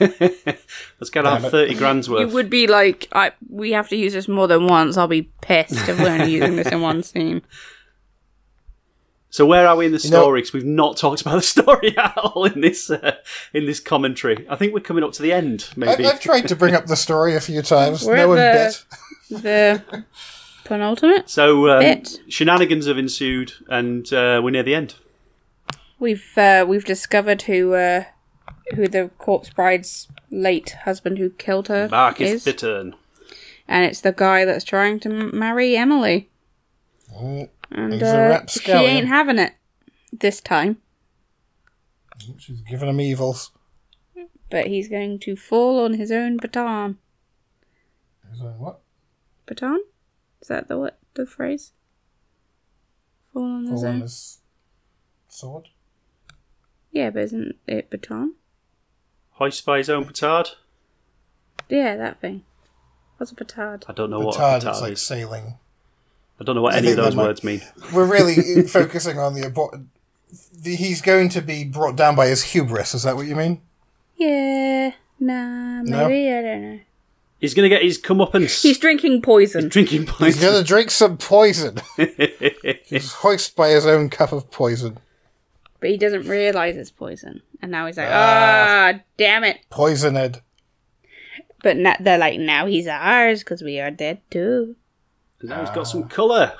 Let's 1.00 1.10
get 1.10 1.24
our 1.24 1.38
Damn 1.38 1.46
it. 1.46 1.50
30 1.50 1.74
grand's 1.76 2.10
worth. 2.10 2.20
You 2.20 2.34
would 2.34 2.50
be 2.50 2.66
like, 2.66 3.08
I 3.12 3.32
we 3.48 3.72
have 3.72 3.88
to 3.90 3.96
use 3.96 4.12
this 4.12 4.28
more 4.28 4.46
than 4.46 4.66
once. 4.66 4.96
I'll 4.96 5.08
be 5.08 5.30
pissed 5.40 5.88
if 5.88 5.98
we're 5.98 6.10
only 6.10 6.32
using 6.32 6.56
this 6.56 6.68
in 6.68 6.80
one 6.80 7.02
scene. 7.02 7.42
So 9.36 9.44
where 9.44 9.68
are 9.68 9.76
we 9.76 9.84
in 9.84 9.92
the 9.92 9.98
story? 9.98 10.40
Because 10.40 10.54
we've 10.54 10.64
not 10.64 10.96
talked 10.96 11.20
about 11.20 11.34
the 11.34 11.42
story 11.42 11.94
at 11.98 12.16
all 12.16 12.46
in 12.46 12.62
this 12.62 12.88
uh, 12.88 13.16
in 13.52 13.66
this 13.66 13.80
commentary. 13.80 14.46
I 14.48 14.56
think 14.56 14.72
we're 14.72 14.80
coming 14.80 15.04
up 15.04 15.12
to 15.12 15.22
the 15.22 15.30
end, 15.30 15.68
maybe. 15.76 16.06
I've 16.06 16.20
tried 16.22 16.48
to 16.48 16.56
bring 16.56 16.74
up 16.74 16.86
the 16.86 16.96
story 16.96 17.36
a 17.36 17.40
few 17.42 17.60
times. 17.60 18.02
We're 18.02 18.16
no 18.16 18.28
one 18.28 18.38
at 18.38 18.82
bit. 19.28 19.42
The 19.42 20.04
penultimate. 20.64 21.28
so 21.28 21.68
um, 21.68 21.80
Bit. 21.80 22.18
shenanigans 22.30 22.86
have 22.86 22.96
ensued, 22.96 23.52
and 23.68 24.10
uh, 24.10 24.40
we're 24.42 24.52
near 24.52 24.62
the 24.62 24.74
end. 24.74 24.94
We've 25.98 26.26
uh, 26.38 26.64
we've 26.66 26.86
discovered 26.86 27.42
who 27.42 27.74
uh, 27.74 28.04
who 28.74 28.88
the 28.88 29.10
corpse 29.18 29.50
bride's 29.50 30.08
late 30.30 30.70
husband 30.86 31.18
who 31.18 31.28
killed 31.28 31.68
her 31.68 31.90
Barkis 31.90 32.20
is, 32.20 32.44
Bittern. 32.46 32.94
and 33.68 33.84
it's 33.84 34.00
the 34.00 34.12
guy 34.12 34.46
that's 34.46 34.64
trying 34.64 34.98
to 35.00 35.10
m- 35.10 35.38
marry 35.38 35.76
Emily. 35.76 36.30
Oh, 37.14 37.50
And 37.70 37.92
He's 37.94 38.02
a 38.02 38.34
uh, 38.42 38.46
she 38.46 38.72
ain't 38.72 39.08
having 39.08 39.38
it 39.38 39.54
this 40.12 40.40
time. 40.40 40.78
she's 42.38 42.60
giving 42.62 42.88
him 42.88 43.00
evils. 43.00 43.50
But 44.48 44.68
he's 44.68 44.88
going 44.88 45.18
to 45.20 45.34
fall 45.36 45.84
on 45.84 45.94
his 45.94 46.12
own 46.12 46.36
baton. 46.36 46.98
He's 48.30 48.40
like, 48.40 48.58
what? 48.58 48.80
Baton? 49.46 49.82
Is 50.40 50.48
that 50.48 50.68
the 50.68 50.78
what 50.78 50.98
the 51.14 51.26
phrase? 51.26 51.72
Fall 53.32 53.42
on 53.42 53.62
his 53.66 53.80
Fall 53.80 53.88
on 53.88 53.94
own. 53.96 54.00
his 54.02 54.38
sword? 55.28 55.68
Yeah, 56.92 57.10
but 57.10 57.22
isn't 57.24 57.56
it 57.66 57.90
baton? 57.90 58.34
Hoist 59.32 59.66
by 59.66 59.78
his 59.78 59.90
own 59.90 60.04
petard. 60.06 60.50
Yeah, 61.68 61.96
that 61.96 62.20
thing. 62.20 62.44
What's 63.16 63.32
a 63.32 63.34
petard? 63.34 63.84
I 63.88 63.92
don't 63.92 64.10
know 64.10 64.20
what 64.20 64.36
a 64.36 64.38
Petard, 64.38 64.60
petard 64.62 64.70
it's 64.72 64.80
like 64.80 64.98
sailing. 64.98 65.58
I 66.40 66.44
don't 66.44 66.54
know 66.54 66.62
what 66.62 66.74
I 66.74 66.78
any 66.78 66.90
of 66.90 66.96
those 66.96 67.10
that 67.10 67.16
might- 67.16 67.22
words 67.24 67.44
mean. 67.44 67.62
We're 67.92 68.04
really 68.06 68.62
focusing 68.68 69.18
on 69.18 69.34
the 69.34 69.46
abort. 69.46 69.78
The, 70.58 70.74
he's 70.76 71.00
going 71.00 71.28
to 71.30 71.40
be 71.40 71.64
brought 71.64 71.96
down 71.96 72.14
by 72.16 72.26
his 72.28 72.42
hubris. 72.42 72.94
Is 72.94 73.04
that 73.04 73.16
what 73.16 73.26
you 73.26 73.36
mean? 73.36 73.60
Yeah, 74.16 74.92
nah, 75.20 75.82
No? 75.82 76.08
maybe 76.08 76.30
I 76.32 76.42
don't 76.42 76.62
know. 76.62 76.80
He's 77.38 77.52
going 77.54 77.68
to 77.68 77.74
get 77.74 77.82
his 77.84 78.00
comeuppance. 78.00 78.62
He's 78.62 78.78
drinking 78.78 79.20
poison. 79.20 79.68
drinking 79.68 80.06
poison. 80.06 80.26
He's 80.26 80.40
going 80.40 80.56
to 80.58 80.66
drink 80.66 80.90
some 80.90 81.18
poison. 81.18 81.76
he's 82.86 83.12
hoist 83.12 83.54
by 83.54 83.68
his 83.68 83.84
own 83.84 84.08
cup 84.08 84.32
of 84.32 84.50
poison. 84.50 84.98
but 85.80 85.90
he 85.90 85.98
doesn't 85.98 86.26
realize 86.26 86.76
it's 86.78 86.90
poison, 86.90 87.42
and 87.60 87.70
now 87.70 87.86
he's 87.86 87.98
like, 87.98 88.08
ah, 88.10 88.94
damn 89.18 89.44
it! 89.44 89.58
Poisoned. 89.68 90.40
But 91.62 91.76
na- 91.76 91.96
they're 92.00 92.16
like, 92.18 92.40
now 92.40 92.64
he's 92.66 92.86
ours 92.88 93.40
because 93.40 93.62
we 93.62 93.78
are 93.80 93.90
dead 93.90 94.20
too. 94.30 94.74
Now 95.42 95.60
he's 95.60 95.70
got 95.70 95.84
some 95.84 96.08
colour. 96.08 96.52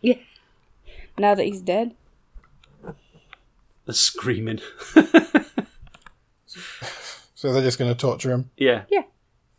Yeah. 0.00 0.18
Now 1.18 1.34
that 1.34 1.44
he's 1.44 1.60
dead, 1.62 1.94
The 3.86 3.92
screaming. 3.94 4.60
So 7.36 7.52
they're 7.52 7.62
just 7.62 7.78
going 7.78 7.92
to 7.92 7.98
torture 7.98 8.30
him. 8.32 8.50
Yeah. 8.56 8.84
Yeah. 8.90 9.02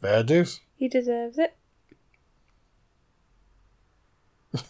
Fair 0.01 0.23
dues. 0.23 0.59
he 0.75 0.87
deserves 0.87 1.37
it. 1.37 1.55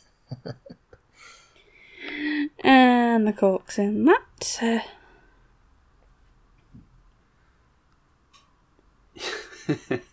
and 2.60 3.26
the 3.26 3.32
cork's 3.32 3.80
in 3.80 4.04
that. 4.04 4.60
Uh, 4.62 4.80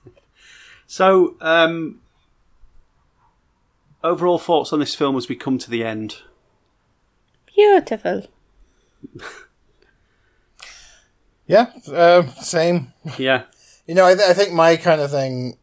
So, 0.87 1.37
um, 1.41 2.02
overall 4.05 4.39
thoughts 4.39 4.73
on 4.73 4.81
this 4.81 4.95
film 4.95 5.17
as 5.17 5.29
we 5.29 5.37
come 5.37 5.59
to 5.59 5.71
the 5.71 5.85
end. 5.85 6.17
beautiful. 7.55 8.27
Yeah, 11.47 11.71
uh, 11.93 12.27
same. 12.41 12.93
Yeah. 13.19 13.45
You 13.87 13.95
know, 13.95 14.07
I, 14.07 14.15
th- 14.15 14.29
I 14.29 14.33
think 14.33 14.53
my 14.53 14.77
kind 14.77 15.01
of 15.01 15.11
thing 15.11 15.59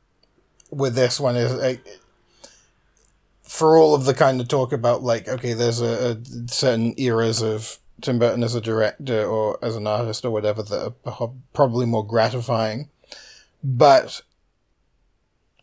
with 0.69 0.93
this 0.93 1.19
one 1.19 1.35
is 1.35 1.51
uh, 1.51 1.75
for 3.41 3.77
all 3.77 3.95
of 3.95 4.05
the 4.05 4.13
kind 4.13 4.39
of 4.39 4.47
talk 4.47 4.71
about 4.71 5.03
like, 5.03 5.27
okay, 5.27 5.53
there's 5.53 5.81
a, 5.81 6.11
a 6.11 6.47
certain 6.47 6.93
eras 6.97 7.41
of 7.41 7.79
Tim 8.01 8.19
Burton 8.19 8.43
as 8.43 8.55
a 8.55 8.61
director 8.61 9.25
or 9.25 9.57
as 9.63 9.75
an 9.75 9.87
artist 9.87 10.23
or 10.25 10.31
whatever 10.31 10.61
that 10.63 10.93
are 11.05 11.13
pro- 11.13 11.35
probably 11.53 11.85
more 11.85 12.05
gratifying, 12.05 12.89
but 13.63 14.21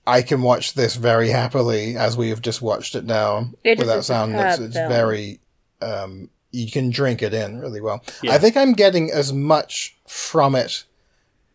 I 0.06 0.22
can 0.22 0.42
watch 0.42 0.74
this 0.74 0.94
very 0.96 1.30
happily 1.30 1.96
as 1.96 2.16
we 2.16 2.28
have 2.30 2.40
just 2.40 2.62
watched 2.62 2.94
it 2.94 3.04
now 3.04 3.50
It 3.64 3.78
is 3.78 3.78
without 3.80 4.04
sound. 4.04 4.36
It's, 4.36 4.58
it's 4.58 4.74
film. 4.74 4.88
very, 4.88 5.40
um, 5.82 6.30
you 6.52 6.70
can 6.70 6.90
drink 6.90 7.22
it 7.22 7.34
in 7.34 7.58
really 7.58 7.80
well. 7.80 8.04
Yeah. 8.22 8.32
I 8.32 8.38
think 8.38 8.56
I'm 8.56 8.72
getting 8.72 9.10
as 9.10 9.32
much 9.32 9.96
from 10.06 10.54
it 10.54 10.84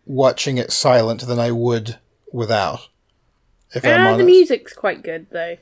watching 0.05 0.57
it 0.57 0.71
silent 0.71 1.21
than 1.21 1.39
I 1.39 1.51
would 1.51 1.97
without. 2.31 2.89
If 3.73 3.85
I'm 3.85 4.01
Ah, 4.01 4.17
the 4.17 4.23
music's 4.25 4.73
quite 4.73 5.01
good 5.01 5.27
though. 5.31 5.57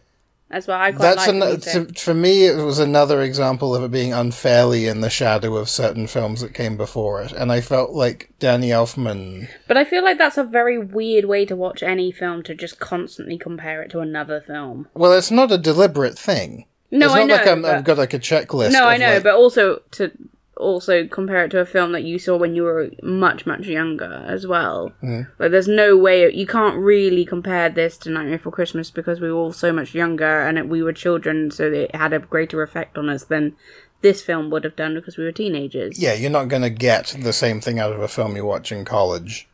That's 0.50 0.66
why 0.66 0.88
I 0.88 0.92
quite 0.92 1.16
that's 1.16 1.28
like 1.28 1.76
an, 1.76 1.86
to, 1.94 2.00
for 2.02 2.14
me. 2.16 2.46
It 2.46 2.56
was 2.56 2.80
another 2.80 3.22
example 3.22 3.76
of 3.76 3.84
it 3.84 3.92
being 3.92 4.14
unfairly 4.14 4.88
in 4.88 5.02
the 5.02 5.10
shadow 5.10 5.56
of 5.58 5.70
certain 5.70 6.08
films 6.08 6.42
that 6.42 6.56
came 6.56 6.76
before 6.76 7.22
it, 7.22 7.32
and 7.32 7.52
I 7.52 7.62
felt 7.62 7.92
like 7.92 8.32
Danny 8.40 8.70
Elfman. 8.70 9.48
But 9.68 9.78
I 9.78 9.84
feel 9.86 10.04
like 10.04 10.18
that's 10.18 10.38
a 10.40 10.44
very 10.44 10.80
weird 10.80 11.26
way 11.26 11.46
to 11.46 11.56
watch 11.56 11.84
any 11.84 12.12
film 12.12 12.42
to 12.44 12.56
just 12.56 12.80
constantly 12.80 13.38
compare 13.38 13.84
it 13.84 13.92
to 13.92 14.00
another 14.00 14.42
film. 14.42 14.88
Well, 14.96 15.14
it's 15.14 15.30
not 15.30 15.52
a 15.52 15.58
deliberate 15.58 16.18
thing. 16.18 16.66
No, 16.90 17.06
it's 17.06 17.16
I 17.16 17.20
not 17.20 17.28
know. 17.28 17.36
like 17.36 17.48
I'm, 17.48 17.62
but- 17.62 17.76
I've 17.76 17.84
got 17.84 17.98
like 18.00 18.14
a 18.16 18.20
checklist. 18.20 18.72
no, 18.72 18.86
I 18.86 18.98
know, 18.98 19.14
like- 19.16 19.24
but 19.24 19.36
also 19.36 19.82
to 19.92 20.12
also 20.60 21.07
compare 21.07 21.45
it 21.45 21.49
to 21.49 21.60
a 21.60 21.65
film 21.65 21.94
that 21.94 22.03
you 22.03 22.19
saw 22.19 22.38
when 22.38 22.53
you 22.53 22.64
were 22.64 22.91
much 23.02 23.45
much 23.45 23.65
younger 23.65 24.26
as 24.27 24.45
well. 24.45 24.91
Mm. 25.02 25.27
Like, 25.40 25.52
there's 25.52 25.68
no 25.68 25.98
way 25.98 26.31
you 26.34 26.45
can't 26.45 26.77
really 26.77 27.26
compare 27.26 27.69
this 27.69 27.98
to 27.99 28.10
Nightmare 28.10 28.38
Before 28.38 28.52
Christmas 28.52 28.91
because 28.91 29.19
we 29.19 29.31
were 29.31 29.38
all 29.40 29.53
so 29.53 29.72
much 29.73 29.95
younger 29.95 30.41
and 30.41 30.57
it, 30.57 30.68
we 30.68 30.84
were 30.84 30.94
children, 30.94 31.49
so 31.49 31.72
it 31.72 31.95
had 31.95 32.14
a 32.14 32.19
greater 32.19 32.61
effect 32.61 32.98
on 32.98 33.10
us 33.10 33.23
than 33.23 33.56
this 34.02 34.22
film 34.22 34.49
would 34.49 34.64
have 34.64 34.76
done 34.76 34.94
because 34.95 35.18
we 35.18 35.23
were 35.23 35.31
teenagers. 35.31 35.99
yeah, 35.99 36.14
you're 36.14 36.30
not 36.30 36.48
going 36.48 36.61
to 36.61 36.69
get 36.69 37.15
the 37.19 37.34
same 37.34 37.60
thing 37.60 37.80
out 37.80 37.91
of 37.91 38.02
a 38.02 38.07
film 38.07 38.36
you 38.36 38.45
watch 38.45 38.72
in 38.72 38.86
college 38.86 39.48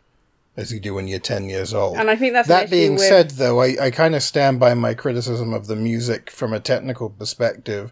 as 0.58 0.72
you 0.72 0.80
do 0.80 0.94
when 0.94 1.08
you're 1.08 1.20
10 1.20 1.50
years 1.50 1.74
old. 1.74 1.98
And 1.98 2.10
I 2.10 2.16
think 2.16 2.34
that's 2.34 2.48
that 2.48 2.70
being 2.70 2.94
with- 2.94 3.02
said, 3.02 3.32
though, 3.32 3.62
I, 3.62 3.76
I 3.82 3.92
kind 3.92 4.16
of 4.16 4.24
stand 4.24 4.60
by 4.60 4.74
my 4.74 4.94
criticism 4.94 5.54
of 5.54 5.68
the 5.68 5.76
music 5.76 6.30
from 6.30 6.54
a 6.54 6.60
technical 6.60 7.10
perspective. 7.10 7.92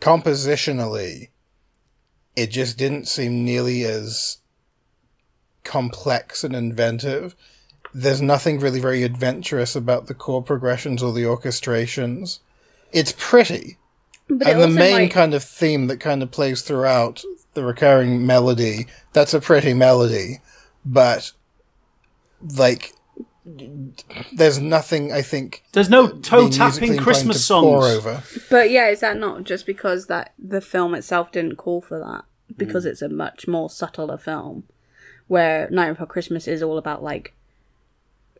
Compositionally, 0.00 1.28
it 2.36 2.48
just 2.50 2.76
didn't 2.78 3.06
seem 3.08 3.44
nearly 3.44 3.84
as 3.84 4.38
complex 5.62 6.44
and 6.44 6.54
inventive. 6.54 7.34
There's 7.92 8.20
nothing 8.20 8.58
really 8.58 8.80
very 8.80 9.02
adventurous 9.02 9.76
about 9.76 10.06
the 10.06 10.14
chord 10.14 10.46
progressions 10.46 11.02
or 11.02 11.12
the 11.12 11.22
orchestrations. 11.22 12.40
It's 12.92 13.14
pretty, 13.16 13.78
But 14.28 14.48
and 14.48 14.60
the 14.62 14.68
main 14.68 14.92
might- 15.02 15.10
kind 15.12 15.34
of 15.34 15.44
theme 15.44 15.86
that 15.86 16.00
kind 16.00 16.22
of 16.22 16.30
plays 16.30 16.62
throughout 16.62 17.22
the 17.54 17.64
recurring 17.64 18.26
melody 18.26 18.86
that's 19.12 19.32
a 19.32 19.38
pretty 19.40 19.72
melody 19.72 20.40
but 20.84 21.30
like 22.56 22.92
there's 24.32 24.58
nothing 24.58 25.12
i 25.12 25.20
think 25.20 25.62
There's 25.72 25.90
no 25.90 26.08
toe 26.08 26.48
tapping 26.48 26.96
Christmas 26.96 27.46
to 27.46 27.52
pour 27.54 27.82
songs. 27.82 27.96
over 27.96 28.22
But 28.48 28.70
yeah, 28.70 28.88
is 28.88 29.00
that 29.00 29.18
not 29.18 29.44
just 29.44 29.66
because 29.66 30.06
that 30.06 30.32
the 30.38 30.60
film 30.62 30.94
itself 30.94 31.30
didn't 31.30 31.56
call 31.56 31.82
for 31.82 31.98
that? 31.98 32.24
Mm. 32.52 32.56
Because 32.56 32.86
it's 32.86 33.02
a 33.02 33.08
much 33.08 33.46
more 33.46 33.68
subtler 33.68 34.16
film, 34.16 34.64
where 35.28 35.68
Night 35.70 35.90
Before 35.90 36.06
Christmas 36.06 36.48
is 36.48 36.62
all 36.62 36.78
about 36.78 37.02
like, 37.02 37.34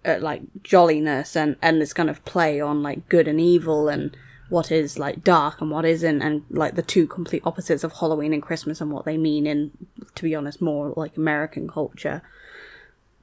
uh, 0.07 0.19
like 0.21 0.43
jolliness 0.63 1.37
and 1.37 1.57
and 1.61 1.81
this 1.81 1.93
kind 1.93 2.09
of 2.09 2.25
play 2.25 2.61
on 2.61 2.83
like 2.83 3.09
good 3.09 3.29
and 3.29 3.41
evil 3.41 3.89
and 3.89 4.17
what 4.49 4.71
is 4.71 4.99
like 4.99 5.23
dark 5.25 5.61
and 5.61 5.71
what 5.71 5.85
isn't, 5.85 6.23
and 6.23 6.45
like 6.49 6.77
the 6.77 6.83
two 6.83 7.07
complete 7.07 7.43
opposites 7.45 7.85
of 7.85 7.93
Halloween 7.93 8.33
and 8.33 8.43
Christmas 8.43 8.81
and 8.81 8.91
what 8.91 9.05
they 9.05 9.19
mean 9.19 9.47
in, 9.47 9.71
to 10.15 10.23
be 10.23 10.35
honest, 10.35 10.63
more 10.63 10.95
like 10.97 11.17
American 11.17 11.69
culture. 11.69 12.23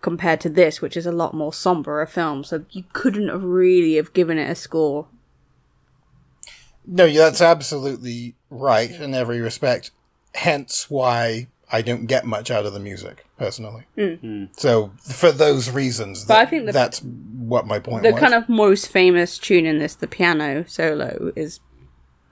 Compared 0.02 0.42
to 0.42 0.50
this, 0.50 0.82
which 0.82 0.98
is 0.98 1.06
a 1.06 1.12
lot 1.12 1.34
more 1.34 1.54
somber 1.54 2.02
a 2.02 2.08
film. 2.08 2.44
So 2.44 2.66
you 2.72 2.84
couldn't 2.94 3.30
have 3.30 3.44
really 3.44 3.96
have 3.96 4.14
given 4.14 4.38
it 4.38 4.50
a 4.50 4.56
score. 4.56 5.08
No, 6.86 7.08
that's 7.12 7.42
absolutely 7.42 8.36
right 8.50 8.90
in 8.90 9.14
every 9.14 9.40
respect. 9.40 9.92
Hence 10.34 10.90
why 10.90 11.48
I 11.72 11.82
don't 11.82 12.06
get 12.08 12.26
much 12.26 12.50
out 12.50 12.66
of 12.66 12.74
the 12.74 12.80
music 12.80 13.26
personally. 13.38 13.84
Hmm. 13.96 14.14
Hmm. 14.16 14.46
So 14.58 14.92
for 15.04 15.32
those 15.32 15.70
reasons, 15.70 16.26
But 16.26 16.38
I 16.38 16.46
think 16.46 16.66
the- 16.66 16.72
that's 16.72 17.00
what 17.00 17.68
my 17.68 17.80
point 17.80 18.04
The 18.04 18.12
was. 18.12 18.20
kind 18.20 18.34
of 18.34 18.50
most 18.50 18.88
famous 18.88 19.38
tune 19.38 19.66
in 19.66 19.78
this, 19.80 19.96
the 19.96 20.08
piano 20.08 20.66
solo, 20.68 21.32
is 21.36 21.60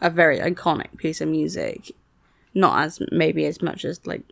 a 0.02 0.10
very 0.10 0.40
iconic 0.40 0.98
piece 0.98 1.22
of 1.22 1.30
music. 1.30 1.92
Not 2.54 2.84
as 2.84 3.00
maybe 3.12 3.46
as 3.46 3.62
much 3.62 3.86
as 3.86 4.06
like 4.08 4.24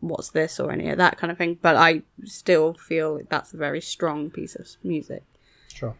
what's 0.00 0.30
this 0.30 0.58
or 0.58 0.70
any 0.72 0.88
of 0.90 0.98
that 0.98 1.18
kind 1.18 1.30
of 1.30 1.38
thing, 1.38 1.58
but 1.60 1.76
I 1.76 2.02
still 2.24 2.74
feel 2.74 3.16
like 3.16 3.28
that's 3.28 3.52
a 3.52 3.56
very 3.56 3.80
strong 3.80 4.30
piece 4.30 4.54
of 4.54 4.68
music. 4.82 5.22
Sure. 5.74 5.96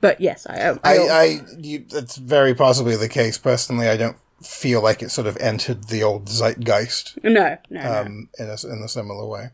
But 0.00 0.20
yes, 0.20 0.46
I 0.46 0.70
I, 0.70 0.78
I, 0.84 1.22
I 1.22 1.38
you, 1.58 1.84
that's 1.88 2.16
very 2.16 2.54
possibly 2.54 2.96
the 2.96 3.08
case. 3.08 3.38
Personally, 3.38 3.88
I 3.88 3.96
don't 3.96 4.16
feel 4.42 4.82
like 4.82 5.02
it 5.02 5.10
sort 5.10 5.26
of 5.28 5.36
entered 5.36 5.84
the 5.84 6.02
old 6.02 6.26
zeitgeist 6.26 7.16
no 7.22 7.30
no, 7.30 7.56
no. 7.70 7.80
um, 8.00 8.28
in 8.40 8.46
a 8.46 8.56
in 8.66 8.82
a 8.84 8.88
similar 8.88 9.26
way. 9.26 9.50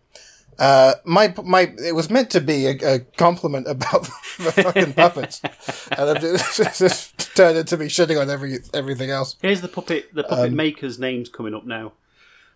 Uh, 0.59 0.95
my 1.05 1.33
my 1.45 1.73
it 1.85 1.95
was 1.95 2.11
meant 2.11 2.31
to 2.31 2.41
be 2.41 2.67
a, 2.67 2.95
a 2.95 2.99
compliment 3.17 3.69
about 3.69 4.03
the 4.39 4.53
fucking 4.53 4.93
puppets, 4.95 5.41
and 5.93 6.11
I've 6.11 6.21
just, 6.21 6.79
just 6.79 7.37
turned 7.37 7.59
into 7.59 7.77
me 7.77 7.87
shitting 7.87 8.21
on 8.21 8.29
every 8.29 8.59
everything 8.75 9.11
else. 9.11 9.37
Here's 9.41 9.61
the 9.61 9.69
puppet 9.69 10.13
the 10.15 10.25
Um, 10.25 10.31
puppet 10.31 10.53
maker's 10.53 10.99
names 10.99 11.29
coming 11.29 11.55
up 11.55 11.65
now. 11.65 11.93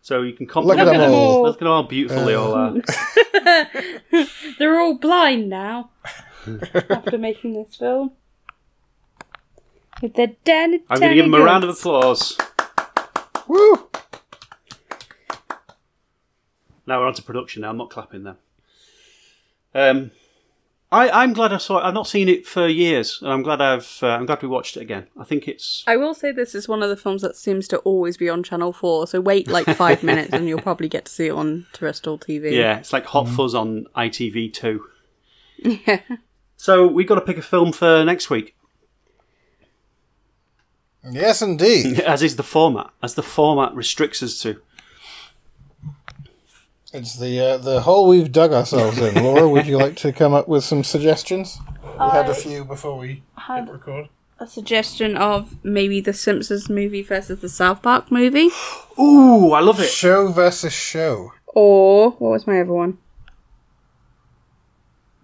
So 0.02 0.22
you 0.22 0.32
can 0.32 0.46
compliment 0.46 0.84
Look 0.84 0.94
at 0.96 0.98
them 0.98 1.12
all. 1.12 1.42
Look 1.44 1.62
at 1.62 1.66
how 1.66 1.82
beautiful 1.82 2.24
they 2.24 2.34
all 2.34 2.54
are. 2.54 2.74
They're 4.58 4.80
all 4.80 4.98
blind 4.98 5.48
now 5.48 5.90
after 6.90 7.18
making 7.18 7.54
this 7.54 7.76
film. 7.76 8.10
With 10.02 10.14
their 10.14 10.32
den. 10.44 10.82
I'm 10.90 10.98
going 10.98 11.10
to 11.10 11.14
give 11.14 11.24
them 11.26 11.34
a 11.34 11.44
round 11.44 11.62
of 11.62 11.70
applause. 11.70 12.36
Woo! 13.46 13.88
Now 16.84 16.98
we're 16.98 17.06
on 17.06 17.14
to 17.14 17.22
production. 17.22 17.62
Now 17.62 17.70
I'm 17.70 17.76
not 17.76 17.90
clapping 17.90 18.24
them. 18.24 18.38
Um, 19.72 20.10
I, 20.92 21.22
I'm 21.22 21.32
glad 21.32 21.54
I 21.54 21.56
saw 21.56 21.78
it. 21.78 21.84
I've 21.84 21.94
not 21.94 22.06
seen 22.06 22.28
it 22.28 22.46
for 22.46 22.68
years, 22.68 23.18
and 23.22 23.32
I'm 23.32 23.42
glad 23.42 23.62
I've. 23.62 23.98
Uh, 24.02 24.08
I'm 24.08 24.26
glad 24.26 24.42
we 24.42 24.48
watched 24.48 24.76
it 24.76 24.80
again. 24.82 25.06
I 25.18 25.24
think 25.24 25.48
it's. 25.48 25.82
I 25.86 25.96
will 25.96 26.12
say 26.12 26.32
this 26.32 26.54
is 26.54 26.68
one 26.68 26.82
of 26.82 26.90
the 26.90 26.96
films 26.98 27.22
that 27.22 27.34
seems 27.34 27.66
to 27.68 27.78
always 27.78 28.18
be 28.18 28.28
on 28.28 28.42
Channel 28.42 28.74
4, 28.74 29.06
so 29.06 29.20
wait 29.20 29.48
like 29.48 29.66
five 29.74 30.02
minutes 30.02 30.34
and 30.34 30.46
you'll 30.46 30.60
probably 30.60 30.88
get 30.88 31.06
to 31.06 31.12
see 31.12 31.28
it 31.28 31.32
on 31.32 31.66
terrestrial 31.72 32.18
TV. 32.18 32.52
Yeah, 32.52 32.76
it's 32.76 32.92
like 32.92 33.06
Hot 33.06 33.26
Fuzz 33.26 33.54
on 33.54 33.86
ITV2. 33.96 34.80
Yeah. 35.64 36.00
So 36.56 36.86
we've 36.86 37.08
got 37.08 37.14
to 37.16 37.22
pick 37.22 37.38
a 37.38 37.42
film 37.42 37.72
for 37.72 38.04
next 38.04 38.28
week, 38.28 38.54
Yes, 41.10 41.42
indeed. 41.42 42.00
as 42.06 42.22
is 42.22 42.36
the 42.36 42.42
format, 42.42 42.90
as 43.02 43.14
the 43.14 43.22
format 43.22 43.74
restricts 43.74 44.22
us 44.22 44.40
to. 44.42 44.60
It's 46.92 47.16
the 47.16 47.40
uh, 47.40 47.56
the 47.56 47.80
hole 47.82 48.06
we've 48.06 48.30
dug 48.30 48.52
ourselves 48.52 48.98
in. 48.98 49.14
Laura, 49.22 49.48
would 49.48 49.66
you 49.66 49.78
like 49.78 49.96
to 49.96 50.12
come 50.12 50.34
up 50.34 50.46
with 50.46 50.62
some 50.64 50.84
suggestions? 50.84 51.58
We 51.82 52.08
had 52.10 52.28
a 52.28 52.34
few 52.34 52.64
before 52.64 52.98
we 52.98 53.22
hit 53.46 53.68
record. 53.70 54.08
A 54.38 54.46
suggestion 54.46 55.16
of 55.16 55.54
maybe 55.64 56.00
the 56.00 56.12
Simpsons 56.12 56.68
movie 56.68 57.02
versus 57.02 57.40
the 57.40 57.48
South 57.48 57.80
Park 57.82 58.10
movie. 58.10 58.48
Ooh, 58.98 59.52
I 59.52 59.60
love 59.60 59.80
it. 59.80 59.88
Show 59.88 60.28
versus 60.28 60.72
show. 60.72 61.32
Or, 61.46 62.10
what 62.12 62.30
was 62.30 62.46
my 62.46 62.60
other 62.60 62.72
one? 62.72 62.98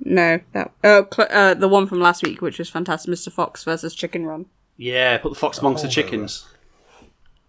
No, 0.01 0.41
that. 0.53 0.71
Oh, 0.85 1.07
cl- 1.13 1.29
uh, 1.31 1.55
the 1.55 1.69
one 1.69 1.87
from 1.87 2.01
last 2.01 2.23
week, 2.23 2.41
which 2.41 2.59
was 2.59 2.71
fantastic 2.71 3.13
Mr. 3.13 3.33
Fox 3.33 3.65
versus 3.65 3.95
Chicken 3.95 4.25
Run. 4.25 4.47
Yeah, 4.77 5.19
put 5.19 5.31
the 5.31 5.39
fox 5.39 5.59
amongst 5.59 5.83
the 5.83 5.89
chickens. 5.89 6.47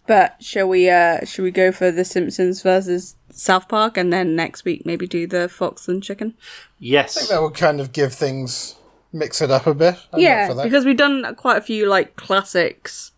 But 0.06 0.42
shall 0.42 0.68
we 0.68 0.90
uh 0.90 1.24
shall 1.24 1.44
we 1.44 1.50
go 1.50 1.72
for 1.72 1.90
the 1.90 2.04
Simpsons 2.04 2.62
versus 2.62 3.16
South 3.30 3.68
Park 3.68 3.96
and 3.96 4.12
then 4.12 4.34
next 4.34 4.64
week 4.64 4.84
maybe 4.84 5.06
do 5.06 5.26
the 5.26 5.48
Fox 5.48 5.88
and 5.88 6.02
Chicken? 6.02 6.34
Yes. 6.78 7.16
I 7.16 7.20
think 7.20 7.30
that 7.30 7.42
would 7.42 7.54
kind 7.54 7.80
of 7.80 7.92
give 7.92 8.12
things 8.12 8.76
mix 9.12 9.40
it 9.40 9.50
up 9.50 9.66
a 9.66 9.74
bit. 9.74 9.96
I'm 10.12 10.20
yeah, 10.20 10.52
because 10.62 10.84
we've 10.84 10.96
done 10.96 11.34
quite 11.36 11.58
a 11.58 11.62
few 11.62 11.86
like 11.86 12.16
classics 12.16 13.12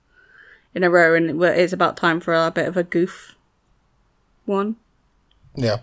in 0.74 0.82
a 0.84 0.90
row, 0.90 1.14
and 1.14 1.42
it's 1.42 1.72
about 1.72 1.96
time 1.96 2.20
for 2.20 2.34
a 2.34 2.50
bit 2.50 2.66
of 2.66 2.76
a 2.76 2.82
goof 2.82 3.34
one. 4.44 4.76
yeah. 5.54 5.78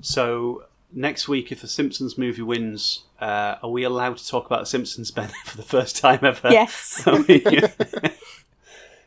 So 0.00 0.64
next 0.92 1.28
week, 1.28 1.50
if 1.50 1.60
the 1.60 1.68
Simpsons 1.68 2.16
movie 2.16 2.42
wins, 2.42 3.04
uh, 3.20 3.56
are 3.62 3.70
we 3.70 3.82
allowed 3.82 4.16
to 4.18 4.26
talk 4.26 4.46
about 4.46 4.60
the 4.60 4.66
Simpsons, 4.66 5.10
Ben, 5.10 5.30
for 5.44 5.56
the 5.56 5.62
first 5.62 5.96
time 5.96 6.20
ever? 6.22 6.50
Yes. 6.50 7.02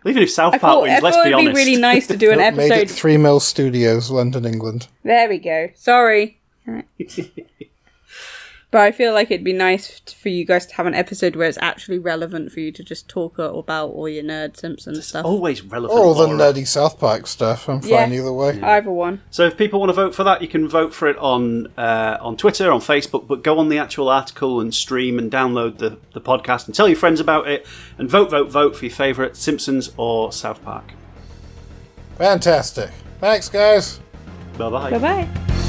I 0.04 0.08
mean, 0.08 0.14
Even 0.14 0.24
if 0.24 0.32
South 0.32 0.54
I 0.54 0.58
Park 0.58 0.72
thought, 0.74 0.82
wins, 0.84 0.94
I 0.94 1.00
let's 1.02 1.16
thought 1.16 1.26
be 1.26 1.30
it'd 1.32 1.46
be 1.46 1.54
really 1.54 1.76
nice 1.76 2.08
to 2.08 2.18
do 2.18 2.32
an 2.32 2.38
Made 2.56 2.72
it. 2.72 2.90
Three 2.90 3.18
Mills 3.18 3.46
Studios, 3.46 4.10
London, 4.10 4.46
England. 4.46 4.88
There 5.04 5.30
we 5.30 5.38
go. 5.38 5.70
Sorry. 5.76 6.40
but 8.72 8.82
I 8.82 8.92
feel 8.92 9.14
like 9.14 9.30
it'd 9.30 9.44
be 9.44 9.54
nice 9.54 10.00
t- 10.00 10.16
for 10.16 10.30
you 10.30 10.46
guys 10.46 10.66
to 10.68 10.76
have 10.76 10.86
an 10.86 10.94
episode 10.94 11.36
where 11.36 11.48
it's 11.48 11.58
actually 11.62 12.00
relevant 12.00 12.52
for 12.52 12.62
you 12.62 12.72
to 12.72 12.84
just 12.84 13.08
talk 13.10 13.38
about 13.38 13.90
all 13.90 14.08
your 14.10 14.24
nerd 14.24 14.56
Simpsons 14.58 15.06
stuff. 15.06 15.26
Always 15.26 15.62
relevant. 15.62 16.00
Or 16.00 16.06
all 16.06 16.14
the 16.14 16.26
Laura. 16.28 16.54
nerdy 16.54 16.66
South 16.66 16.98
Park 16.98 17.28
stuff. 17.28 17.68
I'm 17.70 17.82
Yeah. 17.84 17.98
fine 18.06 18.14
either 18.14 18.32
way. 18.32 18.60
Either 18.62 18.90
one. 18.92 19.22
So 19.30 19.46
if 19.46 19.58
people 19.58 19.80
want 19.80 19.90
to 19.90 19.94
vote 19.94 20.16
for 20.16 20.24
that, 20.24 20.42
you 20.42 20.48
can 20.48 20.68
vote 20.68 20.94
for 20.94 21.08
it 21.10 21.18
on 21.18 21.68
uh, 21.78 22.18
on 22.22 22.38
Twitter, 22.38 22.72
on 22.72 22.80
Facebook, 22.80 23.28
but 23.28 23.44
go 23.44 23.60
on 23.60 23.70
the 23.70 23.78
actual 23.78 24.08
article 24.10 24.62
and 24.62 24.74
stream 24.74 25.20
and 25.20 25.32
download 25.32 25.78
the, 25.78 25.98
the 26.14 26.22
podcast 26.22 26.66
and 26.66 26.74
tell 26.74 26.88
your 26.88 26.98
friends 26.98 27.20
about 27.20 27.48
it 27.48 27.66
and 27.98 28.10
vote, 28.10 28.30
vote, 28.32 28.50
vote 28.50 28.76
for 28.76 28.86
your 28.86 28.94
favourite 28.96 29.36
Simpsons 29.36 29.92
or 29.98 30.32
South 30.32 30.64
Park. 30.64 30.94
Fantastic. 32.18 32.92
Thanks, 33.20 33.50
guys. 33.50 34.00
Bye 34.58 34.70
bye. 34.70 34.92
Bye 34.92 34.98
bye. 34.98 35.61